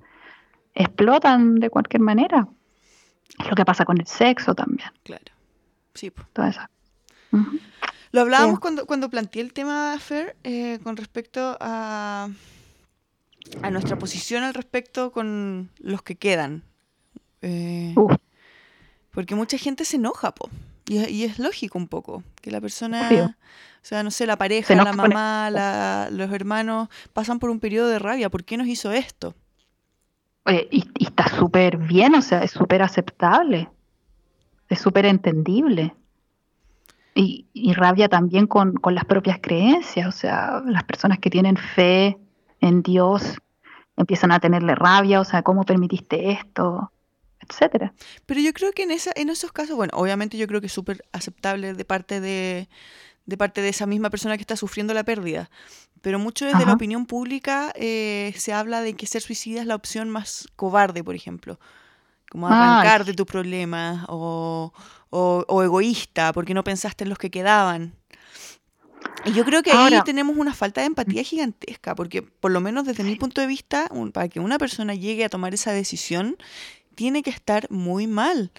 explotan 0.73 1.55
de 1.55 1.69
cualquier 1.69 2.01
manera. 2.01 2.47
Es 3.37 3.49
lo 3.49 3.55
que 3.55 3.65
pasa 3.65 3.85
con 3.85 3.99
el 3.99 4.07
sexo 4.07 4.55
también. 4.55 4.89
Claro. 5.03 5.31
Sí. 5.93 6.09
Pues. 6.09 6.27
Toda 6.33 6.49
esa. 6.49 6.69
Uh 7.31 7.37
-huh. 7.37 7.59
Lo 8.11 8.21
hablábamos 8.21 8.55
sí. 8.55 8.61
cuando, 8.61 8.85
cuando 8.85 9.09
planteé 9.09 9.41
el 9.41 9.53
tema, 9.53 9.97
Fer, 9.99 10.35
eh, 10.43 10.79
con 10.83 10.97
respecto 10.97 11.57
a, 11.59 12.29
a 13.61 13.71
nuestra 13.71 13.97
posición 13.97 14.43
al 14.43 14.53
respecto 14.53 15.11
con 15.11 15.69
los 15.79 16.01
que 16.01 16.15
quedan. 16.15 16.63
Eh, 17.41 17.93
uh. 17.95 18.09
Porque 19.11 19.35
mucha 19.35 19.57
gente 19.57 19.85
se 19.85 19.97
enoja, 19.97 20.33
po. 20.33 20.49
Y, 20.87 20.97
y, 21.07 21.23
es 21.23 21.37
lógico 21.37 21.77
un 21.77 21.87
poco 21.87 22.23
que 22.41 22.49
la 22.49 22.59
persona, 22.59 23.07
Obvio. 23.09 23.25
o 23.25 23.83
sea, 23.83 24.01
no 24.01 24.09
sé, 24.09 24.25
la 24.25 24.37
pareja, 24.37 24.73
la 24.73 24.91
mamá, 24.93 25.51
la, 25.51 26.09
los 26.11 26.31
hermanos, 26.31 26.89
pasan 27.13 27.37
por 27.37 27.51
un 27.51 27.59
periodo 27.59 27.89
de 27.89 27.99
rabia. 27.99 28.29
¿Por 28.29 28.43
qué 28.43 28.57
nos 28.57 28.67
hizo 28.67 28.91
esto? 28.91 29.35
Oye, 30.45 30.67
y, 30.71 30.89
y 30.97 31.05
está 31.05 31.27
súper 31.27 31.77
bien, 31.77 32.15
o 32.15 32.23
sea, 32.23 32.43
es 32.43 32.51
súper 32.51 32.81
aceptable, 32.81 33.69
es 34.67 34.79
súper 34.79 35.05
entendible. 35.05 35.93
Y, 37.15 37.47
y, 37.53 37.73
rabia 37.73 38.07
también 38.07 38.47
con, 38.47 38.73
con, 38.73 38.95
las 38.95 39.03
propias 39.03 39.39
creencias, 39.41 40.07
o 40.07 40.11
sea, 40.11 40.61
las 40.65 40.83
personas 40.83 41.19
que 41.19 41.29
tienen 41.29 41.57
fe 41.57 42.17
en 42.61 42.81
Dios 42.81 43.37
empiezan 43.97 44.31
a 44.31 44.39
tenerle 44.39 44.75
rabia, 44.75 45.19
o 45.19 45.25
sea, 45.25 45.41
¿cómo 45.41 45.63
permitiste 45.63 46.31
esto? 46.31 46.91
etcétera. 47.49 47.93
Pero 48.25 48.39
yo 48.39 48.53
creo 48.53 48.71
que 48.71 48.83
en 48.83 48.91
esa, 48.91 49.11
en 49.15 49.29
esos 49.29 49.51
casos, 49.51 49.75
bueno, 49.75 49.91
obviamente 49.95 50.37
yo 50.37 50.47
creo 50.47 50.61
que 50.61 50.67
es 50.67 50.73
súper 50.73 51.03
aceptable 51.11 51.73
de 51.73 51.85
parte 51.85 52.19
de, 52.19 52.69
de 53.25 53.37
parte 53.37 53.61
de 53.61 53.69
esa 53.69 53.85
misma 53.85 54.09
persona 54.09 54.37
que 54.37 54.41
está 54.41 54.55
sufriendo 54.55 54.93
la 54.93 55.03
pérdida. 55.03 55.49
Pero 56.01 56.19
mucho 56.19 56.45
desde 56.45 56.59
Ajá. 56.59 56.67
la 56.67 56.73
opinión 56.73 57.05
pública 57.05 57.73
eh, 57.75 58.33
se 58.37 58.53
habla 58.53 58.81
de 58.81 58.93
que 58.93 59.05
ser 59.05 59.21
suicida 59.21 59.61
es 59.61 59.67
la 59.67 59.75
opción 59.75 60.09
más 60.09 60.47
cobarde, 60.55 61.03
por 61.03 61.15
ejemplo. 61.15 61.59
Como 62.29 62.47
arrancar 62.47 63.05
de 63.05 63.13
tus 63.13 63.25
problemas 63.25 64.05
o, 64.07 64.71
o, 65.09 65.45
o, 65.47 65.63
egoísta 65.63 66.33
porque 66.33 66.53
no 66.53 66.63
pensaste 66.63 67.03
en 67.03 67.09
los 67.09 67.17
que 67.17 67.29
quedaban. 67.29 67.93
Y 69.25 69.33
yo 69.33 69.45
creo 69.45 69.63
que 69.63 69.71
Ahora, 69.71 69.97
ahí 69.97 70.03
tenemos 70.03 70.37
una 70.37 70.53
falta 70.53 70.81
de 70.81 70.87
empatía 70.87 71.23
gigantesca, 71.23 71.95
porque 71.95 72.21
por 72.21 72.51
lo 72.51 72.61
menos 72.61 72.85
desde 72.85 73.03
mi 73.03 73.15
punto 73.15 73.41
de 73.41 73.47
vista, 73.47 73.87
un, 73.91 74.11
para 74.11 74.27
que 74.27 74.39
una 74.39 74.57
persona 74.57 74.93
llegue 74.93 75.25
a 75.25 75.29
tomar 75.29 75.53
esa 75.53 75.71
decisión, 75.71 76.37
tiene 76.95 77.23
que 77.23 77.29
estar 77.29 77.69
muy 77.69 78.07
mal. 78.07 78.51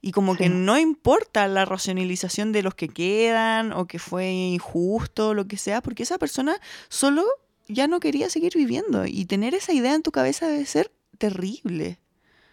Y 0.00 0.10
como 0.10 0.32
sí. 0.32 0.38
que 0.38 0.48
no 0.48 0.78
importa 0.78 1.46
la 1.46 1.64
racionalización 1.64 2.50
de 2.50 2.62
los 2.62 2.74
que 2.74 2.88
quedan 2.88 3.72
o 3.72 3.86
que 3.86 4.00
fue 4.00 4.30
injusto, 4.30 5.32
lo 5.32 5.46
que 5.46 5.56
sea, 5.56 5.80
porque 5.80 6.02
esa 6.02 6.18
persona 6.18 6.56
solo 6.88 7.24
ya 7.68 7.86
no 7.86 8.00
quería 8.00 8.28
seguir 8.28 8.54
viviendo. 8.56 9.06
Y 9.06 9.26
tener 9.26 9.54
esa 9.54 9.72
idea 9.72 9.94
en 9.94 10.02
tu 10.02 10.10
cabeza 10.10 10.48
debe 10.48 10.66
ser 10.66 10.90
terrible 11.18 12.00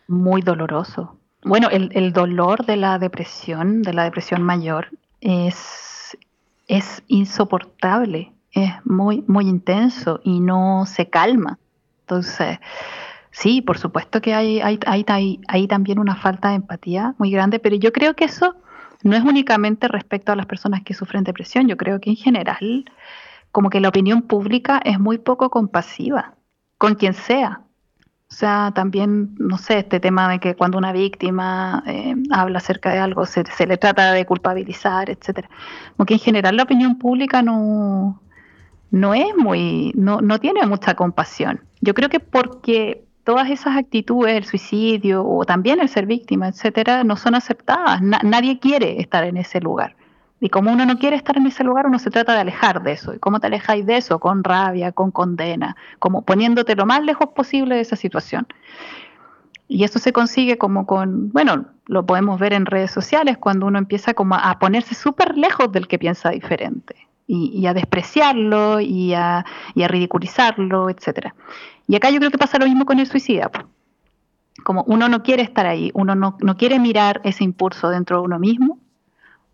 muy 0.10 0.42
doloroso. 0.42 1.19
Bueno, 1.44 1.70
el, 1.70 1.90
el, 1.94 2.12
dolor 2.12 2.66
de 2.66 2.76
la 2.76 3.00
depresión, 3.00 3.82
de 3.82 3.94
la 3.94 4.04
depresión 4.04 4.44
mayor, 4.44 4.90
es, 5.22 6.18
es 6.68 7.02
insoportable, 7.08 8.34
es 8.52 8.72
muy, 8.86 9.24
muy 9.28 9.48
intenso 9.48 10.20
y 10.24 10.42
no 10.42 10.86
se 10.86 11.10
calma. 11.10 11.58
Entonces, 12.02 12.60
sí, 13.32 13.62
por 13.62 13.78
supuesto 13.78 14.22
que 14.22 14.34
hay, 14.34 14.60
hay, 14.60 14.80
hay, 14.86 15.06
hay, 15.08 15.42
hay 15.48 15.68
también 15.68 16.00
una 16.00 16.16
falta 16.16 16.50
de 16.50 16.56
empatía 16.56 17.16
muy 17.18 17.32
grande, 17.32 17.60
pero 17.60 17.76
yo 17.78 17.94
creo 17.94 18.16
que 18.16 18.26
eso 18.26 18.56
no 19.04 19.16
es 19.16 19.24
únicamente 19.24 19.88
respecto 19.88 20.32
a 20.32 20.36
las 20.36 20.46
personas 20.46 20.82
que 20.84 20.94
sufren 20.94 21.24
depresión, 21.24 21.68
yo 21.68 21.78
creo 21.78 22.02
que 22.02 22.10
en 22.10 22.18
general, 22.18 22.86
como 23.52 23.70
que 23.70 23.80
la 23.80 23.90
opinión 23.90 24.24
pública 24.24 24.82
es 24.84 25.00
muy 25.00 25.18
poco 25.20 25.50
compasiva 25.50 26.36
con 26.78 26.96
quien 26.96 27.14
sea, 27.14 27.62
o 28.32 28.36
sea, 28.36 28.72
también, 28.76 29.36
no 29.40 29.58
sé, 29.58 29.80
este 29.80 30.00
tema 30.00 30.30
de 30.30 30.40
que 30.40 30.56
cuando 30.56 30.78
una 30.78 30.92
víctima 30.92 31.84
eh, 31.88 32.16
habla 32.30 32.60
acerca 32.60 32.92
de 32.92 33.00
algo 33.00 33.26
se, 33.26 33.44
se, 33.46 33.66
le 33.66 33.78
trata 33.78 34.14
de 34.14 34.26
culpabilizar, 34.26 35.10
etcétera. 35.10 35.50
Como 35.98 36.06
que 36.06 36.14
en 36.14 36.20
general 36.20 36.56
la 36.56 36.64
opinión 36.64 37.00
pública 37.00 37.42
no, 37.42 38.22
no 38.92 39.14
es 39.16 39.36
muy, 39.36 39.94
no, 39.96 40.22
no 40.22 40.40
tiene 40.40 40.66
mucha 40.68 40.94
compasión. 40.94 41.62
Yo 41.82 41.96
creo 41.96 42.10
que 42.10 42.20
porque 42.20 43.04
todas 43.24 43.50
esas 43.50 43.76
actitudes, 43.76 44.36
el 44.36 44.46
suicidio 44.46 45.26
o 45.26 45.44
también 45.44 45.80
el 45.80 45.90
ser 45.90 46.06
víctima, 46.06 46.50
etcétera, 46.50 47.04
no 47.04 47.16
son 47.16 47.34
aceptadas. 47.34 48.00
nadie 48.02 48.60
quiere 48.60 49.02
estar 49.02 49.24
en 49.24 49.38
ese 49.38 49.60
lugar. 49.60 49.96
Y 50.42 50.50
como 50.50 50.72
uno 50.72 50.86
no 50.86 50.98
quiere 50.98 51.16
estar 51.16 51.38
en 51.38 51.48
ese 51.48 51.64
lugar, 51.64 51.86
uno 51.86 52.00
se 52.00 52.12
trata 52.12 52.34
de 52.34 52.40
alejar 52.40 52.82
de 52.82 52.94
eso. 52.94 53.14
¿Y 53.14 53.20
cómo 53.20 53.40
te 53.40 53.48
alejáis 53.48 53.86
de 53.86 53.98
eso? 53.98 54.20
Con 54.20 54.44
rabia, 54.44 54.92
con 54.92 55.12
condena, 55.12 55.76
como 56.00 56.22
poniéndote 56.22 56.76
lo 56.76 56.86
más 56.86 57.04
lejos 57.04 57.30
posible 57.36 57.76
de 57.76 57.82
esa 57.82 57.96
situación. 57.96 58.48
Y 59.68 59.84
eso 59.84 60.00
se 60.00 60.14
consigue 60.14 60.58
como 60.58 60.88
con, 60.88 61.32
bueno, 61.32 61.66
lo 61.86 62.06
podemos 62.06 62.40
ver 62.40 62.54
en 62.54 62.66
redes 62.66 62.92
sociales 62.92 63.38
cuando 63.38 63.68
uno 63.68 63.78
empieza 63.78 64.14
como 64.14 64.36
a 64.36 64.58
ponerse 64.60 64.96
súper 64.96 65.38
lejos 65.38 65.72
del 65.72 65.88
que 65.88 66.00
piensa 66.00 66.30
diferente 66.30 66.96
y, 67.28 67.68
a 67.68 67.76
despreciarlo 67.76 68.80
y 68.80 69.14
a, 69.14 69.40
a 69.40 69.88
ridiculizarlo, 69.88 70.90
etcétera. 70.90 71.36
Y 71.88 71.96
acá 71.96 72.10
yo 72.10 72.18
creo 72.18 72.32
que 72.32 72.40
pasa 72.40 72.58
lo 72.58 72.66
mismo 72.66 72.86
con 72.86 73.00
el 73.00 73.06
suicida. 73.06 73.52
Como 74.64 74.84
uno 74.88 75.08
no 75.08 75.22
quiere 75.22 75.44
estar 75.44 75.68
ahí, 75.68 75.92
uno 75.94 76.16
no, 76.16 76.38
no 76.42 76.58
quiere 76.58 76.80
mirar 76.80 77.22
ese 77.24 77.44
impulso 77.44 77.90
dentro 77.90 78.18
de 78.18 78.24
uno 78.24 78.40
mismo, 78.40 78.80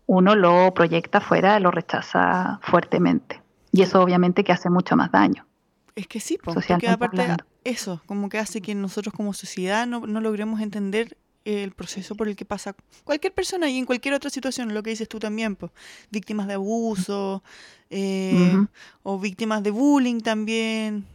uno 0.06 0.34
lo 0.34 0.72
proyecta 0.74 1.20
fuera, 1.20 1.60
lo 1.60 1.70
rechaza 1.70 2.58
fuertemente. 2.62 3.42
Y 3.72 3.82
eso 3.82 4.00
obviamente 4.00 4.44
que 4.44 4.52
hace 4.52 4.70
mucho 4.70 4.96
más 4.96 5.10
daño. 5.10 5.46
Es 5.94 6.06
que 6.06 6.20
sí, 6.20 6.38
porque 6.42 6.88
aparte 6.88 7.36
eso, 7.64 8.00
como 8.06 8.28
que 8.28 8.38
hace 8.38 8.60
que 8.60 8.74
nosotros 8.74 9.14
como 9.14 9.32
sociedad 9.32 9.86
no, 9.86 10.06
no 10.06 10.20
logremos 10.20 10.60
entender 10.60 11.16
el 11.46 11.72
proceso 11.72 12.14
por 12.16 12.28
el 12.28 12.36
que 12.36 12.44
pasa 12.44 12.74
cualquier 13.04 13.32
persona 13.32 13.70
y 13.70 13.78
en 13.78 13.86
cualquier 13.86 14.14
otra 14.14 14.30
situación, 14.30 14.74
lo 14.74 14.82
que 14.82 14.90
dices 14.90 15.08
tú 15.08 15.18
también, 15.18 15.54
pues, 15.54 15.70
víctimas 16.10 16.48
de 16.48 16.54
abuso 16.54 17.42
eh, 17.88 18.66
o 19.04 19.18
víctimas 19.18 19.62
de 19.62 19.70
bullying 19.70 20.20
también. 20.20 21.06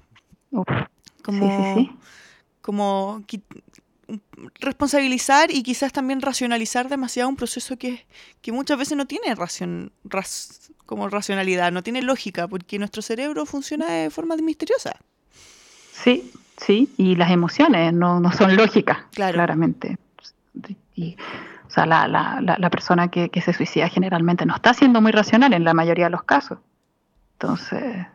como, 1.23 1.99
como 2.61 3.23
responsabilizar 4.59 5.51
y 5.51 5.64
quizás 5.64 5.91
también 5.93 6.22
racionalizar 6.22 6.89
demasiado 6.89 7.30
un 7.30 7.36
proceso 7.36 7.78
que, 7.78 8.05
que 8.41 8.51
muchas 8.51 8.78
veces 8.78 8.97
no 8.97 9.05
tiene 9.05 9.36
racion, 9.36 9.91
como 10.86 11.09
racionalidad, 11.09 11.72
no 11.72 11.84
tiene 11.84 12.01
lógica, 12.01 12.47
porque 12.47 12.80
nuestro 12.80 13.01
cerebro 13.01 13.45
funciona 13.45 13.89
de 13.89 14.09
forma 14.09 14.36
misteriosa. 14.38 14.95
Sí, 15.91 16.32
sí, 16.57 16.89
y 16.97 17.16
las 17.16 17.32
emociones 17.32 17.93
no, 17.93 18.20
no 18.20 18.32
son 18.32 18.55
lógicas, 18.55 18.99
claramente. 19.14 19.97
Y, 20.95 21.16
o 21.68 21.70
sea, 21.70 21.86
la, 21.86 22.07
la, 22.07 22.41
la, 22.41 22.70
persona 22.70 23.09
que, 23.09 23.30
que, 23.30 23.41
se 23.41 23.53
suicida 23.53 23.88
generalmente 23.88 24.45
no 24.45 24.55
está 24.55 24.74
siendo 24.74 25.01
muy 25.01 25.12
racional 25.12 25.53
en 25.53 25.64
la 25.64 25.74
mayoría 25.74 26.05
de 26.05 26.12
los 26.12 26.24
casos. 26.24 26.59
Entonces, 27.34 28.05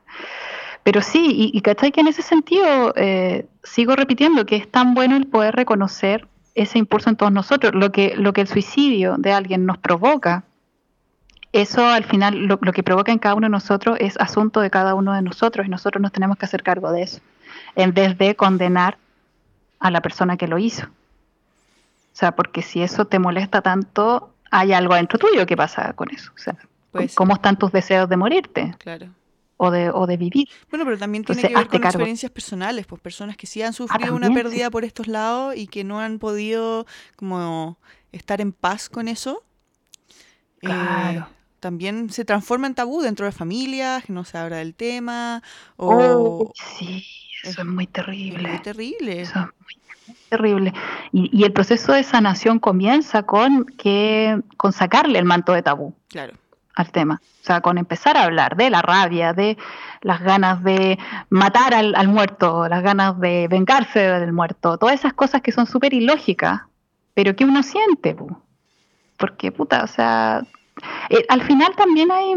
pero 0.87 1.03
sí, 1.03 1.33
y, 1.35 1.51
y 1.53 1.63
¿cachai? 1.63 1.91
Que 1.91 2.01
en 2.01 2.07
ese 2.07 2.23
sentido 2.23 2.93
eh, 2.95 3.49
sigo 3.65 3.97
repitiendo 3.97 4.47
que 4.47 4.55
es 4.55 4.71
tan 4.71 4.95
bueno 4.95 5.17
el 5.17 5.27
poder 5.27 5.57
reconocer 5.57 6.29
ese 6.55 6.79
impulso 6.79 7.11
en 7.11 7.17
todos 7.17 7.33
nosotros. 7.33 7.75
Lo 7.75 7.91
que, 7.91 8.15
lo 8.17 8.33
que 8.33 8.43
el 8.43 8.47
suicidio 8.47 9.17
de 9.19 9.33
alguien 9.33 9.67
nos 9.67 9.79
provoca, 9.79 10.45
eso 11.51 11.85
al 11.85 12.05
final 12.05 12.47
lo, 12.47 12.61
que 12.61 12.85
provoca 12.85 13.11
en 13.11 13.19
cada 13.19 13.35
uno 13.35 13.47
de 13.47 13.51
nosotros 13.51 13.97
es 13.99 14.17
asunto 14.21 14.61
de 14.61 14.71
cada 14.71 14.95
uno 14.95 15.13
de 15.13 15.23
nosotros 15.23 15.67
y 15.67 15.71
nosotros 15.71 16.01
nos 16.01 16.13
tenemos 16.13 16.39
que 16.39 16.45
hacer 16.45 16.63
cargo 16.63 16.93
de 16.93 17.03
eso, 17.03 17.19
en 17.75 17.93
vez 17.93 18.17
de 18.17 18.37
condenar 18.37 18.97
a 19.81 19.91
la 19.91 20.01
persona 20.01 20.37
que 20.37 20.47
lo 20.47 20.57
hizo. 20.57 20.87
O 20.87 22.13
sea, 22.13 22.37
porque 22.37 22.63
si 22.63 22.81
eso 22.81 23.07
te 23.07 23.19
molesta 23.19 23.61
tanto, 23.61 24.33
hay 24.53 24.73
algo 24.73 24.95
adentro 24.95 25.19
tuyo 25.19 25.47
que 25.47 25.57
pasa 25.57 25.95
con 25.95 26.15
eso. 26.15 26.31
O 26.33 26.39
sea, 26.39 26.55
¿cómo 27.17 27.35
están 27.35 27.57
tus 27.57 27.73
deseos 27.73 28.09
de 28.09 28.17
morirte? 28.17 28.73
Claro 28.79 29.09
o 29.57 29.71
de, 29.71 29.91
o 29.91 30.07
de 30.07 30.17
vivir. 30.17 30.49
Bueno, 30.71 30.85
pero 30.85 30.99
también 30.99 31.25
tiene 31.25 31.43
que 31.43 31.55
ver 31.55 31.69
con 31.69 31.83
experiencias 31.83 32.31
personales, 32.31 32.87
pues 32.87 33.01
personas 33.01 33.37
que 33.37 33.47
sí 33.47 33.63
han 33.63 33.71
ah, 33.71 33.73
sufrido 33.73 34.15
una 34.15 34.33
pérdida 34.33 34.71
por 34.71 34.85
estos 34.85 35.07
lados 35.07 35.57
y 35.57 35.67
que 35.67 35.85
no 35.85 36.01
han 36.01 36.19
podido 36.19 36.87
como 37.17 37.79
estar 38.13 38.41
en 38.41 38.53
paz 38.53 38.89
con 38.89 39.09
eso. 39.09 39.43
Eh, 40.63 41.23
también 41.61 42.11
se 42.11 42.25
transforma 42.25 42.67
en 42.67 42.75
tabú 42.75 43.01
dentro 43.01 43.27
de 43.27 43.33
familias, 43.33 44.05
que 44.05 44.13
no 44.13 44.25
se 44.25 44.39
habla 44.39 44.57
del 44.57 44.75
tema. 44.75 45.43
O, 45.77 45.95
oh, 45.95 46.53
sí, 46.55 47.05
eso 47.43 47.63
es, 47.63 47.67
muy 47.67 47.87
terrible. 47.87 48.49
muy 48.49 48.63
terrible. 48.63 49.21
Eso 49.23 49.39
es 49.39 49.47
muy 50.07 50.17
terrible. 50.29 50.75
Y, 51.13 51.31
y 51.37 51.45
el 51.45 51.53
proceso 51.53 51.93
de 51.93 52.03
sanación 52.03 52.59
comienza 52.59 53.23
con 53.23 53.65
que 53.65 54.41
con 54.57 54.73
sacarle 54.73 55.19
el 55.19 55.25
manto 55.25 55.53
de 55.53 55.63
tabú. 55.63 55.95
Claro 56.09 56.35
al 56.77 56.93
tema. 56.93 57.21
O 57.43 57.45
sea, 57.45 57.61
con 57.61 57.79
empezar 57.79 58.17
a 58.17 58.25
hablar 58.25 58.57
de 58.57 58.71
la 58.71 58.83
rabia, 58.83 59.33
de 59.33 59.57
las 60.03 60.23
ganas 60.23 60.63
de 60.63 60.99
matar 61.31 61.75
al, 61.75 62.09
muerto, 62.09 62.69
las 62.69 62.83
ganas 62.83 63.19
de 63.19 63.49
vengarse 63.49 63.99
del 63.99 64.33
muerto, 64.33 64.79
todas 64.79 64.95
esas 64.95 65.15
cosas 65.15 65.43
que 65.43 65.53
son 65.53 65.67
súper 65.67 65.95
ilógicas, 65.95 66.61
pero 67.15 67.35
que 67.35 67.45
uno 67.45 67.63
siente. 67.63 68.15
Porque, 69.17 69.51
puta, 69.51 69.83
o 69.83 69.87
sea, 69.87 70.47
eh, 71.09 71.25
al 71.29 71.43
final 71.43 71.75
también 71.75 72.11
hay, 72.13 72.35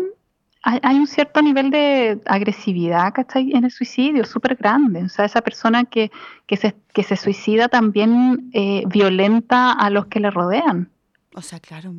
hay, 0.64 0.98
un 0.98 1.08
cierto 1.08 1.42
nivel 1.42 1.70
de 1.70 2.22
agresividad, 2.26 3.14
¿cachai? 3.14 3.52
En 3.52 3.66
el 3.66 3.72
suicidio, 3.72 4.24
súper 4.24 4.56
grande. 4.56 5.04
O 5.04 5.10
sea, 5.10 5.26
esa 5.26 5.42
persona 5.42 5.84
que, 5.84 6.12
que, 6.48 6.56
se, 6.56 6.76
que 6.94 7.04
se 7.04 7.18
suicida 7.18 7.68
también 7.68 8.50
eh, 8.54 8.84
violenta 8.88 9.74
a 9.74 9.90
los 9.90 10.06
que 10.06 10.22
le 10.22 10.32
rodean. 10.32 10.90
O 11.36 11.42
sea, 11.42 11.60
claro, 11.60 11.94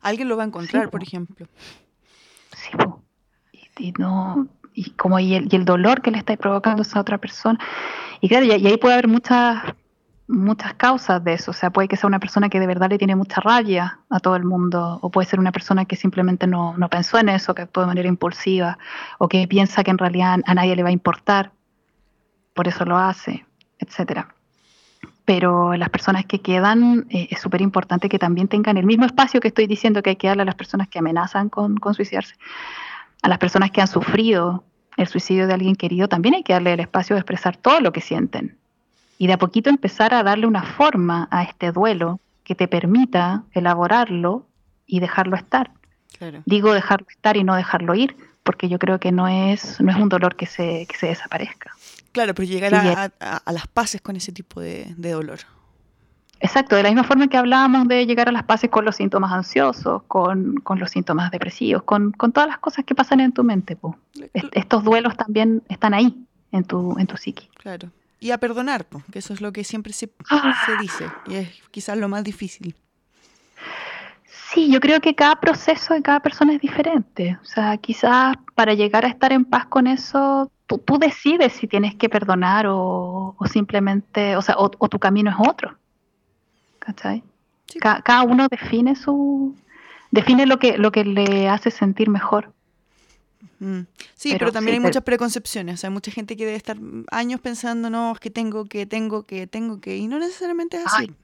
Alguien 0.00 0.28
lo 0.28 0.36
va 0.36 0.44
a 0.44 0.46
encontrar, 0.46 0.90
por 0.90 1.02
ejemplo. 1.02 1.46
Sí, 2.56 2.70
y, 3.78 3.92
no, 3.92 4.48
y 4.74 4.90
como 4.90 5.18
y 5.18 5.34
el, 5.34 5.48
y 5.50 5.56
el, 5.56 5.64
dolor 5.64 6.02
que 6.02 6.10
le 6.10 6.18
está 6.18 6.36
provocando 6.36 6.82
a 6.82 6.84
esa 6.84 7.00
otra 7.00 7.18
persona. 7.18 7.58
Y 8.20 8.28
claro, 8.28 8.44
y, 8.44 8.52
ahí 8.52 8.76
puede 8.76 8.94
haber 8.94 9.08
muchas 9.08 9.62
muchas 10.28 10.74
causas 10.74 11.24
de 11.24 11.32
eso. 11.32 11.50
O 11.50 11.54
sea, 11.54 11.70
puede 11.70 11.88
que 11.88 11.96
sea 11.96 12.06
una 12.06 12.20
persona 12.20 12.48
que 12.48 12.60
de 12.60 12.66
verdad 12.66 12.88
le 12.88 12.98
tiene 12.98 13.16
mucha 13.16 13.40
rabia 13.40 13.98
a 14.10 14.20
todo 14.20 14.36
el 14.36 14.44
mundo, 14.44 15.00
o 15.02 15.10
puede 15.10 15.26
ser 15.26 15.40
una 15.40 15.50
persona 15.50 15.86
que 15.86 15.96
simplemente 15.96 16.46
no, 16.46 16.76
no 16.76 16.88
pensó 16.88 17.18
en 17.18 17.30
eso, 17.30 17.54
que 17.54 17.62
actuó 17.62 17.82
de 17.82 17.88
manera 17.88 18.08
impulsiva, 18.08 18.78
o 19.18 19.28
que 19.28 19.48
piensa 19.48 19.82
que 19.82 19.90
en 19.90 19.98
realidad 19.98 20.38
a 20.46 20.54
nadie 20.54 20.76
le 20.76 20.84
va 20.84 20.90
a 20.90 20.92
importar, 20.92 21.50
por 22.54 22.68
eso 22.68 22.84
lo 22.84 22.96
hace, 22.96 23.44
etcétera 23.80 24.34
pero 25.30 25.76
las 25.76 25.90
personas 25.90 26.26
que 26.26 26.40
quedan 26.40 27.06
eh, 27.08 27.28
es 27.30 27.38
súper 27.38 27.62
importante 27.62 28.08
que 28.08 28.18
también 28.18 28.48
tengan 28.48 28.76
el 28.78 28.84
mismo 28.84 29.06
espacio 29.06 29.38
que 29.38 29.46
estoy 29.46 29.68
diciendo 29.68 30.02
que 30.02 30.10
hay 30.10 30.16
que 30.16 30.26
darle 30.26 30.42
a 30.42 30.44
las 30.44 30.56
personas 30.56 30.88
que 30.88 30.98
amenazan 30.98 31.48
con, 31.48 31.78
suicidarse. 31.94 32.34
A 33.22 33.28
las 33.28 33.38
personas 33.38 33.70
que 33.70 33.80
han 33.80 33.86
sufrido 33.86 34.64
el 34.96 35.06
suicidio 35.06 35.46
de 35.46 35.54
alguien 35.54 35.76
querido 35.76 36.08
también 36.08 36.34
hay 36.34 36.42
que 36.42 36.52
darle 36.52 36.72
el 36.72 36.80
espacio 36.80 37.14
de 37.14 37.20
expresar 37.20 37.56
todo 37.56 37.78
lo 37.78 37.92
que 37.92 38.00
sienten 38.00 38.56
y 39.18 39.28
de 39.28 39.34
a 39.34 39.38
poquito 39.38 39.70
empezar 39.70 40.14
a 40.14 40.24
darle 40.24 40.48
una 40.48 40.64
forma 40.64 41.28
a 41.30 41.44
este 41.44 41.70
duelo 41.70 42.18
que 42.42 42.56
te 42.56 42.66
permita 42.66 43.44
elaborarlo 43.52 44.48
y 44.84 44.98
dejarlo 44.98 45.36
estar. 45.36 45.70
Digo 46.44 46.72
dejarlo 46.72 47.06
estar 47.08 47.36
y 47.36 47.44
no 47.44 47.54
dejarlo 47.54 47.94
ir, 47.94 48.16
porque 48.42 48.68
yo 48.68 48.80
creo 48.80 48.98
que 48.98 49.12
no 49.12 49.28
es, 49.28 49.80
no 49.80 49.92
es 49.92 49.96
un 49.96 50.08
dolor 50.08 50.34
que 50.34 50.46
se, 50.46 50.86
que 50.88 50.96
se 50.96 51.06
desaparezca. 51.06 51.70
Claro, 52.12 52.34
pero 52.34 52.48
llegar 52.48 52.74
a, 52.74 53.52
las 53.52 53.66
paces 53.68 54.00
con 54.00 54.16
ese 54.16 54.32
tipo 54.32 54.60
de, 54.60 54.94
dolor. 54.96 55.40
Exacto, 56.40 56.74
de 56.74 56.82
la 56.82 56.88
misma 56.88 57.04
forma 57.04 57.28
que 57.28 57.36
hablábamos 57.36 57.86
de 57.86 58.06
llegar 58.06 58.28
a 58.28 58.32
las 58.32 58.44
paces 58.44 58.70
con 58.70 58.84
los 58.84 58.96
síntomas 58.96 59.30
ansiosos, 59.30 60.02
con, 60.04 60.62
los 60.76 60.90
síntomas 60.90 61.30
depresivos, 61.30 61.82
con, 61.82 62.12
todas 62.12 62.48
las 62.48 62.58
cosas 62.58 62.84
que 62.84 62.94
pasan 62.94 63.20
en 63.20 63.32
tu 63.32 63.44
mente. 63.44 63.76
estos 64.52 64.82
duelos 64.82 65.16
también 65.16 65.62
están 65.68 65.94
ahí, 65.94 66.26
en 66.50 66.64
tu, 66.64 66.98
en 66.98 67.06
tu 67.06 67.16
psiqui. 67.16 67.48
Claro. 67.56 67.90
Y 68.18 68.32
a 68.32 68.38
perdonar, 68.38 68.86
que 69.12 69.18
eso 69.18 69.32
es 69.32 69.40
lo 69.40 69.52
que 69.52 69.64
siempre 69.64 69.92
se, 69.92 70.10
ah. 70.30 70.54
se 70.66 70.76
dice, 70.76 71.10
y 71.26 71.34
es 71.36 71.48
quizás 71.70 71.96
lo 71.96 72.08
más 72.08 72.24
difícil. 72.24 72.74
Sí, 74.52 74.70
yo 74.70 74.80
creo 74.80 75.00
que 75.00 75.14
cada 75.14 75.36
proceso 75.36 75.94
de 75.94 76.02
cada 76.02 76.20
persona 76.20 76.54
es 76.54 76.60
diferente. 76.60 77.38
O 77.40 77.44
sea, 77.44 77.76
quizás 77.76 78.36
para 78.56 78.74
llegar 78.74 79.04
a 79.04 79.08
estar 79.08 79.32
en 79.32 79.44
paz 79.44 79.66
con 79.66 79.86
eso 79.86 80.50
tú, 80.78 80.98
decides 80.98 81.52
si 81.52 81.66
tienes 81.66 81.94
que 81.96 82.08
perdonar 82.08 82.66
o, 82.68 83.36
simplemente, 83.50 84.36
o 84.36 84.42
sea, 84.42 84.56
o, 84.58 84.68
tu 84.70 84.98
camino 84.98 85.30
es 85.30 85.36
otro. 85.38 85.76
¿Cachai? 86.78 87.22
cada 87.78 88.22
uno 88.24 88.48
define 88.48 88.96
su, 88.96 89.54
define 90.10 90.44
lo 90.46 90.58
que, 90.58 90.76
lo 90.76 90.90
que 90.90 91.04
le 91.04 91.48
hace 91.48 91.70
sentir 91.70 92.08
mejor. 92.08 92.52
Sí, 94.14 94.34
pero, 94.38 94.52
también 94.52 94.74
hay 94.74 94.80
muchas 94.80 95.02
preconcepciones. 95.02 95.74
O 95.74 95.76
sea, 95.76 95.88
hay 95.88 95.94
mucha 95.94 96.10
gente 96.10 96.36
que 96.36 96.46
debe 96.46 96.56
estar 96.56 96.78
años 97.10 97.40
pensando, 97.40 97.90
no, 97.90 98.12
es 98.12 98.18
que 98.18 98.30
tengo 98.30 98.64
que, 98.64 98.86
tengo 98.86 99.24
que, 99.24 99.46
tengo 99.46 99.80
que, 99.80 99.98
y 99.98 100.08
no 100.08 100.18
necesariamente 100.18 100.78
es 100.78 100.86
así. 100.86 101.14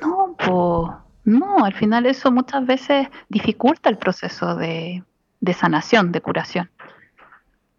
no, 0.00 0.36
pues, 0.38 0.92
no, 1.24 1.64
al 1.64 1.74
final 1.74 2.06
eso 2.06 2.30
muchas 2.30 2.66
veces 2.66 3.08
dificulta 3.28 3.88
el 3.88 3.96
proceso 3.96 4.56
de, 4.56 5.02
de 5.40 5.54
sanación, 5.54 6.12
de 6.12 6.20
curación. 6.20 6.70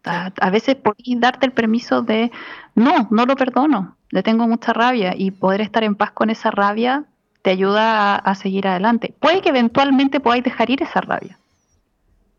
A, 0.04 0.50
veces 0.50 0.76
podéis 0.76 1.18
darte 1.18 1.46
el 1.46 1.52
permiso 1.52 2.02
de, 2.02 2.30
no, 2.74 3.08
no 3.10 3.24
lo 3.24 3.36
perdono, 3.36 3.96
le 4.10 4.22
tengo 4.22 4.46
mucha 4.46 4.72
rabia 4.72 5.14
y 5.16 5.30
poder 5.30 5.62
estar 5.62 5.82
en 5.82 5.94
paz 5.94 6.10
con 6.12 6.30
esa 6.30 6.50
rabia 6.50 7.04
te 7.42 7.50
ayuda 7.50 8.16
a, 8.16 8.34
seguir 8.34 8.66
adelante. 8.66 9.14
Puede 9.18 9.42
que 9.42 9.50
eventualmente 9.50 10.20
podáis 10.20 10.44
dejar 10.44 10.70
ir 10.70 10.82
esa 10.82 11.00
rabia, 11.00 11.38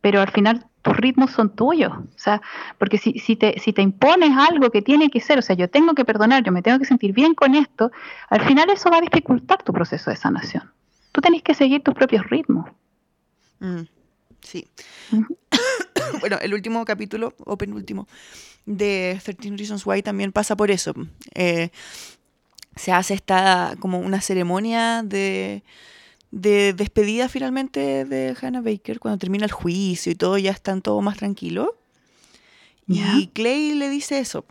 pero 0.01 0.21
al 0.21 0.29
final 0.31 0.65
tus 0.81 0.95
ritmos 0.97 1.31
son 1.31 1.55
tuyos. 1.55 1.91
O 1.91 2.17
sea, 2.19 2.41
porque 2.77 2.99
si, 2.99 3.19
si, 3.19 3.35
te, 3.35 3.59
si 3.59 3.73
te 3.73 3.81
impones 3.81 4.31
algo 4.37 4.69
que 4.69 4.83
tiene 4.83 5.09
que 5.09 5.19
ser, 5.19 5.39
o 5.39 5.41
sea, 5.41 5.55
yo 5.55 5.67
tengo 5.67 5.95
que 5.95 6.05
perdonar, 6.05 6.43
yo 6.43 6.51
me 6.51 6.61
tengo 6.61 6.77
que 6.77 6.85
sentir 6.85 7.13
bien 7.13 7.33
con 7.33 7.55
esto, 7.55 7.91
al 8.29 8.41
final 8.41 8.69
eso 8.69 8.89
va 8.91 8.97
a 8.97 9.01
dificultar 9.01 9.63
tu 9.63 9.73
proceso 9.73 10.11
de 10.11 10.15
sanación. 10.15 10.71
Tú 11.11 11.21
tenés 11.21 11.41
que 11.41 11.55
seguir 11.55 11.81
tus 11.81 11.95
propios 11.95 12.29
ritmos. 12.29 12.69
Mm, 13.59 13.81
sí. 14.41 14.67
bueno, 16.19 16.37
el 16.41 16.53
último 16.53 16.83
capítulo, 16.85 17.33
o 17.45 17.57
penúltimo, 17.57 18.07
de 18.65 19.19
13 19.23 19.55
Reasons 19.57 19.85
Why 19.85 20.01
también 20.01 20.31
pasa 20.31 20.55
por 20.55 20.71
eso. 20.71 20.93
Eh, 21.33 21.69
se 22.75 22.91
hace 22.91 23.13
esta 23.13 23.75
como 23.79 23.99
una 23.99 24.19
ceremonia 24.21 25.01
de, 25.03 25.63
de 26.31 26.73
despedida 26.73 27.29
finalmente 27.29 28.03
de 28.05 28.35
Hannah 28.41 28.61
Baker 28.61 28.99
cuando 28.99 29.17
termina 29.17 29.45
el 29.45 29.51
juicio 29.51 30.11
y 30.11 30.15
todo 30.15 30.37
ya 30.37 30.51
están 30.51 30.81
todo 30.81 31.01
más 31.01 31.17
tranquilo. 31.17 31.77
Y 32.87 33.27
Clay 33.33 33.73
le 33.73 33.89
dice 33.89 34.19
eso, 34.19 34.45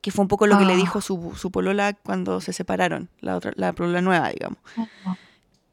que 0.00 0.10
fue 0.10 0.22
un 0.22 0.28
poco 0.28 0.46
lo 0.46 0.56
que 0.58 0.64
le 0.64 0.72
Ah. 0.72 0.76
dijo 0.76 1.00
su, 1.02 1.34
su 1.36 1.50
polola 1.50 1.92
cuando 1.92 2.40
se 2.40 2.52
separaron, 2.54 3.10
la 3.20 3.36
otra, 3.36 3.52
la 3.56 3.72
polola 3.74 4.00
nueva, 4.00 4.30
digamos. 4.30 4.58
Oh. 4.76 5.16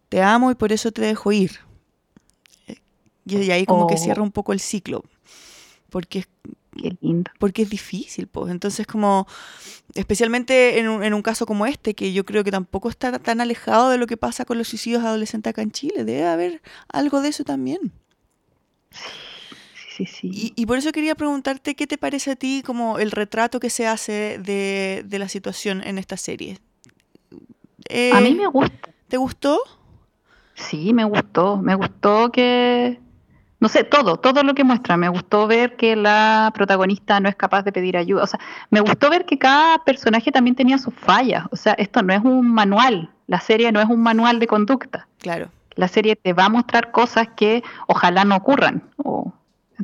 Te 0.10 0.22
amo 0.22 0.52
y 0.52 0.56
por 0.56 0.74
eso 0.74 0.92
te 0.92 1.02
dejo 1.04 1.32
ir. 1.32 1.60
Eh, 3.30 3.44
Y 3.46 3.52
ahí 3.52 3.66
como 3.66 3.88
que 3.88 3.96
Oh. 3.96 3.98
cierra 3.98 4.22
un 4.22 4.32
poco 4.32 4.54
el 4.54 4.60
ciclo, 4.60 5.04
porque 5.90 6.20
es 6.20 6.28
Qué 6.76 6.98
lindo. 7.02 7.30
porque 7.40 7.62
es 7.62 7.70
difícil, 7.70 8.28
pues. 8.28 8.52
Entonces, 8.52 8.88
como, 8.88 9.28
especialmente 9.94 10.80
en 10.80 10.88
un, 10.90 11.04
en 11.04 11.14
un 11.14 11.22
caso 11.22 11.46
como 11.46 11.66
este, 11.68 11.94
que 11.94 12.12
yo 12.14 12.26
creo 12.26 12.44
que 12.44 12.50
tampoco 12.52 12.90
está 12.90 13.18
tan 13.20 13.42
alejado 13.42 13.90
de 13.90 13.98
lo 14.00 14.08
que 14.08 14.18
pasa 14.18 14.44
con 14.44 14.58
los 14.58 14.68
suicidios 14.68 15.04
adolescentes 15.04 15.52
acá 15.52 15.62
en 15.62 15.72
Chile, 15.72 16.04
debe 16.04 16.26
haber 16.26 16.62
algo 16.92 17.22
de 17.22 17.30
eso 17.30 17.44
también. 17.44 17.92
Sí, 18.92 19.06
sí, 19.98 20.06
sí. 20.06 20.28
Y, 20.34 20.54
y 20.56 20.66
por 20.66 20.78
eso 20.80 20.92
quería 20.92 21.14
preguntarte, 21.16 21.76
¿qué 21.76 21.86
te 21.86 21.98
parece 22.00 22.32
a 22.32 22.36
ti 22.36 22.64
como 22.66 22.98
el 22.98 23.12
retrato 23.12 23.60
que 23.60 23.70
se 23.70 23.86
hace 23.88 24.40
de, 24.40 25.04
de 25.06 25.20
la 25.20 25.30
situación 25.30 25.84
en 25.84 25.98
esta 26.00 26.18
serie? 26.18 26.58
Eh, 27.90 28.12
a 28.14 28.20
mí 28.20 28.34
me 28.34 28.48
gusta. 28.48 28.90
¿Te 29.08 29.18
gustó? 29.18 29.60
Sí, 30.56 30.92
me 30.94 31.04
gustó. 31.04 31.58
Me 31.58 31.76
gustó 31.76 32.32
que. 32.32 33.00
No 33.64 33.70
sé, 33.70 33.86
todo, 33.86 34.18
todo 34.18 34.44
lo 34.44 34.56
que 34.56 34.66
muestra. 34.66 34.98
Me 34.98 35.08
gustó 35.08 35.48
ver 35.48 35.78
que 35.78 35.96
la 35.96 36.52
protagonista 36.54 37.22
no 37.22 37.30
es 37.30 37.36
capaz 37.38 37.64
de 37.64 37.72
pedir 37.72 37.96
ayuda. 37.96 38.24
O 38.24 38.28
sea, 38.28 38.38
me 38.70 38.82
gustó 38.82 39.10
ver 39.10 39.24
que 39.24 39.38
cada 39.38 39.82
personaje 39.86 40.34
también 40.34 40.54
tenía 40.54 40.78
sus 40.78 40.94
fallas. 40.94 41.46
O 41.50 41.56
sea, 41.56 41.72
esto 41.78 42.04
no 42.04 42.14
es 42.14 42.22
un 42.26 42.54
manual. 42.54 43.10
La 43.26 43.40
serie 43.40 43.72
no 43.72 43.80
es 43.80 43.88
un 43.88 44.04
manual 44.04 44.40
de 44.40 44.48
conducta. 44.48 45.08
Claro. 45.20 45.48
La 45.76 45.88
serie 45.88 46.18
te 46.18 46.34
va 46.34 46.48
a 46.48 46.50
mostrar 46.50 46.92
cosas 46.92 47.30
que 47.38 47.64
ojalá 47.88 48.26
no 48.26 48.36
ocurran. 48.36 48.84
O. 48.98 49.32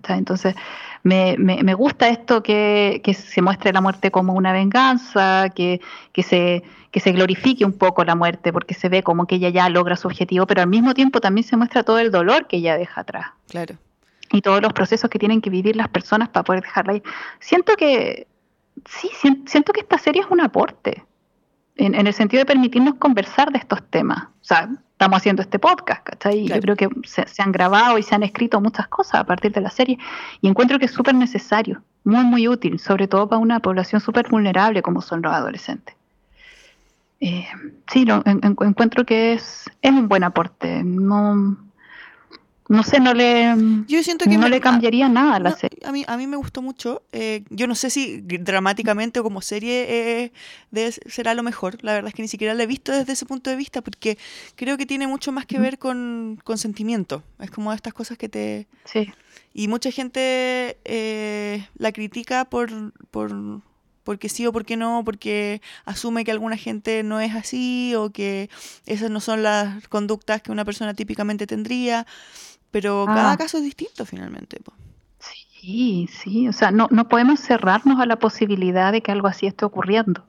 Entonces, 0.10 0.56
me, 1.04 1.38
me, 1.38 1.64
me 1.64 1.74
gusta 1.74 2.10
esto 2.10 2.44
que, 2.44 3.00
que 3.02 3.14
se 3.14 3.42
muestre 3.42 3.72
la 3.72 3.80
muerte 3.80 4.12
como 4.12 4.34
una 4.34 4.52
venganza, 4.52 5.52
que, 5.56 5.80
que, 6.12 6.24
se, 6.24 6.64
que 6.92 7.00
se 7.00 7.12
glorifique 7.12 7.66
un 7.66 7.74
poco 7.78 8.04
la 8.04 8.16
muerte, 8.16 8.52
porque 8.52 8.74
se 8.74 8.90
ve 8.90 9.04
como 9.04 9.28
que 9.28 9.36
ella 9.36 9.50
ya 9.50 9.70
logra 9.70 9.96
su 9.96 10.08
objetivo, 10.08 10.48
pero 10.48 10.62
al 10.62 10.68
mismo 10.68 10.94
tiempo 10.94 11.22
también 11.22 11.46
se 11.46 11.56
muestra 11.58 11.84
todo 11.84 12.00
el 12.00 12.12
dolor 12.12 12.48
que 12.48 12.58
ella 12.58 12.78
deja 12.78 13.02
atrás 13.02 13.28
Claro. 13.50 13.76
y 14.32 14.42
todos 14.42 14.62
los 14.62 14.74
procesos 14.74 15.10
que 15.10 15.20
tienen 15.20 15.40
que 15.42 15.50
vivir 15.50 15.76
las 15.76 15.88
personas 15.90 16.30
para 16.30 16.44
poder 16.44 16.64
dejarla 16.64 16.94
ahí. 16.94 17.04
Siento 17.40 17.76
que, 17.76 18.28
sí, 18.90 19.10
sien- 19.22 19.44
siento 19.48 19.72
que 19.74 19.82
esta 19.82 19.98
serie 19.98 20.22
es 20.22 20.28
un 20.32 20.42
aporte, 20.42 21.04
en, 21.76 21.96
en 21.96 22.08
el 22.08 22.14
sentido 22.14 22.42
de 22.42 22.46
permitirnos 22.46 22.96
conversar 22.96 23.52
de 23.52 23.60
estos 23.60 23.82
temas. 23.90 24.24
O 24.24 24.44
sea, 24.44 24.68
estamos 24.92 25.18
haciendo 25.18 25.42
este 25.42 25.60
podcast, 25.60 26.04
¿cachai? 26.04 26.40
Y 26.40 26.46
Claro. 26.48 26.62
Yo 26.62 26.76
creo 26.76 26.76
que 26.76 27.08
se, 27.08 27.26
se 27.28 27.42
han 27.42 27.52
grabado 27.54 27.98
y 27.98 28.04
se 28.04 28.16
han 28.16 28.24
escrito 28.24 28.60
muchas 28.60 28.88
cosas 28.90 29.22
a 29.22 29.24
partir 29.24 29.52
de 29.54 29.62
la 29.62 29.70
serie, 29.70 29.98
y 30.42 30.48
encuentro 30.50 30.78
que 30.80 30.86
es 30.86 30.92
súper 30.92 31.14
necesario, 31.16 31.82
muy, 32.04 32.24
muy 32.26 32.48
útil, 32.48 32.80
sobre 32.80 33.08
todo 33.08 33.30
para 33.30 33.40
una 33.40 33.60
población 33.62 34.02
súper 34.02 34.28
vulnerable 34.28 34.82
como 34.82 35.02
son 35.02 35.22
los 35.22 35.32
adolescentes. 35.32 35.96
Eh, 37.22 37.46
sí, 37.92 38.06
lo- 38.06 38.22
en- 38.26 38.40
en- 38.44 38.56
encuentro 38.62 39.06
que 39.06 39.34
es, 39.34 39.66
es 39.82 39.92
un 39.92 40.08
buen 40.08 40.24
aporte. 40.24 40.84
No, 40.84 41.58
no 42.70 42.84
sé, 42.84 43.00
no 43.00 43.14
le, 43.16 43.56
Yo 43.88 44.04
siento 44.04 44.26
que 44.26 44.38
no 44.38 44.44
me- 44.44 44.50
le 44.50 44.62
cambiaría 44.62 45.10
nada 45.10 45.36
a 45.36 45.40
la 45.40 45.50
No, 45.50 45.56
serie. 45.56 45.80
a, 45.86 45.92
mí, 45.92 46.06
a 46.08 46.18
mí 46.18 46.28
me 46.28 46.38
gustó 46.38 46.62
mucho. 46.62 47.02
eh, 47.12 47.44
yo 47.50 47.66
no 47.66 47.74
sé 47.76 47.90
si 47.90 48.22
dramáticamente 48.22 49.20
o 49.20 49.24
como 49.24 49.42
serie 49.42 49.86
eh, 49.90 50.32
será 51.08 51.34
lo 51.34 51.42
mejor. 51.44 51.78
La 51.84 51.94
verdad 51.94 52.10
es 52.10 52.14
que 52.14 52.22
ni 52.22 52.28
siquiera 52.28 52.54
la 52.54 52.64
he 52.64 52.68
visto 52.68 52.92
desde 52.92 53.14
ese 53.14 53.26
punto 53.26 53.50
de 53.50 53.56
vista 53.56 53.82
porque 53.82 54.18
creo 54.56 54.78
que 54.78 54.86
tiene 54.86 55.08
mucho 55.08 55.32
más 55.32 55.46
que 55.48 55.58
ver 55.60 55.80
con, 55.80 56.40
con 56.44 56.58
sentimiento. 56.60 57.24
Es 57.40 57.50
como 57.52 57.74
estas 57.74 57.94
cosas 57.94 58.18
que 58.20 58.30
te... 58.30 58.68
Sí, 58.86 59.12
Y 59.54 59.68
mucha 59.68 59.90
gente 59.92 60.78
eh, 60.86 61.68
la 61.76 61.92
critica 61.92 62.46
por, 62.46 62.94
por 63.10 63.32
porque 64.10 64.28
sí 64.28 64.48
o 64.48 64.52
porque 64.52 64.76
no, 64.76 65.04
porque 65.06 65.62
asume 65.86 66.24
que 66.26 66.32
alguna 66.32 66.58
gente 66.58 67.04
no 67.04 67.20
es 67.20 67.36
así 67.36 67.94
o 67.96 68.10
que 68.10 68.50
esas 68.88 69.12
no 69.12 69.20
son 69.20 69.44
las 69.44 69.88
conductas 69.88 70.42
que 70.42 70.52
una 70.52 70.66
persona 70.66 70.96
típicamente 70.96 71.46
tendría. 71.46 72.08
Pero 72.72 73.06
cada 73.06 73.34
Ah. 73.34 73.38
caso 73.38 73.60
es 73.60 73.64
distinto 73.64 74.06
finalmente. 74.08 74.60
po. 74.62 74.74
sí, 75.20 76.10
sí. 76.12 76.48
O 76.48 76.54
sea, 76.54 76.72
no, 76.72 76.88
no 76.90 77.08
podemos 77.08 77.40
cerrarnos 77.40 78.00
a 78.00 78.08
la 78.08 78.16
posibilidad 78.18 78.92
de 78.92 79.04
que 79.04 79.12
algo 79.12 79.28
así 79.28 79.46
esté 79.46 79.64
ocurriendo. 79.64 80.26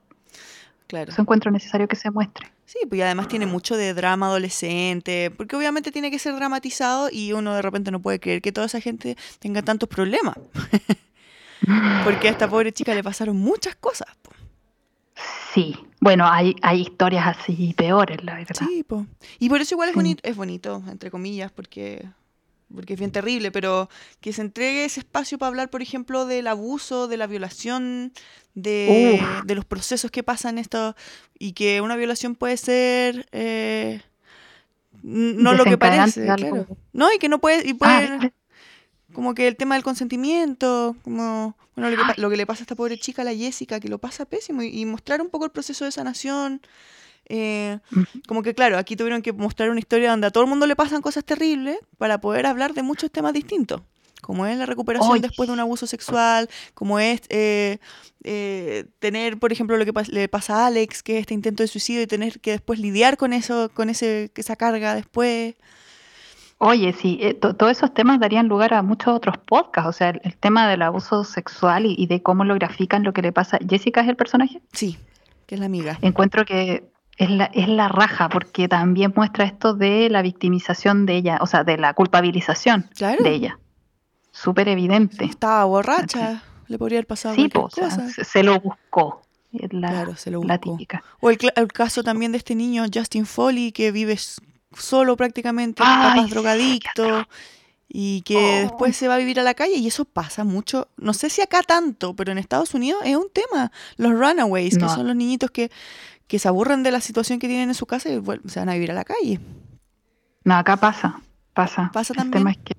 Claro. 0.86 1.10
Eso 1.10 1.22
encuentro 1.22 1.50
necesario 1.50 1.88
que 1.88 1.96
se 1.96 2.10
muestre. 2.10 2.52
Sí, 2.66 2.80
pues 2.86 2.98
y 2.98 3.02
además 3.02 3.28
tiene 3.28 3.46
mucho 3.46 3.78
de 3.78 3.94
drama 3.94 4.26
adolescente, 4.26 5.30
porque 5.30 5.56
obviamente 5.56 5.90
tiene 5.90 6.10
que 6.10 6.18
ser 6.18 6.34
dramatizado 6.34 7.08
y 7.10 7.32
uno 7.32 7.54
de 7.54 7.62
repente 7.62 7.90
no 7.90 8.00
puede 8.00 8.20
creer 8.20 8.42
que 8.42 8.52
toda 8.52 8.66
esa 8.66 8.80
gente 8.82 9.16
tenga 9.38 9.62
tantos 9.62 9.88
problemas. 9.88 10.34
Porque 12.04 12.28
a 12.28 12.30
esta 12.30 12.48
pobre 12.48 12.72
chica 12.72 12.94
le 12.94 13.02
pasaron 13.02 13.36
muchas 13.36 13.74
cosas. 13.76 14.08
po. 14.22 14.30
Sí. 15.54 15.76
Bueno, 16.00 16.26
hay, 16.30 16.56
hay 16.62 16.80
historias 16.82 17.26
así 17.26 17.74
peores, 17.76 18.22
la 18.24 18.36
verdad. 18.36 18.66
Sí, 18.66 18.82
po. 18.84 19.06
Y 19.38 19.48
por 19.48 19.60
eso 19.60 19.74
igual 19.74 19.88
es 19.90 19.92
Sí. 19.94 19.96
bonito, 19.96 20.20
es 20.24 20.36
bonito, 20.36 20.82
entre 20.88 21.10
comillas, 21.10 21.52
porque, 21.52 22.06
porque 22.74 22.94
es 22.94 22.98
bien 22.98 23.10
terrible, 23.10 23.50
pero 23.50 23.90
que 24.20 24.32
se 24.32 24.40
entregue 24.40 24.84
ese 24.86 25.00
espacio 25.00 25.36
para 25.38 25.48
hablar, 25.48 25.68
por 25.68 25.82
ejemplo, 25.82 26.24
del 26.24 26.46
abuso, 26.46 27.08
de 27.08 27.16
la 27.18 27.26
violación, 27.26 28.12
de, 28.54 29.20
de 29.44 29.54
los 29.54 29.64
procesos 29.66 30.10
que 30.10 30.22
pasan 30.22 30.56
esto, 30.58 30.96
y 31.38 31.52
que 31.52 31.80
una 31.82 31.96
violación 31.96 32.34
puede 32.34 32.56
ser 32.56 33.28
eh, 33.32 34.00
no 35.02 35.52
lo 35.54 35.64
que 35.64 35.76
parece, 35.78 36.24
claro. 36.24 36.66
No, 36.92 37.12
y 37.12 37.18
que 37.18 37.28
no 37.28 37.38
puede, 37.40 37.66
y 37.68 37.72
Ah, 37.72 37.76
puede, 37.78 38.32
como 39.14 39.34
que 39.34 39.48
el 39.48 39.56
tema 39.56 39.74
del 39.74 39.84
consentimiento, 39.84 40.96
como 41.02 41.56
bueno, 41.76 41.90
lo, 41.90 41.96
que, 41.96 42.02
pa- 42.04 42.14
lo 42.20 42.30
que 42.30 42.36
le 42.36 42.46
pasa 42.46 42.62
a 42.62 42.64
esta 42.64 42.74
pobre 42.76 42.98
chica, 42.98 43.24
la 43.24 43.34
Jessica, 43.34 43.80
que 43.80 43.88
lo 43.88 43.98
pasa 43.98 44.24
pésimo, 44.24 44.62
y, 44.62 44.68
y 44.80 44.86
mostrar 44.86 45.20
un 45.22 45.28
poco 45.30 45.44
el 45.44 45.50
proceso 45.50 45.84
de 45.84 45.92
sanación. 45.92 46.60
eh, 47.26 47.78
como 48.26 48.42
que 48.42 48.54
claro, 48.54 48.76
aquí 48.78 48.96
tuvieron 48.96 49.22
que 49.22 49.32
mostrar 49.32 49.70
una 49.70 49.78
historia 49.80 50.10
donde 50.10 50.26
a 50.26 50.30
todo 50.30 50.44
el 50.44 50.50
mundo 50.50 50.66
le 50.66 50.76
pasan 50.76 51.00
cosas 51.02 51.24
terribles 51.24 51.78
para 51.98 52.20
poder 52.20 52.46
hablar 52.46 52.74
de 52.74 52.82
muchos 52.82 53.10
temas 53.10 53.32
distintos. 53.32 53.82
Como 54.20 54.44
es 54.46 54.56
la 54.58 54.66
recuperación 54.66 55.12
después 55.22 55.46
de 55.48 55.54
un 55.54 55.60
abuso 55.60 55.86
sexual, 55.86 56.48
como 56.74 56.98
es 57.00 57.22
eh, 57.30 57.78
eh, 58.22 58.84
tener, 58.98 59.38
por 59.38 59.50
ejemplo, 59.50 59.78
lo 59.78 59.84
que 59.86 59.92
le 60.10 60.28
pasa 60.28 60.56
a 60.64 60.66
Alex, 60.66 61.02
que 61.02 61.16
es 61.16 61.20
este 61.22 61.32
intento 61.34 61.62
de 61.62 61.68
suicidio, 61.68 62.02
y 62.02 62.06
tener 62.06 62.38
que 62.40 62.50
después 62.50 62.78
lidiar 62.80 63.16
con 63.16 63.32
eso, 63.32 63.70
con 63.72 63.88
ese, 63.88 64.30
esa 64.34 64.56
carga 64.56 64.94
después. 64.94 65.54
Oye, 66.62 66.92
sí, 66.92 67.18
eh, 67.22 67.32
to- 67.32 67.54
todos 67.56 67.72
esos 67.72 67.94
temas 67.94 68.20
darían 68.20 68.46
lugar 68.46 68.74
a 68.74 68.82
muchos 68.82 69.14
otros 69.14 69.38
podcasts. 69.38 69.88
O 69.88 69.92
sea, 69.92 70.10
el, 70.10 70.20
el 70.24 70.36
tema 70.36 70.68
del 70.68 70.82
abuso 70.82 71.24
sexual 71.24 71.86
y, 71.86 71.94
y 71.96 72.06
de 72.06 72.22
cómo 72.22 72.44
lo 72.44 72.54
grafican 72.54 73.02
lo 73.02 73.14
que 73.14 73.22
le 73.22 73.32
pasa. 73.32 73.58
Jessica 73.66 74.02
es 74.02 74.08
el 74.08 74.16
personaje. 74.16 74.60
Sí, 74.72 74.98
que 75.46 75.54
es 75.54 75.58
la 75.60 75.66
amiga. 75.66 75.98
Encuentro 76.02 76.44
que 76.44 76.84
es 77.16 77.30
la, 77.30 77.46
es 77.46 77.66
la 77.68 77.88
raja 77.88 78.28
porque 78.28 78.68
también 78.68 79.12
muestra 79.16 79.44
esto 79.46 79.72
de 79.72 80.10
la 80.10 80.20
victimización 80.20 81.06
de 81.06 81.16
ella, 81.16 81.38
o 81.40 81.46
sea, 81.46 81.64
de 81.64 81.78
la 81.78 81.94
culpabilización 81.94 82.90
Claro. 82.94 83.24
de 83.24 83.30
ella. 83.30 83.58
Súper 84.30 84.68
evidente. 84.68 85.24
Estaba 85.24 85.64
borracha, 85.64 86.42
le 86.68 86.78
podría 86.78 86.98
haber 86.98 87.06
pasado 87.06 87.34
Sí, 87.36 87.48
po, 87.48 87.62
o 87.64 87.70
sea, 87.70 87.90
se, 87.90 88.22
se 88.24 88.42
lo 88.42 88.60
buscó. 88.60 89.22
La, 89.52 89.88
Claro, 89.88 90.14
se 90.16 90.30
lo 90.30 90.42
la 90.44 90.58
buscó. 90.58 90.72
típica. 90.76 91.02
O 91.20 91.30
el, 91.30 91.38
el 91.56 91.68
caso 91.72 92.02
también 92.04 92.32
de 92.32 92.38
este 92.38 92.54
niño, 92.54 92.84
Justin 92.94 93.24
Foley, 93.26 93.72
que 93.72 93.90
vive 93.92 94.16
solo 94.76 95.16
prácticamente, 95.16 95.82
Ay, 95.84 96.08
papás 96.08 96.24
sí, 96.26 96.30
drogadicto, 96.30 97.02
qué 97.04 97.08
atroz. 97.10 97.26
y 97.88 98.22
que 98.22 98.36
Oh. 98.36 98.60
después 98.62 98.96
se 98.96 99.08
va 99.08 99.14
a 99.14 99.18
vivir 99.18 99.40
a 99.40 99.42
la 99.42 99.54
calle, 99.54 99.74
y 99.76 99.86
eso 99.86 100.04
pasa 100.04 100.44
mucho, 100.44 100.88
no 100.96 101.12
sé 101.12 101.28
si 101.30 101.42
acá 101.42 101.62
tanto, 101.62 102.14
pero 102.14 102.30
en 102.32 102.38
Estados 102.38 102.72
Unidos 102.74 103.00
es 103.04 103.16
un 103.16 103.28
tema. 103.32 103.72
Los 103.96 104.12
runaways, 104.12 104.78
que 104.78 104.88
son 104.88 105.06
los 105.06 105.16
niñitos 105.16 105.50
que, 105.50 105.70
que 106.26 106.38
se 106.38 106.46
aburren 106.48 106.82
de 106.82 106.92
la 106.92 107.00
situación 107.00 107.38
que 107.38 107.48
tienen 107.48 107.68
en 107.70 107.74
su 107.74 107.86
casa 107.86 108.08
y 108.08 108.20
se 108.46 108.60
van 108.60 108.68
a 108.68 108.74
vivir 108.74 108.90
a 108.92 108.94
la 108.94 109.04
calle. 109.04 109.40
No, 110.44 110.54
acá 110.56 110.76
pasa, 110.76 111.20
pasa. 111.52 111.90
¿Pasa 111.92 112.12
el 112.12 112.18
también? 112.18 112.32
tema 112.44 112.50
es 112.52 112.58
que 112.58 112.74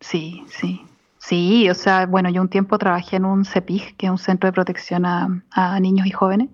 sí, 0.00 0.44
sí. 0.48 0.80
Sí, 1.18 1.68
o 1.70 1.74
sea, 1.74 2.04
bueno, 2.06 2.28
yo 2.28 2.42
un 2.42 2.48
tiempo 2.50 2.76
trabajé 2.78 3.16
en 3.16 3.24
un 3.24 3.44
CEPIG, 3.46 3.96
que 3.96 4.06
es 4.06 4.12
un 4.12 4.18
centro 4.18 4.46
de 4.46 4.52
protección 4.52 5.06
a, 5.06 5.42
a 5.50 5.80
niños 5.80 6.06
y 6.06 6.10
jóvenes, 6.10 6.48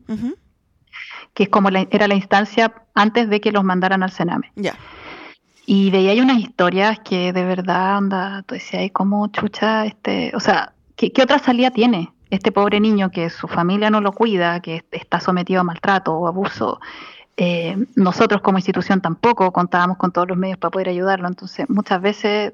que 1.41 1.45
es 1.45 1.49
como 1.49 1.71
la, 1.71 1.87
era 1.91 2.07
la 2.07 2.17
instancia 2.17 2.71
antes 2.93 3.31
de 3.31 3.41
que 3.41 3.51
los 3.51 3.65
mandaran 3.65 4.03
al 4.03 4.11
Sename. 4.11 4.53
Ya, 4.57 4.75
Y 5.65 5.91
veía 5.91 6.11
ahí 6.11 6.21
unas 6.21 6.37
historias 6.37 6.99
que 7.01 7.33
de 7.33 7.45
verdad, 7.47 7.97
anda, 7.97 8.43
tú 8.43 8.57
decías, 8.57 8.91
¿cómo 8.93 9.27
chucha 9.29 9.87
este, 9.87 10.33
o 10.37 10.41
sea, 10.41 10.75
¿qué, 10.97 11.13
¿qué, 11.13 11.23
otra 11.23 11.39
salida 11.39 11.71
tiene 11.71 12.13
este 12.29 12.53
pobre 12.53 12.79
niño 12.79 13.11
que 13.11 13.31
su 13.31 13.49
familia 13.49 13.89
no 13.89 14.03
lo 14.03 14.13
cuida, 14.13 14.61
que 14.61 14.85
está 14.91 15.19
sometido 15.19 15.63
a 15.63 15.65
maltrato 15.65 16.13
o 16.13 16.29
abuso? 16.29 16.79
Eh, 17.39 17.87
nosotros 17.97 18.43
como 18.43 18.59
institución 18.59 19.01
tampoco 19.01 19.51
contábamos 19.51 19.97
con 19.97 20.13
todos 20.13 20.29
los 20.29 20.37
medios 20.37 20.59
para 20.59 20.73
poder 20.73 20.91
ayudarlo, 20.91 21.27
entonces 21.27 21.71
muchas 21.71 22.03
veces 22.03 22.53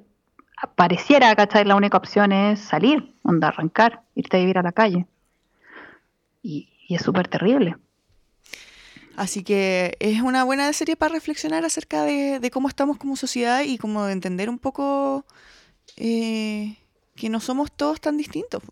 pareciera, 0.77 1.35
¿cachai? 1.35 1.65
La 1.65 1.75
única 1.75 1.97
opción 1.97 2.31
es 2.31 2.61
salir, 2.61 3.17
onda, 3.25 3.49
arrancar, 3.49 4.03
irte 4.15 4.37
a 4.37 4.41
vivir 4.41 4.59
a 4.59 4.63
la 4.63 4.71
calle. 4.71 5.07
Y, 6.41 6.69
y 6.87 6.95
es 6.95 7.03
súper 7.03 7.27
terrible. 7.27 7.75
Así 9.17 9.43
que 9.43 9.97
es 9.99 10.21
una 10.21 10.45
buena 10.45 10.71
serie 10.75 10.95
para 10.95 11.15
reflexionar 11.15 11.65
acerca 11.65 12.05
de, 12.05 12.39
de 12.39 12.51
cómo 12.51 12.69
estamos 12.69 12.99
como 12.99 13.17
sociedad 13.17 13.63
y 13.63 13.79
como 13.79 14.05
de 14.05 14.13
entender 14.13 14.51
un 14.51 14.59
poco 14.59 15.25
eh, 15.97 16.77
que 17.15 17.31
no 17.31 17.41
somos 17.41 17.73
todos 17.73 17.99
tan 17.99 18.19
distintos 18.19 18.63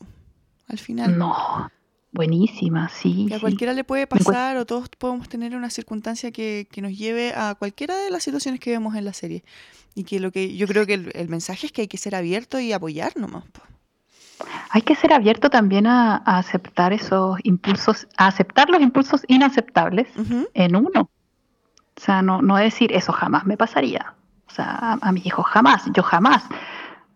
al 0.69 0.79
final. 0.79 1.17
No, 1.17 1.71
buenísima, 2.13 2.91
sí. 2.91 3.25
Que 3.27 3.35
a 3.35 3.39
sí. 3.39 3.41
cualquiera 3.41 3.73
le 3.73 3.85
puede 3.85 4.07
pasar 4.07 4.59
o 4.59 4.67
todos 4.67 4.91
podemos 4.91 5.31
tener 5.31 5.57
una 5.57 5.71
circunstancia 5.71 6.31
que, 6.31 6.69
que, 6.71 6.83
nos 6.83 6.97
lleve 6.97 7.33
a 7.35 7.55
cualquiera 7.55 7.97
de 7.97 8.11
las 8.11 8.23
situaciones 8.23 8.61
que 8.61 8.71
vemos 8.71 8.95
en 8.97 9.07
la 9.07 9.15
serie. 9.15 9.45
Y 9.95 10.05
que 10.05 10.21
lo 10.21 10.31
que 10.31 10.55
yo 10.57 10.67
creo 10.67 10.85
que 10.85 10.95
el, 10.95 11.11
el 11.15 11.29
mensaje 11.31 11.67
es 11.67 11.73
que 11.73 11.83
hay 11.83 11.89
que 11.89 11.97
ser 11.97 12.15
abierto 12.15 12.61
y 12.61 12.73
apoyar 12.73 13.17
nomás. 13.17 13.45
Po. 13.45 13.63
Hay 14.71 14.83
que 14.83 14.95
ser 14.95 15.13
abierto 15.13 15.51
también 15.51 15.87
a, 15.87 16.17
a, 16.25 16.39
aceptar 16.39 16.93
esos 16.93 17.39
impulsos, 17.45 18.09
a 18.17 18.27
aceptar 18.27 18.69
los 18.71 18.81
impulsos 18.81 19.25
inaceptables 19.29 20.09
uh 20.17 20.23
-huh. 20.23 20.49
en 20.55 20.77
uno. 20.77 21.11
O 21.97 22.01
sea, 22.01 22.23
no, 22.23 22.43
no 22.43 22.57
decir 22.57 22.93
eso 22.93 23.13
jamás 23.13 23.47
me 23.47 23.57
pasaría. 23.57 24.15
O 24.49 24.51
sea, 24.51 24.71
a, 24.71 24.99
a 25.01 25.13
mis 25.13 25.25
hijos 25.27 25.47
jamás, 25.47 25.85
yo 25.93 26.03
jamás. 26.03 26.45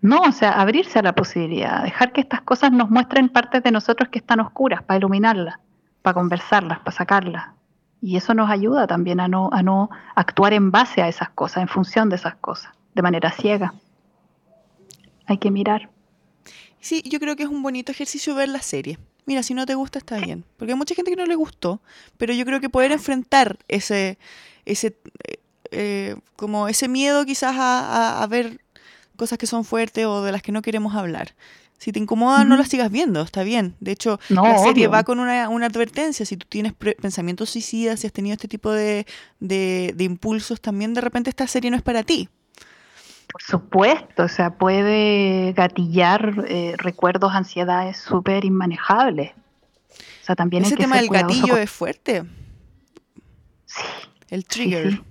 No, 0.01 0.21
o 0.21 0.33
sea, 0.33 0.53
abrirse 0.53 1.01
a 1.01 1.03
la 1.03 1.15
posibilidad, 1.15 1.83
dejar 1.83 2.13
que 2.13 2.21
estas 2.21 2.43
cosas 2.43 2.71
nos 2.71 2.89
muestren 2.89 3.29
partes 3.29 3.63
de 3.65 3.73
nosotros 3.73 4.09
que 4.11 4.21
están 4.21 4.39
oscuras, 4.39 4.83
para 4.83 4.99
iluminarlas, 4.99 5.59
para 6.03 6.15
conversarlas, 6.15 6.79
para 6.79 6.97
sacarlas. 6.97 7.47
Y 8.01 8.17
eso 8.17 8.33
nos 8.33 8.49
ayuda 8.49 8.87
también 8.87 9.19
a 9.19 9.27
no, 9.27 9.51
a 9.53 9.63
no 9.63 9.91
actuar 10.15 10.53
en 10.53 10.71
base 10.71 11.03
a 11.03 11.09
esas 11.09 11.31
cosas, 11.31 11.63
en 11.63 11.69
función 11.69 12.09
de 12.09 12.17
esas 12.17 12.37
cosas, 12.37 12.73
de 12.95 13.03
manera 13.03 13.33
ciega. 13.33 13.75
Hay 15.27 15.39
que 15.39 15.51
mirar. 15.51 15.91
Sí, 16.81 17.03
yo 17.07 17.19
creo 17.21 17.37
que 17.37 17.43
es 17.43 17.49
un 17.49 17.63
bonito 17.63 17.93
ejercicio 17.93 18.35
ver 18.35 18.49
la 18.49 18.63
serie. 18.63 18.99
Mira, 19.27 19.43
si 19.43 19.53
no 19.53 19.67
te 19.67 19.75
gusta 19.75 19.99
está 19.99 20.19
bien, 20.19 20.45
porque 20.57 20.73
hay 20.73 20.79
mucha 20.79 20.95
gente 20.95 21.11
que 21.11 21.17
no 21.17 21.27
le 21.27 21.35
gustó, 21.35 21.83
pero 22.17 22.33
yo 22.33 22.47
creo 22.47 22.61
que 22.61 22.71
poder 22.71 22.93
enfrentar 22.93 23.59
ese, 23.69 24.19
ese, 24.65 24.97
eh, 25.71 26.17
como 26.37 26.67
ese 26.69 26.89
miedo 26.89 27.27
quizás 27.27 27.55
a, 27.57 27.81
a, 27.81 28.23
a, 28.23 28.27
ver 28.27 28.61
cosas 29.17 29.37
que 29.37 29.47
son 29.47 29.65
fuertes 29.65 30.07
o 30.07 30.23
de 30.23 30.33
las 30.33 30.41
que 30.41 30.53
no 30.53 30.63
queremos 30.63 30.95
hablar. 30.95 31.35
Si 31.79 31.93
te 31.93 31.99
incomoda, 31.99 32.45
mm 32.45 32.49
no 32.49 32.57
las 32.57 32.69
sigas 32.69 32.91
viendo, 32.91 33.21
está 33.21 33.43
bien. 33.43 33.77
De 33.81 33.93
hecho, 33.93 34.19
no, 34.31 34.43
la 34.43 34.59
serie 34.59 34.87
obvio. 34.87 34.91
va 34.91 35.05
con 35.05 35.21
una, 35.21 35.49
una, 35.49 35.67
advertencia. 35.67 36.25
Si 36.25 36.37
tú 36.37 36.47
tienes 36.49 36.73
pensamientos 36.73 37.51
suicidas, 37.51 38.01
si 38.01 38.07
has 38.07 38.13
tenido 38.13 38.33
este 38.33 38.49
tipo 38.49 38.73
de, 38.73 39.07
de, 39.39 39.93
de 39.95 40.05
impulsos, 40.05 40.61
también 40.61 40.95
de 40.95 41.03
repente 41.03 41.31
esta 41.31 41.47
serie 41.47 41.71
no 41.71 41.77
es 41.77 41.83
para 41.83 42.03
ti. 42.03 42.29
Por 43.39 43.45
supuesto, 43.45 44.25
o 44.25 44.29
sea, 44.29 44.59
puede 44.59 45.53
gatillar 45.53 46.45
eh, 46.49 46.75
recuerdos, 46.77 47.33
ansiedades 47.33 47.97
súper 47.97 48.45
inmanejables. 48.45 49.31
O 49.31 50.25
sea, 50.25 50.35
también 50.35 50.65
Ese 50.65 50.75
hay 50.75 50.77
que 50.77 50.83
tema 50.83 50.97
ser 50.97 51.05
del 51.05 51.23
gatillo 51.23 51.55
con... 51.55 51.59
es 51.59 51.71
fuerte. 51.71 52.25
Sí. 53.65 53.83
El 54.31 54.45
trigger. 54.45 54.91
Sí, 54.91 54.97
sí. 54.97 55.03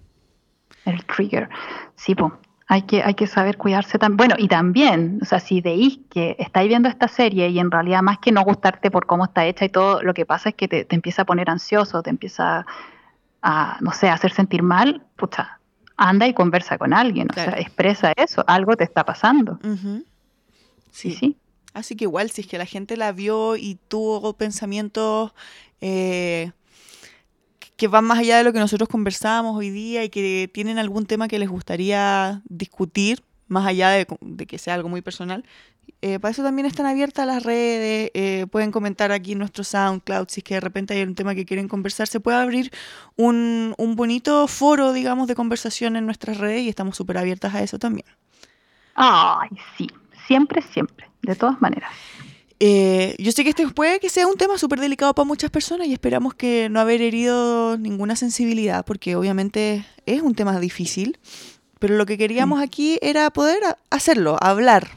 El 0.86 1.06
trigger. 1.06 1.50
Sí, 1.96 2.16
pues. 2.16 2.34
Hay 2.68 2.82
que, 2.82 3.02
hay 3.02 3.14
que 3.14 3.28
saber 3.28 3.56
cuidarse 3.56 3.98
también. 3.98 4.18
Bueno, 4.18 4.36
y 4.38 4.50
también, 4.50 5.20
o 5.22 5.26
sea, 5.26 5.40
si 5.40 5.62
veis 5.62 6.00
que 6.10 6.36
estáis 6.38 6.68
viendo 6.68 6.90
esta 6.90 7.08
serie 7.08 7.48
y 7.48 7.60
en 7.60 7.72
realidad 7.72 8.02
más 8.02 8.18
que 8.20 8.34
no 8.34 8.44
gustarte 8.44 8.92
por 8.92 9.06
cómo 9.06 9.24
está 9.24 9.46
hecha 9.46 9.64
y 9.64 9.70
todo, 9.70 10.04
lo 10.04 10.14
que 10.14 10.26
pasa 10.26 10.50
es 10.50 10.56
que 10.56 10.68
te, 10.68 10.84
te 10.84 10.96
empieza 10.96 11.22
a 11.22 11.26
poner 11.26 11.50
ansioso, 11.50 12.04
te 12.04 12.10
empieza 12.10 12.66
a, 13.42 13.78
no 13.80 13.94
sé, 13.94 14.10
a 14.10 14.16
hacer 14.16 14.34
sentir 14.34 14.64
mal, 14.64 15.06
pucha, 15.16 15.57
anda 15.98 16.28
y 16.28 16.34
conversa 16.34 16.78
con 16.78 16.94
alguien, 16.94 17.28
claro. 17.28 17.52
o 17.52 17.54
sea, 17.54 17.62
expresa 17.62 18.14
eso, 18.16 18.44
algo 18.48 18.78
te 18.78 18.84
está 18.84 19.04
pasando. 19.04 19.60
Uh 19.64 19.68
-huh. 19.68 20.06
sí. 20.92 21.12
sí. 21.12 21.38
Así 21.74 21.96
que 21.96 22.06
igual, 22.06 22.32
si 22.32 22.42
es 22.42 22.48
que 22.48 22.58
la 22.58 22.66
gente 22.66 22.98
la 22.98 23.12
vio 23.12 23.56
y 23.56 23.78
tuvo 23.88 24.34
pensamientos 24.34 25.32
eh, 25.80 26.52
que 27.76 27.88
van 27.88 28.04
más 28.04 28.18
allá 28.18 28.40
de 28.40 28.44
lo 28.44 28.52
que 28.52 28.58
nosotros 28.58 28.90
conversábamos 28.90 29.56
hoy 29.56 29.70
día 29.70 30.04
y 30.04 30.10
que 30.10 30.50
tienen 30.52 30.80
algún 30.80 31.06
tema 31.06 31.28
que 31.28 31.38
les 31.38 31.50
gustaría 31.50 32.42
discutir, 32.50 33.22
más 33.48 33.66
allá 33.66 33.90
de, 33.90 34.08
de 34.22 34.46
que 34.46 34.58
sea 34.58 34.74
algo 34.74 34.90
muy 34.90 35.02
personal, 35.02 35.44
eh, 36.02 36.20
para 36.20 36.32
eso 36.32 36.44
también 36.44 36.66
están 36.66 36.86
abiertas 36.86 37.26
las 37.26 37.44
redes, 37.44 38.12
eh, 38.14 38.46
pueden 38.52 38.72
comentar 38.72 39.12
aquí 39.12 39.36
nuestro 39.36 39.64
SoundCloud, 39.64 40.28
si 40.30 40.42
es 40.42 40.44
que 40.44 40.54
de 40.56 40.60
repente 40.60 40.94
hay 40.94 41.04
un 41.04 41.16
tema 41.16 41.34
que 41.34 41.46
quieren 41.46 41.68
conversar, 41.68 42.08
se 42.08 42.20
puede 42.20 42.38
abrir 42.38 42.72
un, 43.16 43.74
un 43.78 43.96
bonito 43.96 44.48
foro, 44.48 44.94
digamos, 44.94 45.28
de 45.28 45.36
conversación 45.36 45.96
en 45.96 46.06
nuestras 46.06 46.38
redes 46.38 46.62
y 46.64 46.70
estamos 46.70 46.98
súper 46.98 47.18
abiertas 47.18 47.56
a 47.56 47.64
eso 47.64 47.80
también. 47.80 48.06
Ay, 48.94 49.50
sí, 49.78 49.88
siempre, 50.28 50.62
siempre, 50.62 51.10
de 51.24 51.36
todas 51.36 51.60
maneras. 51.62 51.92
Eh, 52.60 53.16
yo 53.20 53.32
sé 53.32 53.44
que 53.44 53.52
este 53.52 53.68
puede 53.68 54.00
que 54.00 54.10
sea 54.10 54.26
un 54.26 54.36
tema 54.36 54.58
súper 54.58 54.80
delicado 54.80 55.14
para 55.14 55.28
muchas 55.28 55.52
personas 55.52 55.88
y 55.88 55.94
esperamos 55.94 56.34
que 56.34 56.70
no 56.70 56.80
haber 56.80 57.02
herido 57.02 57.78
ninguna 57.78 58.16
sensibilidad, 58.16 58.84
porque 58.86 59.16
obviamente 59.16 59.86
es 60.06 60.22
un 60.22 60.34
tema 60.34 60.60
difícil, 60.60 61.20
pero 61.80 61.96
lo 61.96 62.06
que 62.06 62.18
queríamos 62.18 62.60
sí. 62.60 62.66
aquí 62.66 63.00
era 63.02 63.30
poder 63.30 63.62
hacerlo, 63.90 64.38
hablar 64.42 64.90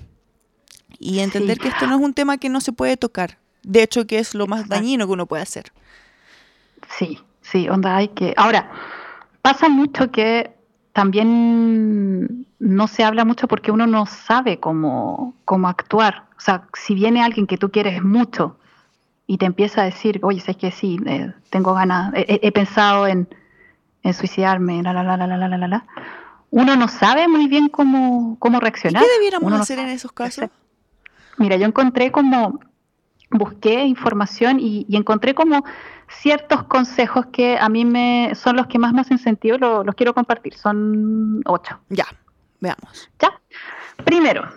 y 0.98 1.20
entender 1.20 1.56
sí. 1.56 1.62
que 1.62 1.68
esto 1.68 1.86
no 1.86 1.96
es 1.96 2.00
un 2.00 2.14
tema 2.14 2.38
que 2.38 2.48
no 2.48 2.60
se 2.60 2.72
puede 2.72 2.96
tocar, 2.96 3.38
de 3.62 3.82
hecho 3.82 4.06
que 4.06 4.18
es 4.18 4.34
lo 4.34 4.46
más 4.46 4.68
dañino 4.68 5.06
que 5.06 5.12
uno 5.12 5.26
puede 5.26 5.42
hacer. 5.42 5.72
Sí, 6.98 7.18
sí, 7.40 7.68
onda 7.68 7.96
hay 7.96 8.08
que... 8.08 8.34
Ahora, 8.36 8.70
pasa 9.42 9.68
mucho 9.68 10.10
que 10.10 10.52
también 10.92 12.46
no 12.58 12.86
se 12.88 13.04
habla 13.04 13.24
mucho 13.24 13.48
porque 13.48 13.70
uno 13.70 13.86
no 13.86 14.06
sabe 14.06 14.58
cómo, 14.58 15.34
cómo 15.44 15.68
actuar. 15.68 16.24
O 16.36 16.40
sea, 16.40 16.64
si 16.74 16.94
viene 16.94 17.22
alguien 17.22 17.46
que 17.46 17.58
tú 17.58 17.70
quieres 17.70 18.02
mucho 18.02 18.56
y 19.26 19.38
te 19.38 19.46
empieza 19.46 19.82
a 19.82 19.84
decir, 19.84 20.20
oye, 20.22 20.40
sé 20.40 20.54
que 20.56 20.70
sí, 20.70 20.98
eh, 21.06 21.32
tengo 21.50 21.74
ganas, 21.74 22.12
he, 22.14 22.40
he 22.42 22.52
pensado 22.52 23.06
en, 23.06 23.28
en, 24.02 24.14
suicidarme, 24.14 24.82
la, 24.82 24.92
la, 24.92 25.02
la, 25.02 25.16
la, 25.16 25.26
la, 25.26 25.48
la, 25.48 25.58
la, 25.58 25.68
la, 25.68 25.86
uno 26.50 26.76
no 26.76 26.88
sabe 26.88 27.28
muy 27.28 27.46
bien 27.48 27.68
cómo, 27.68 28.36
cómo 28.38 28.60
reaccionar. 28.60 29.02
¿Y 29.02 29.06
¿Qué 29.06 29.12
debiéramos 29.12 29.46
uno 29.46 29.56
hacer 29.62 29.78
no 29.78 29.84
en 29.84 29.90
esos 29.90 30.12
casos? 30.12 30.46
Mira, 31.38 31.56
yo 31.56 31.66
encontré 31.66 32.10
como, 32.10 32.60
busqué 33.30 33.84
información 33.84 34.58
y, 34.60 34.84
y 34.88 34.96
encontré 34.96 35.34
como 35.34 35.64
ciertos 36.08 36.64
consejos 36.64 37.26
que 37.26 37.56
a 37.58 37.68
mí 37.68 37.84
me 37.84 38.32
son 38.34 38.56
los 38.56 38.66
que 38.66 38.78
más 38.78 38.92
me 38.92 39.00
hacen 39.00 39.18
sentido, 39.18 39.58
lo, 39.58 39.84
los 39.84 39.94
quiero 39.94 40.12
compartir. 40.12 40.54
Son 40.54 41.40
ocho. 41.46 41.80
Ya, 41.88 42.06
veamos. 42.60 43.10
Ya. 43.20 43.40
Primero, 44.04 44.48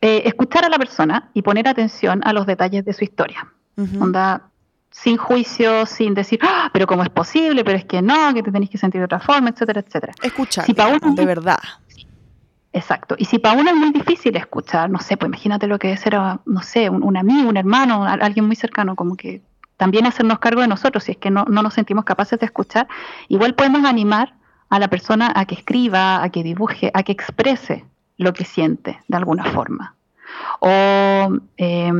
eh, 0.00 0.22
escuchar 0.24 0.64
a 0.64 0.68
la 0.68 0.78
persona 0.78 1.30
y 1.34 1.42
poner 1.42 1.68
atención 1.68 2.22
a 2.24 2.32
los 2.32 2.46
detalles 2.46 2.84
de 2.84 2.92
su 2.92 3.04
historia. 3.04 3.52
Uh 3.76 3.82
-huh. 3.82 4.02
Onda, 4.02 4.50
sin 4.92 5.16
juicio, 5.16 5.86
sin 5.86 6.14
decir, 6.14 6.38
ah, 6.42 6.70
pero 6.72 6.86
cómo 6.86 7.02
es 7.02 7.08
posible, 7.08 7.64
pero 7.64 7.76
es 7.76 7.84
que 7.84 8.00
no, 8.02 8.32
que 8.34 8.42
te 8.42 8.52
tenés 8.52 8.70
que 8.70 8.78
sentir 8.78 9.00
de 9.00 9.06
otra 9.06 9.18
forma, 9.18 9.50
etcétera, 9.50 9.80
etcétera. 9.80 10.12
Escuchar, 10.22 10.64
si 10.64 10.72
digamos, 10.72 11.00
uno, 11.02 11.14
de 11.14 11.26
verdad. 11.26 11.58
Exacto. 12.72 13.16
Y 13.18 13.24
si 13.24 13.38
para 13.38 13.58
uno 13.58 13.70
es 13.70 13.76
muy 13.76 13.90
difícil 13.90 14.36
escuchar, 14.36 14.88
no 14.90 15.00
sé, 15.00 15.16
pues 15.16 15.28
imagínate 15.28 15.66
lo 15.66 15.78
que 15.78 15.92
es 15.92 16.00
ser, 16.00 16.14
no 16.14 16.62
sé, 16.62 16.88
un, 16.88 17.02
un 17.02 17.16
amigo, 17.16 17.48
un 17.48 17.56
hermano, 17.56 18.04
alguien 18.04 18.46
muy 18.46 18.56
cercano, 18.56 18.94
como 18.94 19.16
que 19.16 19.42
también 19.76 20.06
hacernos 20.06 20.38
cargo 20.38 20.60
de 20.60 20.68
nosotros, 20.68 21.04
si 21.04 21.12
es 21.12 21.18
que 21.18 21.30
no, 21.30 21.44
no 21.48 21.62
nos 21.62 21.74
sentimos 21.74 22.04
capaces 22.04 22.38
de 22.38 22.46
escuchar, 22.46 22.86
igual 23.28 23.54
podemos 23.54 23.84
animar 23.84 24.34
a 24.68 24.78
la 24.78 24.88
persona 24.88 25.32
a 25.34 25.44
que 25.44 25.54
escriba, 25.54 26.22
a 26.22 26.28
que 26.28 26.42
dibuje, 26.42 26.90
a 26.94 27.02
que 27.02 27.12
exprese 27.12 27.84
lo 28.16 28.32
que 28.32 28.44
siente 28.44 29.00
de 29.08 29.16
alguna 29.16 29.44
forma. 29.44 29.96
O 30.60 31.38
eh, 31.56 31.92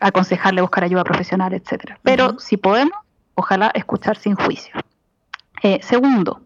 aconsejarle 0.00 0.60
buscar 0.60 0.84
ayuda 0.84 1.04
profesional, 1.04 1.52
etcétera. 1.52 1.98
Pero 2.02 2.26
uh 2.26 2.32
-huh. 2.32 2.38
si 2.40 2.56
podemos, 2.56 2.98
ojalá 3.34 3.70
escuchar 3.74 4.16
sin 4.16 4.34
juicio. 4.34 4.74
Eh, 5.62 5.80
segundo, 5.82 6.40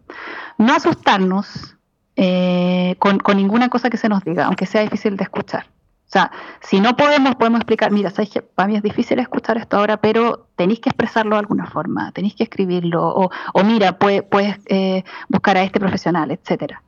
no 0.57 0.73
asustarnos 0.73 1.75
eh, 2.15 2.95
con, 2.99 3.19
con, 3.19 3.37
ninguna 3.37 3.69
cosa 3.69 3.89
que 3.89 3.97
se 3.97 4.09
nos 4.09 4.23
diga, 4.23 4.45
aunque 4.45 4.65
sea 4.65 4.81
difícil 4.81 5.17
de 5.17 5.23
escuchar. 5.23 5.65
O 6.07 6.09
sea, 6.09 6.31
si 6.61 6.79
no 6.79 6.95
podemos, 6.95 7.35
podemos 7.35 7.59
explicar, 7.59 7.91
mira, 7.91 8.09
sabes 8.11 8.29
que 8.29 8.41
para 8.41 8.67
mí 8.67 8.77
es 8.77 8.83
difícil 8.83 9.19
escuchar 9.19 9.57
esto 9.57 9.77
ahora, 9.77 9.97
pero 9.97 10.47
tenéis 10.55 10.79
que 10.79 10.89
expresarlo 10.89 11.35
de 11.35 11.39
alguna 11.39 11.65
forma, 11.65 12.11
tenéis 12.13 12.33
que 12.33 12.43
escribirlo, 12.43 13.05
o, 13.05 13.29
o 13.53 13.63
mira, 13.65 13.99
puedes, 13.99 14.23
puedes 14.23 14.57
eh, 14.67 15.03
buscar 15.27 15.57
a 15.57 15.63
este 15.63 15.81
profesional, 15.81 16.31
etcétera. 16.31 16.81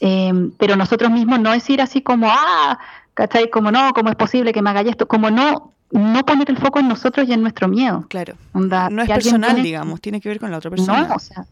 Eh, 0.00 0.50
pero 0.58 0.76
nosotros 0.76 1.10
mismos 1.10 1.40
no 1.40 1.52
decir 1.52 1.80
así 1.80 2.02
como, 2.02 2.28
ah, 2.30 2.78
¿cachai? 3.14 3.50
Como 3.50 3.70
no, 3.70 3.92
¿cómo 3.92 4.10
es 4.10 4.16
posible 4.16 4.52
que 4.52 4.62
me 4.62 4.70
haga 4.70 4.80
esto? 4.80 5.06
Como 5.06 5.30
no, 5.30 5.74
no 5.90 6.24
poner 6.24 6.50
el 6.50 6.56
foco 6.56 6.78
en 6.78 6.88
nosotros 6.88 7.28
y 7.28 7.32
en 7.32 7.42
nuestro 7.42 7.68
miedo. 7.68 8.06
Claro. 8.08 8.34
Onda, 8.52 8.88
no 8.88 9.02
es 9.02 9.08
personal, 9.08 9.50
tiene... 9.50 9.62
digamos, 9.62 10.00
tiene 10.00 10.20
que 10.20 10.28
ver 10.28 10.40
con 10.40 10.50
la 10.50 10.58
otra 10.58 10.70
persona. 10.70 11.06
No, 11.08 11.14
o 11.14 11.18
sea, 11.18 11.44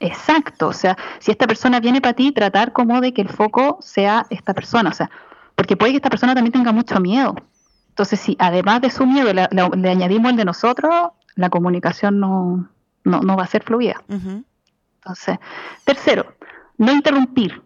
Exacto, 0.00 0.68
o 0.68 0.72
sea, 0.72 0.98
si 1.18 1.30
esta 1.30 1.46
persona 1.46 1.80
viene 1.80 2.00
para 2.00 2.14
ti, 2.14 2.32
tratar 2.32 2.72
como 2.72 3.00
de 3.00 3.14
que 3.14 3.22
el 3.22 3.28
foco 3.28 3.78
sea 3.80 4.26
esta 4.28 4.52
persona, 4.52 4.90
o 4.90 4.92
sea, 4.92 5.10
porque 5.54 5.76
puede 5.76 5.92
que 5.92 5.96
esta 5.96 6.10
persona 6.10 6.34
también 6.34 6.52
tenga 6.52 6.72
mucho 6.72 7.00
miedo. 7.00 7.34
Entonces, 7.88 8.20
si 8.20 8.36
además 8.38 8.80
de 8.80 8.90
su 8.90 9.06
miedo 9.06 9.32
le, 9.32 9.42
añadimos 9.88 10.32
el 10.32 10.36
de 10.36 10.44
nosotros, 10.44 11.12
la 11.36 11.48
comunicación 11.48 12.18
no, 12.18 12.68
no, 13.04 13.20
no 13.20 13.36
va 13.36 13.44
a 13.44 13.46
ser 13.46 13.62
fluida. 13.62 14.02
Entonces, 14.08 15.38
tercero, 15.84 16.34
no 16.76 16.92
interrumpir 16.92 17.62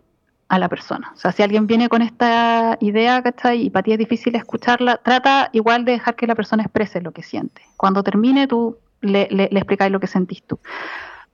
a 0.48 0.58
la 0.58 0.68
persona. 0.68 1.12
O 1.14 1.18
sea, 1.18 1.32
si 1.32 1.42
alguien 1.42 1.66
viene 1.66 1.88
con 1.88 2.02
esta 2.02 2.78
idea, 2.80 3.22
¿cachai? 3.22 3.66
Y 3.66 3.70
para 3.70 3.82
ti 3.82 3.92
es 3.92 3.98
difícil 3.98 4.34
escucharla, 4.34 4.96
trata 4.96 5.50
igual 5.52 5.84
de 5.84 5.92
dejar 5.92 6.16
que 6.16 6.26
la 6.26 6.34
persona 6.34 6.62
exprese 6.62 7.00
lo 7.00 7.12
que 7.12 7.22
siente. 7.22 7.62
Cuando 7.76 8.02
termine, 8.02 8.46
tú 8.46 8.78
le, 9.02 9.28
le, 9.30 9.50
lo 9.90 10.00
que 10.00 10.06
sentís 10.06 10.42
tú. 10.42 10.58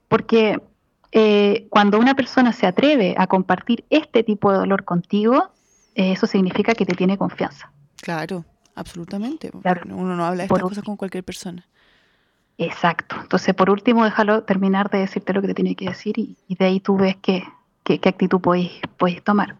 Porque 0.09 0.61
eh, 1.11 1.67
cuando 1.69 1.97
una 1.97 2.13
persona 2.13 2.51
se 2.51 2.67
atreve 2.67 3.15
a 3.17 3.27
compartir 3.27 3.85
este 3.89 4.23
tipo 4.23 4.51
de 4.51 4.57
dolor 4.57 4.83
contigo, 4.83 5.49
eh, 5.95 6.11
eso 6.11 6.27
significa 6.27 6.73
que 6.73 6.85
te 6.85 6.93
tiene 6.93 7.17
confianza. 7.17 7.71
Claro, 8.01 8.43
absolutamente. 8.75 9.49
Claro. 9.61 9.81
Uno 9.95 10.15
no 10.15 10.25
habla 10.25 10.39
de 10.39 10.43
estas 10.43 10.61
cosas 10.61 10.83
con 10.83 10.97
cualquier 10.97 11.23
persona. 11.23 11.65
Exacto. 12.57 13.15
Entonces, 13.21 13.53
por 13.53 13.69
último, 13.69 14.03
déjalo 14.03 14.43
terminar 14.43 14.89
de 14.89 14.99
decirte 14.99 15.33
lo 15.33 15.41
que 15.41 15.47
te 15.47 15.53
tiene 15.53 15.75
que 15.75 15.87
decir 15.87 16.17
y, 16.17 16.37
y 16.47 16.55
de 16.55 16.65
ahí 16.65 16.79
tú 16.79 16.97
ves 16.97 17.17
qué, 17.21 17.43
qué, 17.85 17.99
qué 17.99 18.09
actitud 18.09 18.41
podéis, 18.41 18.71
podéis 18.97 19.23
tomar. 19.23 19.55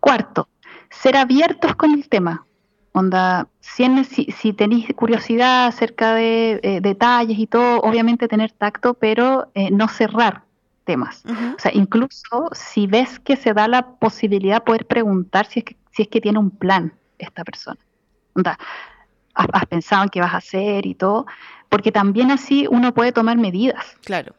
Cuarto, 0.00 0.48
ser 0.90 1.16
abiertos 1.16 1.74
con 1.76 1.92
el 1.92 2.08
tema. 2.08 2.44
Onda, 2.92 3.48
si, 3.60 3.84
en- 3.84 4.04
si, 4.04 4.24
si 4.32 4.52
tenéis 4.52 4.88
curiosidad 4.94 5.66
acerca 5.66 6.14
de 6.14 6.60
eh, 6.62 6.80
detalles 6.82 7.38
y 7.38 7.46
todo, 7.46 7.80
obviamente 7.80 8.28
tener 8.28 8.50
tacto, 8.52 8.94
pero 8.94 9.50
eh, 9.54 9.70
no 9.70 9.88
cerrar 9.88 10.42
temas. 10.84 11.22
O 11.26 11.58
sea, 11.58 11.70
incluso 11.74 12.48
si 12.52 12.86
ves 12.86 13.20
que 13.20 13.36
se 13.36 13.52
da 13.52 13.68
la 13.68 13.86
posibilidad 13.98 14.56
de 14.56 14.60
poder 14.62 14.86
preguntar 14.86 15.46
si 15.46 15.60
es 15.60 15.64
que, 15.66 15.76
si 15.92 16.02
es 16.02 16.08
que 16.08 16.20
tiene 16.20 16.38
un 16.38 16.50
plan 16.50 16.92
esta 17.18 17.44
persona. 17.44 17.78
Onda, 18.34 18.58
has, 19.34 19.46
has 19.52 19.66
pensado 19.66 20.04
en 20.04 20.08
qué 20.08 20.20
vas 20.20 20.32
a 20.32 20.38
hacer 20.38 20.86
y 20.86 20.94
todo, 20.94 21.26
porque 21.68 21.92
también 21.92 22.30
así 22.30 22.66
uno 22.70 22.94
puede 22.94 23.12
tomar 23.12 23.36
medidas, 23.36 23.96
Claro. 24.04 24.34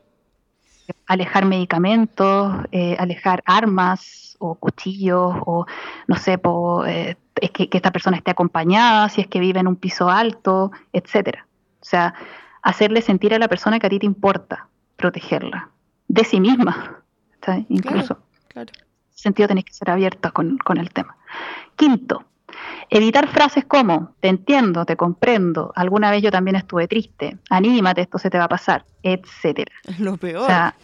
Alejar 1.05 1.45
medicamentos, 1.45 2.53
eh, 2.71 2.95
alejar 2.99 3.41
armas 3.45 4.35
o 4.39 4.55
cuchillos, 4.55 5.35
o 5.45 5.65
no 6.07 6.15
sé, 6.15 6.37
po, 6.37 6.85
eh, 6.85 7.17
es 7.41 7.51
que, 7.51 7.69
que 7.69 7.77
esta 7.77 7.91
persona 7.91 8.17
esté 8.17 8.31
acompañada, 8.31 9.09
si 9.09 9.21
es 9.21 9.27
que 9.27 9.39
vive 9.39 9.59
en 9.59 9.67
un 9.67 9.75
piso 9.75 10.09
alto, 10.09 10.71
etcétera. 10.93 11.45
O 11.81 11.85
sea, 11.85 12.13
hacerle 12.61 13.01
sentir 13.01 13.33
a 13.33 13.39
la 13.39 13.47
persona 13.47 13.79
que 13.79 13.87
a 13.87 13.89
ti 13.89 13.99
te 13.99 14.05
importa, 14.05 14.67
protegerla, 14.95 15.69
de 16.07 16.23
sí 16.23 16.39
misma, 16.39 17.01
incluso 17.69 18.19
Claro. 18.49 18.71
sentido 19.11 19.47
tenéis 19.47 19.65
que 19.65 19.73
ser 19.73 19.89
abiertos 19.89 20.31
con, 20.31 20.57
con 20.57 20.77
el 20.77 20.89
tema. 20.91 21.15
Quinto, 21.75 22.25
evitar 22.89 23.27
frases 23.27 23.65
como 23.65 24.15
te 24.19 24.27
entiendo, 24.27 24.85
te 24.85 24.95
comprendo, 24.95 25.71
alguna 25.75 26.11
vez 26.11 26.21
yo 26.21 26.31
también 26.31 26.55
estuve 26.55 26.87
triste, 26.87 27.37
anímate, 27.49 28.01
esto 28.01 28.17
se 28.17 28.29
te 28.29 28.37
va 28.37 28.45
a 28.45 28.49
pasar, 28.49 28.85
etcétera. 29.03 29.71
Lo 29.99 30.17
peor. 30.17 30.43
O 30.43 30.45
sea, 30.45 30.75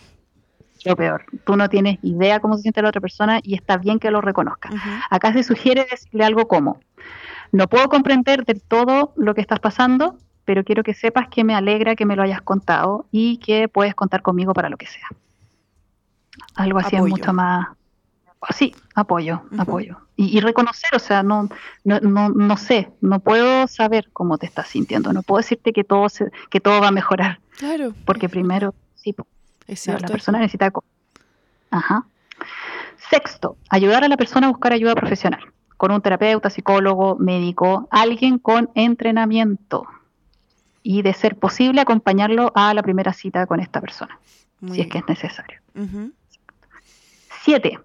lo 0.85 0.95
peor, 0.95 1.25
tú 1.45 1.55
no 1.55 1.67
tienes 1.67 1.97
idea 2.03 2.39
cómo 2.39 2.55
se 2.57 2.63
siente 2.63 2.81
la 2.81 2.89
otra 2.89 3.01
persona 3.01 3.39
y 3.41 3.55
está 3.55 3.77
bien 3.77 3.99
que 3.99 4.11
lo 4.11 4.21
reconozcas. 4.21 4.71
Ujú. 4.73 4.89
Acá 5.09 5.33
se 5.33 5.43
sugiere 5.43 5.87
decirle 5.89 6.25
algo 6.25 6.47
como, 6.47 6.79
no 7.51 7.67
puedo 7.67 7.89
comprender 7.89 8.45
del 8.45 8.61
todo 8.61 9.13
lo 9.15 9.33
que 9.33 9.41
estás 9.41 9.59
pasando, 9.59 10.17
pero 10.43 10.63
quiero 10.63 10.83
que 10.83 10.93
sepas 10.93 11.27
que 11.29 11.43
me 11.43 11.55
alegra 11.55 11.95
que 11.95 12.05
me 12.05 12.15
lo 12.15 12.21
hayas 12.21 12.41
contado 12.41 13.07
y 13.11 13.37
que 13.37 13.67
puedes 13.67 13.95
contar 13.95 14.21
conmigo 14.21 14.53
para 14.53 14.69
lo 14.69 14.77
que 14.77 14.85
sea. 14.85 15.07
Algo 16.55 16.79
así 16.79 16.95
Apoyo. 16.95 17.15
es 17.15 17.19
mucho 17.19 17.33
más... 17.33 17.67
Sí, 18.53 18.75
apoyo, 18.93 19.41
apoyo. 19.57 19.97
Y, 20.15 20.37
y 20.37 20.39
reconocer, 20.39 20.89
o 20.93 20.99
sea, 20.99 21.23
no, 21.23 21.49
no, 21.83 21.99
no, 21.99 22.29
no 22.29 22.57
sé, 22.57 22.91
no 23.01 23.19
puedo 23.19 23.67
saber 23.67 24.09
cómo 24.13 24.37
te 24.37 24.45
estás 24.45 24.67
sintiendo, 24.67 25.11
no 25.13 25.23
puedo 25.23 25.37
decirte 25.41 25.73
que 25.73 25.83
todo, 25.83 26.07
se- 26.09 26.31
que 26.49 26.59
todo 26.59 26.79
va 26.81 26.89
a 26.89 26.91
mejorar, 26.91 27.39
Claro. 27.57 27.93
porque 28.05 28.29
primero, 28.29 28.73
sí, 28.95 29.15
Es 29.67 29.79
cierto. 29.81 30.03
la 30.03 30.07
persona 30.09 30.39
necesita... 30.39 30.71
Ajá. 31.71 32.05
Sexto, 33.09 33.57
ayudar 33.69 34.03
a 34.03 34.07
la 34.07 34.17
persona 34.17 34.47
a 34.47 34.49
buscar 34.51 34.73
ayuda 34.73 34.95
profesional, 34.95 35.41
con 35.77 35.91
un 35.91 36.01
terapeuta, 36.01 36.49
psicólogo, 36.49 37.17
médico, 37.17 37.87
alguien 37.91 38.37
con 38.39 38.69
entrenamiento. 38.75 39.85
Y 40.83 41.01
de 41.01 41.13
ser 41.13 41.35
posible 41.37 41.81
acompañarlo 41.81 42.51
a 42.55 42.73
la 42.75 42.83
primera 42.83 43.11
cita 43.11 43.47
con 43.47 43.59
esta 43.59 43.81
persona, 43.81 44.19
Muy 44.61 44.75
si 44.75 44.81
es 44.81 44.87
que 44.87 44.99
es 44.99 45.07
necesario. 45.07 45.59
Ujú. 45.75 46.11
Siete, 47.43 47.79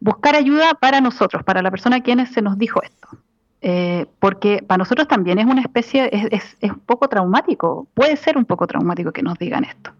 buscar 0.00 0.34
ayuda 0.36 0.74
para 0.74 1.00
nosotros, 1.00 1.42
para 1.44 1.62
la 1.62 1.70
persona 1.70 1.96
a 1.96 2.00
quienes 2.02 2.30
se 2.32 2.42
nos 2.42 2.58
dijo 2.58 2.82
esto. 2.82 3.08
Eh, 3.62 4.06
porque 4.20 4.62
para 4.66 4.78
nosotros 4.78 5.08
también 5.08 5.38
es 5.38 5.46
una 5.46 5.60
especie, 5.62 6.08
es, 6.12 6.26
es, 6.30 6.56
es 6.60 6.70
un 6.70 6.80
poco 6.80 7.08
traumático, 7.08 7.88
puede 7.94 8.16
ser 8.16 8.36
un 8.36 8.44
poco 8.44 8.66
traumático 8.66 9.12
que 9.12 9.22
nos 9.22 9.38
digan 9.38 9.64
esto. 9.64 9.90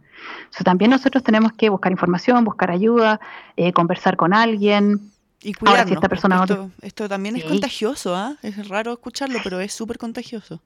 También 0.64 0.90
nosotros 0.90 1.23
tenemos 1.23 1.52
que 1.52 1.68
buscar 1.68 1.90
información, 1.93 2.44
buscar 2.44 2.70
ayuda, 2.70 3.20
eh, 3.56 3.73
conversar 3.73 4.16
con 4.16 4.32
alguien. 4.32 5.10
Y 5.43 5.48
Ahora, 5.51 5.59
cuidarnos. 5.60 5.89
si 5.89 5.94
esta 5.94 6.09
persona 6.09 6.36
no 6.36 6.47
te- 6.47 6.52
esto, 6.55 6.70
esto 6.82 7.09
también 7.09 7.36
es 7.36 7.44
contagioso, 7.44 8.14
¿ah? 8.16 8.36
Es 8.43 8.68
raro 8.68 8.93
escucharlo, 8.93 9.39
pero 9.44 9.60
es 9.60 9.73
súper 9.73 9.98
contagioso. 9.98 10.60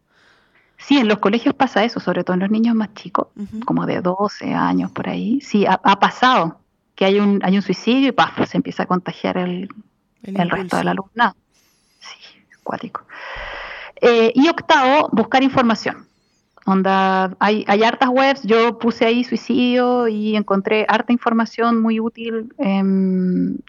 Sí, 0.78 0.96
en 0.98 1.08
los 1.08 1.18
colegios 1.18 1.54
pasa 1.54 1.84
eso, 1.84 2.00
sobre 2.00 2.24
todo 2.24 2.34
en 2.34 2.40
los 2.40 2.50
niños 2.50 2.74
más 2.74 2.94
chicos, 2.94 3.26
como 3.66 3.84
de 3.84 4.00
12 4.00 4.54
años 4.54 4.90
por 4.92 5.08
ahí. 5.08 5.40
Sí, 5.42 5.66
ha, 5.66 5.80
ha 5.82 5.98
pasado 5.98 6.59
que 7.00 7.06
hay 7.06 7.18
un, 7.18 7.40
hay 7.42 7.56
un 7.56 7.62
suicidio 7.62 8.08
y 8.08 8.12
¡paf! 8.12 8.46
se 8.46 8.58
empieza 8.58 8.82
a 8.82 8.86
contagiar 8.86 9.38
el, 9.38 9.70
El, 10.22 10.38
el 10.38 10.50
resto 10.50 10.76
del 10.76 10.88
alumnado. 10.88 11.34
Sí, 11.98 12.18
acuático. 12.60 13.06
Eh, 14.02 14.32
y 14.34 14.46
octavo, 14.50 15.08
buscar 15.10 15.42
información. 15.42 16.06
Onda, 16.66 17.34
hay, 17.38 17.64
hay 17.68 17.82
hartas 17.84 18.10
webs, 18.10 18.42
yo 18.42 18.78
puse 18.78 19.06
ahí 19.06 19.24
suicidio 19.24 20.08
y 20.08 20.36
encontré 20.36 20.84
harta 20.90 21.10
información 21.10 21.80
muy 21.80 22.00
útil. 22.00 22.52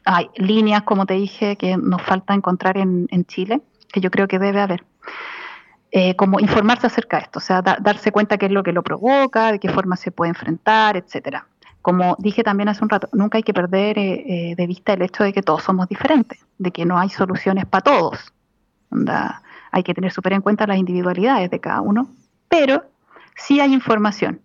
hay 0.04 0.30
líneas, 0.36 0.84
como 0.84 1.06
te 1.06 1.14
dije, 1.14 1.56
que 1.56 1.78
nos 1.78 2.02
falta 2.02 2.34
encontrar 2.34 2.78
en, 2.78 3.08
en 3.12 3.24
Chile, 3.24 3.62
que 3.94 4.02
yo 4.02 4.12
creo 4.12 4.28
que 4.28 4.40
debe 4.40 4.60
haber. 4.60 4.84
Eh, 5.94 6.18
como 6.18 6.42
informarse 6.42 6.88
acerca 6.88 7.16
de 7.18 7.24
esto, 7.24 7.40
o 7.40 7.42
sea, 7.42 7.62
da- 7.62 7.78
darse 7.82 8.12
cuenta 8.12 8.38
qué 8.38 8.48
es 8.48 8.52
lo 8.52 8.62
que 8.62 8.74
lo 8.74 8.84
provoca, 8.84 9.54
de 9.54 9.60
qué 9.60 9.70
forma 9.70 9.96
se 9.96 10.12
puede 10.12 10.30
enfrentar, 10.32 10.98
etcétera. 10.98 11.48
Como 11.82 12.16
dije 12.20 12.44
también 12.44 12.70
hace 12.70 12.84
un 12.84 12.90
rato, 12.90 13.10
nunca 13.12 13.38
hay 13.38 13.44
que 13.44 13.54
perder 13.54 13.98
eh, 13.98 14.52
eh, 14.52 14.56
de 14.56 14.68
vista 14.68 14.94
el 14.94 15.02
hecho 15.02 15.24
de 15.24 15.34
que 15.34 15.42
todos 15.42 15.64
somos 15.64 15.88
diferentes, 15.88 16.40
de 16.58 16.72
que 16.72 16.86
no 16.86 17.00
hay 17.00 17.10
soluciones 17.10 17.66
para 17.66 17.84
todos. 17.84 18.34
Onda, 18.92 19.42
hay 19.72 19.84
que 19.84 19.94
tener 19.94 20.12
súper 20.12 20.34
en 20.34 20.42
cuenta 20.42 20.68
las 20.68 20.78
individualidades 20.78 21.50
de 21.50 21.60
cada 21.60 21.82
uno, 21.82 22.10
pero 22.50 22.84
sí 23.36 23.60
hay 23.60 23.74
información. 23.74 24.42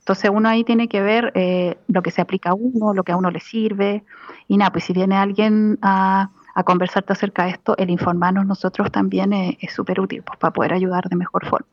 Entonces 0.00 0.30
uno 0.32 0.48
ahí 0.48 0.64
tiene 0.64 0.88
que 0.88 1.02
ver 1.02 1.32
eh, 1.34 1.78
lo 1.86 2.02
que 2.02 2.10
se 2.10 2.20
aplica 2.20 2.50
a 2.50 2.54
uno, 2.54 2.94
lo 2.94 3.04
que 3.04 3.12
a 3.12 3.16
uno 3.16 3.30
le 3.30 3.40
sirve. 3.40 4.04
Y 4.46 4.56
nada, 4.56 4.72
pues 4.72 4.84
si 4.84 4.92
viene 4.94 5.16
alguien 5.16 5.78
a, 5.82 6.30
a 6.54 6.62
conversarte 6.64 7.12
acerca 7.12 7.44
de 7.44 7.50
esto, 7.50 7.76
el 7.76 7.90
informarnos 7.90 8.46
nosotros 8.46 8.90
también 8.90 9.32
es 9.32 9.56
es 9.60 9.72
súper 9.72 10.00
útil 10.00 10.22
pues, 10.22 10.38
para 10.38 10.52
poder 10.52 10.72
ayudar 10.72 11.08
de 11.08 11.16
mejor 11.16 11.46
forma. 11.46 11.66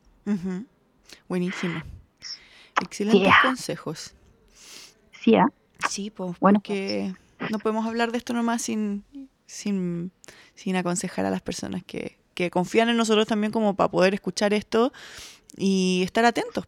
Buenísimo. 1.28 1.82
Excelentes 2.80 3.22
Yeah. 3.22 3.40
consejos. 3.42 4.14
Sí. 5.26 5.34
Sí, 5.84 6.10
pues, 6.10 6.36
Bueno, 6.40 6.60
porque 6.60 7.14
no 7.48 7.58
podemos 7.58 7.86
hablar 7.86 8.12
de 8.12 8.18
esto 8.18 8.32
nomás 8.32 8.62
sin, 8.62 9.04
sin, 9.46 10.12
sin 10.54 10.76
aconsejar 10.76 11.26
a 11.26 11.30
las 11.30 11.42
personas 11.42 11.82
que, 11.84 12.18
que 12.34 12.50
confían 12.50 12.88
en 12.88 12.96
nosotros 12.96 13.26
también 13.26 13.52
como 13.52 13.76
para 13.76 13.90
poder 13.90 14.14
escuchar 14.14 14.54
esto 14.54 14.92
y 15.56 16.02
estar 16.04 16.24
atentos. 16.24 16.66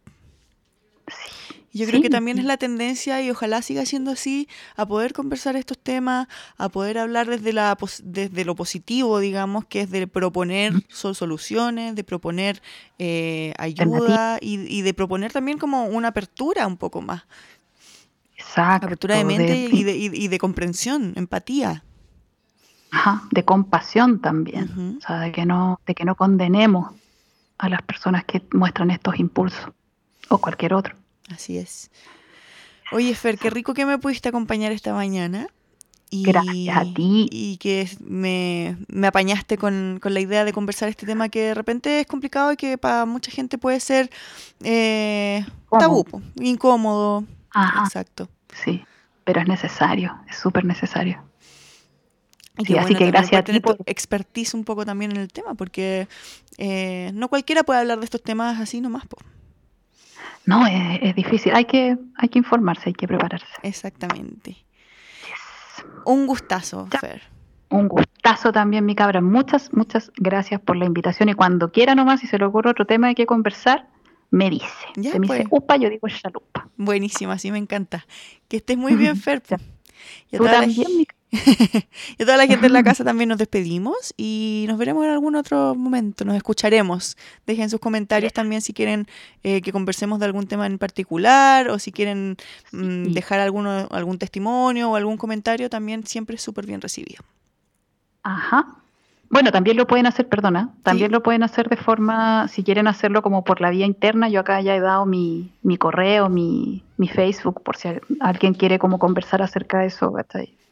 Yo 1.73 1.87
creo 1.87 2.01
Sí, 2.01 2.03
que 2.03 2.11
también 2.11 2.39
es 2.39 2.45
la 2.47 2.57
tendencia 2.57 3.21
y 3.23 3.31
ojalá 3.31 3.61
siga 3.61 3.85
siendo 3.85 4.11
así, 4.13 4.49
a 4.75 4.87
poder 4.87 5.13
conversar 5.13 5.55
estos 5.55 5.79
temas, 5.79 6.27
a 6.57 6.71
poder 6.71 6.97
hablar 6.99 7.29
desde, 7.29 7.53
la, 7.53 7.77
desde 8.03 8.45
lo 8.47 8.55
positivo, 8.55 9.19
digamos, 9.21 9.67
que 9.67 9.83
es 9.83 9.91
de 9.91 10.07
proponer 10.07 10.73
so- 10.89 11.13
soluciones, 11.15 11.95
de 11.95 12.05
proponer 12.05 12.63
eh, 12.99 13.53
ayuda 13.59 14.39
y, 14.41 14.61
y 14.75 14.83
de 14.83 14.95
proponer 14.95 15.31
también 15.33 15.59
como 15.59 15.85
una 15.85 16.09
apertura 16.09 16.67
un 16.67 16.79
poco 16.79 17.03
más, 17.03 17.25
Exacto. 18.49 18.87
apertura 18.87 19.17
de 19.17 19.25
mente 19.25 19.69
y 19.73 19.85
de, 19.85 19.97
y- 19.97 20.11
y 20.13 20.29
de 20.29 20.39
comprensión, 20.39 21.13
empatía. 21.17 21.85
ajá, 22.91 23.23
de 23.31 23.45
compasión 23.45 24.21
también. 24.21 24.97
O 24.99 25.07
sea, 25.07 25.21
de 25.21 25.33
que, 25.33 25.45
no, 25.45 25.79
de 25.87 25.95
que 25.95 26.05
no 26.05 26.15
condenemos 26.15 26.93
a 27.59 27.69
las 27.69 27.83
personas 27.83 28.25
que 28.25 28.43
muestran 28.53 28.91
estos 28.91 29.19
impulsos 29.19 29.71
o 30.29 30.39
cualquier 30.39 30.73
otro. 30.75 30.95
Así 31.31 31.59
es. 31.59 31.91
Oye, 32.93 33.15
Fer, 33.15 33.37
qué 33.39 33.51
rico 33.51 33.75
que 33.75 33.85
me 33.85 33.99
pudiste 33.99 34.31
acompañar 34.31 34.73
esta 34.73 34.95
mañana. 34.95 35.49
Y, 36.11 36.23
Gracias 36.25 36.75
a 36.79 36.85
ti. 36.95 37.29
Y 37.31 37.59
que 37.59 37.87
me, 38.01 38.79
me 38.89 39.07
apañaste 39.09 39.59
con, 39.59 39.99
con 40.03 40.15
la 40.15 40.21
idea 40.21 40.47
de 40.47 40.55
conversar 40.55 40.89
este 40.89 41.05
tema 41.05 41.29
que 41.29 41.41
de 41.43 41.55
repente 41.55 42.01
es 42.01 42.07
complicado 42.07 42.53
y 42.53 42.57
que 42.57 42.79
para 42.79 43.05
mucha 43.05 43.31
gente 43.31 43.59
puede 43.59 43.81
ser 43.81 44.09
eh, 44.63 45.45
tabú, 45.79 46.07
incómodo. 46.41 47.25
Ajá. 47.51 47.85
Exacto. 47.85 48.31
Sí, 48.53 48.85
pero 49.25 49.41
es 49.41 49.49
necesario, 49.49 50.19
es 50.29 50.37
súper 50.37 50.65
necesario. 50.65 51.23
Y 52.59 52.65
Sí, 52.67 52.77
así 52.77 52.95
que 52.97 53.07
gracias 53.07 53.41
a 53.41 53.45
ti 53.45 53.61
por- 53.61 53.77
expertise 53.87 54.55
un 54.55 54.65
poco 54.65 54.85
también 54.85 55.13
en 55.13 55.19
el 55.19 55.29
tema, 55.33 55.55
porque 55.55 56.09
eh, 56.57 57.11
no 57.15 57.29
cualquiera 57.29 57.63
puede 57.63 57.81
hablar 57.81 57.99
de 57.99 58.05
estos 58.05 58.23
temas 58.23 58.59
así 58.61 58.81
nomás. 58.81 59.07
po. 59.07 59.17
No, 60.45 60.67
es, 60.67 60.99
es 61.03 61.15
difícil, 61.15 61.55
hay 61.55 61.67
que, 61.67 61.97
hay 62.17 62.29
que 62.29 62.39
informarse, 62.39 62.89
hay 62.89 62.95
que 62.95 63.07
prepararse. 63.07 63.47
Exactamente. 63.63 64.57
Un 66.05 66.27
gustazo, 66.27 66.89
Ya. 66.93 66.99
Fer. 66.99 67.23
Un 67.71 67.87
gustazo 67.87 68.51
también, 68.51 68.87
mi 68.87 68.95
cabra. 68.95 69.21
Muchas, 69.21 69.73
muchas 69.75 70.11
gracias 70.17 70.59
por 70.59 70.75
la 70.77 70.87
invitación 70.87 71.29
y 71.29 71.35
cuando 71.35 71.71
quiera 71.71 71.95
nomás, 71.95 72.21
si 72.21 72.27
se 72.27 72.39
le 72.39 72.47
ocurre 72.47 72.71
otro 72.71 72.87
tema 72.87 73.09
de 73.09 73.15
qué 73.15 73.27
conversar, 73.27 73.87
me 74.31 74.51
dice. 74.51 74.67
Ya, 74.97 75.13
se 75.13 75.21
me 75.21 75.27
pues. 75.27 75.41
dice 75.41 75.49
upa, 75.51 75.77
yo 75.77 75.89
digo 75.89 76.09
chalupa. 76.09 76.69
Buenísimo, 76.77 77.33
así 77.33 77.51
me 77.51 77.59
encanta. 77.59 78.07
Que 78.49 78.59
estés 78.59 78.77
muy 78.77 78.95
bien, 78.95 79.17
Fer. 79.17 79.43
Ya. 79.49 79.59
Y 80.31 80.37
a 80.37 80.39
Tú 80.39 80.45
la 80.45 80.67
Y 81.31 82.23
a 82.23 82.25
toda 82.25 82.37
la 82.39 82.47
gente 82.47 82.67
en 82.67 82.73
la 82.73 82.83
casa 82.85 83.05
también 83.05 83.29
nos 83.29 83.39
despedimos 83.39 84.15
y 84.17 84.65
nos 84.69 84.79
veremos 84.79 85.05
en 85.05 85.11
algún 85.11 85.35
otro 85.35 85.75
momento, 85.75 86.25
nos 86.25 86.37
escucharemos. 86.37 87.17
Dejen 87.47 87.69
sus 87.69 87.81
comentarios 87.81 88.33
también 88.33 88.63
si 88.63 88.73
quieren 88.73 89.07
eh, 89.43 89.61
que 89.61 89.73
conversemos 89.73 90.21
de 90.21 90.27
algún 90.27 90.47
tema 90.47 90.67
en 90.67 90.79
particular 90.79 91.69
o 91.69 91.79
si 91.79 91.93
quieren 91.93 92.37
mm, 92.73 93.05
Sí. 93.05 93.13
dejar 93.13 93.41
alguno, 93.41 93.89
algún 93.91 94.19
testimonio 94.19 94.91
o 94.91 94.97
algún 94.97 95.17
comentario, 95.19 95.69
también 95.69 96.07
siempre 96.07 96.37
es 96.37 96.43
súper 96.43 96.65
bien 96.67 96.81
recibido. 96.81 97.23
Ajá. 98.23 98.78
Bueno, 99.31 99.53
también 99.53 99.77
lo 99.77 99.87
pueden 99.87 100.07
hacer, 100.07 100.27
perdona, 100.29 100.71
también 100.83 101.09
Sí. 101.09 101.13
lo 101.13 101.23
pueden 101.23 101.43
hacer 101.43 101.69
de 101.69 101.77
forma, 101.77 102.49
si 102.49 102.65
quieren 102.65 102.87
hacerlo 102.89 103.21
como 103.21 103.45
por 103.45 103.61
la 103.61 103.69
vía 103.71 103.85
interna, 103.85 104.29
yo 104.31 104.41
acá 104.41 104.61
ya 104.63 104.75
he 104.75 104.81
dado 104.81 105.05
mi, 105.05 105.53
mi 105.63 105.77
correo, 105.77 106.29
mi, 106.31 106.83
mi 106.97 107.09
Facebook, 107.09 107.63
por 107.63 107.77
si 107.77 107.89
al- 107.89 108.01
alguien 108.21 108.55
quiere 108.55 108.79
como 108.79 108.99
conversar 108.99 109.43
acerca 109.43 109.81
de 109.81 109.87
eso. 109.87 110.15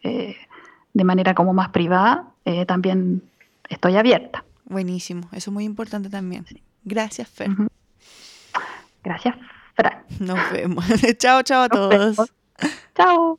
Eh, 0.03 0.37
de 0.95 1.05
manera 1.05 1.35
como 1.35 1.53
más 1.53 1.69
privada, 1.69 2.29
eh, 2.47 2.65
también 2.65 3.23
estoy 3.69 3.97
abierta. 3.97 4.43
Buenísimo, 4.65 5.29
eso 5.33 5.51
es 5.51 5.55
muy 5.55 5.65
importante 5.65 6.09
también. 6.09 6.47
Gracias, 6.85 7.29
Fer. 7.29 7.51
Gracias, 9.05 9.37
Fran. 9.75 10.03
Nos 10.19 10.39
vemos. 10.51 10.85
chao, 11.19 11.43
chao 11.43 11.63
a 11.65 11.69
Nos 11.69 11.77
todos. 11.79 11.91
vemos. 12.17 12.33
Chao. 12.95 13.39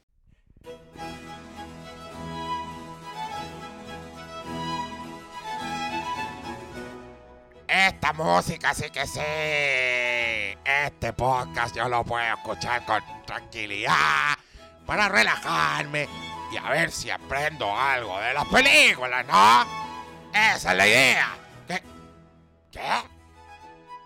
Esta 7.67 8.13
música 8.13 8.73
sí 8.73 8.89
que 8.89 9.05
sí. 9.05 9.19
Este 10.63 11.13
podcast 11.13 11.75
yo 11.75 11.87
lo 11.89 12.03
puedo 12.03 12.23
escuchar 12.33 12.85
con 12.85 13.03
tranquilidad 13.25 14.37
para 14.85 15.09
relajarme 15.09 16.07
y 16.51 16.57
a 16.57 16.69
ver 16.69 16.91
si 16.91 17.09
aprendo 17.09 17.75
algo 17.77 18.17
de 18.19 18.33
las 18.33 18.45
películas, 18.45 19.25
¿no? 19.25 19.65
Esa 20.33 20.71
es 20.71 20.77
la 20.77 20.87
idea. 20.87 21.37
¿Qué? 21.67 21.83
¿Qué? 22.71 23.03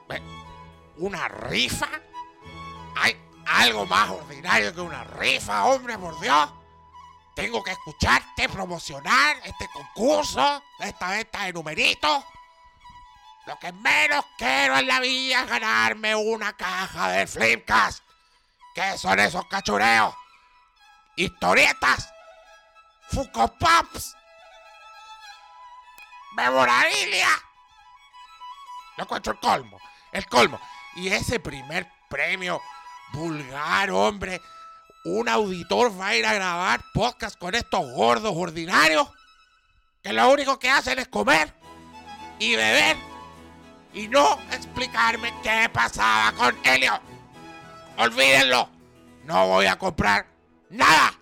¿Ve- 0.09 0.21
¿Una 0.97 1.27
rifa? 1.27 1.87
¿Hay 2.95 3.15
algo 3.45 3.85
más 3.85 4.09
ordinario 4.09 4.73
que 4.73 4.81
una 4.81 5.03
rifa, 5.03 5.65
hombre, 5.65 5.97
por 5.99 6.19
Dios? 6.19 6.49
Tengo 7.35 7.63
que 7.63 7.71
escucharte 7.71 8.49
promocionar 8.49 9.37
este 9.45 9.67
concurso, 9.71 10.63
esta 10.79 11.11
venta 11.11 11.43
de 11.43 11.53
numeritos. 11.53 12.23
Lo 13.45 13.57
que 13.57 13.71
menos 13.71 14.23
quiero 14.37 14.77
en 14.77 14.87
la 14.87 14.99
vida 14.99 15.41
es 15.41 15.47
ganarme 15.47 16.15
una 16.15 16.53
caja 16.53 17.09
de 17.09 17.25
Flipcast. 17.25 18.03
¿Qué 18.75 18.97
son 18.97 19.19
esos 19.19 19.45
cachureos? 19.47 20.13
Historietas. 21.15 22.13
Funko 23.09 23.47
Pops. 23.57 24.15
Memorabilia. 26.33 27.29
Lo 28.97 29.03
encuentro 29.03 29.33
el 29.33 29.39
colmo. 29.39 29.79
El 30.11 30.25
colmo. 30.27 30.61
Y 30.95 31.09
ese 31.09 31.39
primer 31.39 31.91
premio 32.09 32.61
vulgar, 33.13 33.89
hombre. 33.91 34.41
Un 35.03 35.27
auditor 35.27 35.99
va 35.99 36.07
a 36.09 36.15
ir 36.15 36.25
a 36.25 36.33
grabar 36.33 36.83
podcast 36.93 37.37
con 37.37 37.55
estos 37.55 37.81
gordos 37.93 38.33
ordinarios. 38.35 39.09
Que 40.03 40.13
lo 40.13 40.29
único 40.29 40.59
que 40.59 40.69
hacen 40.69 40.99
es 40.99 41.07
comer 41.07 41.53
y 42.39 42.55
beber 42.55 43.10
y 43.93 44.07
no 44.07 44.39
explicarme 44.51 45.33
qué 45.43 45.69
pasaba 45.71 46.31
con 46.33 46.57
Helio. 46.63 46.99
Olvídenlo. 47.97 48.69
No 49.25 49.47
voy 49.47 49.65
a 49.65 49.77
comprar 49.77 50.25
nada. 50.69 51.13